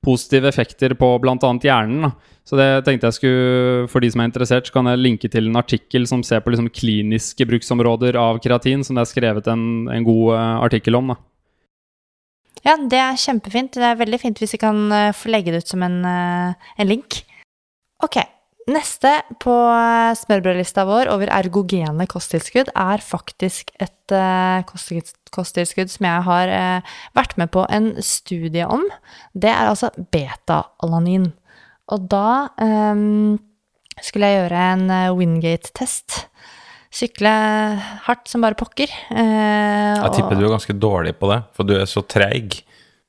positive 0.05 0.49
effekter 0.49 0.95
på 0.99 1.11
bl.a. 1.23 1.37
hjernen. 1.65 2.13
Så 2.49 2.57
det 2.57 2.69
tenkte 2.87 3.11
jeg 3.11 3.19
skulle, 3.19 3.89
For 3.93 4.01
de 4.01 4.09
som 4.13 4.23
er 4.23 4.31
interessert, 4.31 4.69
så 4.69 4.79
kan 4.79 4.89
jeg 4.89 5.03
linke 5.03 5.29
til 5.29 5.51
en 5.51 5.61
artikkel 5.61 6.07
som 6.09 6.23
ser 6.25 6.41
på 6.41 6.55
liksom 6.55 6.71
kliniske 6.73 7.45
bruksområder 7.51 8.17
av 8.17 8.41
kreatin, 8.45 8.87
som 8.87 8.97
det 8.97 9.05
er 9.05 9.11
skrevet 9.11 9.51
en, 9.53 9.67
en 9.93 10.07
god 10.07 10.33
uh, 10.33 10.63
artikkel 10.65 10.97
om. 10.97 11.13
da. 11.13 11.19
Ja, 12.65 12.79
det 12.79 13.03
er 13.03 13.21
kjempefint. 13.21 13.77
Det 13.77 13.85
er 13.85 14.01
veldig 14.01 14.23
fint 14.23 14.41
hvis 14.41 14.57
vi 14.57 14.65
kan 14.65 14.81
uh, 14.89 15.13
få 15.13 15.35
legge 15.35 15.53
det 15.53 15.67
ut 15.67 15.77
som 15.77 15.85
en, 15.85 16.01
en 16.09 16.89
link. 16.89 17.21
Ok, 18.07 18.23
Neste 18.69 19.11
på 19.41 19.55
smørbrødlista 20.21 20.83
vår 20.85 21.09
over 21.15 21.31
ergogene 21.33 22.05
kosttilskudd 22.11 22.69
er 22.77 23.01
faktisk 23.01 23.71
et 23.81 24.13
uh, 24.13 24.61
kosttilskudd 25.33 25.89
som 25.89 26.09
jeg 26.09 26.25
har 26.27 26.53
uh, 26.53 26.95
vært 27.17 27.37
med 27.41 27.49
på 27.55 27.65
en 27.73 27.95
studie 28.05 28.67
om. 28.69 28.85
Det 29.33 29.49
er 29.49 29.71
altså 29.71 29.89
beta-alanin. 30.13 31.31
Og 31.89 32.11
da 32.13 32.51
um, 32.61 33.39
skulle 34.05 34.29
jeg 34.29 34.43
gjøre 34.43 34.69
en 34.75 34.87
uh, 34.93 35.17
Wingate-test. 35.17 36.27
Sykle 36.93 37.33
hardt 38.05 38.29
som 38.29 38.45
bare 38.45 38.57
pokker. 38.57 38.89
jeg 38.89 40.13
tipper 40.15 40.37
du 40.37 40.47
er 40.47 40.57
ganske 40.57 40.77
dårlig 40.77 41.17
på 41.21 41.29
det, 41.33 41.43
for 41.57 41.69
du 41.69 41.77
er 41.77 41.89
så 41.89 42.01
treig. 42.05 42.63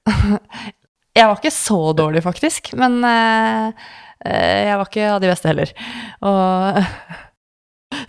jeg 1.17 1.27
var 1.27 1.39
ikke 1.39 1.51
så 1.55 1.79
dårlig, 1.95 2.23
faktisk, 2.23 2.73
men 2.79 2.99
Eh, 3.07 3.71
jeg 4.19 4.75
var 4.75 4.87
ikke 4.89 5.09
av 5.13 5.21
de 5.23 5.29
beste 5.31 5.47
heller. 5.47 5.73
Og 6.27 6.79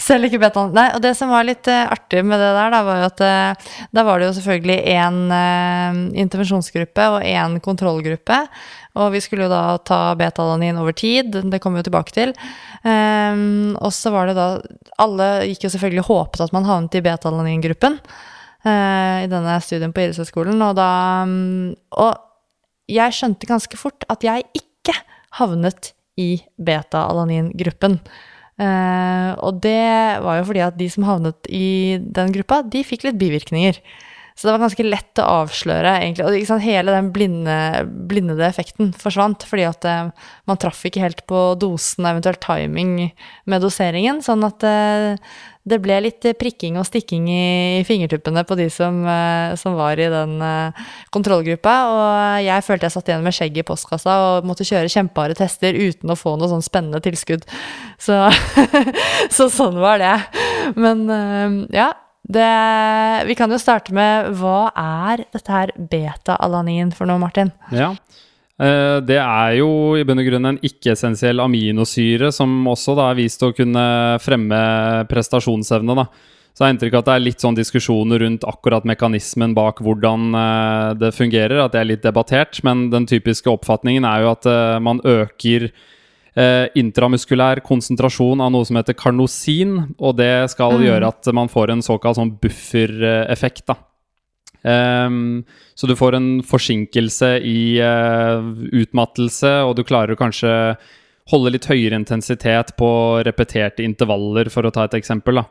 selv 0.01 0.29
ikke 0.29 0.41
bedt 0.43 0.59
han 0.59 0.75
Nei, 0.77 0.89
og 0.97 1.03
det 1.05 1.13
som 1.19 1.33
var 1.33 1.47
litt 1.47 1.69
uh, 1.71 1.89
artig 1.93 2.23
med 2.27 2.41
det 2.41 2.51
der, 2.57 2.73
da, 2.73 2.83
var 2.87 3.01
jo 3.01 3.09
at 3.09 3.23
uh, 3.25 3.71
da 3.97 4.05
var 4.07 4.21
det 4.21 4.29
jo 4.29 4.37
selvfølgelig 4.39 4.79
én 4.93 5.21
uh, 5.33 6.01
intervensjonsgruppe 6.21 7.09
og 7.15 7.27
én 7.27 7.59
kontrollgruppe. 7.65 8.41
Og 9.01 9.13
vi 9.15 9.21
skulle 9.23 9.47
jo 9.47 9.53
da 9.53 9.79
ta 9.87 10.01
betalanin 10.19 10.79
over 10.81 10.97
tid, 10.97 11.31
det 11.31 11.61
kommer 11.63 11.79
vi 11.79 11.85
jo 11.85 11.91
tilbake 11.91 12.15
til. 12.17 12.35
Um, 12.83 13.77
og 13.79 13.93
så 13.95 14.11
var 14.11 14.27
det 14.27 14.35
da 14.39 14.49
Alle 15.01 15.29
gikk 15.51 15.67
jo 15.67 15.73
selvfølgelig 15.75 16.07
håpet 16.09 16.43
at 16.43 16.55
man 16.57 16.67
havnet 16.67 16.97
i 16.97 17.03
betalanin-gruppen 17.05 17.99
i 18.61 19.29
denne 19.31 19.55
studien 19.65 19.93
på 19.93 20.03
idrettshøyskolen, 20.03 20.59
og 20.61 20.75
da 20.77 20.89
um, 21.25 21.71
Og 22.03 22.19
jeg 22.93 23.15
skjønte 23.17 23.49
ganske 23.49 23.79
fort 23.81 24.05
at 24.13 24.27
jeg 24.27 24.45
ikke 24.59 24.97
havnet 25.39 25.93
i 26.21 26.29
beta-alanin-gruppen. 26.61 27.99
Uh, 28.61 29.33
og 29.41 29.63
det 29.65 30.21
var 30.21 30.41
jo 30.41 30.47
fordi 30.51 30.63
at 30.67 30.77
de 30.77 30.91
som 30.93 31.07
havnet 31.09 31.49
i 31.49 31.97
den 32.01 32.33
gruppa, 32.35 32.61
de 32.69 32.85
fikk 32.85 33.09
litt 33.09 33.21
bivirkninger. 33.21 33.81
Så 34.37 34.47
det 34.47 34.55
var 34.55 34.63
ganske 34.63 34.85
lett 34.87 35.21
å 35.21 35.29
avsløre, 35.43 35.91
egentlig. 36.01 36.25
Og 36.25 36.49
sant, 36.49 36.65
hele 36.65 36.95
den 36.95 37.11
blinde, 37.13 37.57
blindede 38.09 38.47
effekten 38.47 38.93
forsvant, 38.97 39.45
fordi 39.49 39.67
at 39.69 39.85
uh, 39.85 40.31
man 40.49 40.61
traff 40.61 40.81
ikke 40.89 41.03
helt 41.03 41.25
på 41.29 41.43
dosen, 41.61 42.09
eventuelt 42.09 42.41
timing 42.45 42.95
med 43.45 43.65
doseringen. 43.65 44.23
Sånn 44.25 44.47
at 44.49 44.65
uh, 44.65 45.35
det 45.69 45.77
ble 45.85 45.99
litt 46.01 46.25
prikking 46.41 46.79
og 46.81 46.87
stikking 46.89 47.27
i 47.29 47.83
fingertuppene 47.85 48.45
på 48.49 48.57
de 48.57 48.67
som, 48.73 49.03
eh, 49.05 49.53
som 49.61 49.77
var 49.77 50.01
i 50.01 50.09
den 50.09 50.39
eh, 50.41 50.85
kontrollgruppa. 51.13 51.75
Og 51.93 52.45
jeg 52.47 52.65
følte 52.65 52.89
jeg 52.89 52.95
satt 52.97 53.11
igjen 53.11 53.27
med 53.27 53.37
skjegg 53.37 53.61
i 53.61 53.67
postkassa 53.67 54.17
og 54.25 54.49
måtte 54.49 54.65
kjøre 54.65 54.93
kjempeharde 54.93 55.37
tester 55.43 55.77
uten 55.77 56.13
å 56.13 56.19
få 56.19 56.37
noe 56.41 56.49
sånn 56.51 56.65
spennende 56.65 57.03
tilskudd. 57.05 57.45
Så, 58.01 58.23
så 59.37 59.51
sånn 59.53 59.77
var 59.83 60.01
det. 60.01 60.17
Men 60.81 61.05
eh, 61.09 61.59
ja. 61.81 61.93
Det, 62.31 62.47
vi 63.27 63.35
kan 63.35 63.51
jo 63.51 63.57
starte 63.59 63.95
med 63.97 64.29
hva 64.39 64.69
er 64.79 65.25
dette 65.33 65.51
her 65.51 65.73
beta-alanin 65.75 66.93
for 66.95 67.09
noe, 67.09 67.19
Martin? 67.19 67.49
Ja, 67.75 67.89
det 68.61 69.17
er 69.17 69.55
jo 69.57 69.71
i 69.97 70.03
bunn 70.05 70.21
og 70.21 70.27
grunn 70.27 70.49
en 70.51 70.59
ikke-essensiell 70.67 71.41
aminosyre 71.41 72.29
som 72.35 72.67
også 72.69 72.93
da 72.99 73.07
er 73.09 73.17
vist 73.23 73.41
å 73.47 73.55
kunne 73.57 73.85
fremme 74.21 74.59
prestasjonsevne. 75.09 75.97
da. 75.97 76.05
Så 76.51 76.65
jeg 76.65 76.67
har 76.67 76.75
inntrykk 76.75 76.97
av 76.99 77.01
at 77.01 77.07
det 77.07 77.15
er 77.15 77.23
litt 77.25 77.41
sånn 77.45 77.57
diskusjoner 77.57 78.21
rundt 78.21 78.43
akkurat 78.45 78.85
mekanismen 78.85 79.55
bak 79.57 79.79
hvordan 79.81 80.35
eh, 80.37 80.89
det 81.01 81.13
fungerer, 81.17 81.63
at 81.63 81.73
det 81.73 81.81
er 81.81 81.89
litt 81.89 82.05
debattert. 82.05 82.61
Men 82.67 82.91
den 82.93 83.07
typiske 83.09 83.49
oppfatningen 83.49 84.05
er 84.05 84.27
jo 84.27 84.35
at 84.35 84.51
eh, 84.51 84.77
man 84.83 85.01
øker 85.01 85.71
intramuskulær 86.41 87.59
konsentrasjon 87.67 88.41
av 88.41 88.53
noe 88.55 88.65
som 88.65 88.77
heter 88.79 88.95
karnosin, 88.97 89.73
og 89.99 90.15
det 90.21 90.53
skal 90.53 90.77
mm. 90.79 90.85
gjøre 90.87 91.09
at 91.11 91.31
man 91.37 91.51
får 91.51 91.73
en 91.75 91.83
såkalt 91.85 92.17
sånn 92.17 92.31
buffereffekt. 92.41 93.65
da. 93.67 93.75
Um, 94.63 95.45
så 95.75 95.87
du 95.87 95.97
får 95.97 96.15
en 96.15 96.43
forsinkelse 96.45 97.39
i 97.41 97.81
uh, 97.81 98.45
utmattelse, 98.73 99.53
og 99.65 99.77
du 99.79 99.85
klarer 99.89 100.13
å 100.15 100.21
kanskje 100.21 100.53
holde 101.31 101.55
litt 101.55 101.69
høyere 101.71 101.97
intensitet 101.97 102.75
på 102.77 102.91
repeterte 103.25 103.85
intervaller, 103.87 104.51
for 104.53 104.67
å 104.67 104.75
ta 104.75 104.85
et 104.85 104.99
eksempel. 105.01 105.41
da. 105.41 105.47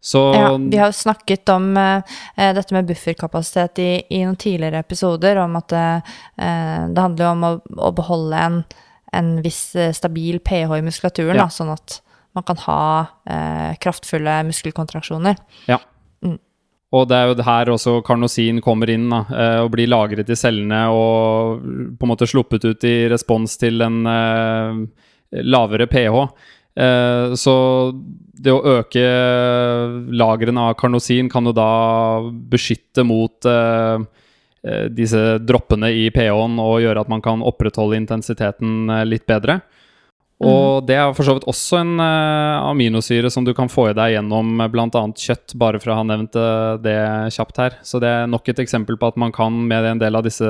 Så, 0.00 0.20
ja, 0.30 0.52
vi 0.62 0.78
har 0.78 0.94
snakket 0.94 1.50
om 1.52 1.72
uh, 1.76 2.18
dette 2.36 2.76
med 2.76 2.88
bufferkapasitet 2.88 3.82
i, 3.82 3.90
i, 4.08 4.22
noen 4.24 4.38
tidligere 4.40 4.80
episoder, 4.84 5.42
om 5.42 5.58
at 5.58 5.74
uh, 5.74 6.18
det 6.38 7.02
handler 7.02 7.32
om 7.32 7.48
å, 7.48 7.54
å 7.90 7.92
beholde 7.98 8.44
en, 8.46 8.60
en, 9.12 9.32
viss 9.44 9.74
stabil 9.98 10.38
pH 10.40 10.78
i 10.78 10.84
muskulaturen, 10.86 11.36
ja. 11.36 11.48
da, 11.48 11.52
sånn 11.52 11.74
at 11.74 12.00
man 12.36 12.44
kan 12.46 12.58
ha 12.68 12.80
kraftfulle 13.82 14.34
muskelkontraksjoner. 14.46 15.40
Ja. 15.66 15.80
Og 16.96 17.04
det 17.08 17.16
er 17.18 17.28
jo 17.28 17.44
her 17.44 17.70
også 17.74 17.98
karnosin 18.04 18.62
kommer 18.64 18.88
inn 18.88 19.10
da, 19.12 19.20
eh, 19.28 19.58
og 19.60 19.72
blir 19.74 19.90
lagret 19.90 20.30
i 20.32 20.36
cellene 20.38 20.86
og 20.88 21.60
på 21.98 22.06
en 22.06 22.12
måte 22.14 22.28
sluppet 22.28 22.64
ut 22.64 22.86
i 22.88 22.96
respons 23.12 23.58
til 23.60 23.84
en 23.84 23.98
eh, 24.08 24.78
lavere 25.44 25.88
pH. 25.90 26.22
Eh, 26.80 27.34
så 27.36 27.56
det 28.38 28.54
å 28.54 28.78
øke 28.78 29.04
lagrene 30.16 30.70
av 30.70 30.78
karnosin 30.80 31.28
kan 31.28 31.50
jo 31.50 31.52
da 31.52 31.72
beskytte 32.24 33.04
mot 33.04 33.44
eh, 33.50 34.08
disse 34.88 35.20
droppene 35.44 35.92
i 35.92 36.08
pH-en 36.14 36.56
og 36.62 36.80
gjøre 36.82 37.04
at 37.04 37.12
man 37.12 37.20
kan 37.24 37.44
opprettholde 37.44 38.00
intensiteten 38.00 38.88
litt 39.04 39.28
bedre. 39.28 39.60
Og 40.38 40.84
det 40.86 40.94
er 40.94 41.10
for 41.16 41.26
så 41.26 41.34
vidt 41.34 41.48
også 41.50 41.80
en 41.80 41.96
uh, 41.98 42.68
aminosyre 42.68 43.30
som 43.32 43.46
du 43.46 43.50
kan 43.58 43.70
få 43.70 43.88
i 43.90 43.96
deg 43.96 44.14
gjennom 44.14 44.60
bl.a. 44.70 45.02
kjøtt, 45.18 45.56
bare 45.58 45.80
for 45.82 45.90
å 45.90 45.98
ha 45.98 46.04
nevnt 46.06 46.38
det 46.84 46.98
kjapt 47.34 47.58
her. 47.58 47.78
Så 47.82 47.98
det 48.02 48.12
er 48.20 48.30
nok 48.30 48.46
et 48.52 48.62
eksempel 48.62 49.00
på 49.00 49.10
at 49.10 49.18
man 49.18 49.34
kan 49.34 49.56
med 49.66 49.88
en 49.88 50.02
del 50.02 50.18
av 50.18 50.26
disse 50.26 50.46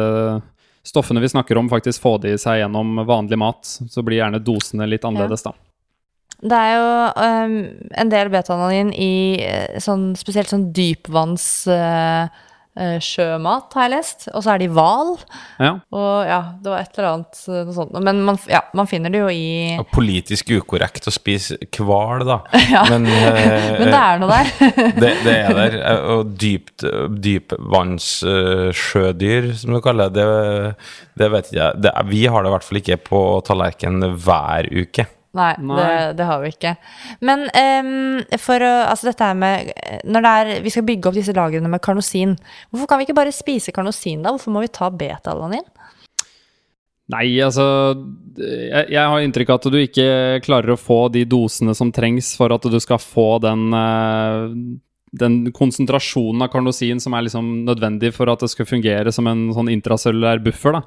stoffene 0.85 1.23
vi 1.25 1.31
snakker 1.33 1.57
om, 1.59 1.71
faktisk 1.73 2.05
få 2.05 2.19
det 2.21 2.35
i 2.37 2.41
seg 2.41 2.63
gjennom 2.63 3.01
vanlig 3.09 3.41
mat. 3.41 3.65
Så 3.65 4.05
blir 4.05 4.21
gjerne 4.21 4.43
dosene 4.45 4.89
litt 4.89 5.09
annerledes, 5.09 5.47
da. 5.47 5.55
Det 6.39 6.55
er 6.55 6.77
jo 6.77 6.91
um, 7.19 7.57
en 7.99 8.13
del 8.13 8.29
betaananin 8.31 8.93
i 8.95 9.41
eh, 9.43 9.81
sånn, 9.83 10.13
spesielt 10.21 10.53
sånn 10.53 10.69
dypvanns... 10.77 11.49
Uh, 11.67 12.29
Eh, 12.29 12.48
sjømat, 13.03 13.75
har 13.75 13.83
jeg 13.87 13.93
lest. 13.95 14.29
Og 14.33 14.43
så 14.45 14.51
er 14.55 14.59
de 14.63 14.69
hval. 14.73 15.11
Ja. 15.59 15.73
Og 15.95 16.27
ja, 16.29 16.41
det 16.63 16.71
var 16.73 16.79
et 16.83 16.99
eller 16.99 17.09
annet 17.11 17.35
eh, 17.49 17.65
noe 17.67 17.75
sånt. 17.77 17.93
Men 18.05 18.17
man, 18.27 18.37
ja, 18.51 18.61
man 18.79 18.87
finner 18.91 19.11
det 19.13 19.21
jo 19.23 19.29
i 19.33 19.47
og 19.79 19.87
Politisk 19.95 20.45
ukorrekt 20.55 21.09
å 21.11 21.13
spise 21.15 21.57
hval, 21.79 22.19
da. 22.29 22.39
ja. 22.75 22.83
Men, 22.91 23.03
eh, 23.11 23.69
Men, 23.81 23.89
det 23.91 24.01
er 24.01 24.17
noe 24.23 24.31
der. 24.33 24.47
det, 25.03 25.13
det, 25.27 25.35
er 25.35 25.51
der. 25.59 25.73
Og 26.15 26.21
dypt, 26.39 26.79
dypvannssjødyr, 27.29 29.43
uh, 29.51 29.57
som 29.59 29.69
du 29.75 29.81
kaller 29.85 30.09
det, 30.15 30.27
det 31.19 31.29
vet 31.35 31.49
jeg 31.55 31.69
det, 31.83 31.91
Vi 32.09 32.23
har 32.31 32.41
det 32.43 32.49
i 32.51 32.55
hvert 32.57 32.69
fall 32.69 32.81
ikke 32.83 33.05
på 33.11 33.21
tallerkenen 33.47 34.03
hver 34.23 34.63
uke. 34.71 35.05
Nei, 35.37 35.53
Nei. 35.61 35.77
Det, 35.77 36.13
det, 36.17 36.25
har 36.25 36.41
vi 36.41 36.51
ikke. 36.55 36.71
Men 37.21 37.45
um, 37.53 38.21
for 38.41 38.65
å 38.65 38.71
Altså, 38.89 39.11
dette 39.11 39.27
her 39.29 39.37
med 39.37 39.69
Når 40.09 40.25
det 40.25 40.31
er 40.41 40.63
Vi 40.65 40.73
skal 40.73 40.87
bygge 40.89 41.11
opp 41.11 41.19
disse 41.19 41.35
lagrene 41.37 41.69
med 41.69 41.83
karnosin. 41.85 42.33
Hvorfor 42.71 42.89
kan 42.89 43.01
vi 43.01 43.09
ikke 43.09 43.19
bare 43.19 43.35
spise 43.35 43.75
karnosin, 43.77 44.23
da? 44.25 44.33
Hvorfor 44.33 44.55
må 44.55 44.65
vi 44.65 44.73
ta 44.73 44.89
beta-alanin? 44.89 45.67
Nei, 47.09 47.25
altså 47.41 47.65
jeg, 48.37 48.89
jeg, 48.93 49.01
har 49.01 49.23
inntrykk 49.25 49.53
av 49.55 49.61
at 49.61 49.69
du 49.73 49.79
ikke 49.81 50.09
klarer 50.45 50.75
å 50.75 50.81
få 50.81 51.07
de 51.13 51.23
dosene 51.29 51.73
som 51.77 51.93
trengs 51.95 52.35
for 52.37 52.53
at 52.53 52.67
du 52.69 52.77
skal 52.85 53.01
få 53.01 53.39
den, 53.41 53.63
uh, 53.73 54.53
den 55.17 55.39
konsentrasjonen 55.57 56.45
av 56.45 56.53
karnosin 56.53 57.01
som 57.01 57.17
er 57.17 57.25
liksom 57.25 57.49
nødvendig 57.65 58.13
for 58.17 58.29
at 58.29 58.45
det 58.45 58.51
skal 58.53 58.69
fungere 58.69 59.15
som 59.15 59.29
en 59.31 59.47
sånn 59.57 59.73
intracellulær 59.73 60.45
buffer. 60.45 60.77
da. 60.77 60.85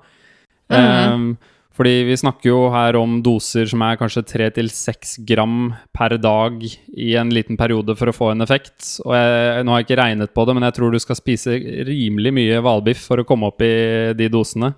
Um, 0.71 1.33
fordi 1.71 1.93
vi 2.09 2.17
snakker 2.19 2.49
jo 2.49 2.61
her 2.73 2.97
om 2.99 3.19
doser 3.23 3.69
som 3.71 3.83
er 3.85 3.99
kanskje 3.99 4.25
3-6 4.27 5.13
gram 5.27 5.71
per 5.95 6.17
dag 6.19 6.59
i 6.67 7.13
en 7.15 7.31
liten 7.31 7.59
periode 7.59 7.95
for 7.95 8.11
å 8.11 8.15
få 8.15 8.31
en 8.33 8.43
effekt. 8.43 8.97
Og 9.05 9.15
jeg, 9.15 9.63
nå 9.63 9.71
har 9.71 9.79
jeg 9.79 9.87
ikke 9.87 10.01
regnet 10.01 10.33
på 10.35 10.45
det, 10.45 10.57
men 10.57 10.67
jeg 10.67 10.77
tror 10.77 10.91
du 10.91 10.99
skal 10.99 11.19
spise 11.19 11.55
rimelig 11.87 12.35
mye 12.35 12.59
hvalbiff 12.63 13.07
for 13.07 13.23
å 13.23 13.27
komme 13.27 13.47
opp 13.47 13.63
i 13.63 13.71
de 14.19 14.27
dosene. 14.33 14.73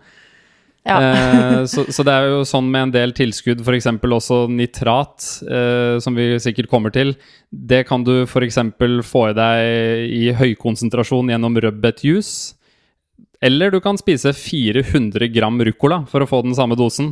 Ja. 0.85 0.99
Eh, 1.01 1.65
så, 1.71 1.87
så 1.89 2.05
det 2.05 2.13
er 2.13 2.29
jo 2.29 2.41
sånn 2.47 2.69
med 2.69 2.89
en 2.89 2.95
del 2.95 3.17
tilskudd, 3.17 3.63
f.eks. 3.65 3.89
også 3.89 4.43
nitrat, 4.53 5.29
eh, 5.49 5.97
som 6.03 6.13
vi 6.19 6.35
sikkert 6.43 6.69
kommer 6.71 6.93
til. 6.93 7.15
Det 7.49 7.87
kan 7.89 8.05
du 8.05 8.19
f.eks. 8.27 8.61
få 9.09 9.29
i 9.31 9.37
deg 9.39 10.11
i 10.13 10.25
høykonsentrasjon 10.37 11.33
gjennom 11.33 11.57
rødbetjuice. 11.57 12.59
Eller 13.43 13.73
du 13.73 13.79
kan 13.83 13.97
spise 13.99 14.31
400 14.37 15.27
gram 15.33 15.59
ruccola 15.67 16.03
for 16.07 16.23
å 16.23 16.27
få 16.29 16.39
den 16.45 16.55
samme 16.55 16.77
dosen. 16.79 17.11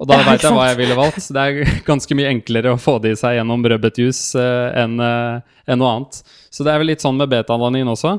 Og 0.00 0.08
da 0.08 0.16
Ja, 0.16 0.24
veit 0.30 0.44
jeg 0.44 0.56
hva 0.56 0.70
jeg 0.70 0.78
ville 0.80 0.96
valgt. 0.96 1.28
Det 1.36 1.42
er 1.42 1.82
ganske 1.90 2.16
mye 2.16 2.32
enklere 2.32 2.72
å 2.72 2.80
få 2.80 2.96
det 3.04 3.12
i 3.12 3.20
seg 3.20 3.36
gjennom 3.36 3.64
rødbetjuice 3.64 4.40
uh, 4.40 4.72
enn 4.82 4.96
uh, 5.02 5.44
en 5.68 5.82
noe 5.82 5.92
annet. 5.92 6.22
Så 6.48 6.64
det 6.64 6.72
er 6.72 6.80
vel 6.80 6.92
litt 6.94 7.04
sånn 7.04 7.20
med 7.20 7.28
betalanin 7.32 7.92
også. 7.92 8.16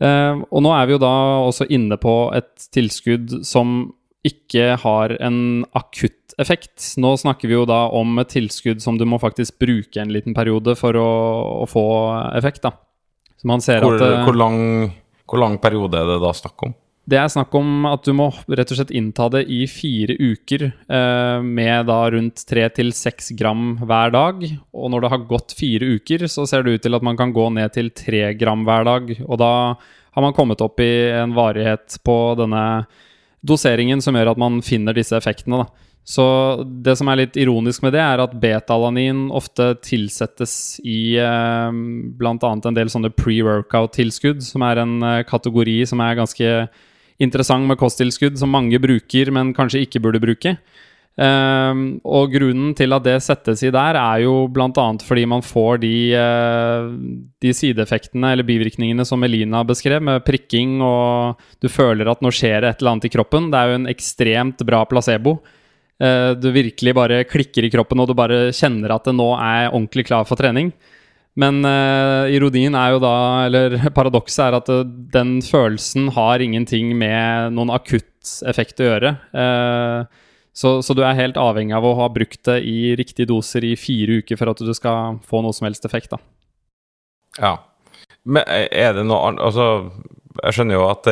Uh, 0.00 0.42
og 0.48 0.64
nå 0.64 0.72
er 0.76 0.88
vi 0.88 0.96
jo 0.96 1.02
da 1.04 1.12
også 1.44 1.68
inne 1.72 2.00
på 2.00 2.16
et 2.36 2.68
tilskudd 2.72 3.42
som 3.48 3.78
ikke 4.26 4.74
har 4.82 5.14
en 5.22 5.38
akutt 5.76 6.34
effekt. 6.40 6.94
Nå 7.00 7.14
snakker 7.20 7.48
vi 7.48 7.56
jo 7.56 7.66
da 7.68 7.86
om 7.94 8.18
et 8.20 8.32
tilskudd 8.32 8.82
som 8.84 8.98
du 8.98 9.06
må 9.08 9.20
faktisk 9.22 9.58
bruke 9.62 10.00
en 10.02 10.12
liten 10.12 10.36
periode 10.36 10.76
for 10.78 10.96
å, 11.00 11.10
å 11.62 11.68
få 11.70 11.86
effekt, 12.36 12.64
da. 12.66 12.74
Så 13.36 13.48
man 13.48 13.62
ser 13.64 13.84
Hvor, 13.84 13.98
at 13.98 14.04
eh, 14.04 14.24
hvor, 14.24 14.36
lang, 14.36 14.58
hvor 15.28 15.40
lang 15.42 15.58
periode 15.62 16.00
er 16.00 16.08
det 16.14 16.20
da 16.24 16.32
snakk 16.36 16.68
om? 16.68 16.74
Det 17.06 17.18
er 17.20 17.28
snakk 17.30 17.54
om 17.54 17.86
at 17.86 18.02
du 18.02 18.10
må 18.18 18.32
rett 18.50 18.72
og 18.72 18.80
slett 18.80 18.90
innta 18.98 19.28
det 19.30 19.44
i 19.46 19.60
fire 19.70 20.16
uker, 20.18 20.64
eh, 20.66 21.38
med 21.38 21.86
da 21.86 22.00
rundt 22.10 22.42
tre 22.50 22.64
til 22.74 22.90
seks 22.90 23.30
gram 23.38 23.76
hver 23.78 24.10
dag. 24.10 24.42
Og 24.74 24.90
når 24.90 25.04
det 25.04 25.12
har 25.12 25.28
gått 25.30 25.54
fire 25.54 25.92
uker, 26.00 26.26
så 26.26 26.48
ser 26.50 26.66
det 26.66 26.74
ut 26.74 26.82
til 26.82 26.98
at 26.98 27.06
man 27.06 27.18
kan 27.18 27.34
gå 27.36 27.46
ned 27.54 27.70
til 27.76 27.92
tre 27.94 28.32
gram 28.34 28.66
hver 28.66 28.88
dag. 28.90 29.12
Og 29.22 29.38
da 29.38 29.52
har 29.78 30.24
man 30.24 30.34
kommet 30.34 30.64
opp 30.64 30.82
i 30.82 31.12
en 31.14 31.36
varighet 31.36 32.00
på 32.02 32.16
denne 32.40 32.86
doseringen 33.46 34.02
som 34.02 34.18
gjør 34.18 34.32
at 34.32 34.42
man 34.42 34.58
finner 34.66 34.96
disse 34.96 35.14
effektene. 35.14 35.62
Da. 35.62 35.86
Så 36.06 36.24
det 36.62 36.96
som 36.98 37.06
er 37.10 37.20
litt 37.22 37.38
ironisk 37.38 37.82
med 37.82 37.94
det, 37.94 38.02
er 38.02 38.22
at 38.22 38.34
betalanin 38.42 39.28
ofte 39.34 39.72
tilsettes 39.82 40.80
i 40.82 41.18
eh, 41.22 41.70
bl.a. 42.18 42.50
en 42.50 42.78
del 42.78 42.90
sånne 42.90 43.10
pre-workout-tilskudd, 43.14 44.42
som 44.42 44.66
er 44.66 44.82
en 44.82 44.98
eh, 45.06 45.22
kategori 45.26 45.80
som 45.86 46.02
er 46.02 46.18
ganske 46.18 46.52
interessant 47.22 47.66
med 47.68 47.78
kosttilskudd, 47.80 48.38
som 48.40 48.52
mange 48.52 48.80
bruker, 48.82 49.32
men 49.34 49.54
kanskje 49.56 49.84
ikke 49.86 50.02
burde 50.04 50.22
bruke. 50.22 50.56
Ehm, 51.16 51.84
og 52.04 52.34
grunnen 52.34 52.74
til 52.76 52.92
at 52.92 53.04
det 53.06 53.16
settes 53.24 53.62
i 53.64 53.72
der, 53.72 53.96
er 53.96 54.24
jo 54.26 54.34
bl.a. 54.52 54.86
fordi 55.00 55.24
man 55.28 55.44
får 55.44 55.80
de, 55.80 55.96
uh, 56.12 56.90
de 57.40 57.52
sideeffektene 57.56 58.34
eller 58.34 58.44
bivirkningene 58.44 59.06
som 59.08 59.24
Elina 59.24 59.62
beskrev, 59.64 60.04
med 60.04 60.24
prikking, 60.26 60.76
og 60.84 61.40
du 61.62 61.70
føler 61.72 62.10
at 62.12 62.20
nå 62.24 62.32
skjer 62.34 62.60
det 62.60 62.74
et 62.74 62.84
eller 62.84 62.96
annet 62.96 63.08
i 63.08 63.12
kroppen. 63.16 63.48
Det 63.52 63.60
er 63.60 63.72
jo 63.72 63.78
en 63.80 63.92
ekstremt 63.92 64.66
bra 64.68 64.82
placebo. 64.88 65.38
Uh, 65.96 66.36
du 66.36 66.50
virkelig 66.52 66.92
bare 66.96 67.24
klikker 67.24 67.64
i 67.64 67.72
kroppen, 67.72 68.02
og 68.02 68.12
du 68.12 68.16
bare 68.18 68.50
kjenner 68.52 68.98
at 68.98 69.08
det 69.08 69.16
nå 69.16 69.30
er 69.40 69.70
ordentlig 69.70 70.04
klar 70.10 70.28
for 70.28 70.36
trening. 70.36 70.74
Men 71.36 71.60
uh, 71.68 72.24
ironien 72.32 72.74
er 72.78 72.94
jo 72.94 73.00
da, 73.04 73.16
eller 73.44 73.76
paradokset 73.96 74.46
er 74.46 74.56
at 74.56 74.70
uh, 74.72 74.84
den 74.86 75.38
følelsen 75.44 76.08
har 76.16 76.40
ingenting 76.40 76.94
med 76.96 77.52
noen 77.56 77.72
akutt 77.76 78.38
effekt 78.48 78.80
å 78.80 78.88
gjøre. 78.88 79.12
Uh, 79.36 80.24
så, 80.56 80.78
så 80.80 80.96
du 80.96 81.02
er 81.04 81.18
helt 81.18 81.36
avhengig 81.36 81.76
av 81.76 81.84
å 81.84 81.96
ha 81.98 82.08
brukt 82.12 82.40
det 82.48 82.62
i 82.64 82.94
riktige 82.96 83.28
doser 83.28 83.66
i 83.68 83.74
fire 83.76 84.22
uker 84.22 84.40
for 84.40 84.54
at 84.54 84.62
du 84.64 84.72
skal 84.76 85.20
få 85.28 85.42
noe 85.44 85.52
som 85.56 85.68
helst 85.68 85.84
effekt. 85.84 86.14
da. 86.14 86.22
Ja. 87.36 87.52
Men 88.24 88.48
er 88.48 88.96
det 88.96 89.04
noe 89.06 89.28
annet 89.28 89.44
Altså, 89.44 89.66
jeg 90.40 90.56
skjønner 90.56 90.78
jo 90.78 90.86
at 90.88 91.06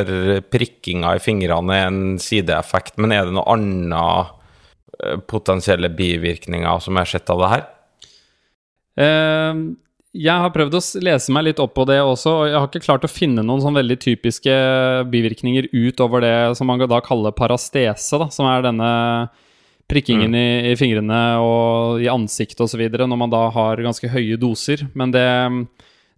prikkinga 0.51 1.12
i 1.18 1.20
fingrene 1.22 1.76
er 1.76 1.90
en 1.90 2.16
sideeffekt, 2.20 2.96
men 2.96 3.12
er 3.12 3.28
det 3.28 3.36
noe 3.36 3.44
annet 3.52 4.32
potensielle 5.28 5.92
bivirkninger 5.92 6.80
som 6.80 6.96
er 6.96 7.09
sett 7.12 7.30
av 7.32 7.44
det 7.44 7.52
her? 7.52 7.64
Eh, 9.05 9.62
jeg 10.14 10.42
har 10.44 10.52
prøvd 10.54 10.76
å 10.78 10.82
lese 11.02 11.32
meg 11.34 11.48
litt 11.48 11.60
opp 11.62 11.72
på 11.74 11.86
det 11.90 11.98
også, 11.98 12.32
og 12.32 12.44
jeg 12.46 12.58
har 12.58 12.68
ikke 12.68 12.84
klart 12.84 13.06
å 13.06 13.10
finne 13.10 13.42
noen 13.42 13.62
sånn 13.64 13.74
veldig 13.74 13.96
typiske 13.98 14.52
bivirkninger 15.10 15.72
utover 15.72 16.22
det 16.22 16.36
som 16.58 16.70
man 16.70 16.82
da 16.86 17.00
kaller 17.02 17.34
parastese, 17.34 18.20
da, 18.22 18.28
som 18.30 18.46
er 18.46 18.62
denne 18.62 18.90
prikkingen 19.90 20.36
i, 20.38 20.46
i 20.70 20.76
fingrene 20.78 21.20
og 21.42 22.04
i 22.04 22.08
ansiktet 22.08 22.62
osv. 22.62 22.86
når 22.94 23.18
man 23.20 23.32
da 23.32 23.48
har 23.52 23.82
ganske 23.84 24.08
høye 24.08 24.38
doser. 24.40 24.86
Men 24.94 25.12
det, 25.12 25.26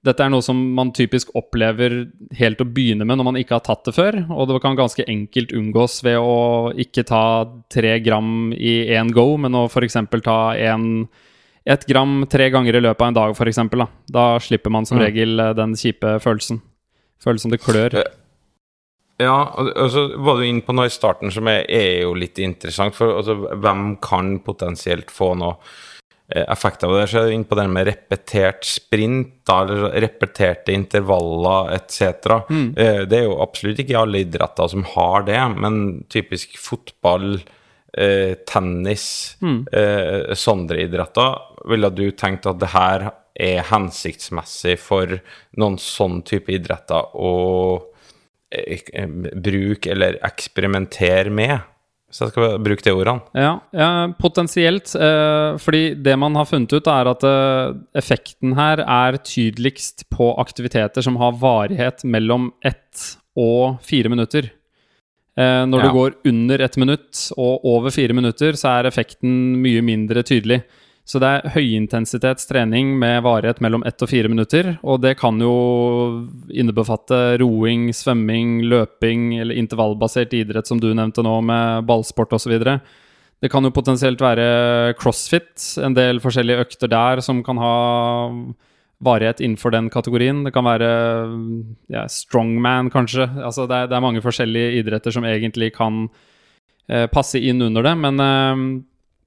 dette 0.07 0.23
er 0.23 0.31
noe 0.31 0.45
som 0.45 0.61
man 0.77 0.93
typisk 0.95 1.33
opplever 1.39 2.05
helt 2.39 2.61
å 2.63 2.69
begynne 2.69 3.09
med 3.09 3.19
når 3.19 3.31
man 3.31 3.39
ikke 3.41 3.57
har 3.59 3.65
tatt 3.67 3.89
det 3.89 3.97
før, 3.97 4.21
og 4.29 4.53
det 4.53 4.61
kan 4.63 4.79
ganske 4.79 5.09
enkelt 5.09 5.55
unngås 5.57 6.03
ved 6.07 6.21
å 6.21 6.75
ikke 6.85 7.07
ta 7.09 7.23
tre 7.73 7.97
gram 8.05 8.53
i 8.53 8.83
én 8.93 9.11
go, 9.15 9.33
men 9.41 9.57
å 9.57 9.67
f.eks. 9.71 9.99
ta 10.21 10.41
en 10.69 11.07
ett 11.67 11.87
gram 11.87 12.21
tre 12.31 12.51
ganger 12.51 12.77
i 12.79 12.81
løpet 12.81 13.03
av 13.03 13.09
en 13.09 13.15
dag, 13.19 13.35
f.eks. 13.37 13.59
Da. 13.73 13.87
da 14.13 14.27
slipper 14.41 14.71
man 14.71 14.87
som 14.87 14.99
Mm. 14.99 15.05
regel 15.07 15.41
eh, 15.41 15.53
den 15.59 15.75
kjipe 15.75 16.17
følelsen. 16.23 16.61
Følelsen 17.23 17.51
det 17.51 17.61
klør. 17.65 17.95
Eh, 17.95 18.15
Ja, 19.19 19.49
og 19.57 19.91
så 19.91 20.11
var 20.21 20.37
du 20.37 20.43
inne 20.45 20.61
på 20.61 20.75
noe 20.77 20.91
i 20.91 20.93
starten 20.93 21.31
som 21.33 21.47
er, 21.49 21.63
er 21.73 22.03
jo 22.03 22.11
litt 22.13 22.37
interessant. 22.39 22.93
For 22.95 23.15
altså, 23.17 23.49
hvem 23.57 23.97
kan 24.05 24.35
potensielt 24.45 25.09
få 25.11 25.31
noe 25.41 25.55
eh, 26.29 26.45
effekt 26.53 26.85
av 26.85 26.93
det? 26.93 27.07
Så 27.09 27.23
er 27.23 27.31
du 27.31 27.33
inne 27.39 27.49
på 27.49 27.57
det 27.57 27.65
med 27.73 27.87
repetert 27.89 28.69
sprint, 28.69 29.31
da, 29.49 29.63
eller 29.65 29.97
repeterte 30.05 30.75
intervaller 30.77 31.73
etc. 31.79 32.29
Mm. 32.51 32.75
det 33.09 33.17
er 33.23 33.25
jo 33.25 33.41
absolutt 33.41 33.81
ikke 33.81 33.97
alle 34.03 34.21
idretter 34.27 34.69
som 34.69 34.85
har 34.93 35.25
det, 35.25 35.41
men 35.65 36.05
typisk 36.13 36.59
fotball, 36.61 37.39
eh, 37.97 38.35
tennis, 38.49 39.37
eh, 39.43 40.35
sånne 40.37 40.81
idretter, 40.85 41.39
ville 41.67 41.91
du 41.91 42.11
tenkt 42.13 42.47
at 42.47 42.61
det 42.63 42.73
her 42.75 43.09
er 43.37 43.67
hensiktsmessig 43.69 44.79
for 44.81 45.19
noen 45.61 45.77
sånn 45.81 46.23
type 46.27 46.53
idretter 46.55 47.17
å 47.17 47.33
eh, 48.53 48.81
eh, 48.93 49.09
bruke 49.35 49.93
eller 49.93 50.21
eksperimentere 50.27 51.33
med? 51.33 51.59
Hvis 52.07 52.23
jeg 52.23 52.31
skal 52.31 52.61
bruke 52.63 52.85
de 52.87 52.93
ordene. 52.95 53.35
Ja, 53.35 53.57
ja 53.75 53.89
potensielt. 54.17 54.93
Eh, 54.95 55.57
fordi 55.59 55.97
det 55.99 56.15
man 56.23 56.39
har 56.39 56.47
funnet 56.47 56.73
ut, 56.73 56.87
er 56.87 57.11
at 57.11 57.27
eh, 57.27 57.75
effekten 57.99 58.55
her 58.57 58.81
er 58.85 59.19
tydeligst 59.27 60.07
på 60.15 60.31
aktiviteter 60.41 61.05
som 61.05 61.19
har 61.21 61.35
varighet 61.41 62.07
mellom 62.07 62.53
ett 62.65 63.19
og 63.37 63.83
fire 63.85 64.09
minutter. 64.13 64.53
Eh, 65.37 65.67
når 65.69 65.81
Ja. 65.83 65.87
du 65.87 65.93
går 65.93 66.15
under 66.25 66.59
ett 66.61 66.77
minutt 66.77 67.31
og 67.37 67.61
over 67.65 67.91
fire 67.91 68.15
minutter, 68.15 68.53
så 68.53 68.81
er 68.81 68.91
effekten 68.91 69.61
mye 69.61 69.83
mindre 69.83 70.23
tydelig. 70.23 70.63
Så 71.07 71.21
det 71.21 71.29
er 71.45 71.51
høyintensitetstrening 71.55 72.99
med 72.99 73.23
varighet 73.23 73.61
mellom 73.61 73.85
ett 73.87 74.01
og 74.03 74.09
fire 74.09 74.29
minutter. 74.29 74.79
Og 74.83 75.01
det 75.03 75.17
kan 75.21 75.39
jo 75.39 76.27
innebefatte 76.51 77.39
roing, 77.39 77.91
svømming, 77.95 78.65
løping 78.67 79.39
eller 79.39 79.55
intervallbasert 79.55 80.33
idrett, 80.35 80.67
som 80.67 80.81
du 80.81 80.93
nevnte 80.93 81.23
nå, 81.23 81.37
med 81.45 81.87
ballsport 81.87 82.33
osv. 82.33 82.59
Det 83.41 83.51
kan 83.53 83.63
jo 83.63 83.71
potensielt 83.71 84.19
være 84.19 84.95
crossfit, 84.99 85.79
en 85.85 85.95
del 85.95 86.19
forskjellige 86.19 86.65
økter 86.67 86.89
der 86.89 87.21
som 87.21 87.43
kan 87.45 87.59
ha 87.61 87.75
varighet 89.05 89.43
innenfor 89.45 89.75
den 89.75 89.91
kategorien. 89.93 90.45
Det 90.47 90.53
kan 90.57 90.67
være 90.67 90.91
ja, 91.93 92.07
strongman, 92.09 92.91
kanskje. 92.93 93.29
Altså 93.45 93.67
det, 93.69 93.77
er, 93.77 93.91
det 93.91 93.99
er 93.99 94.05
mange 94.05 94.25
forskjellige 94.25 94.81
idretter 94.81 95.15
som 95.15 95.27
egentlig 95.29 95.73
kan 95.77 96.07
eh, 96.89 97.07
passe 97.13 97.41
inn 97.41 97.65
under 97.67 97.85
det, 97.87 97.97
men, 98.01 98.23
eh, 98.23 98.63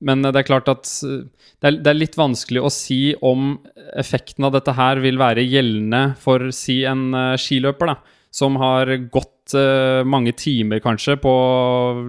men 0.09 0.25
det 0.25 0.41
er 0.41 0.47
klart 0.47 0.71
at 0.71 0.89
eh, 1.05 1.27
det 1.59 1.69
er, 1.69 1.81
det 1.83 1.91
er 1.91 1.99
litt 1.99 2.17
vanskelig 2.17 2.63
å 2.63 2.71
si 2.73 3.01
om 3.25 3.57
effekten 3.99 4.47
av 4.47 4.55
dette 4.55 4.73
her 4.77 5.01
vil 5.03 5.19
være 5.21 5.45
gjeldende 5.45 6.15
for 6.21 6.49
si 6.55 6.81
en 6.87 7.11
eh, 7.13 7.35
skiløper, 7.39 7.93
da, 7.93 8.17
som 8.33 8.57
har 8.61 8.89
gått 9.13 9.53
eh, 9.57 10.01
mange 10.07 10.33
timer 10.39 10.81
kanskje 10.83 11.17
på 11.21 11.35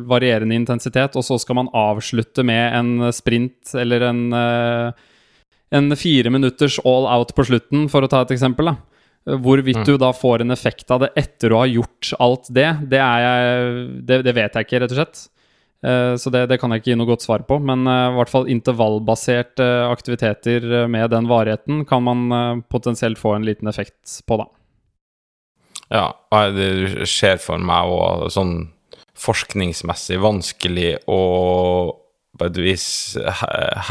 varierende 0.09 0.57
intensitet, 0.57 1.17
og 1.17 1.27
så 1.27 1.39
skal 1.41 1.61
man 1.61 1.73
avslutte 1.77 2.45
med 2.47 2.77
en 2.79 3.13
sprint 3.17 3.75
eller 3.77 4.09
en 4.11 4.27
eh, 4.37 5.07
en 5.71 5.97
fire 5.97 6.31
minutters 6.35 6.79
all 6.85 7.07
out 7.07 7.35
på 7.37 7.47
slutten, 7.47 7.89
for 7.93 8.03
å 8.03 8.11
ta 8.11 8.23
et 8.25 8.33
eksempel. 8.37 8.73
da. 8.73 9.37
Hvorvidt 9.41 9.85
du 9.87 9.97
da 10.01 10.13
får 10.17 10.43
en 10.43 10.55
effekt 10.55 10.91
av 10.91 11.05
det 11.05 11.11
etter 11.19 11.53
å 11.53 11.61
ha 11.61 11.67
gjort 11.69 12.15
alt 12.19 12.49
det, 12.49 12.71
det, 12.89 12.99
jeg, 13.03 13.85
det, 14.09 14.23
det 14.27 14.35
vet 14.35 14.57
jeg 14.57 14.67
ikke, 14.67 14.81
rett 14.83 14.95
og 14.95 15.01
slett. 15.03 15.21
Eh, 15.85 16.15
Så 16.17 16.33
det, 16.33 16.47
det 16.51 16.59
kan 16.61 16.73
jeg 16.73 16.83
ikke 16.83 16.93
gi 16.93 16.97
noe 17.01 17.09
godt 17.09 17.25
svar 17.25 17.45
på. 17.49 17.61
Men 17.61 17.87
eh, 17.87 18.07
i 18.11 18.17
hvert 18.17 18.33
fall 18.33 18.49
intervallbaserte 18.53 19.69
aktiviteter 19.91 20.67
eh, 20.83 20.89
med 20.91 21.13
den 21.13 21.29
varigheten 21.31 21.85
kan 21.89 22.05
man 22.05 22.65
potensielt 22.73 23.21
få 23.21 23.37
en 23.37 23.47
liten 23.47 23.69
effekt 23.71 24.21
på, 24.27 24.41
da. 24.41 24.49
Ja, 25.91 26.07
det 26.55 27.07
skjer 27.11 27.41
for 27.43 27.59
meg 27.59 27.91
òg 27.91 28.29
sånn 28.31 28.71
forskningsmessig 29.21 30.21
vanskelig 30.23 30.93
å 31.11 31.21
på 32.39 32.47
et 32.47 32.59
vis 32.63 32.85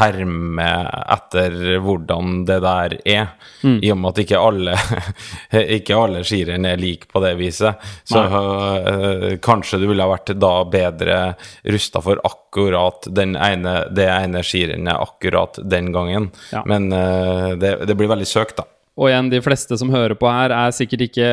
herme 0.00 0.68
etter 1.14 1.56
hvordan 1.84 2.40
det 2.48 2.56
der 2.64 2.96
er, 3.04 3.28
i 3.62 3.90
og 3.92 4.00
med 4.00 4.10
at 4.10 4.22
ikke 4.24 4.40
alle 4.40 4.76
ikke 5.78 5.98
alle 5.98 6.24
skirenn 6.26 6.66
er 6.68 6.80
like 6.80 7.10
på 7.12 7.22
det 7.24 7.34
viset. 7.38 7.86
Så 8.08 8.24
uh, 8.24 9.28
kanskje 9.44 9.82
du 9.82 9.86
ville 9.90 10.02
ha 10.02 10.10
vært 10.10 10.34
da 10.40 10.52
bedre 10.72 11.20
rusta 11.68 12.02
for 12.04 12.22
akkurat 12.26 13.10
den 13.12 13.36
ene, 13.36 13.84
det 13.94 14.08
ene 14.10 14.42
skirennet 14.46 14.96
akkurat 14.96 15.60
den 15.62 15.92
gangen. 15.94 16.30
Ja. 16.54 16.64
Men 16.66 16.90
uh, 16.92 17.52
det, 17.60 17.76
det 17.86 17.98
blir 17.98 18.10
veldig 18.10 18.28
søkt, 18.28 18.58
da. 18.62 18.68
Og 18.98 19.06
igjen, 19.08 19.28
de 19.32 19.38
fleste 19.40 19.76
som 19.78 19.92
hører 19.92 20.16
på 20.18 20.28
her, 20.28 20.52
er 20.52 20.74
sikkert 20.74 21.06
ikke 21.06 21.28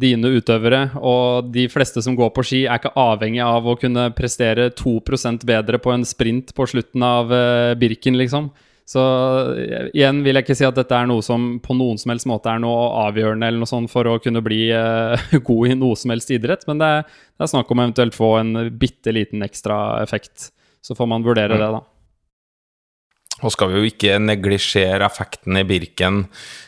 dine 0.00 0.30
utøvere. 0.38 0.84
Og 1.00 1.50
de 1.52 1.66
fleste 1.72 2.02
som 2.04 2.14
går 2.16 2.30
på 2.36 2.44
ski, 2.46 2.60
er 2.64 2.78
ikke 2.78 2.94
avhengig 3.00 3.42
av 3.44 3.66
å 3.66 3.74
kunne 3.80 4.08
prestere 4.16 4.70
2% 4.78 5.44
bedre 5.48 5.80
på 5.82 5.92
en 5.92 6.06
sprint 6.06 6.54
på 6.56 6.68
slutten 6.70 7.04
av 7.04 7.34
eh, 7.34 7.74
Birken, 7.80 8.16
liksom. 8.20 8.48
Så 8.86 9.02
eh, 9.58 9.88
igjen 9.98 10.22
vil 10.22 10.38
jeg 10.38 10.46
ikke 10.46 10.56
si 10.60 10.68
at 10.68 10.78
dette 10.78 10.94
er 10.94 11.10
noe 11.10 11.24
som 11.26 11.56
på 11.62 11.74
noen 11.74 11.98
som 11.98 12.14
helst 12.14 12.28
måte 12.30 12.52
er 12.52 12.62
noe 12.62 12.86
avgjørende 13.08 13.48
eller 13.50 13.64
noe 13.64 13.70
sånt 13.70 13.90
for 13.90 14.06
å 14.06 14.20
kunne 14.22 14.44
bli 14.46 14.68
eh, 14.70 15.26
god 15.50 15.74
i 15.74 15.78
noe 15.78 15.98
som 15.98 16.14
helst 16.14 16.30
idrett, 16.32 16.62
men 16.70 16.80
det 16.80 16.92
er, 17.00 17.04
det 17.34 17.48
er 17.48 17.52
snakk 17.52 17.74
om 17.74 17.82
eventuelt 17.82 18.16
få 18.16 18.36
en 18.38 18.70
bitte 18.78 19.12
liten 19.12 19.42
ekstra 19.44 19.98
effekt. 20.06 20.52
Så 20.86 20.94
får 20.94 21.10
man 21.10 21.26
vurdere 21.26 21.58
det, 21.58 21.72
da. 21.74 21.82
Og 23.44 23.52
skal 23.52 23.68
vi 23.68 23.80
jo 23.80 23.88
ikke 23.90 24.16
neglisjere 24.22 25.04
effekten 25.04 25.58
i 25.60 25.64
Birken 25.68 26.22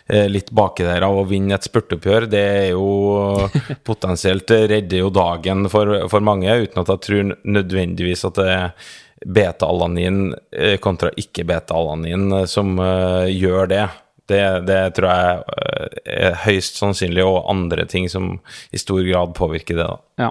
eh, 0.06 0.26
litt 0.28 0.50
baki 0.52 0.84
der 0.84 1.06
av 1.06 1.16
å 1.16 1.26
vinne 1.28 1.56
et 1.56 1.64
spurtoppgjør. 1.64 2.28
Det 2.28 2.42
er 2.44 2.66
jo 2.74 3.48
potensielt 3.88 4.52
redder 4.52 5.00
jo 5.00 5.12
dagen 5.14 5.68
for, 5.72 5.94
for 6.12 6.24
mange, 6.24 6.52
uten 6.66 6.82
at 6.82 6.92
jeg 6.92 7.04
tror 7.06 7.36
nødvendigvis 7.44 8.26
at 8.28 8.40
det 8.40 8.50
er 8.52 8.90
beta-alanin 9.26 10.34
eh, 10.52 10.76
kontra 10.82 11.10
ikke-beta-alanin 11.16 12.32
eh, 12.32 12.44
som 12.50 12.76
eh, 12.78 13.30
gjør 13.32 13.72
det. 13.72 13.86
det. 14.30 14.44
Det 14.68 14.82
tror 14.98 15.08
jeg 15.08 15.40
eh, 15.56 16.02
er 16.18 16.36
høyst 16.44 16.78
sannsynlig, 16.80 17.24
og 17.24 17.48
andre 17.50 17.88
ting 17.88 18.08
som 18.12 18.36
i 18.70 18.80
stor 18.80 19.02
grad 19.08 19.34
påvirker 19.38 19.80
det. 19.80 19.88
da. 19.88 19.98
Ja. 20.26 20.30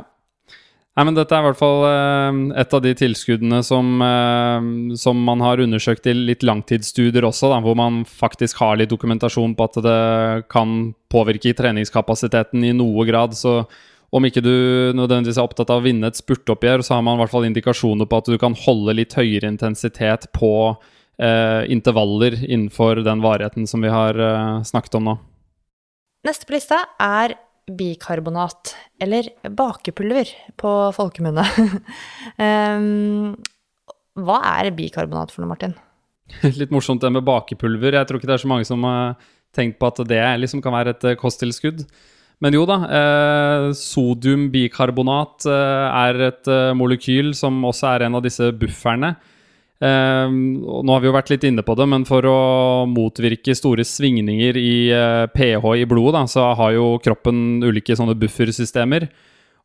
Nei, 0.97 1.03
men 1.05 1.13
Dette 1.13 1.35
er 1.37 1.43
i 1.43 1.45
hvert 1.45 1.59
fall 1.59 1.83
eh, 1.85 2.37
et 2.63 2.71
av 2.73 2.81
de 2.81 2.91
tilskuddene 2.97 3.59
som, 3.61 3.99
eh, 4.01 4.69
som 4.97 5.19
man 5.27 5.43
har 5.45 5.61
undersøkt 5.61 6.09
i 6.09 6.15
litt 6.17 6.41
langtidsstudier 6.47 7.27
også, 7.27 7.51
da, 7.51 7.59
hvor 7.61 7.77
man 7.77 7.99
faktisk 8.09 8.63
har 8.63 8.79
litt 8.79 8.89
dokumentasjon 8.89 9.53
på 9.53 9.67
at 9.67 9.77
det 9.85 9.99
kan 10.49 10.73
påvirke 11.13 11.53
treningskapasiteten 11.53 12.65
i 12.65 12.73
noe 12.73 13.05
grad. 13.05 13.37
Så 13.37 13.59
om 14.09 14.25
ikke 14.25 14.41
du 14.41 14.55
nødvendigvis 14.97 15.37
er 15.37 15.45
opptatt 15.45 15.69
av 15.69 15.83
å 15.83 15.85
vinne 15.85 16.09
et 16.09 16.17
spurtoppgjør, 16.17 16.81
så 16.81 16.97
har 16.97 17.05
man 17.05 17.19
i 17.19 17.21
hvert 17.21 17.35
fall 17.35 17.45
indikasjoner 17.45 18.09
på 18.09 18.23
at 18.23 18.33
du 18.33 18.41
kan 18.41 18.57
holde 18.65 18.97
litt 18.97 19.13
høyere 19.19 19.53
intensitet 19.53 20.31
på 20.33 20.53
eh, 20.73 21.61
intervaller 21.77 22.41
innenfor 22.41 23.05
den 23.05 23.21
varigheten 23.21 23.69
som 23.69 23.85
vi 23.85 23.93
har 23.93 24.17
eh, 24.17 24.63
snakket 24.65 24.97
om 24.97 25.11
nå. 25.11 25.19
Neste 26.25 26.49
på 26.49 26.57
lista 26.57 26.87
er 26.97 27.37
bikarbonat, 27.67 28.73
eller 29.03 29.29
bakepulver 29.51 30.29
på 30.59 30.73
folkemunne. 30.95 31.43
um, 32.39 33.33
hva 34.27 34.41
er 34.57 34.71
bikarbonat 34.75 35.33
for 35.33 35.43
noe, 35.43 35.51
Martin? 35.51 35.75
Litt 36.59 36.73
morsomt 36.73 37.03
det 37.03 37.11
med 37.13 37.25
bakepulver. 37.27 37.99
Jeg 37.99 38.07
tror 38.07 38.19
ikke 38.19 38.29
det 38.29 38.37
er 38.37 38.45
så 38.45 38.51
mange 38.51 38.67
som 38.67 38.85
har 38.87 39.17
tenkt 39.55 39.79
på 39.79 39.89
at 39.89 40.03
det 40.09 40.21
liksom 40.41 40.61
kan 40.63 40.75
være 40.75 40.95
et 40.95 41.05
eh, 41.07 41.19
kosttilskudd. 41.19 41.85
Men 42.43 42.53
jo 42.53 42.67
da, 42.69 42.77
eh, 42.85 43.67
sodiumbikarbonat 43.73 45.47
eh, 45.49 45.87
er 46.03 46.21
et 46.27 46.51
eh, 46.51 46.75
molekyl 46.77 47.31
som 47.37 47.57
også 47.65 47.89
er 47.95 48.05
en 48.05 48.19
av 48.19 48.25
disse 48.25 48.51
bufferne. 48.59 49.15
Eh, 49.77 50.27
nå 50.33 50.89
har 50.89 51.03
vi 51.03 51.09
jo 51.09 51.13
vært 51.13 51.29
litt 51.29 51.45
inne 51.45 51.61
på 51.65 51.75
det, 51.77 51.85
men 51.89 52.05
for 52.07 52.25
å 52.25 52.39
motvirke 52.89 53.53
store 53.57 53.85
svingninger 53.85 54.57
i 54.57 54.89
eh, 54.89 55.25
pH 55.29 55.65
i 55.77 55.85
blodet, 55.89 56.15
da, 56.17 56.23
så 56.31 56.47
har 56.57 56.73
jo 56.73 56.95
kroppen 57.03 57.61
ulike 57.65 57.97
sånne 57.97 58.17
buffersystemer. 58.17 59.07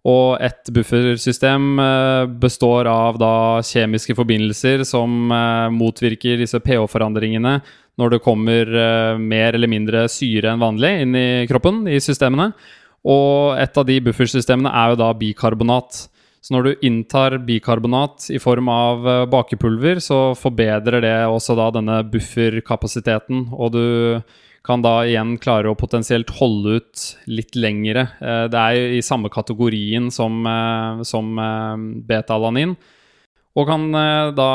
Og 0.08 0.34
et 0.42 0.68
buffersystem 0.74 1.78
eh, 1.80 2.24
består 2.42 2.90
av 2.90 3.20
da 3.22 3.34
kjemiske 3.64 4.16
forbindelser 4.18 4.84
som 4.88 5.32
eh, 5.32 5.70
motvirker 5.72 6.42
disse 6.42 6.60
pH-forandringene 6.60 7.60
når 8.00 8.14
det 8.14 8.22
kommer 8.24 8.70
mer 9.20 9.52
eller 9.52 9.68
mindre 9.68 10.06
syre 10.08 10.48
enn 10.48 10.62
vanlig 10.62 10.94
inn 11.02 11.12
i 11.12 11.26
kroppen, 11.44 11.82
i 11.92 11.98
systemene. 12.00 12.48
Og 13.04 13.58
et 13.60 13.76
av 13.76 13.84
de 13.84 13.98
buffersystemene 14.06 14.72
er 14.72 14.94
jo 14.94 14.98
da 15.02 15.10
bikarbonat. 15.12 15.98
Så 16.42 16.56
når 16.56 16.62
du 16.62 16.86
inntar 16.88 17.36
bikarbonat 17.46 18.26
i 18.34 18.40
form 18.42 18.68
av 18.72 19.08
eh, 19.08 19.24
bakepulver, 19.30 20.00
så 20.02 20.32
forbedrer 20.34 21.04
det 21.04 21.18
også 21.30 21.54
da 21.54 21.68
denne 21.76 22.00
bufferkapasiteten, 22.10 23.44
og 23.54 23.76
du 23.76 23.84
kan 24.66 24.82
da 24.82 25.00
igjen 25.06 25.36
klare 25.42 25.70
å 25.70 25.78
potensielt 25.78 26.30
holde 26.38 26.80
ut 26.80 27.04
litt 27.30 27.54
lengre. 27.54 28.08
Eh, 28.18 28.48
Det 28.50 28.58
er 28.58 28.98
i 28.98 29.04
samme 29.06 29.30
kategorien 29.30 30.10
som, 30.10 30.42
eh, 30.46 31.06
som 31.06 31.30
beta-alanin. 32.10 32.74
Og 33.54 33.66
kan 33.68 33.90
da 33.92 34.50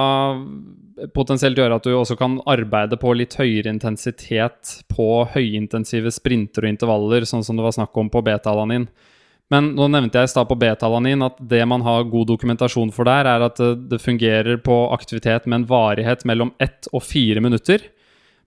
potensielt 1.14 1.56
gjøre 1.56 1.76
at 1.76 1.84
du 1.86 1.92
også 1.94 2.16
kan 2.18 2.40
arbeide 2.50 2.98
på 2.98 3.12
litt 3.14 3.36
høyere 3.38 3.70
intensitet 3.70 4.82
på 4.90 5.22
høyintensive 5.36 6.10
sprinter 6.10 6.66
og 6.66 6.72
intervaller, 6.72 7.22
sånn 7.22 7.46
som 7.46 7.56
det 7.56 7.68
var 7.68 7.76
snakk 7.78 7.96
om 7.96 8.10
på 8.10 8.24
beta-alanin. 8.26 8.88
Men 9.54 9.70
nå 9.78 9.88
nevnte 9.92 10.20
jeg 10.20 10.28
i 10.28 10.32
stad 10.34 10.48
på 10.50 10.58
beta-alanin 10.60 11.24
at 11.24 11.38
det 11.40 11.62
man 11.70 11.84
har 11.86 12.08
god 12.12 12.28
dokumentasjon 12.34 12.92
for 12.96 13.08
der, 13.08 13.30
er 13.32 13.46
at 13.48 13.60
det, 13.62 13.74
det 13.94 14.02
fungerer 14.04 14.60
på 14.64 14.80
aktivitet 14.92 15.48
med 15.48 15.62
en 15.62 15.70
varighet 15.70 16.26
mellom 16.28 16.52
ett 16.64 16.90
og 16.92 17.06
fire 17.08 17.44
minutter. 17.44 17.86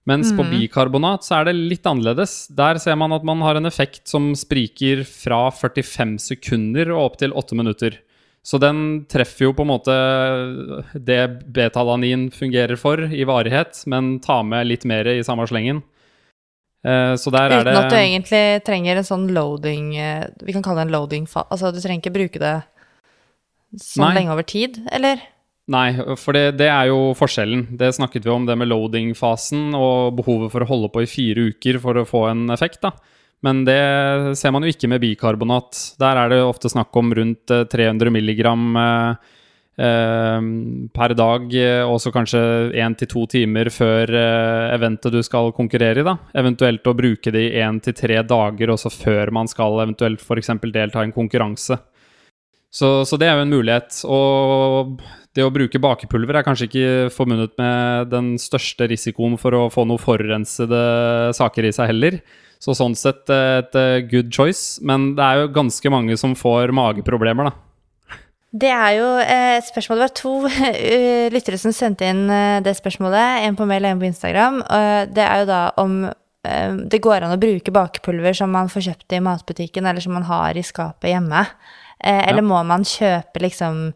Mens 0.09 0.33
på 0.33 0.45
bikarbonat 0.49 1.25
så 1.27 1.39
er 1.39 1.51
det 1.51 1.59
litt 1.59 1.87
annerledes. 1.87 2.49
Der 2.57 2.81
ser 2.81 2.97
man 3.01 3.13
at 3.13 3.25
man 3.27 3.43
har 3.45 3.59
en 3.59 3.69
effekt 3.69 4.09
som 4.09 4.33
spriker 4.37 5.05
fra 5.09 5.47
45 5.53 6.17
sekunder 6.25 6.93
og 6.95 7.03
opp 7.05 7.19
til 7.21 7.37
8 7.37 7.59
minutter. 7.59 7.99
Så 8.43 8.57
den 8.61 9.05
treffer 9.13 9.51
jo 9.51 9.55
på 9.57 9.67
en 9.67 9.73
måte 9.75 9.97
det 10.97 11.21
betalanin 11.53 12.31
fungerer 12.33 12.81
for 12.81 13.03
i 13.05 13.27
varighet, 13.29 13.83
men 13.93 14.17
tar 14.25 14.47
med 14.49 14.71
litt 14.71 14.89
mer 14.89 15.09
i 15.13 15.21
samme 15.25 15.45
slengen. 15.49 15.83
Eh, 16.85 17.15
Så 17.21 17.33
der 17.35 17.53
er 17.53 17.61
Uten 17.61 17.77
at 17.77 17.91
du 17.93 17.97
egentlig 17.99 18.45
trenger 18.65 18.97
en 18.97 19.05
sånn 19.05 19.27
loading 19.37 19.91
eh, 20.01 20.29
Vi 20.41 20.55
kan 20.57 20.63
kalle 20.65 20.81
det 20.81 20.89
en 20.89 20.95
loading 20.95 21.27
Altså, 21.29 21.75
du 21.75 21.81
trenger 21.81 22.01
ikke 22.01 22.15
bruke 22.15 22.41
det 22.41 22.55
sånn 23.77 24.09
Nei. 24.09 24.15
lenge 24.17 24.33
over 24.33 24.47
tid, 24.49 24.81
eller? 24.91 25.21
Nei, 25.71 25.93
for 26.19 26.35
det, 26.35 26.57
det 26.59 26.67
er 26.67 26.89
jo 26.91 27.13
forskjellen. 27.15 27.69
Det 27.79 27.93
snakket 27.95 28.25
vi 28.27 28.33
om, 28.35 28.47
det 28.49 28.57
med 28.59 28.67
loading-fasen 28.67 29.77
og 29.79 30.17
behovet 30.19 30.51
for 30.51 30.65
å 30.65 30.67
holde 30.67 30.89
på 30.91 31.05
i 31.05 31.11
fire 31.11 31.45
uker 31.53 31.79
for 31.79 32.01
å 32.01 32.07
få 32.09 32.25
en 32.33 32.49
effekt. 32.51 32.81
da. 32.83 32.91
Men 33.47 33.63
det 33.65 34.37
ser 34.37 34.53
man 34.53 34.67
jo 34.67 34.73
ikke 34.73 34.91
med 34.91 35.05
bikarbonat. 35.05 35.79
Der 36.01 36.19
er 36.25 36.33
det 36.33 36.41
ofte 36.45 36.73
snakk 36.73 36.97
om 36.99 37.13
rundt 37.17 37.53
eh, 37.55 37.63
300 37.71 38.13
milligram 38.13 38.67
eh, 38.77 38.91
eh, 38.91 39.39
per 39.81 41.15
dag, 41.17 41.47
eh, 41.57 41.83
og 41.87 42.01
så 42.03 42.13
kanskje 42.13 42.41
én 42.77 42.97
til 42.99 43.09
to 43.09 43.23
timer 43.31 43.71
før 43.73 44.11
eh, 44.13 44.75
eventet 44.75 45.15
du 45.15 45.23
skal 45.25 45.55
konkurrere 45.57 46.03
i. 46.03 46.07
da. 46.07 46.17
Eventuelt 46.37 46.87
å 46.87 46.97
bruke 46.97 47.33
det 47.33 47.47
i 47.47 47.63
én 47.63 47.81
til 47.81 47.97
tre 47.97 48.19
dager 48.27 48.75
også 48.75 48.93
før 48.93 49.33
man 49.33 49.49
skal 49.49 49.81
eventuelt 49.87 50.21
f.eks. 50.21 50.53
delta 50.69 51.01
i 51.01 51.09
en 51.09 51.17
konkurranse. 51.17 51.79
Så, 52.71 52.91
så 53.09 53.19
det 53.19 53.27
er 53.27 53.39
jo 53.39 53.47
en 53.47 53.55
mulighet. 53.57 54.03
Og 54.07 55.01
det 55.35 55.47
å 55.47 55.55
bruke 55.55 55.81
bakepulver 55.83 56.39
er 56.39 56.47
kanskje 56.47 56.69
ikke 56.69 56.93
forbundet 57.15 57.57
med 57.59 58.13
den 58.13 58.35
største 58.39 58.87
risikoen 58.91 59.39
for 59.41 59.57
å 59.57 59.65
få 59.73 59.87
noe 59.89 60.03
forurensede 60.03 60.85
saker 61.41 61.67
i 61.67 61.75
seg 61.75 61.91
heller. 61.95 62.21
Så 62.61 62.77
sånn 62.77 62.95
sett 62.99 63.33
eh, 63.33 63.63
et 63.65 64.07
good 64.13 64.29
choice. 64.35 64.77
Men 64.85 65.15
det 65.17 65.25
er 65.25 65.43
jo 65.43 65.51
ganske 65.57 65.97
mange 65.97 66.21
som 66.21 66.37
får 66.37 66.77
mageproblemer, 66.77 67.49
da. 67.49 67.70
Det 68.51 68.71
er 68.75 68.95
jo 68.99 69.11
eh, 69.23 69.57
et 69.61 69.67
spørsmål. 69.69 70.01
Det 70.01 70.07
var 70.09 70.17
to 70.19 70.33
eh, 70.71 71.29
lyttere 71.31 71.59
som 71.61 71.75
sendte 71.75 72.09
inn 72.11 72.25
eh, 72.35 72.59
det 72.65 72.75
spørsmålet. 72.79 73.45
En 73.47 73.59
på 73.59 73.67
mail 73.71 73.87
og 73.87 73.95
en 73.95 74.01
på 74.03 74.09
Instagram. 74.11 74.63
Og 74.67 75.13
det 75.15 75.27
er 75.27 75.45
jo 75.45 75.53
da 75.53 75.61
om 75.83 76.01
det 76.41 77.03
går 77.05 77.21
an 77.21 77.35
å 77.35 77.37
bruke 77.37 77.69
bakepulver 77.69 78.33
som 78.33 78.49
man 78.49 78.71
får 78.73 78.87
kjøpt 78.87 79.13
i 79.13 79.19
matbutikken, 79.21 79.85
eller 79.85 80.01
som 80.01 80.15
man 80.17 80.25
har 80.25 80.57
i 80.57 80.63
skapet 80.65 81.11
hjemme. 81.13 81.43
Eller 82.01 82.41
Ja. 82.41 82.47
må 82.49 82.63
man 82.65 82.81
kjøpe 82.89 83.43
liksom 83.45 83.91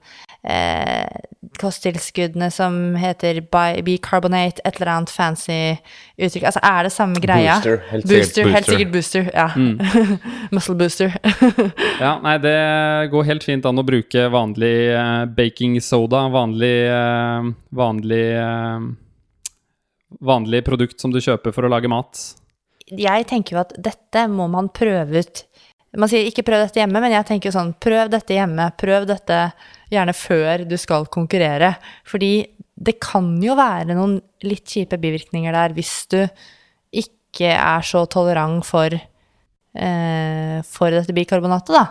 eh, 0.44 1.20
kosttilskuddene 1.60 2.48
som 2.50 2.94
heter 2.98 3.38
bi- 3.52 3.82
bicarbonate, 3.86 4.60
et 4.64 4.76
eller 4.80 4.90
annet 4.94 5.12
fancy 5.12 5.58
uttrykk? 6.18 6.46
Altså 6.50 6.62
er 6.66 6.88
det 6.88 6.92
samme 6.94 7.20
greia? 7.22 7.54
Booster, 7.60 7.80
helt 7.90 8.08
sikkert 8.08 8.24
booster, 8.24 8.50
helt 8.54 8.70
sikkert 8.72 8.92
booster. 8.92 9.30
Ja. 9.34 9.46
Muscle 10.56 10.76
booster. 10.80 11.14
Ja, 12.04 12.16
nei, 12.24 12.36
det 12.42 12.56
går 13.12 13.24
helt 13.28 13.44
fint 13.46 13.64
an 13.68 13.78
å 13.80 13.84
bruke 13.86 14.26
vanlig 14.34 14.74
eh, 14.92 15.24
baking 15.36 15.78
soda, 15.84 16.24
vanlig, 16.34 16.74
eh, 16.90 17.50
vanlig 17.78 18.26
eh, 18.40 18.92
Vanlig 20.24 20.60
produkt 20.64 21.00
som 21.02 21.10
du 21.10 21.18
kjøper 21.18 21.50
for 21.54 21.66
å 21.66 21.70
lage 21.72 21.88
mat. 21.90 22.18
jeg 22.86 23.24
tenker 23.26 23.56
jo 23.56 23.60
at 23.64 23.72
dette 23.82 24.26
må 24.30 24.44
man 24.52 24.68
prøve 24.70 25.18
ut 25.24 25.40
Man 25.98 26.08
sier 26.10 26.26
ikke 26.28 26.44
prøv 26.46 26.62
dette 26.62 26.78
hjemme, 26.78 27.00
men 27.02 27.12
jeg 27.16 27.26
tenker 27.26 27.48
jo 27.50 27.54
sånn 27.56 27.72
prøv 27.82 28.08
dette 28.10 28.34
hjemme. 28.34 28.68
Prøv 28.78 29.04
dette 29.06 29.40
gjerne 29.92 30.14
før 30.16 30.64
du 30.68 30.76
skal 30.80 31.08
konkurrere. 31.12 31.74
Fordi 32.08 32.32
det 32.74 32.96
kan 33.02 33.36
jo 33.42 33.56
være 33.58 33.94
noen 33.94 34.18
litt 34.46 34.66
kjipe 34.70 34.98
bivirkninger 35.00 35.54
der 35.54 35.74
hvis 35.76 35.94
du 36.12 36.20
ikke 36.94 37.52
er 37.54 37.84
så 37.86 38.04
tolerant 38.10 38.66
for, 38.66 38.94
eh, 38.94 40.58
for 40.66 40.94
dette 40.94 41.14
bikarbonatet, 41.16 41.74
da. 41.74 41.86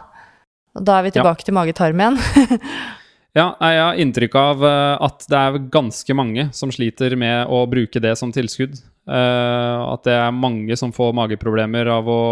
Og 0.74 0.86
da 0.88 0.98
er 0.98 1.08
vi 1.08 1.16
tilbake 1.16 1.46
til 1.46 1.58
mage-tarm 1.58 2.04
igjen. 2.04 2.22
Ja, 3.34 3.56
jeg 3.58 3.80
har 3.82 3.98
inntrykk 3.98 4.36
av 4.38 4.60
eh, 4.62 5.04
at 5.08 5.24
det 5.26 5.38
er 5.40 5.56
ganske 5.74 6.14
mange 6.14 6.44
som 6.54 6.70
sliter 6.70 7.16
med 7.18 7.50
å 7.50 7.64
bruke 7.66 7.98
det 7.98 8.12
som 8.20 8.30
tilskudd. 8.30 8.76
Eh, 9.04 9.80
at 9.84 10.06
det 10.08 10.16
er 10.16 10.36
mange 10.36 10.78
som 10.80 10.94
får 10.96 11.12
mageproblemer 11.18 11.90
av 11.92 12.08
å, 12.08 12.24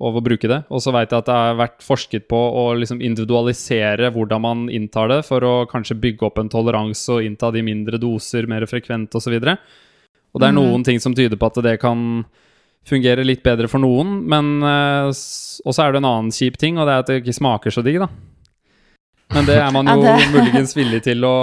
av 0.00 0.16
å 0.16 0.22
bruke 0.24 0.48
det. 0.48 0.62
Og 0.72 0.82
så 0.84 0.94
veit 0.96 1.12
jeg 1.12 1.20
at 1.20 1.28
det 1.28 1.36
har 1.36 1.58
vært 1.60 1.84
forsket 1.84 2.28
på 2.30 2.38
å 2.38 2.70
liksom 2.80 3.02
individualisere 3.04 4.12
hvordan 4.14 4.44
man 4.44 4.66
inntar 4.72 5.12
det, 5.12 5.20
for 5.28 5.44
å 5.44 5.54
kanskje 5.70 5.98
bygge 6.00 6.28
opp 6.30 6.40
en 6.40 6.52
toleranse 6.52 7.18
og 7.18 7.26
innta 7.26 7.52
de 7.54 7.64
mindre 7.66 8.00
doser 8.00 8.48
mer 8.50 8.64
frekvent 8.70 9.16
osv. 9.20 9.36
Og, 9.36 9.50
så 9.50 9.56
og 10.30 10.40
det 10.42 10.48
er 10.48 10.56
noen 10.56 10.86
ting 10.86 11.00
som 11.02 11.16
tyder 11.16 11.40
på 11.40 11.50
at 11.50 11.60
det 11.66 11.76
kan 11.82 12.24
fungere 12.86 13.26
litt 13.26 13.42
bedre 13.44 13.68
for 13.68 13.82
noen, 13.82 14.22
men 14.30 14.62
uh, 14.64 15.10
Og 15.10 15.74
så 15.74 15.82
er 15.84 15.92
det 15.92 16.00
en 16.00 16.08
annen 16.08 16.30
kjip 16.32 16.56
ting, 16.56 16.78
og 16.78 16.88
det 16.88 16.94
er 16.94 17.02
at 17.02 17.10
det 17.10 17.18
ikke 17.20 17.36
smaker 17.36 17.74
så 17.74 17.84
digg, 17.84 18.00
da. 18.00 18.08
Men 19.34 19.46
det 19.46 19.58
er 19.60 19.68
man 19.74 19.90
jo 19.90 20.00
Ja, 20.02 20.16
muligens 20.32 20.72
villig 20.74 21.02
til 21.04 21.26
å, 21.28 21.34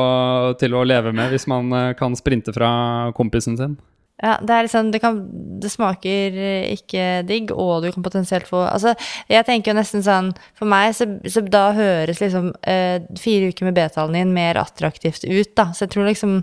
til 0.60 0.74
å 0.76 0.82
leve 0.88 1.14
med 1.16 1.30
hvis 1.32 1.46
man 1.48 1.70
eh, 1.72 1.94
kan 2.00 2.18
sprinte 2.20 2.52
fra 2.56 2.70
kompisen 3.16 3.56
sin. 3.60 3.78
Ja, 4.18 4.40
det 4.42 4.54
er 4.54 4.66
liksom 4.66 4.88
det, 4.90 5.00
kan, 5.04 5.20
det 5.62 5.70
smaker 5.70 6.38
ikke 6.74 7.04
digg, 7.30 7.52
og 7.54 7.84
du 7.84 7.92
kan 7.94 8.06
potensielt 8.06 8.48
få 8.50 8.64
Altså, 8.66 8.96
jeg 9.30 9.46
tenker 9.46 9.72
jo 9.72 9.78
nesten 9.78 10.02
sånn 10.02 10.32
For 10.58 10.66
meg 10.70 10.96
så, 10.98 11.06
så 11.30 11.44
da 11.46 11.68
høres 11.78 12.24
liksom 12.24 12.50
eh, 12.66 13.06
fire 13.22 13.52
uker 13.52 13.70
med 13.70 13.78
betaen 13.78 14.34
mer 14.34 14.58
attraktivt 14.58 15.28
ut, 15.28 15.54
da. 15.54 15.70
Så 15.70 15.86
jeg 15.86 15.94
tror 15.94 16.10
liksom 16.10 16.40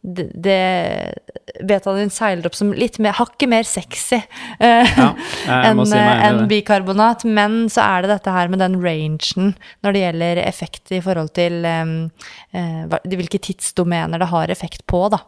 det, 0.00 0.30
det 0.32 0.56
Betaen 1.66 2.08
seiler 2.08 2.46
opp 2.48 2.54
som 2.56 2.70
litt 2.72 2.96
mer 3.02 3.12
Hakket 3.18 3.50
mer 3.50 3.66
sexy 3.68 4.16
uh, 4.16 4.86
Ja, 4.96 5.08
enn 5.68 5.82
si 5.84 5.98
enn 5.98 6.38
det. 6.38 6.46
bikarbonat. 6.48 7.26
Men 7.28 7.66
så 7.72 7.82
er 7.84 8.06
det 8.06 8.12
dette 8.14 8.32
her 8.32 8.48
med 8.48 8.62
den 8.62 8.78
rangen 8.80 9.50
når 9.84 9.92
det 9.92 10.02
gjelder 10.04 10.40
effekt 10.46 10.92
i 10.96 11.02
forhold 11.04 11.34
til 11.36 11.60
um, 11.68 11.92
uh, 12.56 12.96
hvilke 13.12 13.42
tidsdomener 13.44 14.22
det 14.22 14.30
har 14.32 14.48
effekt 14.54 14.86
på, 14.88 15.02
da. 15.12 15.20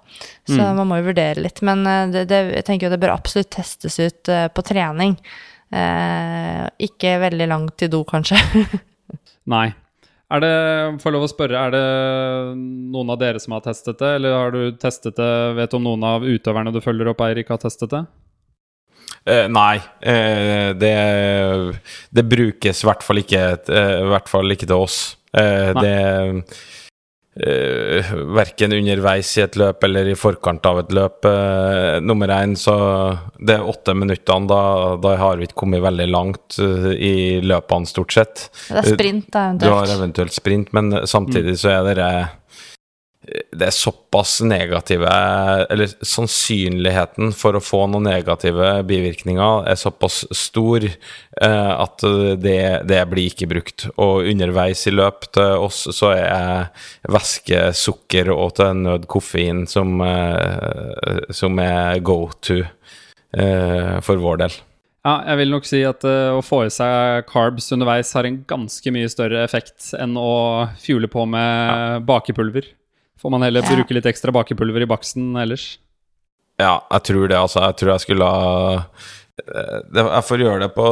Så 0.49 0.57
Mm. 0.62 0.77
man 0.81 0.89
må 0.89 0.97
jo 1.03 1.09
vurdere 1.11 1.43
litt. 1.44 1.61
Men 1.62 1.85
eh, 1.86 2.07
det, 2.15 2.24
det, 2.31 2.40
jeg 2.57 2.65
tenker 2.66 2.86
jo 2.89 2.93
det 2.94 3.01
bør 3.03 3.12
absolutt 3.15 3.51
testes 3.55 3.99
ut 4.01 4.28
uh, 4.32 4.47
på 4.53 4.65
trening. 4.66 5.15
Eh, 5.73 6.65
ikke 6.89 7.15
veldig 7.23 7.47
langt 7.49 7.77
til 7.81 7.89
do, 7.93 8.03
kanskje. 8.09 8.36
Nei. 9.53 9.69
Er 10.33 10.41
det, 10.41 10.57
får 11.03 11.13
lov 11.13 11.27
å 11.27 11.29
spørre, 11.29 11.61
er 11.61 11.75
det 11.75 11.85
noen 12.95 13.13
av 13.13 13.19
dere 13.21 13.41
som 13.43 13.53
har 13.53 13.65
testet 13.67 13.99
det, 14.01 14.15
eller 14.17 14.37
har 14.39 14.55
du 14.55 14.79
testet 14.81 15.19
det, 15.19 15.33
vet 15.59 15.75
om 15.77 15.85
noen 15.85 16.07
av 16.09 16.25
utøverne 16.25 16.73
du 16.73 16.81
følger 16.81 17.11
opp, 17.13 17.21
Eirik, 17.27 17.53
har 17.53 17.61
testet 17.61 17.93
det? 17.93 18.05
Eh, 19.29 19.45
nei, 19.53 19.77
eh, 20.01 20.73
det, 20.75 20.95
det 22.11 22.25
brukes 22.27 22.81
i 22.81 22.89
hvert 22.89 23.05
fall 23.05 23.21
ikke, 23.21 23.43
eh, 23.69 23.99
hvert 24.09 24.31
fall 24.33 24.57
ikke 24.57 24.71
til 24.71 24.87
oss. 24.87 25.03
Eh, 25.37 25.71
det 25.77 25.93
eh, 27.41 28.13
Verken 28.37 28.75
underveis 28.77 29.31
i 29.39 29.45
et 29.45 29.57
løp 29.61 29.85
eller 29.87 30.11
i 30.13 30.17
forkant 30.19 30.67
av 30.69 30.83
et 30.83 30.93
løp. 30.93 31.25
Uh, 31.25 32.01
nummer 32.05 32.29
én, 32.35 32.57
så 32.59 32.77
Det 33.39 33.57
er 33.57 33.69
åtte 33.69 33.95
minuttene, 33.97 34.51
da, 34.51 34.63
da 35.03 35.17
har 35.21 35.41
vi 35.41 35.49
ikke 35.49 35.61
kommet 35.65 35.85
veldig 35.85 36.09
langt 36.11 36.59
uh, 36.61 36.93
i 36.93 37.41
løpene, 37.45 37.89
stort 37.89 38.13
sett. 38.13 38.47
Det 38.69 38.83
er 38.83 38.93
sprint, 38.97 39.31
da, 39.33 39.49
Du 39.57 39.69
har 39.69 39.85
eventuelt. 39.87 39.99
eventuelt 39.99 40.37
sprint, 40.37 40.73
men 40.77 41.07
samtidig 41.07 41.59
så 41.63 41.77
er 41.81 41.95
det 41.95 42.13
det 43.23 43.66
er 43.69 43.74
såpass 43.74 44.40
negative 44.43 45.11
Eller 45.70 45.90
sannsynligheten 46.03 47.31
for 47.36 47.55
å 47.55 47.62
få 47.62 47.85
noen 47.90 48.09
negative 48.09 48.81
bivirkninger 48.89 49.69
er 49.70 49.78
såpass 49.78 50.24
stor 50.35 50.82
eh, 50.89 51.73
at 51.73 52.03
det, 52.43 52.65
det 52.90 53.01
blir 53.11 53.31
ikke 53.31 53.49
brukt. 53.53 53.86
Og 53.94 54.27
underveis 54.32 54.82
i 54.90 54.94
løp 54.94 55.28
til 55.35 55.62
oss 55.69 55.85
så 55.94 56.12
er 56.16 56.66
væske, 57.07 57.70
sukker 57.78 58.32
og 58.35 58.57
til 58.59 58.82
nød 58.82 59.07
koffein 59.11 59.65
som, 59.70 60.03
eh, 60.03 61.23
som 61.31 61.62
er 61.62 62.03
go 62.03 62.24
to 62.43 62.59
eh, 62.62 63.97
for 64.03 64.19
vår 64.23 64.44
del. 64.44 64.61
Ja, 65.03 65.16
jeg 65.32 65.40
vil 65.40 65.51
nok 65.51 65.65
si 65.66 65.81
at 65.82 66.05
uh, 66.07 66.36
å 66.36 66.44
få 66.47 66.61
i 66.62 66.70
seg 66.70 67.24
carbs 67.27 67.73
underveis 67.74 68.12
har 68.15 68.27
en 68.28 68.39
ganske 68.47 68.93
mye 68.94 69.09
større 69.11 69.40
effekt 69.43 69.89
enn 69.99 70.15
å 70.15 70.69
fjule 70.78 71.11
på 71.11 71.24
med 71.27 72.07
bakepulver. 72.07 72.69
Får 73.21 73.31
man 73.31 73.43
heller 73.43 73.63
Ja. 73.63 73.75
bruke 73.77 73.95
litt 73.95 74.07
ekstra 74.07 74.33
bakepulver 74.35 74.83
i 74.83 74.87
baksten 74.91 75.35
ellers. 75.37 75.79
Ja, 76.61 76.81
jeg 76.93 77.03
tror 77.09 77.29
det, 77.29 77.37
altså. 77.39 77.61
Jeg 77.65 77.77
tror 77.81 77.91
jeg 77.95 78.01
skulle 78.05 78.27
ha 78.29 78.75
eh, 79.41 79.79
det, 79.91 80.03
Jeg 80.05 80.25
får 80.29 80.43
gjøre 80.45 80.61
det 80.61 80.69
på 80.77 80.87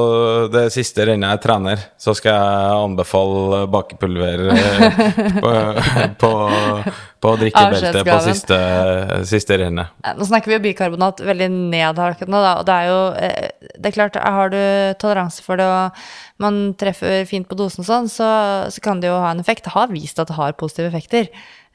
det 0.51 0.63
siste 0.73 1.05
rennet 1.07 1.31
jeg 1.35 1.43
trener. 1.45 1.83
Så 2.01 2.15
skal 2.17 2.33
jeg 2.33 2.79
anbefale 2.87 3.61
bakepulver 3.71 4.47
eh, 4.55 5.03
på, 5.43 5.53
på, 6.23 6.31
på 7.21 7.35
drikkebeltet 7.43 8.01
på 8.09 8.17
siste, 8.25 8.59
siste 9.29 9.59
rennet. 9.61 9.93
Nå 10.17 10.27
snakker 10.27 10.51
vi 10.51 10.59
jo 10.59 10.65
bikarbonat 10.71 11.21
veldig 11.29 11.51
ned 11.53 12.01
her 12.01 12.17
akkurat 12.17 12.33
nå, 12.33 12.41
da, 12.47 12.57
og 12.63 12.67
det 12.71 12.79
er 12.81 12.91
jo 12.91 12.99
eh, 13.21 13.71
Det 13.77 13.93
er 13.93 13.99
klart, 14.01 14.17
har 14.17 14.51
du 14.57 14.61
toleranse 15.03 15.45
for 15.45 15.61
det, 15.61 15.69
og 15.69 16.03
man 16.41 16.73
treffer 16.81 17.27
fint 17.29 17.47
på 17.51 17.59
dosen 17.61 17.85
sånn, 17.87 18.09
så, 18.11 18.27
så 18.73 18.81
kan 18.83 19.01
det 19.05 19.13
jo 19.13 19.21
ha 19.21 19.35
en 19.35 19.45
effekt. 19.45 19.67
Det 19.69 19.77
har 19.77 19.93
vist 19.93 20.19
at 20.19 20.33
det 20.33 20.41
har 20.41 20.57
positive 20.57 20.89
effekter. 20.89 21.29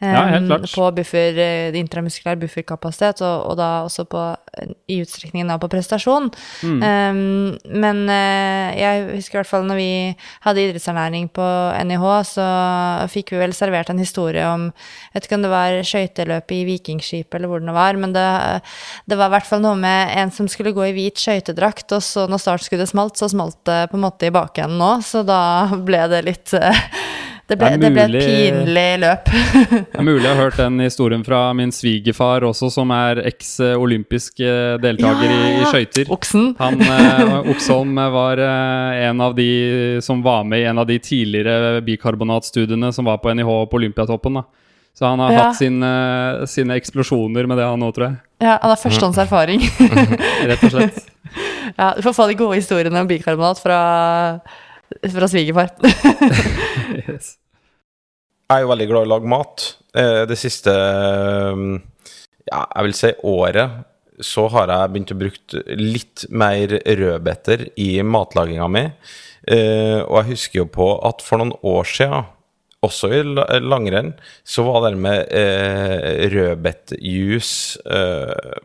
Ja. 0.06 0.60
På 0.72 0.90
buffer, 0.95 1.38
eh, 1.41 1.77
intramuskulær 1.80 2.38
bufferkapasitet, 2.41 3.22
og, 3.26 3.52
og 3.52 3.57
da 3.60 3.69
også 3.86 4.06
på, 4.10 4.23
i 4.91 4.99
utstrekningen 5.03 5.52
av 5.53 5.61
på 5.64 5.69
prestasjon. 5.72 6.30
Mm. 6.64 6.84
Um, 6.84 7.80
men 7.84 8.03
eh, 8.11 8.76
jeg 8.80 9.06
husker 9.15 9.38
i 9.38 9.41
hvert 9.41 9.52
fall 9.52 9.68
når 9.69 9.80
vi 9.80 9.90
hadde 10.45 10.65
idrettsernæring 10.65 11.30
på 11.36 11.48
NIH, 11.90 12.06
så 12.30 12.48
fikk 13.11 13.34
vi 13.34 13.41
vel 13.41 13.56
servert 13.57 13.91
en 13.91 14.02
historie 14.02 14.45
om 14.45 14.69
Jeg 14.69 15.15
vet 15.15 15.27
ikke 15.27 15.38
om 15.40 15.45
det 15.45 15.53
var 15.53 15.80
skøyteløpet 15.88 16.56
i 16.56 16.64
Vikingskipet 16.68 17.40
eller 17.40 17.52
hvor 17.52 17.64
det 17.64 17.76
var, 17.76 17.99
men 17.99 18.15
det, 18.15 18.26
det 19.10 19.19
var 19.19 19.30
i 19.30 19.36
hvert 19.36 19.49
fall 19.49 19.64
noe 19.64 19.76
med 19.80 20.15
en 20.19 20.34
som 20.34 20.49
skulle 20.52 20.76
gå 20.76 20.90
i 20.90 20.95
hvit 20.95 21.22
skøytedrakt, 21.22 21.88
og 21.95 22.03
så 22.03 22.26
når 22.30 22.44
startskuddet 22.44 22.91
smalt, 22.91 23.19
så 23.19 23.30
smalt 23.32 23.60
det 23.68 23.86
på 23.91 23.99
en 23.99 24.06
måte 24.06 24.30
i 24.30 24.34
bakenden 24.36 24.80
nå, 24.82 24.91
så 25.06 25.23
da 25.26 25.41
ble 25.88 26.06
det 26.11 26.26
litt 26.27 26.56
eh, 26.57 26.86
det 27.48 27.58
ble, 27.62 27.70
Det 27.78 27.78
mulig, 27.78 27.96
det 27.96 28.10
ble 28.10 28.20
et 28.20 28.26
pinlig 28.26 28.86
løp. 29.04 29.28
Det 29.94 30.00
er 30.00 30.06
mulig 30.08 30.24
jeg 30.26 30.32
har 30.34 30.40
hørt 30.42 30.58
den 30.58 30.80
historien 30.82 31.24
fra 31.28 31.42
min 31.54 31.70
svigerfar 31.76 32.42
også, 32.48 32.72
som 32.74 32.90
er 32.96 33.22
eks-olympisk 33.30 34.40
eh, 34.42 34.76
deltaker 34.82 35.30
i, 35.30 35.40
i 35.62 35.68
skøyter. 35.70 36.10
Oksen. 36.16 36.56
Han, 36.60 36.82
eh, 36.82 37.36
Oksholm 37.54 37.94
var 38.16 38.42
eh, 38.42 39.06
en 39.12 39.22
av 39.22 39.36
de 39.38 39.48
som 40.02 40.24
var 40.26 40.44
med 40.50 40.64
i 40.64 40.68
en 40.72 40.82
av 40.82 40.90
de 40.90 40.98
tidligere 41.00 41.82
bikarbonatstudiene 41.86 42.90
som 42.96 43.06
var 43.06 43.22
på 43.22 43.34
NIH 43.38 43.52
på 43.70 43.78
Olympiatoppen. 43.82 44.42
da. 44.42 44.46
Så 44.96 45.06
han 45.06 45.20
har 45.20 45.32
Ja. 45.34 45.40
hatt 45.50 45.58
sine, 45.60 46.48
sine 46.48 46.78
eksplosjoner 46.80 47.46
med 47.52 47.58
det, 47.60 47.66
han 47.68 47.82
òg, 47.84 47.94
tror 47.98 48.06
jeg. 48.08 48.16
Ja, 48.42 48.58
han 48.62 48.70
har 48.72 48.80
førstehånds 48.80 49.18
erfaring. 49.20 49.60
Rett 50.50 50.64
og 50.64 50.72
slett. 50.72 51.02
ja, 51.80 51.94
du 51.98 52.02
får 52.06 52.14
få 52.16 52.28
de 52.32 52.38
gode 52.40 52.56
historiene 52.62 53.02
om 53.04 53.10
bikarbonat 53.10 53.60
fra, 53.60 53.80
fra 55.16 55.32
svigerfar. 55.32 55.74
Yes. 57.06 57.36
Jeg 58.45 58.60
er 58.60 58.62
jo 58.64 58.70
veldig 58.70 58.86
glad 58.88 59.03
i 59.03 59.07
å 59.07 59.12
lage 59.16 59.30
mat. 59.30 59.64
Eh, 59.98 60.22
Det 60.30 60.38
siste 60.38 60.72
eh, 60.72 61.64
ja, 62.52 62.62
jeg 62.62 62.86
vil 62.86 62.95
si 62.98 63.12
året 63.26 63.84
så 64.24 64.45
har 64.53 64.72
jeg 64.72 64.91
begynt 64.94 65.12
å 65.12 65.18
bruke 65.20 65.62
litt 65.76 66.24
mer 66.32 66.72
rødbeter 66.86 67.66
i 67.82 67.90
matlaginga 68.06 68.68
mi. 68.72 68.86
Eh, 69.52 69.99
og 70.06 70.22
jeg 70.22 70.30
husker 70.30 70.62
jo 70.62 70.68
på 70.72 70.88
at 71.10 71.26
for 71.26 71.41
noen 71.41 71.52
år 71.68 71.90
siden, 71.90 72.30
også 72.86 73.10
i 73.18 73.24
langrenn, 73.66 74.14
så 74.45 74.64
var 74.68 74.86
det 74.86 74.94
med 75.02 75.32
eh, 75.34 76.28
rødbetjuice 76.32 77.82
eh, 77.90 78.60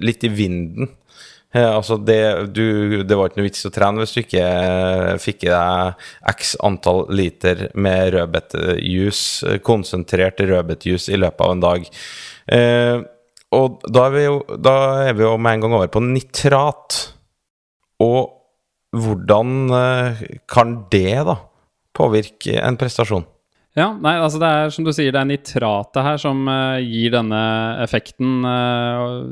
litt 0.00 0.24
i 0.24 0.30
vinden. 0.30 0.92
Eh, 1.56 1.70
altså 1.72 1.96
det, 1.96 2.20
du, 2.52 3.02
det 3.06 3.16
var 3.16 3.30
ikke 3.30 3.40
noe 3.40 3.48
vits 3.48 3.66
å 3.68 3.72
trene 3.72 4.02
hvis 4.02 4.12
du 4.12 4.20
ikke 4.22 4.44
eh, 4.44 5.12
fikk 5.22 5.46
i 5.46 5.52
deg 5.52 6.06
x 6.34 6.54
antall 6.66 7.06
liter 7.16 7.68
med 7.78 8.12
rødbetjuice, 8.16 9.46
eh, 9.48 9.60
konsentrert 9.64 10.42
rødbetjuice 10.42 11.14
i 11.14 11.20
løpet 11.22 11.44
av 11.46 11.54
en 11.54 11.64
dag. 11.64 11.86
Eh, 12.56 12.96
og 13.56 13.78
da 13.88 14.08
er, 14.08 14.16
vi 14.16 14.24
jo, 14.26 14.40
da 14.58 14.74
er 15.06 15.16
vi 15.16 15.24
jo 15.24 15.36
med 15.40 15.56
en 15.56 15.64
gang 15.64 15.76
over 15.78 15.92
på 15.92 16.02
nitrat. 16.04 16.98
Og 18.04 18.34
hvordan 18.96 19.70
kan 20.50 20.74
det 20.92 21.22
da 21.28 21.38
påvirke 21.96 22.58
en 22.60 22.76
prestasjon? 22.80 23.24
Ja, 23.76 23.90
nei, 24.00 24.14
altså 24.16 24.38
det 24.40 24.48
er 24.48 24.70
som 24.72 24.86
du 24.86 24.90
sier, 24.96 25.12
det 25.12 25.20
er 25.20 25.28
nitratet 25.28 26.00
her 26.00 26.20
som 26.20 26.46
uh, 26.48 26.80
gir 26.80 27.12
denne 27.12 27.44
effekten, 27.84 28.40
Uh, 28.46 29.26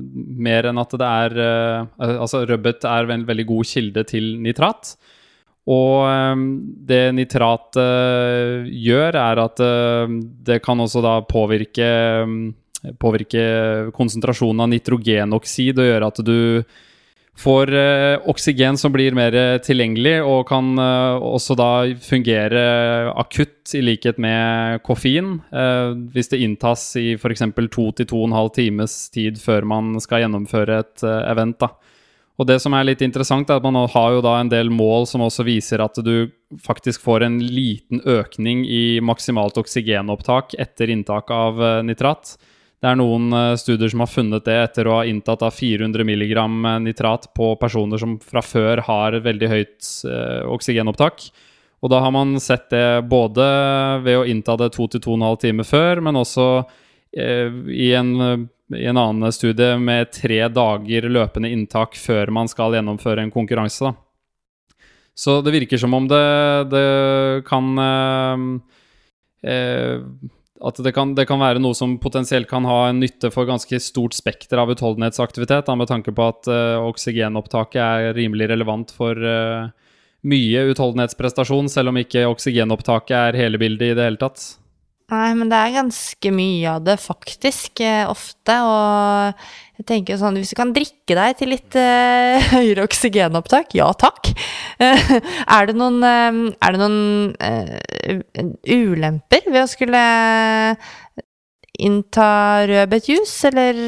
mer 0.44 0.66
enn 0.68 0.80
at 0.80 0.94
det 0.98 1.06
er 1.06 1.34
uh, 1.38 2.08
Altså 2.18 2.42
rødbet 2.48 2.84
er 2.88 3.10
en 3.12 3.24
veldig 3.26 3.46
god 3.48 3.68
kilde 3.68 4.04
til 4.08 4.34
nitrat. 4.42 4.94
Og 5.70 6.04
det 6.84 7.14
nitrat 7.16 7.78
gjør, 8.68 9.16
er 9.16 9.38
at 9.40 9.62
det 10.44 10.58
kan 10.60 10.82
også 10.84 11.00
da 11.00 11.14
påvirke, 11.24 11.86
påvirke 13.00 13.44
konsentrasjonen 13.96 14.60
av 14.60 14.68
nitrogenoksid 14.74 15.80
og 15.80 15.88
gjøre 15.88 16.10
at 16.12 16.20
du 16.26 16.36
får 17.36 17.72
eh, 17.74 18.18
oksygen 18.30 18.78
som 18.78 18.92
blir 18.94 19.14
mer 19.16 19.34
tilgjengelig, 19.64 20.20
og 20.22 20.46
kan 20.48 20.78
eh, 20.78 21.24
også 21.34 21.56
da 21.58 21.70
fungere 22.02 22.64
akutt 23.10 23.74
i 23.74 23.82
likhet 23.82 24.20
med 24.22 24.82
koffein. 24.86 25.40
eh, 25.52 25.94
hvis 26.14 26.30
det 26.30 26.42
inntas 26.44 26.86
i 27.00 27.14
f.eks. 27.18 27.42
to 27.70 27.90
til 27.92 28.06
to 28.06 28.22
og 28.22 28.28
en 28.28 28.38
halv 28.38 28.54
times 28.54 29.10
tid 29.10 29.40
før 29.42 29.66
man 29.66 29.98
skal 30.00 30.24
gjennomføre 30.24 30.78
et 30.84 31.02
eh, 31.02 31.32
event. 31.32 31.58
da. 31.58 31.74
Og 32.34 32.48
det 32.50 32.56
som 32.62 32.74
er 32.74 32.86
litt 32.88 33.02
interessant, 33.04 33.50
er 33.50 33.60
at 33.60 33.66
man 33.66 33.76
har 33.90 34.16
jo 34.16 34.22
da 34.24 34.38
en 34.40 34.50
del 34.50 34.70
mål 34.74 35.06
som 35.06 35.22
også 35.22 35.46
viser 35.46 35.82
at 35.84 36.00
du 36.02 36.30
faktisk 36.62 37.02
får 37.04 37.26
en 37.26 37.38
liten 37.38 38.02
økning 38.02 38.64
i 38.66 38.98
maksimalt 39.02 39.58
oksygenopptak 39.60 40.56
etter 40.58 40.90
inntak 40.90 41.30
av 41.34 41.62
eh, 41.62 41.82
nitrat. 41.86 42.34
Det 42.84 42.90
er 42.90 42.98
noen 43.00 43.32
eh, 43.32 43.54
studier 43.56 43.88
som 43.88 44.02
har 44.04 44.10
funnet 44.12 44.44
det 44.44 44.54
etter 44.60 44.84
å 44.84 44.98
ha 44.98 45.04
inntatt 45.08 45.40
av 45.46 45.54
400 45.56 46.04
mg 46.04 46.34
nitrat 46.84 47.30
på 47.32 47.54
personer 47.56 47.96
som 48.02 48.18
fra 48.20 48.42
før 48.44 48.82
har 48.84 49.16
veldig 49.24 49.48
høyt 49.48 49.88
eh, 50.04 50.42
oksygenopptak. 50.52 51.24
Og 51.80 51.88
da 51.88 52.02
har 52.04 52.12
man 52.12 52.36
sett 52.44 52.68
det 52.74 53.06
både 53.08 53.46
ved 54.04 54.18
å 54.18 54.26
innta 54.28 54.58
det 54.60 54.74
2-2,5 54.76 55.40
timer 55.40 55.68
før, 55.68 56.04
men 56.04 56.20
også 56.20 56.46
eh, 57.16 57.56
i, 57.72 57.88
en, 57.96 58.12
i 58.76 58.84
en 58.92 59.00
annen 59.00 59.32
studie 59.32 59.78
med 59.80 60.12
tre 60.12 60.42
dager 60.52 61.08
løpende 61.08 61.56
inntak 61.56 61.96
før 61.96 62.36
man 62.36 62.52
skal 62.52 62.76
gjennomføre 62.76 63.24
en 63.24 63.32
konkurranse. 63.32 63.88
Da. 63.88 64.84
Så 65.16 65.40
det 65.40 65.56
virker 65.56 65.80
som 65.80 65.96
om 65.96 66.12
det, 66.12 66.24
det 66.68 66.86
kan 67.48 67.84
eh, 67.88 68.48
eh, 69.56 70.00
at 70.62 70.78
det 70.86 70.92
kan, 70.94 71.14
det 71.18 71.26
kan, 71.26 71.40
være 71.42 71.62
noe 71.62 71.74
som 71.74 71.96
potensielt 71.98 72.46
kan 72.50 72.66
ha 72.68 72.88
en 72.88 73.00
nytte 73.02 73.30
for 73.34 73.48
ganske 73.48 73.80
stort 73.82 74.14
spekter 74.14 74.60
av 74.62 74.70
utholdenhetsaktivitet, 74.70 75.66
da, 75.66 75.74
med 75.74 75.90
tanke 75.90 76.14
på 76.14 76.28
at 76.30 76.50
uh, 76.50 76.84
oksygenopptaket 76.86 77.80
er 77.82 78.14
rimelig 78.14 78.52
relevant 78.52 78.94
for 78.94 79.18
uh, 79.18 79.72
mye 80.24 80.66
utholdenhetsprestasjon, 80.70 81.68
selv 81.72 81.90
om 81.90 81.98
ikke 82.00 82.28
oksygenopptaket 82.30 83.16
er 83.18 83.40
hele 83.42 83.60
bildet 83.60 83.90
i 83.90 83.96
det 83.98 84.06
hele 84.06 84.22
tatt. 84.22 84.46
Nei, 85.12 85.34
men 85.36 85.50
det 85.52 85.58
er 85.58 85.74
ganske 85.74 86.30
mye 86.32 86.78
av 86.78 86.84
det, 86.86 86.96
faktisk, 87.02 87.80
eh, 87.84 88.06
ofte. 88.08 88.54
Og 88.64 89.42
jeg 89.74 89.86
tenker 89.88 90.18
sånn, 90.20 90.36
hvis 90.38 90.52
du 90.52 90.58
kan 90.58 90.70
drikke 90.74 91.16
deg 91.18 91.38
til 91.38 91.50
litt 91.50 91.74
eh, 91.78 92.44
høyere 92.54 92.84
oksygenopptak, 92.86 93.74
ja 93.74 93.88
takk. 93.98 94.30
Eh, 94.78 95.14
er 95.18 95.70
det 95.70 95.74
noen, 95.78 95.98
eh, 96.06 96.40
er 96.62 96.76
det 96.76 96.82
noen 96.82 97.34
eh, 97.42 98.44
ulemper 98.70 99.48
ved 99.50 99.64
å 99.64 99.70
skulle 99.70 100.02
innta 101.74 102.28
rødbetjuice, 102.70 103.50
eller 103.50 103.80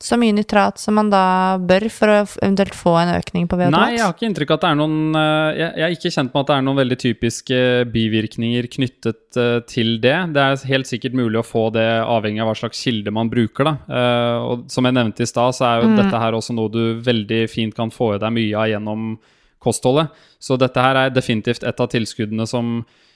så 0.00 0.16
mye 0.16 0.32
nitrat 0.32 0.80
som 0.80 0.96
man 0.96 1.10
da 1.12 1.58
bør 1.60 1.84
for 1.92 2.08
å 2.08 2.18
eventuelt 2.40 2.76
få 2.76 2.94
en 3.02 3.12
økning 3.18 3.48
på 3.50 3.58
VO2 3.60 3.72
Nei, 3.74 3.88
jeg 3.98 4.04
har 4.04 4.14
ikke 4.14 4.28
inntrykk 4.30 4.54
av 4.54 4.58
at 4.58 4.62
det 4.64 4.70
er 4.70 4.78
noen 4.80 5.18
eh, 5.20 5.58
Jeg, 5.58 5.82
er 5.84 5.96
ikke 5.96 6.12
kjent 6.14 6.32
med 6.32 6.40
at 6.40 6.48
det 6.48 6.56
er 6.56 6.64
noen 6.66 6.80
veldig 6.80 6.98
typiske 7.02 7.58
bivirkninger 7.92 8.68
knyttet 8.76 9.40
uh, 9.40 9.58
til 9.68 9.92
det. 10.02 10.16
Det 10.34 10.46
er 10.46 10.64
helt 10.70 10.88
sikkert 10.88 11.18
mulig 11.20 11.42
å 11.42 11.46
få 11.46 11.66
det 11.74 11.86
avhengig 12.00 12.40
av 12.42 12.48
hva 12.50 12.56
slags 12.62 12.80
kilde 12.80 13.12
man 13.14 13.28
bruker. 13.32 13.68
da. 13.68 14.00
Og 14.46 14.64
som 14.72 14.88
jeg 14.88 14.96
nevnte 14.96 15.26
i 15.26 15.28
stad, 15.28 15.54
så 15.56 15.68
er 15.68 15.84
jo 15.84 15.92
mm. 15.92 15.98
dette 16.00 16.22
her 16.24 16.38
også 16.38 16.56
noe 16.56 16.72
du 16.72 16.82
veldig 17.04 17.42
fint 17.52 17.76
kan 17.76 17.92
få 17.92 18.14
i 18.16 18.22
deg 18.22 18.34
mye 18.34 18.56
av 18.64 18.72
gjennom 18.72 19.12
kostholdet. 19.60 20.16
Så 20.40 20.56
dette 20.60 20.82
her 20.82 20.96
er 20.96 21.14
definitivt 21.14 21.66
et 21.68 21.84
av 21.84 21.92
tilskuddene 21.92 22.48
som 22.48 22.80
Eh, 22.82 23.09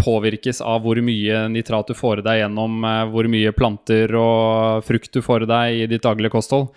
påvirkes 0.00 0.62
av 0.64 0.84
hvor 0.84 0.96
mye 1.04 1.42
nitrat 1.52 1.90
du 1.90 1.96
får 1.96 2.22
i 2.22 2.24
deg 2.24 2.38
gjennom 2.42 2.84
eh, 2.84 3.02
hvor 3.12 3.28
mye 3.28 3.52
planter 3.52 4.14
og 4.16 4.86
frukt 4.86 5.12
du 5.12 5.20
får 5.24 5.44
i 5.44 5.50
deg 5.50 5.80
i 5.82 5.90
ditt 5.90 6.06
daglige 6.06 6.32
kosthold. 6.32 6.70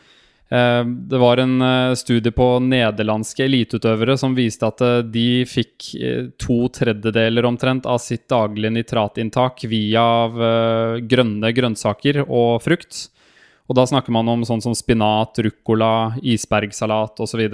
Eh, 0.52 0.82
det 0.84 1.22
var 1.22 1.40
en 1.40 1.64
studie 1.96 2.34
på 2.36 2.48
nederlandske 2.66 3.46
eliteutøvere 3.46 4.18
som 4.20 4.36
viste 4.36 4.68
at 4.68 4.84
de 5.14 5.46
fikk 5.48 5.94
to 6.42 6.60
tredjedeler 6.76 7.48
omtrent 7.48 7.88
av 7.88 8.04
sitt 8.04 8.28
daglige 8.32 8.76
nitratinntak 8.76 9.64
via 9.72 10.06
grønne 11.00 11.56
grønnsaker 11.56 12.26
og 12.28 12.60
frukt. 12.66 13.08
Og 13.72 13.80
da 13.80 13.88
snakker 13.88 14.12
man 14.12 14.28
om 14.28 14.44
sånn 14.44 14.62
som 14.62 14.76
spinat, 14.76 15.40
ruccola, 15.40 16.18
isbergsalat 16.20 17.24
osv. 17.24 17.46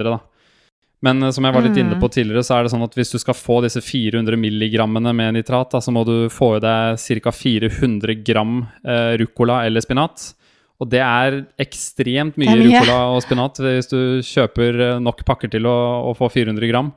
Men 1.04 1.22
uh, 1.24 1.30
som 1.34 1.46
jeg 1.46 1.56
var 1.56 1.64
litt 1.64 1.78
inne 1.80 1.96
på 1.96 2.10
mm. 2.10 2.14
tidligere, 2.16 2.44
så 2.46 2.56
er 2.56 2.66
det 2.66 2.72
sånn 2.74 2.84
at 2.84 2.96
hvis 2.98 3.14
du 3.14 3.20
skal 3.22 3.36
få 3.36 3.60
disse 3.64 3.82
400 3.84 4.36
milligrammene 4.40 5.14
med 5.16 5.38
nitrat, 5.38 5.70
da, 5.72 5.80
så 5.84 5.94
må 5.94 6.04
du 6.08 6.28
få 6.32 6.56
i 6.58 6.64
deg 6.64 7.00
ca. 7.24 7.32
400 7.34 8.20
gram 8.26 8.60
uh, 8.84 9.14
ruccola 9.20 9.62
eller 9.68 9.84
spinat. 9.84 10.32
Og 10.80 10.88
det 10.88 11.00
er 11.04 11.42
ekstremt 11.60 12.38
mye, 12.40 12.56
mye. 12.56 12.80
ruccola 12.80 13.00
og 13.12 13.22
spinat 13.24 13.58
hvis 13.60 13.90
du 13.90 13.98
kjøper 14.24 14.78
eh, 14.80 15.00
nok 15.04 15.18
pakker 15.28 15.50
til 15.52 15.68
å, 15.68 15.76
å, 16.08 16.14
få 16.16 16.30
400 16.32 16.70
gram. 16.70 16.88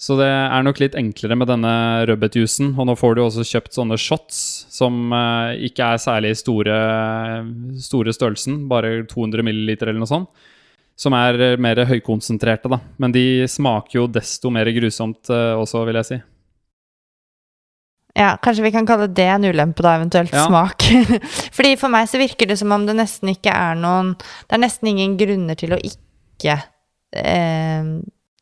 Så 0.00 0.16
det 0.16 0.30
er 0.30 0.64
nok 0.64 0.80
litt 0.80 0.96
enklere 0.96 1.36
med 1.36 1.50
denne 1.50 1.74
rødbetjuicen. 2.08 2.70
Og 2.78 2.88
nå 2.88 2.94
får 2.96 3.18
du 3.18 3.20
også 3.26 3.44
kjøpt 3.44 3.76
sånne 3.76 3.98
shots 4.00 4.38
som 4.72 5.12
uh, 5.12 5.52
ikke 5.60 5.90
er 5.92 6.00
særlig 6.00 6.32
store, 6.40 6.78
store 7.84 8.16
størrelsen, 8.16 8.62
bare 8.70 9.02
200 9.10 9.44
milliliter 9.44 9.92
eller 9.92 10.06
noe 10.06 10.08
sånt 10.08 10.48
som 10.98 11.14
er 11.14 11.38
eh, 11.40 11.60
mer 11.60 11.84
høykonsentrerte, 11.86 12.70
da. 12.72 12.80
Men 12.98 13.14
de 13.14 13.46
smaker 13.50 14.00
jo 14.00 14.08
desto 14.10 14.50
mer 14.54 14.70
grusomt 14.74 15.30
uh, 15.30 15.54
også, 15.60 15.84
vil 15.86 16.00
jeg 16.00 16.08
si. 16.08 16.18
Ja, 18.18 18.32
kanskje 18.42 18.64
vi 18.64 18.72
kan 18.74 18.86
kalle 18.88 19.06
det 19.14 19.28
en 19.30 19.46
ulempe, 19.46 19.84
da, 19.86 19.94
eventuelt 20.00 20.34
ja. 20.34 20.48
smak. 20.48 20.82
Fordi 21.56 21.76
for 21.78 21.94
meg 21.94 22.08
så 22.10 22.18
virker 22.18 22.50
det 22.50 22.58
som 22.58 22.74
om 22.74 22.88
det 22.88 22.96
nesten 22.98 23.30
ikke 23.30 23.54
er 23.54 23.78
noen 23.78 24.16
Det 24.18 24.56
er 24.56 24.64
nesten 24.64 24.90
ingen 24.90 25.14
grunner 25.20 25.58
til 25.58 25.76
å 25.76 25.78
ikke 25.78 26.56
eh, 27.14 27.92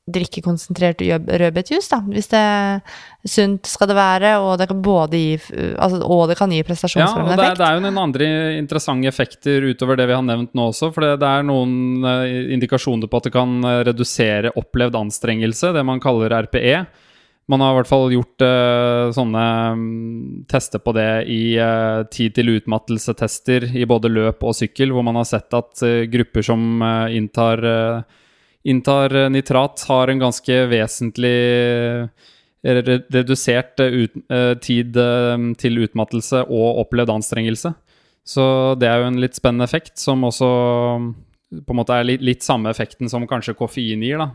drikke 0.06 0.38
konsentrert 0.44 1.00
rødbetjus, 1.02 1.88
da. 1.90 1.98
Hvis 2.06 2.28
det 2.30 2.38
er 2.38 2.82
sunt 3.26 3.66
skal 3.66 3.88
det 3.90 3.96
være, 3.98 4.36
og 4.38 4.54
det 4.60 4.68
kan 4.70 4.82
både 4.82 5.18
gi, 5.18 5.32
altså, 5.74 5.98
og 6.04 6.28
det 6.30 6.36
kan 6.38 6.52
gi 6.54 6.60
prestasjonsfremmende 6.66 7.34
ja, 7.34 7.54
og 7.54 7.58
Det 7.58 7.66
er 7.66 7.78
jo 7.78 7.82
noen 7.82 8.02
andre 8.04 8.28
interessante 8.54 9.10
effekter 9.10 9.66
utover 9.66 9.98
det 9.98 10.06
vi 10.06 10.14
har 10.14 10.22
nevnt 10.22 10.54
nå 10.54 10.68
også. 10.70 10.92
For 10.94 11.16
det 11.18 11.30
er 11.30 11.46
noen 11.46 12.06
uh, 12.06 12.22
indikasjoner 12.54 13.10
på 13.10 13.18
at 13.18 13.26
det 13.26 13.32
kan 13.34 13.56
uh, 13.66 13.80
redusere 13.88 14.52
opplevd 14.54 14.98
anstrengelse, 15.00 15.72
det 15.74 15.82
man 15.88 16.02
kaller 16.02 16.36
RPE. 16.46 16.84
Man 17.50 17.62
har 17.62 17.74
i 17.74 17.78
hvert 17.80 17.90
fall 17.90 18.14
gjort 18.14 18.44
uh, 18.46 19.08
sånne 19.14 19.42
um, 19.74 19.82
tester 20.50 20.82
på 20.82 20.94
det 20.94 21.10
i 21.30 21.40
tid 22.14 22.36
til 22.38 22.52
utmattelse-tester 22.60 23.72
i 23.74 23.88
både 23.90 24.12
løp 24.12 24.46
og 24.46 24.54
sykkel, 24.54 24.94
hvor 24.94 25.02
man 25.06 25.18
har 25.18 25.26
sett 25.26 25.50
at 25.58 25.82
grupper 26.14 26.46
som 26.46 26.78
inntar 27.10 27.66
inntar 28.66 29.14
eh, 29.14 29.30
nitrat, 29.30 29.84
har 29.88 30.10
en 30.10 30.22
ganske 30.22 30.58
vesentlig 30.70 31.36
eh, 31.56 32.06
redusert 33.14 33.80
eh, 33.84 34.54
tid 34.62 34.96
til 35.60 35.82
utmattelse 35.84 36.42
og 36.46 36.80
opplevd 36.82 37.12
anstrengelse. 37.14 37.72
Så 38.26 38.44
det 38.80 38.88
er 38.90 39.00
jo 39.00 39.10
en 39.12 39.20
litt 39.22 39.38
spennende 39.38 39.68
effekt, 39.68 39.94
som 40.02 40.24
også 40.26 40.48
på 41.62 41.74
en 41.74 41.78
måte 41.78 41.94
er 41.94 42.08
litt, 42.08 42.24
litt 42.26 42.42
samme 42.42 42.72
effekten 42.72 43.10
som 43.10 43.26
kanskje 43.30 43.54
koffein 43.54 44.02
gir, 44.02 44.18
da. 44.18 44.32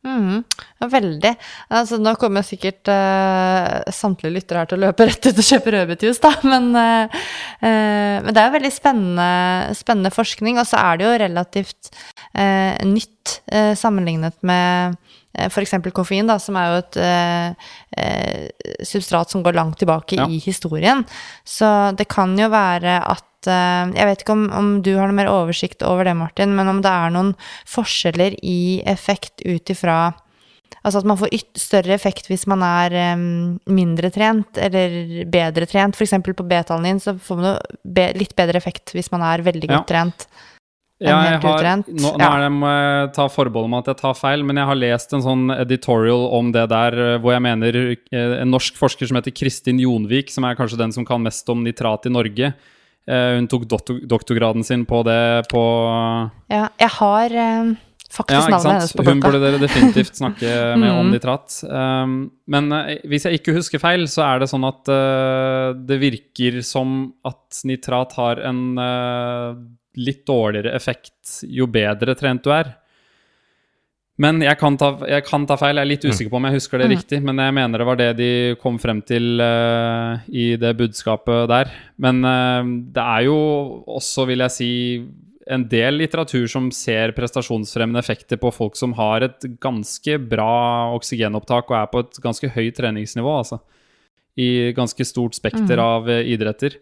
Mm, 0.00 0.40
veldig. 0.88 1.32
Altså, 1.76 1.98
nå 2.00 2.14
kommer 2.20 2.44
sikkert 2.46 2.88
uh, 2.88 3.82
samtlige 3.92 4.32
lyttere 4.32 4.62
her 4.62 4.70
til 4.70 4.78
å 4.78 4.86
løpe 4.86 5.06
rett 5.10 5.28
ut 5.28 5.42
og 5.42 5.44
kjøpe 5.44 5.74
rødbetjuice, 5.74 6.22
da. 6.24 6.32
Men, 6.52 6.70
uh, 6.72 7.20
uh, 7.60 8.16
men, 8.24 8.30
det 8.32 8.40
er 8.40 8.48
jo 8.48 8.56
veldig 8.56 8.72
spennende, 8.72 9.28
spennende 9.76 10.14
forskning, 10.14 10.60
og 10.60 10.68
så 10.70 10.80
er 10.80 11.00
det 11.00 11.08
jo 11.08 11.18
relativt 11.26 11.92
nytt 12.30 13.32
sammenlignet 13.76 14.36
med 14.46 14.94
f.eks. 15.30 15.76
koffein, 15.94 16.26
da, 16.26 16.38
som 16.42 16.56
er 16.58 16.66
jo 16.70 16.76
et 16.80 16.96
substrat 18.86 19.30
som 19.30 19.44
går 19.46 19.54
langt 19.54 19.78
tilbake 19.78 20.16
ja. 20.18 20.26
i 20.26 20.38
historien. 20.42 21.04
Så 21.46 21.94
det 21.98 22.08
kan 22.10 22.34
jo 22.38 22.48
være 22.50 22.98
at 23.04 23.30
Eh, 23.48 23.92
jeg 23.96 24.08
vet 24.08 24.24
ikke 24.24 24.36
om, 24.36 24.48
om, 24.56 24.72
du 24.84 24.92
har 24.98 25.08
noe 25.08 25.16
mer 25.16 25.30
oversikt 25.32 25.84
over 25.86 26.08
det, 26.08 26.16
Martin, 26.18 26.52
men 26.56 26.68
om 26.70 26.82
det 26.84 26.90
er 26.90 27.14
noen 27.14 27.32
forskjeller 27.68 28.36
i 28.42 28.82
effekt 28.88 29.44
ut 29.46 29.72
ifra 29.72 30.10
Altså 30.80 31.02
at 31.02 31.06
man 31.10 31.18
får 31.18 31.34
større 31.60 31.92
effekt 31.92 32.30
hvis 32.30 32.46
man 32.48 32.62
er 32.64 32.94
eh, 32.96 33.24
mindre 33.68 34.08
trent 34.14 34.56
eller 34.56 35.26
bedre 35.28 35.66
trent. 35.68 35.98
F.eks. 35.98 36.14
på 36.24 36.46
B-tallene 36.48 37.02
så 37.02 37.12
får 37.20 37.36
man 37.36 37.58
be 37.84 38.06
litt 38.16 38.32
bedre 38.38 38.56
effekt 38.56 38.94
hvis 38.96 39.10
man 39.12 39.20
er 39.26 39.44
veldig 39.44 39.68
godt 39.68 39.82
ja. 39.82 39.88
trent. 39.90 40.24
Ja, 41.00 41.16
jeg 41.30 41.40
har, 41.40 41.68
nå, 41.88 42.10
nå 42.20 42.26
er 42.26 42.42
det, 42.44 42.48
må 42.52 42.68
jeg 42.68 43.12
ta 43.16 43.24
forbehold 43.32 43.70
om 43.70 43.76
at 43.78 43.86
jeg 43.88 43.96
tar 44.02 44.16
feil, 44.18 44.42
men 44.44 44.60
jeg 44.60 44.68
har 44.68 44.76
lest 44.76 45.14
en 45.16 45.22
sånn 45.24 45.46
editorial 45.54 46.26
om 46.36 46.50
det 46.52 46.66
der, 46.68 46.98
eh, 47.14 47.18
hvor 47.24 47.32
jeg 47.32 47.44
mener 47.46 47.78
en 48.12 48.52
norsk 48.52 48.76
forsker 48.76 49.08
som 49.08 49.16
heter 49.16 49.32
Kristin 49.32 49.80
Jonvik, 49.80 50.28
som 50.34 50.44
er 50.44 50.58
kanskje 50.58 50.78
den 50.82 50.92
som 50.92 51.06
kan 51.08 51.22
mest 51.24 51.48
om 51.48 51.64
nitrat 51.64 52.06
i 52.06 52.12
Norge, 52.12 52.52
Uh, 53.08 53.32
hun 53.40 53.46
tok 53.48 53.64
doktor 53.66 53.96
doktorgraden 54.06 54.62
sin 54.62 54.82
på 54.86 55.00
det 55.08 55.48
på 55.50 55.60
Ja, 56.52 56.66
jeg 56.78 56.90
har 56.98 57.32
uh, 57.32 57.70
Faktisk 58.12 58.36
Ja, 58.36 58.50
navnet 58.52 58.72
hennes 58.74 58.92
på 58.92 59.02
boka. 59.02 59.10
Hun 59.14 59.22
burde 59.24 59.40
dere 59.40 59.58
definitivt 59.62 60.18
snakke 60.18 60.50
med 60.82 60.90
om 60.92 61.06
Mm. 61.08 61.12
nitrat. 61.14 61.54
Um, 61.64 62.14
men 62.50 62.70
eh, 62.76 62.98
hvis 63.08 63.24
jeg 63.26 63.38
ikke 63.40 63.54
husker 63.56 63.78
feil, 63.82 64.04
så 64.10 64.24
er 64.26 64.40
det 64.42 64.48
sånn 64.50 64.66
at 64.66 64.90
eh, 64.90 65.72
det 65.86 65.98
virker 66.02 66.60
som 66.66 67.14
at 67.24 67.62
nitrat 67.64 68.12
har 68.18 68.42
en 68.50 68.60
eh, 68.82 69.54
litt 69.96 70.24
dårligere 70.26 70.74
effekt 70.74 71.40
jo 71.48 71.66
bedre 71.66 72.14
trent 72.14 72.42
du 72.44 72.50
er. 72.54 72.76
Men 74.20 74.42
jeg 74.44 74.58
kan, 74.60 74.76
ta, 74.76 74.90
jeg 75.08 75.24
kan 75.24 75.46
ta 75.48 75.56
feil, 75.56 75.78
jeg 75.80 75.86
er 75.86 75.88
litt 75.88 76.02
Mm. 76.04 76.10
usikker 76.12 76.30
på 76.30 76.36
om 76.36 76.44
jeg 76.44 76.52
husker 76.58 76.78
det 76.78 76.88
Mm. 76.90 76.96
riktig. 76.96 77.22
Men 77.24 77.36
jeg 77.38 77.54
mener 77.54 77.78
det 77.78 77.86
var 77.86 77.96
det 77.96 78.16
de 78.18 78.54
kom 78.60 78.76
frem 78.78 79.00
til 79.02 79.40
uh, 79.40 80.18
i 80.28 80.56
det 80.56 80.76
budskapet 80.76 81.48
der. 81.48 81.70
Men 81.98 82.22
uh, 82.24 82.62
det 82.92 83.00
er 83.00 83.24
jo 83.24 83.82
også, 83.88 84.26
vil 84.26 84.38
jeg 84.44 84.50
si, 84.50 85.08
en 85.48 85.64
del 85.66 85.94
litteratur 85.98 86.46
som 86.46 86.70
ser 86.70 87.12
prestasjonsfremmende 87.12 87.98
effekter 87.98 88.36
på 88.36 88.52
folk 88.52 88.76
som 88.76 88.92
har 88.92 89.22
et 89.22 89.40
ganske 89.58 90.18
bra 90.28 90.92
oksygenopptak 90.94 91.70
og 91.70 91.76
er 91.80 91.86
på 91.90 91.98
et 92.04 92.20
ganske 92.22 92.46
høyt 92.54 92.76
treningsnivå, 92.76 93.38
altså. 93.40 93.58
I 94.38 94.72
ganske 94.76 95.00
stort 95.04 95.32
spekter 95.34 95.76
Mhm. 95.76 95.80
av 95.80 96.08
eh, 96.10 96.22
idretter. 96.36 96.76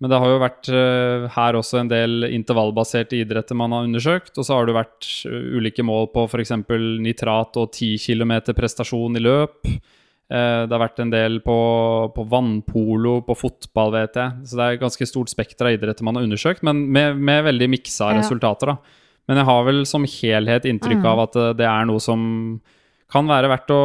Men 0.00 0.08
det 0.08 0.18
har 0.22 0.30
jo 0.32 0.40
vært 0.40 0.68
eh, 0.72 1.26
her 1.34 1.56
også 1.58 1.80
en 1.82 1.88
del 1.90 2.24
intervallbaserte 2.32 3.18
idretter 3.20 3.54
man 3.58 3.74
har 3.76 3.84
undersøkt. 3.84 4.32
Og 4.40 4.46
så 4.46 4.56
har 4.56 4.64
det 4.66 4.76
vært 4.78 5.08
eh, 5.28 5.58
ulike 5.60 5.84
mål 5.84 6.08
på 6.14 6.24
f.eks. 6.30 6.54
nitrat 7.04 7.58
og 7.60 7.68
10 7.76 7.98
km 8.06 8.32
prestasjon 8.56 9.18
i 9.20 9.20
løp. 9.20 9.60
Eh, 9.68 10.62
det 10.64 10.72
har 10.72 10.80
vært 10.86 11.02
en 11.04 11.12
del 11.12 11.40
på, 11.44 11.58
på 12.16 12.24
vannpolo, 12.32 13.18
på 13.28 13.36
fotball, 13.36 13.92
vet 13.98 14.16
jeg. 14.16 14.40
Så 14.48 14.56
det 14.56 14.64
er 14.70 14.78
et 14.78 14.84
ganske 14.86 15.10
stort 15.10 15.28
spekter 15.34 15.68
av 15.68 15.76
idretter 15.76 16.06
man 16.08 16.16
har 16.16 16.24
undersøkt, 16.24 16.64
men 16.64 16.86
med, 16.94 17.20
med 17.20 17.44
veldig 17.50 17.68
miksa 17.76 18.12
Ja. 18.14 18.20
resultater. 18.22 18.72
da. 18.72 18.76
Men 19.28 19.36
jeg 19.42 19.46
har 19.52 19.64
vel 19.68 19.84
som 19.86 20.04
helhet 20.08 20.64
inntrykk 20.64 21.02
Mm. 21.04 21.06
av 21.12 21.20
at 21.28 21.36
det 21.60 21.66
er 21.68 21.84
noe 21.86 22.00
som 22.00 22.60
kan 23.10 23.26
være 23.30 23.48
verdt 23.50 23.72
å, 23.74 23.80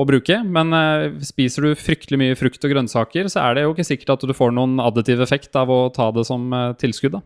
å 0.00 0.04
bruke, 0.08 0.38
men 0.44 0.72
eh, 0.76 1.08
spiser 1.26 1.68
du 1.68 1.74
fryktelig 1.78 2.18
mye 2.20 2.38
frukt 2.40 2.64
og 2.64 2.72
grønnsaker, 2.72 3.28
så 3.32 3.42
er 3.46 3.58
det 3.58 3.66
jo 3.66 3.74
ikke 3.74 3.88
sikkert 3.90 4.14
at 4.16 4.24
du 4.30 4.36
får 4.36 4.54
noen 4.56 4.78
additiv 4.82 5.20
effekt 5.24 5.56
av 5.60 5.70
å 5.72 5.82
ta 5.94 6.08
det 6.16 6.24
som 6.28 6.48
eh, 6.56 6.72
tilskudd. 6.80 7.18
da. 7.18 7.22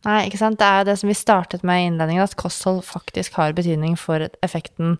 Nei, 0.00 0.30
ikke 0.30 0.38
sant. 0.40 0.56
Det 0.56 0.64
er 0.64 0.78
jo 0.80 0.84
det 0.88 0.94
som 0.96 1.10
vi 1.10 1.14
startet 1.18 1.64
med 1.66 1.76
i 1.82 1.88
innledningen, 1.90 2.24
at 2.24 2.32
kosthold 2.40 2.78
faktisk 2.88 3.34
har 3.36 3.52
betydning 3.52 3.98
for 4.00 4.22
effekten 4.40 4.94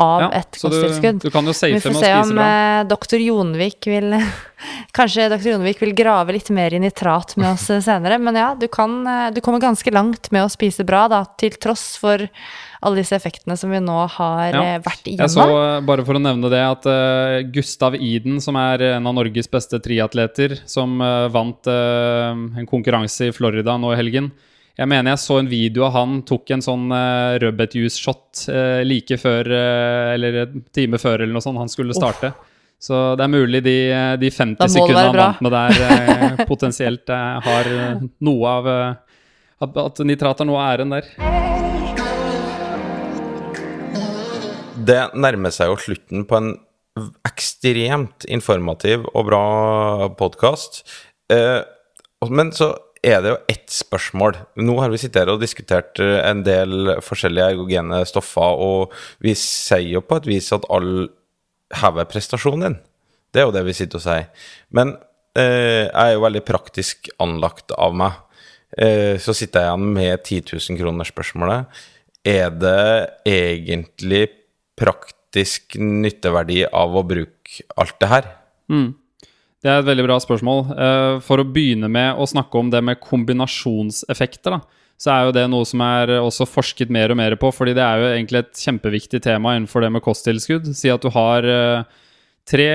av 0.00 0.22
Ja, 0.24 0.28
et 0.38 0.56
kosttilskudd. 0.56 1.18
du, 1.20 1.26
du 1.28 1.34
kan 1.34 1.44
jo 1.44 1.52
Vi 1.52 1.58
safe 1.58 1.82
får 1.84 1.92
med 1.92 1.98
å 1.98 2.00
se 2.00 2.12
spise 2.14 2.22
om 2.22 2.38
bra. 2.38 2.46
eh, 2.54 2.84
doktor 2.88 3.20
Jonvik 3.20 3.90
vil 3.92 4.16
Kanskje 4.96 5.26
doktor 5.28 5.50
Jonvik 5.58 5.82
vil 5.84 5.92
grave 5.98 6.32
litt 6.38 6.48
mer 6.56 6.72
i 6.72 6.80
nitrat 6.80 7.34
med 7.36 7.50
oss 7.50 7.66
senere. 7.84 8.16
Men 8.16 8.38
ja, 8.40 8.54
du, 8.56 8.64
kan, 8.72 8.96
eh, 9.04 9.26
du 9.36 9.42
kommer 9.44 9.60
ganske 9.60 9.92
langt 9.92 10.32
med 10.32 10.46
å 10.46 10.48
spise 10.48 10.88
bra, 10.88 11.04
da, 11.12 11.20
til 11.36 11.60
tross 11.60 11.98
for 12.00 12.24
alle 12.82 12.96
disse 13.00 13.16
effektene 13.16 13.56
som 13.56 13.70
vi 13.70 13.80
nå 13.80 13.96
har 14.16 14.50
Ja. 14.52 14.78
vært 14.84 15.04
igjennom. 15.06 15.24
Jeg 15.24 15.30
så, 15.30 15.46
eh, 15.76 15.80
bare 15.86 16.04
for 16.04 16.14
å 16.14 16.22
nevne 16.22 16.50
det, 16.50 16.60
at 16.60 16.86
uh, 16.86 17.42
Gustav 17.52 17.94
Iden, 17.94 18.40
som 18.40 18.56
er 18.56 18.82
en 18.96 19.06
av 19.06 19.14
Norges 19.14 19.48
beste 19.50 19.78
triatleter, 19.80 20.58
som 20.66 21.00
uh, 21.00 21.28
vant 21.28 21.66
uh, 21.66 22.32
en 22.34 22.66
konkurranse 22.68 23.28
i 23.28 23.32
Florida 23.32 23.76
nå 23.78 23.92
i 23.92 23.96
helgen 23.96 24.32
Jeg 24.76 24.88
mener 24.88 25.14
jeg 25.14 25.18
så 25.22 25.38
en 25.40 25.48
video 25.48 25.86
av 25.86 25.92
han 25.96 26.18
tok 26.28 26.50
en 26.52 26.60
sånn 26.60 26.90
uh, 26.92 27.38
rødbetjuice-shot 27.40 28.48
uh, 28.52 28.82
like 28.84 29.16
før, 29.16 29.48
uh, 29.48 30.12
eller 30.14 30.42
en 30.44 30.64
time 30.76 30.98
før, 31.00 31.22
eller 31.22 31.32
noe 31.32 31.40
sånt, 31.40 31.56
han 31.58 31.68
skulle 31.72 31.96
starte. 31.96 32.34
Så 32.78 33.16
det 33.16 33.24
er 33.24 33.32
mulig 33.32 33.62
de, 33.64 33.72
eh, 33.88 34.16
de 34.20 34.28
50 34.28 34.58
Da 34.60 34.66
sekundene 34.68 35.06
han 35.06 35.16
vant 35.16 35.40
med 35.40 35.50
der, 35.50 35.80
eh, 35.80 36.44
potensielt 36.52 37.08
eh, 37.08 37.40
har 37.40 37.64
eh, 37.72 38.04
noe 38.20 38.46
av 38.52 38.68
eh, 38.68 38.94
at 39.64 40.04
nitrat 40.04 40.44
har 40.44 40.44
noe 40.50 40.60
av 40.60 40.74
æren 40.76 40.92
der. 40.92 41.45
Det 44.86 44.98
nærmer 45.18 45.50
seg 45.54 45.70
jo 45.70 45.78
slutten 45.80 46.26
på 46.28 46.38
en 46.38 46.52
ekstremt 47.26 48.26
informativ 48.30 49.06
og 49.12 49.28
bra 49.28 49.46
podkast. 50.18 50.84
Eh, 51.32 51.62
men 52.30 52.52
så 52.54 52.70
er 53.06 53.22
det 53.22 53.32
jo 53.32 53.38
ett 53.50 53.72
spørsmål. 53.72 54.36
Nå 54.62 54.76
har 54.80 54.92
vi 54.92 55.00
sittet 55.00 55.24
her 55.24 55.32
og 55.32 55.42
diskutert 55.42 55.98
eh, 56.02 56.20
en 56.28 56.44
del 56.46 56.94
forskjellige 57.04 57.54
ergogene 57.54 58.02
stoffer, 58.08 58.62
og 58.62 58.94
vi 59.24 59.34
sier 59.38 59.96
jo 59.96 60.04
på 60.04 60.20
et 60.20 60.30
vis 60.30 60.52
at 60.54 60.68
alle 60.72 61.08
hever 61.80 62.06
prestasjonen 62.12 62.66
din. 62.68 62.78
Det 63.32 63.42
er 63.42 63.48
jo 63.48 63.56
det 63.56 63.66
vi 63.66 63.76
sitter 63.76 64.00
og 64.00 64.06
sier. 64.06 64.30
Men 64.76 64.94
eh, 65.38 65.88
jeg 65.88 65.92
er 66.04 66.14
jo 66.14 66.24
veldig 66.28 66.46
praktisk 66.46 67.10
anlagt 67.22 67.74
av 67.74 67.96
meg. 67.96 68.22
Eh, 68.76 69.18
så 69.22 69.34
sitter 69.34 69.66
jeg 69.66 69.72
igjen 69.72 69.92
med 69.98 70.16
10 70.22 70.42
000 70.54 70.82
kroner-spørsmålet. 70.82 71.78
Er 72.26 72.50
det 72.54 72.82
egentlig 73.26 74.26
praktisk 74.78 75.76
nytteverdi 75.80 76.62
av 76.68 76.94
å 76.96 77.04
bruke 77.06 77.66
alt 77.76 77.98
det 78.02 78.12
her? 78.12 78.30
Mm. 78.72 78.94
Det 79.62 79.72
er 79.72 79.80
et 79.80 79.88
veldig 79.88 80.06
bra 80.06 80.16
spørsmål. 80.22 80.64
Eh, 80.76 81.20
For 81.26 81.42
å 81.42 81.48
begynne 81.48 81.88
med 81.90 82.20
å 82.20 82.28
snakke 82.28 82.60
om 82.60 82.70
det 82.70 82.82
med 82.84 83.00
kombinasjonseffekter, 83.02 84.58
da, 84.58 84.60
så 84.96 85.12
er 85.12 85.26
jo 85.26 85.36
det 85.36 85.44
noe 85.52 85.66
som 85.68 85.82
er 85.84 86.14
også 86.20 86.46
forsket 86.48 86.92
mer 86.92 87.12
og 87.12 87.18
mer 87.20 87.36
på, 87.40 87.50
fordi 87.52 87.74
det 87.76 87.84
er 87.84 88.00
jo 88.00 88.10
egentlig 88.14 88.44
et 88.44 88.64
kjempeviktig 88.64 89.20
tema 89.24 89.56
innenfor 89.56 89.84
det 89.84 89.90
med 89.92 90.04
kosttilskudd. 90.04 90.70
Si 90.76 90.92
at 90.92 91.04
du 91.04 91.10
har 91.12 91.44
eh, 91.44 92.02
tre 92.48 92.68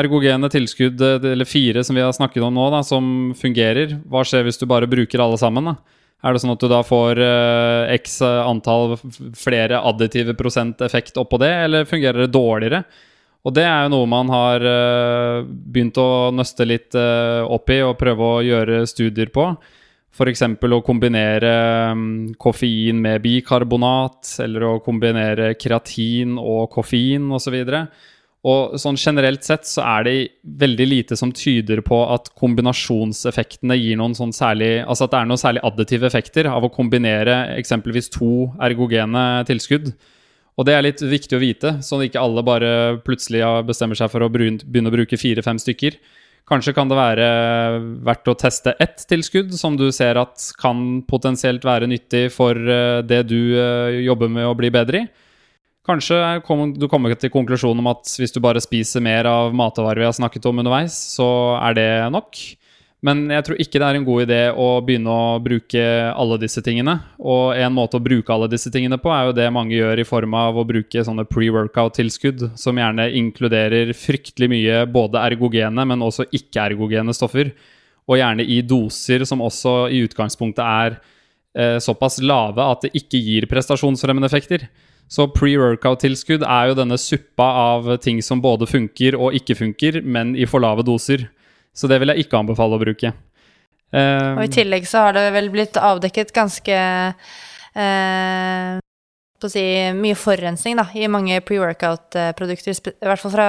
ergogene 0.00 0.50
tilskudd, 0.52 1.00
eh, 1.00 1.28
eller 1.32 1.48
fire 1.48 1.84
som 1.86 1.96
vi 1.96 2.04
har 2.04 2.12
snakket 2.16 2.44
om 2.44 2.56
nå, 2.56 2.68
da, 2.74 2.82
som 2.84 3.32
fungerer. 3.38 3.98
Hva 4.10 4.24
skjer 4.26 4.44
hvis 4.48 4.60
du 4.60 4.66
bare 4.68 4.90
bruker 4.90 5.22
alle 5.24 5.40
sammen? 5.40 5.72
da? 5.72 5.78
Er 6.24 6.32
det 6.32 6.40
sånn 6.40 6.54
at 6.54 6.62
du 6.62 6.70
da 6.72 6.80
får 6.86 7.20
eh, 7.20 7.94
x 7.98 8.22
antall 8.24 8.94
flere 9.36 9.82
additive 9.84 10.32
prosent 10.38 10.80
effekt 10.84 11.18
oppå 11.20 11.36
det, 11.42 11.52
eller 11.66 11.88
fungerer 11.88 12.24
det 12.24 12.32
dårligere? 12.32 12.84
Og 13.44 13.52
det 13.52 13.66
er 13.68 13.84
jo 13.84 13.92
noe 13.92 14.08
man 14.08 14.30
har 14.32 14.64
eh, 14.64 15.44
begynt 15.44 16.00
å 16.00 16.32
nøste 16.32 16.64
litt 16.64 16.96
eh, 16.96 17.44
opp 17.44 17.68
i 17.74 17.82
og 17.84 17.98
prøve 18.00 18.30
å 18.38 18.44
gjøre 18.44 18.84
studier 18.88 19.28
på. 19.34 19.50
F.eks. 20.14 20.44
å 20.46 20.80
kombinere 20.86 21.52
mm, 21.92 22.34
koffein 22.40 23.02
med 23.02 23.20
bikarbonat, 23.24 24.36
eller 24.46 24.68
å 24.68 24.74
kombinere 24.84 25.52
kreatin 25.60 26.38
og 26.38 26.70
koffein 26.72 27.26
osv. 27.34 27.58
Og 27.58 28.13
sånn 28.44 28.98
generelt 29.00 29.44
sett 29.46 29.64
så 29.64 29.80
er 29.86 30.04
det 30.04 30.14
veldig 30.44 30.86
lite 30.86 31.16
som 31.16 31.30
tyder 31.32 31.80
på 31.84 31.96
at 32.12 32.28
kombinasjonseffektene 32.36 33.78
gir 33.78 33.96
noen 33.96 34.16
sånn 34.16 34.34
særlig 34.36 34.82
Altså 34.82 35.06
at 35.06 35.14
det 35.14 35.20
er 35.20 35.30
noen 35.30 35.40
særlig 35.40 35.62
additive 35.64 36.10
effekter 36.10 36.50
av 36.50 36.66
å 36.66 36.72
kombinere 36.72 37.38
eksempelvis 37.56 38.12
to 38.12 38.50
ergogene 38.60 39.24
tilskudd. 39.48 39.94
Og 40.54 40.68
det 40.68 40.76
er 40.76 40.84
litt 40.84 41.00
viktig 41.00 41.38
å 41.38 41.42
vite, 41.42 41.72
sånn 41.82 42.04
at 42.04 42.10
ikke 42.10 42.22
alle 42.22 42.44
bare 42.46 42.68
plutselig 43.06 43.40
bestemmer 43.66 43.98
seg 43.98 44.12
for 44.12 44.22
å 44.22 44.30
begynne 44.30 44.92
å 44.92 44.94
bruke 44.94 45.18
fire-fem 45.18 45.58
stykker. 45.58 45.96
Kanskje 46.44 46.74
kan 46.76 46.90
det 46.90 46.98
være 46.98 47.26
verdt 48.04 48.28
å 48.28 48.36
teste 48.36 48.74
ett 48.82 49.00
tilskudd 49.08 49.54
som 49.56 49.78
du 49.80 49.88
ser 49.96 50.20
at 50.20 50.50
kan 50.60 51.00
potensielt 51.08 51.64
være 51.64 51.88
nyttig 51.88 52.26
for 52.34 52.52
eh, 52.52 53.00
det 53.00 53.22
du 53.30 53.56
eh, 53.56 54.02
jobber 54.04 54.28
med 54.28 54.50
å 54.50 54.56
bli 54.58 54.68
bedre 54.74 55.00
i. 55.00 55.08
Kanskje 55.84 56.16
kom, 56.46 56.70
du 56.72 56.86
kommer 56.88 57.12
til 57.12 57.32
konklusjonen 57.32 57.82
om 57.82 57.90
at 57.92 58.08
hvis 58.16 58.32
du 58.32 58.40
bare 58.40 58.62
spiser 58.64 59.02
mer 59.04 59.28
av 59.28 59.52
matvarer 59.56 60.00
vi 60.00 60.06
har 60.08 60.16
snakket 60.16 60.46
om 60.48 60.62
underveis, 60.62 60.94
så 61.16 61.26
er 61.60 61.76
det 61.76 61.88
nok. 62.14 62.40
Men 63.04 63.26
jeg 63.28 63.44
tror 63.44 63.58
ikke 63.60 63.80
det 63.82 63.88
er 63.90 63.98
en 63.98 64.06
god 64.06 64.22
idé 64.24 64.38
å 64.48 64.68
begynne 64.80 65.12
å 65.12 65.40
bruke 65.44 65.82
alle 66.08 66.38
disse 66.40 66.62
tingene. 66.64 66.94
Og 67.20 67.52
en 67.52 67.74
måte 67.76 67.98
å 67.98 68.04
bruke 68.04 68.32
alle 68.32 68.48
disse 68.48 68.72
tingene 68.72 68.96
på, 68.96 69.10
er 69.12 69.28
jo 69.28 69.34
det 69.36 69.50
mange 69.52 69.76
gjør 69.76 70.00
i 70.00 70.06
form 70.08 70.36
av 70.40 70.56
å 70.56 70.64
bruke 70.64 71.04
sånne 71.04 71.26
pre-workout-tilskudd, 71.28 72.46
som 72.56 72.80
gjerne 72.80 73.10
inkluderer 73.20 73.92
fryktelig 73.92 74.48
mye 74.54 74.78
både 74.88 75.20
ergogene, 75.20 75.84
men 75.90 76.06
også 76.06 76.30
ikke-ergogene 76.32 77.12
stoffer. 77.12 77.52
Og 78.08 78.16
gjerne 78.22 78.48
i 78.48 78.62
doser 78.64 79.26
som 79.28 79.44
også 79.44 79.76
i 79.92 80.00
utgangspunktet 80.08 80.64
er 80.64 80.96
eh, 80.96 81.76
såpass 81.84 82.22
lave 82.24 82.72
at 82.72 82.88
det 82.88 82.94
ikke 83.04 83.20
gir 83.20 83.50
prestasjonsfremmende 83.52 84.32
effekter. 84.32 84.64
Så 85.10 85.26
pre-workout-tilskudd 85.30 86.42
er 86.42 86.70
jo 86.70 86.76
denne 86.78 86.96
suppa 86.98 87.46
av 87.60 87.90
ting 88.02 88.22
som 88.24 88.40
både 88.42 88.66
funker 88.66 89.16
og 89.18 89.36
ikke 89.36 89.56
funker, 89.58 90.00
men 90.02 90.32
i 90.36 90.46
for 90.48 90.64
lave 90.64 90.84
doser. 90.86 91.28
Så 91.74 91.90
det 91.90 92.00
vil 92.00 92.12
jeg 92.12 92.24
ikke 92.24 92.40
anbefale 92.40 92.78
å 92.78 92.82
bruke. 92.82 93.12
Eh, 93.94 94.30
Og 94.34 94.44
i 94.46 94.52
tillegg 94.52 94.88
så 94.90 95.06
har 95.06 95.16
det 95.16 95.28
vel 95.34 95.50
blitt 95.54 95.76
avdekket 95.78 96.32
ganske 96.34 96.78
uh, 97.76 98.80
på 99.38 99.50
å 99.50 99.52
si, 99.52 99.64
mye 99.98 100.16
forurensning 100.18 100.78
da, 100.80 100.86
i 100.96 101.06
mange 101.10 101.38
pre-workout-produkter. 101.44 102.94
I 102.94 103.08
hvert 103.10 103.22
fall 103.22 103.34
fra 103.34 103.48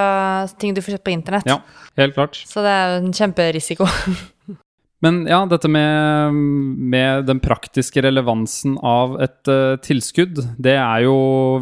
ting 0.59 0.75
du 0.75 0.83
får 0.83 0.97
kjøpt 0.97 1.07
på 1.07 1.15
internett. 1.15 1.49
Ja. 1.49 1.61
helt 1.97 2.17
klart. 2.17 2.41
Så 2.49 2.65
det 2.65 2.73
er 2.73 2.93
jo 2.93 3.03
en 3.03 3.13
kjemperisiko. 3.15 3.89
Men 5.03 5.25
ja, 5.27 5.41
dette 5.49 5.69
med, 5.69 6.33
med 6.33 7.25
den 7.27 7.41
praktiske 7.43 8.01
relevansen 8.05 8.77
av 8.79 9.17
et 9.21 9.51
uh, 9.51 9.75
tilskudd, 9.83 10.39
det 10.61 10.77
er 10.79 11.03
jo 11.05 11.17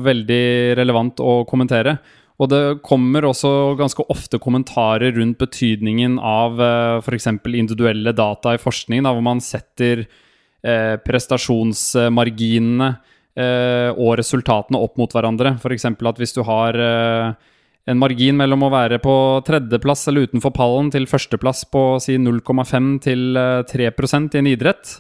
veldig 0.06 0.46
relevant 0.80 1.24
å 1.24 1.42
kommentere. 1.50 1.98
Og 2.42 2.50
det 2.50 2.62
kommer 2.86 3.26
også 3.30 3.74
ganske 3.80 4.06
ofte 4.14 4.40
kommentarer 4.42 5.16
rundt 5.18 5.40
betydningen 5.42 6.20
av 6.20 6.62
uh, 6.62 7.02
f.eks. 7.02 7.32
individuelle 7.34 8.14
data 8.16 8.54
i 8.54 8.62
forskningen, 8.62 9.10
hvor 9.10 9.26
man 9.26 9.42
setter 9.44 10.06
uh, 10.06 10.96
prestasjonsmarginene 11.02 12.94
eh, 13.40 13.90
og 13.94 14.18
resultatene 14.20 14.82
opp 14.82 15.00
mot 15.00 15.14
hverandre. 15.14 15.56
F.eks. 15.60 15.88
at 15.90 16.22
hvis 16.22 16.36
du 16.36 16.44
har 16.48 16.78
eh, 16.80 17.52
en 17.90 18.00
margin 18.00 18.38
mellom 18.40 18.64
å 18.64 18.72
være 18.72 19.00
på 19.04 19.16
tredjeplass 19.48 20.08
eller 20.08 20.30
utenfor 20.30 20.54
pallen 20.56 20.92
til 20.94 21.08
førsteplass 21.10 21.66
på 21.74 21.84
si 22.04 22.16
0,5 22.22 22.94
til 23.04 23.40
3% 23.70 24.38
i 24.38 24.42
en 24.42 24.52
idrett, 24.54 24.94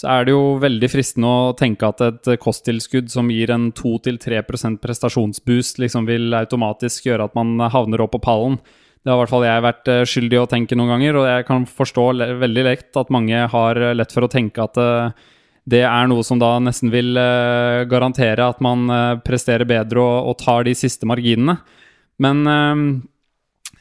så 0.00 0.08
er 0.14 0.24
det 0.24 0.32
jo 0.32 0.54
veldig 0.62 0.88
fristende 0.88 1.28
å 1.28 1.54
tenke 1.58 1.90
at 1.90 2.00
et 2.06 2.30
kosttilskudd 2.40 3.10
som 3.12 3.28
gir 3.28 3.52
en 3.52 3.68
2-3% 3.76 4.80
prestasjonsboost, 4.80 5.80
liksom 5.82 6.06
vil 6.08 6.32
automatisk 6.38 7.10
gjøre 7.10 7.28
at 7.28 7.36
man 7.36 7.58
havner 7.72 8.06
opp 8.06 8.14
på 8.16 8.22
pallen. 8.24 8.56
Det 9.00 9.08
har 9.08 9.16
i 9.16 9.20
hvert 9.22 9.32
fall 9.32 9.44
jeg 9.46 9.64
vært 9.64 9.88
eh, 9.88 10.06
skyldig 10.08 10.38
å 10.42 10.48
tenke 10.48 10.76
noen 10.76 10.94
ganger, 10.94 11.16
og 11.16 11.28
jeg 11.28 11.44
kan 11.48 11.66
forstå 11.68 12.06
veldig 12.40 12.64
lett 12.66 12.96
at 13.00 13.12
mange 13.12 13.44
har 13.52 13.80
eh, 13.80 13.94
lett 13.96 14.12
for 14.12 14.26
å 14.26 14.32
tenke 14.32 14.64
at 14.64 14.80
eh, 14.80 15.28
det 15.70 15.82
er 15.88 16.08
noe 16.08 16.24
som 16.26 16.40
da 16.40 16.54
nesten 16.60 16.90
vil 16.90 17.14
garantere 17.86 18.46
at 18.48 18.62
man 18.64 18.88
presterer 19.22 19.68
bedre 19.68 20.02
og 20.02 20.38
tar 20.40 20.64
de 20.66 20.72
siste 20.74 21.06
marginene. 21.06 21.58
Men 22.20 22.44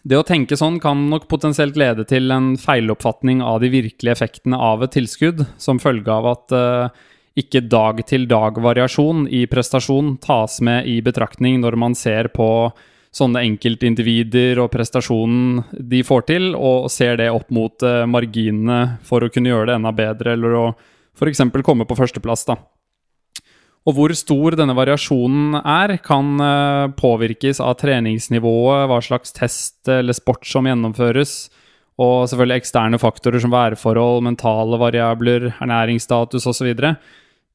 det 0.08 0.16
å 0.16 0.24
tenke 0.24 0.56
sånn 0.56 0.78
kan 0.80 1.02
nok 1.12 1.28
potensielt 1.28 1.76
lede 1.80 2.06
til 2.08 2.32
en 2.32 2.54
feiloppfatning 2.58 3.44
av 3.44 3.60
de 3.60 3.70
virkelige 3.74 4.16
effektene 4.16 4.56
av 4.56 4.86
et 4.86 4.94
tilskudd, 4.96 5.44
som 5.60 5.82
følge 5.84 6.16
av 6.16 6.30
at 6.32 6.56
ikke 7.40 7.62
dag-til-dag-variasjon 7.72 9.28
i 9.32 9.44
prestasjon 9.52 10.16
tas 10.24 10.60
med 10.66 10.88
i 10.90 11.00
betraktning 11.06 11.60
når 11.62 11.78
man 11.80 11.98
ser 11.98 12.32
på 12.34 12.48
sånne 13.16 13.42
enkeltindivider 13.48 14.60
og 14.62 14.70
prestasjonen 14.74 15.64
de 15.92 16.02
får 16.06 16.28
til, 16.30 16.52
og 16.56 16.90
ser 16.94 17.18
det 17.22 17.32
opp 17.34 17.50
mot 17.54 17.86
uh, 17.86 18.06
marginene 18.10 19.00
for 19.06 19.26
å 19.26 19.32
kunne 19.34 19.50
gjøre 19.50 19.72
det 19.72 19.78
enda 19.80 19.94
bedre, 19.96 20.36
eller 20.38 20.58
å 20.60 20.66
f.eks. 21.18 21.42
komme 21.66 21.88
på 21.90 21.98
førsteplass. 21.98 22.46
da. 22.50 22.60
Og 23.88 23.96
hvor 23.96 24.12
stor 24.18 24.58
denne 24.60 24.76
variasjonen 24.76 25.56
er, 25.62 25.96
kan 26.04 26.36
uh, 26.42 26.92
påvirkes 27.00 27.62
av 27.64 27.78
treningsnivået, 27.80 28.90
hva 28.92 29.00
slags 29.04 29.34
test 29.36 29.90
eller 29.90 30.18
sport 30.18 30.46
som 30.48 30.68
gjennomføres, 30.68 31.48
og 32.00 32.28
selvfølgelig 32.32 32.62
eksterne 32.62 33.00
faktorer 33.02 33.44
som 33.44 33.52
værforhold, 33.52 34.22
mentale 34.28 34.80
variabler, 34.80 35.50
ernæringsstatus 35.60 36.48
osv. 36.48 36.70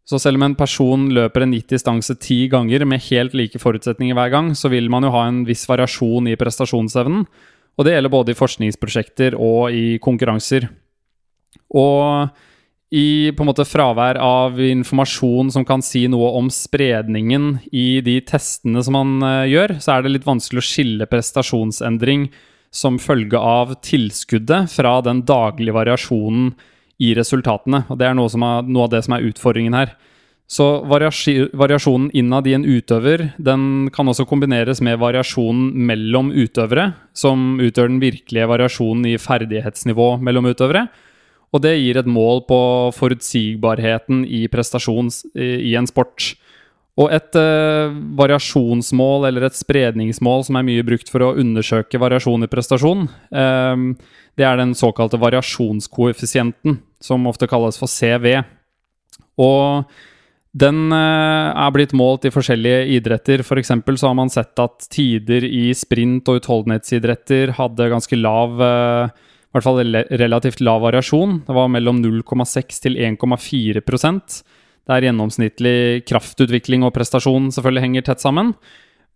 Så 0.04 0.20
selv 0.20 0.36
om 0.36 0.44
en 0.44 0.56
person 0.58 1.06
løper 1.16 1.46
en 1.46 1.54
gitt 1.56 1.72
distanse 1.72 2.16
ti 2.20 2.42
ganger 2.52 2.84
med 2.84 3.00
helt 3.06 3.36
like 3.36 3.60
forutsetninger 3.60 4.16
hver 4.16 4.32
gang, 4.34 4.50
så 4.52 4.68
vil 4.68 4.90
man 4.92 5.06
jo 5.06 5.14
ha 5.14 5.24
en 5.30 5.44
viss 5.48 5.64
variasjon 5.68 6.28
i 6.28 6.36
prestasjonsevnen. 6.40 7.24
Og 7.74 7.86
det 7.86 7.94
gjelder 7.96 8.12
både 8.12 8.34
i 8.34 8.38
forskningsprosjekter 8.38 9.36
og 9.40 9.72
i 9.72 9.96
konkurranser. 10.04 10.68
Og 11.72 12.28
i 12.94 13.32
på 13.34 13.42
en 13.42 13.48
måte 13.50 13.66
fravær 13.66 14.20
av 14.22 14.60
informasjon 14.62 15.50
som 15.50 15.64
kan 15.66 15.82
si 15.82 16.04
noe 16.10 16.28
om 16.38 16.50
spredningen 16.52 17.56
i 17.74 17.98
de 18.06 18.20
testene 18.22 18.84
som 18.86 18.94
man 18.94 19.16
uh, 19.24 19.42
gjør, 19.50 19.78
så 19.82 19.96
er 19.96 20.04
det 20.04 20.12
litt 20.14 20.28
vanskelig 20.28 20.62
å 20.62 20.68
skille 20.68 21.08
prestasjonsendring 21.10 22.28
som 22.74 23.00
følge 23.02 23.38
av 23.38 23.74
tilskuddet 23.82 24.70
fra 24.70 25.00
den 25.06 25.24
daglige 25.26 25.74
variasjonen 25.74 26.52
i 27.02 27.12
resultatene. 27.18 27.84
og 27.88 27.98
Det 27.98 28.06
er 28.06 28.14
noe, 28.18 28.30
er, 28.30 28.66
noe 28.66 28.86
av 28.86 28.92
det 28.94 29.02
som 29.06 29.16
er 29.16 29.26
utfordringen 29.26 29.74
her. 29.74 29.94
Så 30.50 30.66
variasjonen 30.86 32.10
innad 32.12 32.46
i 32.46 32.54
en 32.54 32.66
utøver 32.68 33.30
den 33.40 33.88
kan 33.94 34.10
også 34.10 34.26
kombineres 34.28 34.82
med 34.84 35.00
variasjonen 35.00 35.72
mellom 35.88 36.30
utøvere, 36.34 36.92
som 37.16 37.56
utgjør 37.62 37.90
den 37.90 38.02
virkelige 38.02 38.50
variasjonen 38.50 39.08
i 39.08 39.16
ferdighetsnivå 39.18 40.10
mellom 40.22 40.50
utøvere. 40.52 40.84
Og 41.52 41.62
det 41.62 41.76
gir 41.76 41.98
et 42.00 42.08
mål 42.10 42.44
på 42.48 42.58
forutsigbarheten 42.96 44.24
i 44.26 44.46
prestasjon 44.50 45.10
i 45.34 45.74
en 45.78 45.86
sport. 45.90 46.32
Og 46.94 47.10
et 47.10 47.36
eh, 47.38 47.94
variasjonsmål 48.18 49.26
eller 49.26 49.48
et 49.48 49.58
spredningsmål 49.58 50.44
som 50.46 50.58
er 50.58 50.66
mye 50.66 50.84
brukt 50.86 51.10
for 51.10 51.26
å 51.26 51.32
undersøke 51.42 51.98
variasjon 51.98 52.46
i 52.46 52.50
prestasjon, 52.50 53.08
eh, 53.34 53.86
det 54.38 54.46
er 54.46 54.58
den 54.60 54.74
såkalte 54.78 55.18
variasjonskoeffisienten, 55.22 56.78
som 57.02 57.26
ofte 57.30 57.50
kalles 57.50 57.78
for 57.80 57.90
CV. 57.90 58.44
Og 59.42 59.90
den 60.54 60.94
eh, 60.94 61.50
er 61.50 61.74
blitt 61.74 61.94
målt 61.98 62.28
i 62.28 62.32
forskjellige 62.34 62.86
idretter. 62.94 63.42
For 63.42 63.58
så 63.58 64.06
har 64.06 64.14
man 64.14 64.30
sett 64.30 64.58
at 64.62 64.86
tider 64.86 65.46
i 65.46 65.72
sprint- 65.74 66.30
og 66.30 66.38
utholdenhetsidretter 66.38 67.56
hadde 67.58 67.90
ganske 67.90 68.18
lav 68.18 68.62
eh, 68.62 69.24
i 69.54 69.56
hvert 69.56 69.68
fall 69.68 69.94
relativt 70.18 70.60
lav 70.66 70.80
variasjon. 70.82 71.44
Det 71.46 71.54
var 71.54 71.68
mellom 71.70 72.00
0,6 72.02 72.80
til 72.82 72.96
1,4% 72.98 74.40
der 74.90 75.06
gjennomsnittlig 75.06 76.02
kraftutvikling 76.08 76.82
og 76.84 76.92
prestasjon 76.96 77.52
selvfølgelig 77.54 77.84
henger 77.86 78.06
tett 78.08 78.24
sammen. 78.24 78.50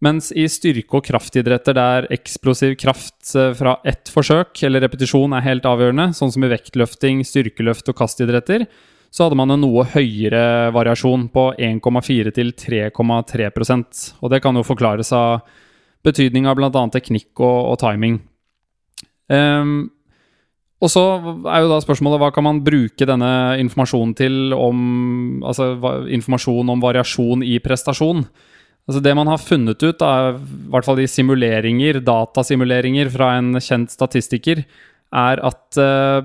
Mens 0.04 0.30
i 0.30 0.44
styrke- 0.46 1.00
og 1.00 1.08
kraftidretter 1.08 1.74
der 1.74 2.06
eksplosiv 2.14 2.76
kraft 2.78 3.32
eh, 3.34 3.50
fra 3.58 3.80
ett 3.82 4.06
forsøk 4.14 4.62
eller 4.68 4.86
repetisjon 4.86 5.34
er 5.34 5.42
helt 5.42 5.66
avgjørende, 5.66 6.12
sånn 6.14 6.30
som 6.30 6.46
i 6.46 6.52
vektløfting, 6.52 7.24
styrkeløft 7.26 7.90
og 7.90 7.98
kastidretter, 7.98 8.68
så 9.10 9.26
hadde 9.26 9.40
man 9.40 9.50
en 9.50 9.64
noe 9.64 9.88
høyere 9.90 10.70
variasjon 10.76 11.26
på 11.34 11.48
1,4 11.58 12.30
til 12.36 12.54
3,3% 12.54 14.02
Og 14.22 14.30
det 14.30 14.42
kan 14.44 14.54
jo 14.54 14.66
forklares 14.68 15.10
av 15.16 15.40
betydning 16.06 16.46
av 16.46 16.60
bl.a. 16.60 16.70
teknikk 16.94 17.32
og, 17.40 17.72
og 17.72 17.78
timing. 17.82 18.20
Um, 19.26 19.88
og 20.78 20.92
så 20.92 21.02
er 21.50 21.64
jo 21.64 21.70
da 21.72 21.80
spørsmålet 21.82 22.20
hva 22.22 22.30
kan 22.34 22.46
man 22.46 22.60
bruke 22.62 23.06
denne 23.08 23.32
informasjonen 23.58 24.14
til 24.18 24.54
om 24.54 24.84
Altså 25.48 25.72
informasjon 26.14 26.70
om 26.70 26.82
variasjon 26.82 27.44
i 27.46 27.58
prestasjon. 27.62 28.24
Altså 28.88 29.02
Det 29.04 29.14
man 29.14 29.28
har 29.28 29.42
funnet 29.42 29.82
ut, 29.82 29.98
da, 30.00 30.32
i 30.32 30.70
hvert 30.72 30.86
fall 30.86 31.02
i 31.02 31.10
simuleringer, 31.10 32.00
datasimuleringer 32.00 33.10
fra 33.12 33.34
en 33.38 33.58
kjent 33.60 33.92
statistiker, 33.92 34.64
er 35.12 35.42
at 35.44 35.78
uh, 35.78 36.24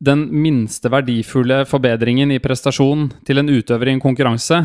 den 0.00 0.26
minste 0.32 0.90
verdifulle 0.90 1.62
forbedringen 1.68 2.32
i 2.34 2.40
prestasjon 2.42 3.08
til 3.26 3.40
en 3.40 3.52
utøver 3.52 3.90
i 3.90 3.94
en 3.94 4.02
konkurranse 4.02 4.62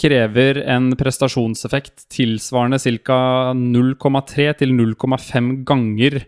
krever 0.00 0.62
en 0.64 0.90
prestasjonseffekt 0.98 2.06
tilsvarende 2.12 2.80
ca. 3.04 3.20
0,3 3.54 4.46
til 4.62 4.72
0,5 4.72 5.50
ganger 5.68 6.22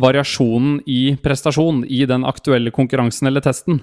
variasjonen 0.00 0.80
i 0.88 1.16
prestasjon 1.22 1.84
i 1.88 2.04
den 2.08 2.26
aktuelle 2.28 2.72
konkurransen 2.74 3.30
eller 3.30 3.44
testen. 3.44 3.82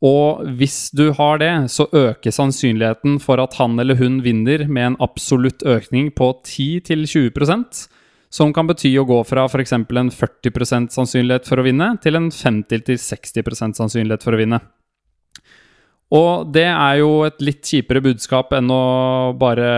Og 0.00 0.46
hvis 0.56 0.88
du 0.96 1.10
har 1.12 1.40
det, 1.42 1.52
så 1.68 1.84
øker 1.92 2.32
sannsynligheten 2.32 3.18
for 3.20 3.40
at 3.42 3.58
han 3.60 3.76
eller 3.82 3.98
hun 4.00 4.22
vinner 4.24 4.64
med 4.68 4.86
en 4.86 5.00
absolutt 5.04 5.62
økning 5.68 6.08
på 6.16 6.32
10-20% 6.40 7.84
som 8.30 8.52
kan 8.54 8.68
bety 8.70 8.92
å 8.96 9.04
gå 9.04 9.18
fra 9.26 9.44
f.eks. 9.50 9.74
en 9.74 10.12
40% 10.14 10.94
sannsynlighet 10.94 11.48
for 11.50 11.60
å 11.60 11.66
vinne 11.66 11.92
til 12.02 12.16
en 12.16 12.30
50-60% 12.30 13.80
sannsynlighet 13.80 14.24
for 14.24 14.36
å 14.36 14.40
vinne. 14.40 14.60
Og 16.14 16.48
det 16.50 16.66
er 16.66 16.96
jo 17.02 17.10
et 17.26 17.42
litt 17.42 17.66
kjipere 17.66 18.02
budskap 18.02 18.54
enn 18.56 18.70
å 18.74 19.34
bare 19.38 19.68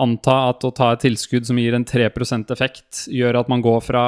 anta 0.00 0.36
at 0.52 0.64
å 0.64 0.72
ta 0.72 0.94
et 0.94 1.02
tilskudd 1.04 1.48
som 1.48 1.58
gir 1.60 1.76
en 1.76 1.84
3% 1.84 2.52
effekt, 2.54 3.04
gjør 3.12 3.42
at 3.42 3.50
man 3.52 3.64
går 3.64 3.82
fra 3.84 4.04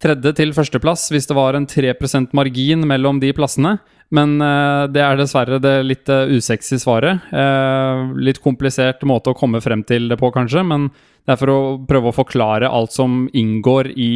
tredje 0.00 0.32
til 0.38 0.52
førsteplass 0.56 1.10
hvis 1.12 1.28
det 1.28 1.36
var 1.36 1.56
en 1.56 1.68
3% 1.68 2.36
margin 2.36 2.86
mellom 2.88 3.20
de 3.22 3.32
plassene. 3.36 3.78
Men 4.10 4.40
eh, 4.42 4.84
det 4.90 5.02
er 5.04 5.18
dessverre 5.18 5.60
det 5.62 5.74
litt 5.86 6.10
uh, 6.10 6.26
usexy 6.26 6.80
svaret. 6.82 7.28
Eh, 7.30 8.00
litt 8.18 8.40
komplisert 8.42 9.04
måte 9.06 9.30
å 9.30 9.38
komme 9.38 9.62
frem 9.62 9.84
til 9.86 10.08
det 10.10 10.18
på, 10.18 10.32
kanskje, 10.34 10.64
men 10.66 10.88
det 10.90 11.36
er 11.36 11.38
for 11.38 11.52
å 11.52 11.60
prøve 11.86 12.10
å 12.10 12.16
forklare 12.16 12.70
alt 12.70 12.96
som 12.96 13.28
inngår 13.30 13.92
i 13.94 14.14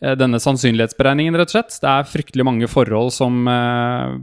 denne 0.00 0.38
sannsynlighetsberegningen, 0.40 1.34
rett 1.36 1.50
og 1.50 1.52
slett. 1.52 1.74
Det 1.82 1.88
er 1.90 2.06
fryktelig 2.08 2.44
mange 2.48 2.68
forhold 2.72 3.10
som 3.12 3.42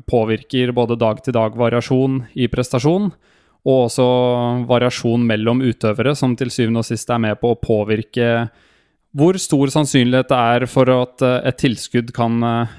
påvirker 0.09 0.71
både 0.73 0.97
dag-til-dag-variasjon 0.97 2.15
i 2.33 2.47
prestasjon, 2.49 3.11
og 3.67 3.83
også 3.83 4.07
variasjon 4.71 5.27
mellom 5.29 5.61
utøvere, 5.61 6.15
som 6.17 6.33
til 6.39 6.49
syvende 6.49 6.81
og 6.81 6.87
sist 6.87 7.13
er 7.13 7.21
med 7.21 7.37
på 7.37 7.53
å 7.53 7.59
påvirke 7.61 8.47
hvor 9.17 9.37
stor 9.41 9.71
sannsynlighet 9.73 10.29
det 10.29 10.37
er 10.37 10.65
for 10.69 10.89
at 10.93 11.23
eh, 11.25 11.39
et 11.49 11.57
tilskudd 11.61 12.13
kan 12.15 12.37
eh, 12.45 12.75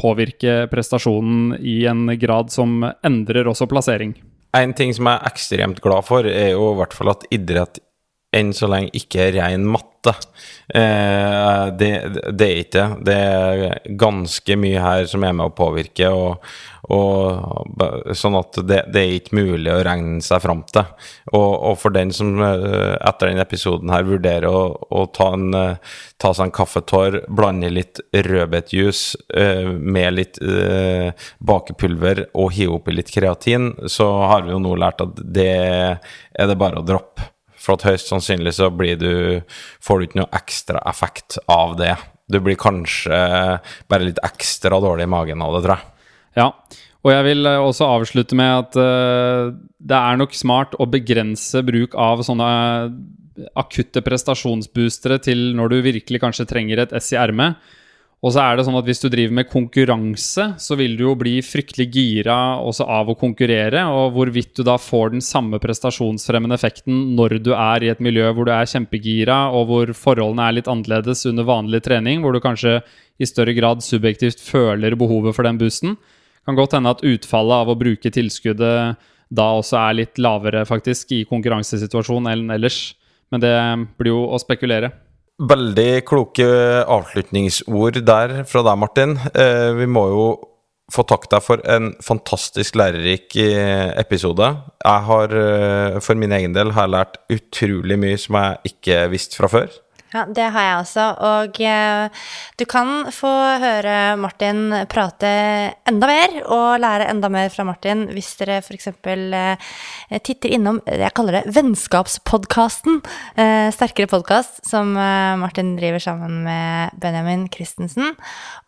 påvirke 0.00 0.64
prestasjonen 0.72 1.58
i 1.60 1.82
en 1.90 2.06
grad 2.20 2.52
som 2.54 2.80
endrer 3.04 3.50
også 3.50 3.68
plassering? 3.70 4.16
En 4.54 4.72
ting 4.76 4.94
som 4.94 5.10
jeg 5.10 5.18
er 5.18 5.32
ekstremt 5.32 5.82
glad 5.84 6.06
for, 6.06 6.26
er 6.26 6.54
jo 6.54 6.70
i 6.72 6.78
hvert 6.78 6.94
fall 6.96 7.12
at 7.12 7.26
idrett 7.34 7.80
enn 8.34 8.52
så 8.56 8.70
lenge 8.70 8.94
ikke 8.98 9.30
ren 9.36 9.66
matte. 9.68 10.14
Eh, 10.74 11.66
det, 11.78 11.90
det 12.32 12.46
er 12.46 12.62
ikke 12.64 12.84
det. 13.00 13.08
Det 13.08 13.16
er 13.16 13.96
ganske 14.00 14.56
mye 14.60 14.84
her 14.84 15.08
som 15.08 15.24
er 15.24 15.34
med 15.36 15.48
å 15.48 15.56
påvirke, 15.56 16.10
og, 16.12 16.44
og 16.92 18.14
sånn 18.16 18.36
at 18.38 18.58
det, 18.68 18.80
det, 18.92 19.00
er 19.00 19.18
ikke 19.18 19.38
mulig 19.38 19.72
å 19.72 19.82
regne 19.86 20.20
seg 20.24 20.42
fram 20.44 20.64
til. 20.72 20.84
Og, 21.32 21.50
og, 21.52 21.76
for 21.80 21.94
den 21.94 22.12
som 22.16 22.34
eh, 22.44 22.94
etter 22.98 23.30
denne 23.30 23.44
episoden 23.44 23.92
her 23.94 24.06
vurderer 24.08 24.48
å, 24.50 24.64
å 24.74 25.06
ta, 25.14 25.30
en, 25.38 25.48
eh, 25.58 26.00
ta, 26.20 26.32
seg 26.32 26.48
en 26.48 26.56
kaffetår, 26.60 27.20
blande 27.28 27.72
litt 27.72 28.02
rødbetjuice 28.12 29.20
eh, 29.36 29.70
med 29.72 30.18
litt 30.18 30.40
eh, 30.44 31.12
bakepulver 31.44 32.26
og 32.32 32.52
hive 32.56 32.80
oppi 32.80 32.96
litt 32.96 33.12
kreatin, 33.14 33.72
så 33.88 34.10
har 34.32 34.44
vi 34.44 34.56
jo 34.56 34.62
nå 34.64 34.74
lært 34.80 35.04
at 35.04 35.22
det 35.24 35.52
er 35.54 36.50
det 36.50 36.58
bare 36.60 36.80
å 36.80 36.86
droppe. 36.86 37.33
For 37.64 37.78
at 37.78 37.86
høyst 37.88 38.10
sannsynlig 38.12 38.54
så 38.56 38.68
du, 38.70 39.40
får 39.80 39.98
du 39.98 40.06
ikke 40.06 40.20
noe 40.20 40.36
ekstra 40.36 40.82
effekt 40.90 41.38
av 41.48 41.78
det. 41.80 41.94
Du 42.28 42.40
blir 42.40 42.60
kanskje 42.60 43.16
bare 43.88 44.08
litt 44.08 44.20
ekstra 44.24 44.80
dårlig 44.80 45.08
i 45.08 45.12
magen 45.12 45.44
av 45.44 45.56
det, 45.56 45.64
tror 45.64 45.76
jeg. 45.76 45.90
Ja, 46.34 46.48
og 47.04 47.12
jeg 47.12 47.26
vil 47.28 47.48
eh, 47.48 47.60
også 47.60 47.88
avslutte 47.98 48.36
med 48.38 48.52
at 48.62 48.78
uh, 48.80 49.52
det 49.78 49.98
er 49.98 50.18
nok 50.18 50.34
smart 50.36 50.74
å 50.80 50.88
begrense 50.90 51.60
bruk 51.66 51.96
av 52.00 52.24
sånne 52.26 52.48
akutte 53.58 54.00
prestasjonsboostere 54.06 55.18
til 55.22 55.50
når 55.58 55.72
du 55.72 55.78
virkelig 55.88 56.20
kanskje 56.22 56.46
trenger 56.48 56.84
et 56.84 56.94
S 56.96 57.12
i 57.12 57.18
ermet. 57.20 57.58
Og 58.24 58.32
så 58.32 58.40
er 58.40 58.56
det 58.56 58.64
sånn 58.64 58.78
at 58.78 58.86
hvis 58.88 59.02
du 59.02 59.10
driver 59.12 59.34
med 59.36 59.50
konkurranse, 59.50 60.46
så 60.56 60.76
vil 60.80 60.94
du 60.96 61.02
jo 61.04 61.12
bli 61.20 61.34
fryktelig 61.44 61.86
gira 61.92 62.36
også 62.64 62.86
av 62.88 63.10
å 63.12 63.16
konkurrere. 63.20 63.82
Og 63.92 64.14
hvorvidt 64.14 64.54
du 64.56 64.62
da 64.64 64.78
får 64.80 65.12
den 65.12 65.24
samme 65.24 65.60
prestasjonsfremmende 65.60 66.56
effekten 66.56 67.12
når 67.18 67.36
du 67.44 67.52
er 67.52 67.84
i 67.84 67.90
et 67.92 68.00
miljø 68.00 68.30
hvor 68.32 68.48
du 68.48 68.54
er 68.56 68.70
kjempegira, 68.70 69.52
og 69.52 69.68
hvor 69.68 69.92
forholdene 70.06 70.48
er 70.48 70.56
litt 70.56 70.72
annerledes 70.72 71.26
under 71.28 71.50
vanlig 71.50 71.82
trening, 71.84 72.24
hvor 72.24 72.32
du 72.32 72.40
kanskje 72.40 72.78
i 73.20 73.28
større 73.28 73.52
grad 73.60 73.84
subjektivt 73.84 74.40
føler 74.40 74.96
behovet 74.96 75.36
for 75.36 75.44
den 75.44 75.60
boosten. 75.60 75.98
Kan 76.48 76.56
godt 76.56 76.78
hende 76.78 76.96
at 76.96 77.04
utfallet 77.04 77.60
av 77.60 77.74
å 77.74 77.78
bruke 77.78 78.08
tilskuddet 78.08 79.04
da 79.34 79.52
også 79.52 79.82
er 79.82 80.00
litt 80.00 80.16
lavere, 80.16 80.64
faktisk, 80.64 81.12
i 81.12 81.26
konkurransesituasjonen 81.28 82.32
enn 82.32 82.56
ellers. 82.56 82.94
Men 83.28 83.44
det 83.44 83.56
blir 84.00 84.14
jo 84.14 84.24
å 84.32 84.40
spekulere. 84.40 84.94
Veldig 85.34 86.04
kloke 86.06 86.44
avslutningsord 86.86 87.96
der 88.06 88.44
fra 88.46 88.60
deg, 88.62 88.76
Martin. 88.78 89.16
Eh, 89.34 89.72
vi 89.74 89.88
må 89.90 90.04
jo 90.12 90.26
få 90.94 91.02
takke 91.08 91.26
deg 91.32 91.42
for 91.42 91.62
en 91.66 91.90
fantastisk 92.04 92.76
lærerik 92.78 93.34
eh, 93.42 93.90
episode. 93.98 94.52
Jeg 94.84 95.06
har 95.08 95.34
eh, 95.34 95.98
for 96.04 96.20
min 96.20 96.34
egen 96.38 96.54
del 96.54 96.70
har 96.76 96.92
lært 96.92 97.18
utrolig 97.34 97.98
mye 97.98 98.20
som 98.20 98.38
jeg 98.38 98.74
ikke 98.74 99.00
visste 99.10 99.40
fra 99.40 99.50
før. 99.50 99.74
Ja, 100.14 100.22
det 100.30 100.44
har 100.54 100.62
jeg 100.62 100.74
også. 100.78 101.04
Og 101.26 101.56
eh, 101.66 102.26
du 102.54 102.62
kan 102.70 103.08
få 103.10 103.30
høre 103.58 103.94
Martin 104.22 104.68
prate 104.86 105.30
enda 105.90 106.06
mer 106.06 106.36
og 106.44 106.76
lære 106.84 107.08
enda 107.10 107.26
mer 107.34 107.48
fra 107.50 107.64
Martin 107.66 108.04
hvis 108.14 108.28
dere 108.38 108.60
f.eks. 108.60 108.92
Eh, 108.94 110.20
titter 110.22 110.54
innom 110.54 110.78
Jeg 110.86 111.10
kaller 111.18 111.40
det 111.40 111.56
Vennskapspodkasten. 111.56 113.00
Eh, 113.34 113.72
sterkere 113.74 114.06
podkast 114.12 114.62
som 114.68 114.92
eh, 114.94 115.34
Martin 115.42 115.74
driver 115.80 116.04
sammen 116.04 116.44
med 116.46 116.94
Benjamin 117.02 117.48
Christensen. 117.50 118.14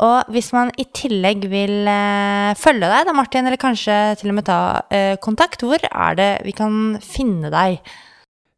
Og 0.03 0.35
hvis 0.35 0.51
man 0.57 0.75
i 0.83 0.89
tillegg 0.99 1.47
vil 1.53 1.87
eh, 1.87 2.57
følge 2.59 2.91
deg, 2.91 3.07
da, 3.07 3.15
Martin, 3.15 3.47
eller 3.47 3.63
kanskje 3.63 4.17
til 4.19 4.35
og 4.35 4.41
med 4.41 4.49
ta 4.51 4.59
eh, 4.91 5.15
kontakt, 5.23 5.63
hvor 5.63 5.79
er 5.79 6.19
det 6.19 6.31
vi 6.49 6.59
kan 6.59 6.99
finne 7.07 7.55
deg? 7.55 7.79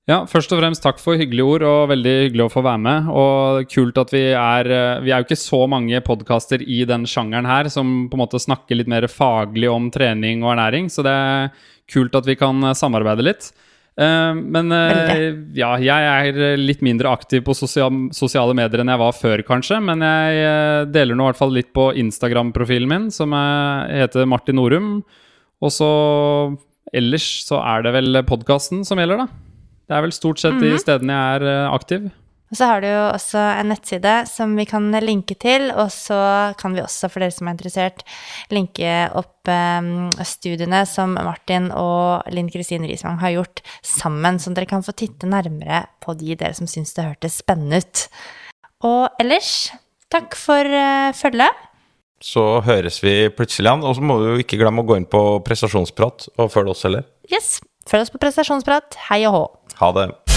Ja, 0.08 0.22
først 0.24 0.48
og 0.56 0.62
fremst 0.62 0.80
takk 0.80 1.02
for 1.02 1.20
hyggelige 1.20 1.44
ord, 1.44 1.62
og 1.68 1.90
veldig 1.90 2.12
hyggelig 2.22 2.46
å 2.46 2.52
få 2.54 2.62
være 2.64 2.80
med. 2.80 3.08
Og 3.12 3.68
kult 3.68 3.98
at 4.00 4.12
vi 4.14 4.22
er 4.32 4.70
eh, 4.72 5.00
Vi 5.04 5.12
er 5.12 5.20
jo 5.20 5.26
ikke 5.26 5.36
så 5.36 5.60
mange 5.68 6.00
podkaster 6.00 6.62
i 6.64 6.78
den 6.88 7.04
sjangeren 7.04 7.48
her 7.48 7.68
som 7.68 8.06
på 8.08 8.16
en 8.16 8.22
måte 8.22 8.40
snakker 8.40 8.78
litt 8.78 8.88
mer 8.88 9.04
faglig 9.12 9.68
om 9.68 9.90
trening 9.92 10.40
og 10.46 10.54
ernæring, 10.54 10.88
så 10.88 11.04
det 11.04 11.12
er 11.12 11.50
kult 11.92 12.16
at 12.16 12.28
vi 12.28 12.38
kan 12.40 12.70
eh, 12.70 12.76
samarbeide 12.78 13.26
litt. 13.26 13.50
Uh, 13.98 14.30
men 14.38 14.70
ja, 15.58 15.72
jeg 15.82 16.30
er 16.30 16.54
litt 16.54 16.84
mindre 16.86 17.10
aktiv 17.10 17.42
på 17.42 17.56
sosiale 17.58 18.54
medier 18.54 18.84
enn 18.84 18.92
jeg 18.92 19.00
var 19.00 19.16
før, 19.16 19.42
kanskje. 19.42 19.80
Men 19.82 20.04
jeg 20.06 20.86
deler 20.94 21.18
nå 21.18 21.26
i 21.26 21.32
hvert 21.32 21.40
fall 21.40 21.52
litt 21.56 21.72
på 21.74 21.88
Instagram-profilen 22.04 22.88
min, 22.88 23.08
som 23.12 23.34
heter 23.34 24.30
Martin 24.30 24.56
Norum. 24.60 24.88
Og 25.58 25.74
så 25.74 25.90
ellers 26.94 27.26
så 27.50 27.58
er 27.58 27.84
det 27.88 27.96
vel 27.98 28.22
podkasten 28.30 28.86
som 28.86 29.02
gjelder, 29.02 29.26
da. 29.26 29.47
Det 29.88 29.96
er 29.96 30.04
vel 30.04 30.12
stort 30.12 30.40
sett 30.42 30.58
de 30.60 30.74
mhm. 30.74 30.80
stedene 30.82 31.14
jeg 31.16 31.38
er 31.38 31.48
eh, 31.48 31.66
aktiv. 31.72 32.08
Og 32.48 32.56
så 32.56 32.64
har 32.70 32.80
du 32.80 32.86
jo 32.88 33.00
også 33.10 33.40
en 33.60 33.68
nettside 33.68 34.12
som 34.28 34.54
vi 34.56 34.64
kan 34.68 34.86
linke 35.04 35.34
til, 35.36 35.66
og 35.68 35.90
så 35.92 36.16
kan 36.60 36.72
vi 36.72 36.80
også, 36.80 37.10
for 37.12 37.20
dere 37.20 37.34
som 37.34 37.48
er 37.48 37.56
interessert, 37.58 38.00
linke 38.52 38.92
opp 39.20 39.50
um, 39.52 40.08
studiene 40.24 40.80
som 40.88 41.12
Martin 41.12 41.68
og 41.76 42.24
Linn 42.32 42.48
Kristin 42.48 42.88
Risvang 42.88 43.20
har 43.20 43.34
gjort 43.36 43.60
sammen, 43.84 44.40
så 44.40 44.54
dere 44.56 44.70
kan 44.70 44.84
få 44.86 44.96
titte 44.96 45.28
nærmere 45.28 45.84
på 46.00 46.16
de 46.16 46.38
dere 46.40 46.56
som 46.56 46.70
syns 46.70 46.96
det 46.96 47.04
hørtes 47.04 47.36
spennende 47.44 47.82
ut. 47.84 48.06
Og 48.88 49.20
ellers, 49.20 49.68
takk 50.08 50.32
for 50.40 50.72
uh, 50.72 51.12
følget. 51.20 51.64
Så 52.24 52.62
høres 52.64 53.02
vi 53.04 53.18
plutselig 53.28 53.76
an, 53.76 53.84
og 53.84 53.92
så 54.00 54.08
må 54.08 54.22
du 54.22 54.30
jo 54.32 54.40
ikke 54.40 54.56
glemme 54.56 54.82
å 54.82 54.88
gå 54.88 54.96
inn 54.96 55.08
på 55.08 55.26
prestasjonsprat 55.44 56.30
og 56.32 56.48
følge 56.54 56.72
oss 56.72 56.88
heller. 56.88 57.04
Yes. 57.28 57.58
Følg 57.88 58.04
oss 58.04 58.12
på 58.12 58.20
prestasjonsprat. 58.20 58.96
Hei 59.08 59.22
og 59.28 59.36
hå. 59.36 59.44
Ha 59.78 59.92
det. 59.92 60.27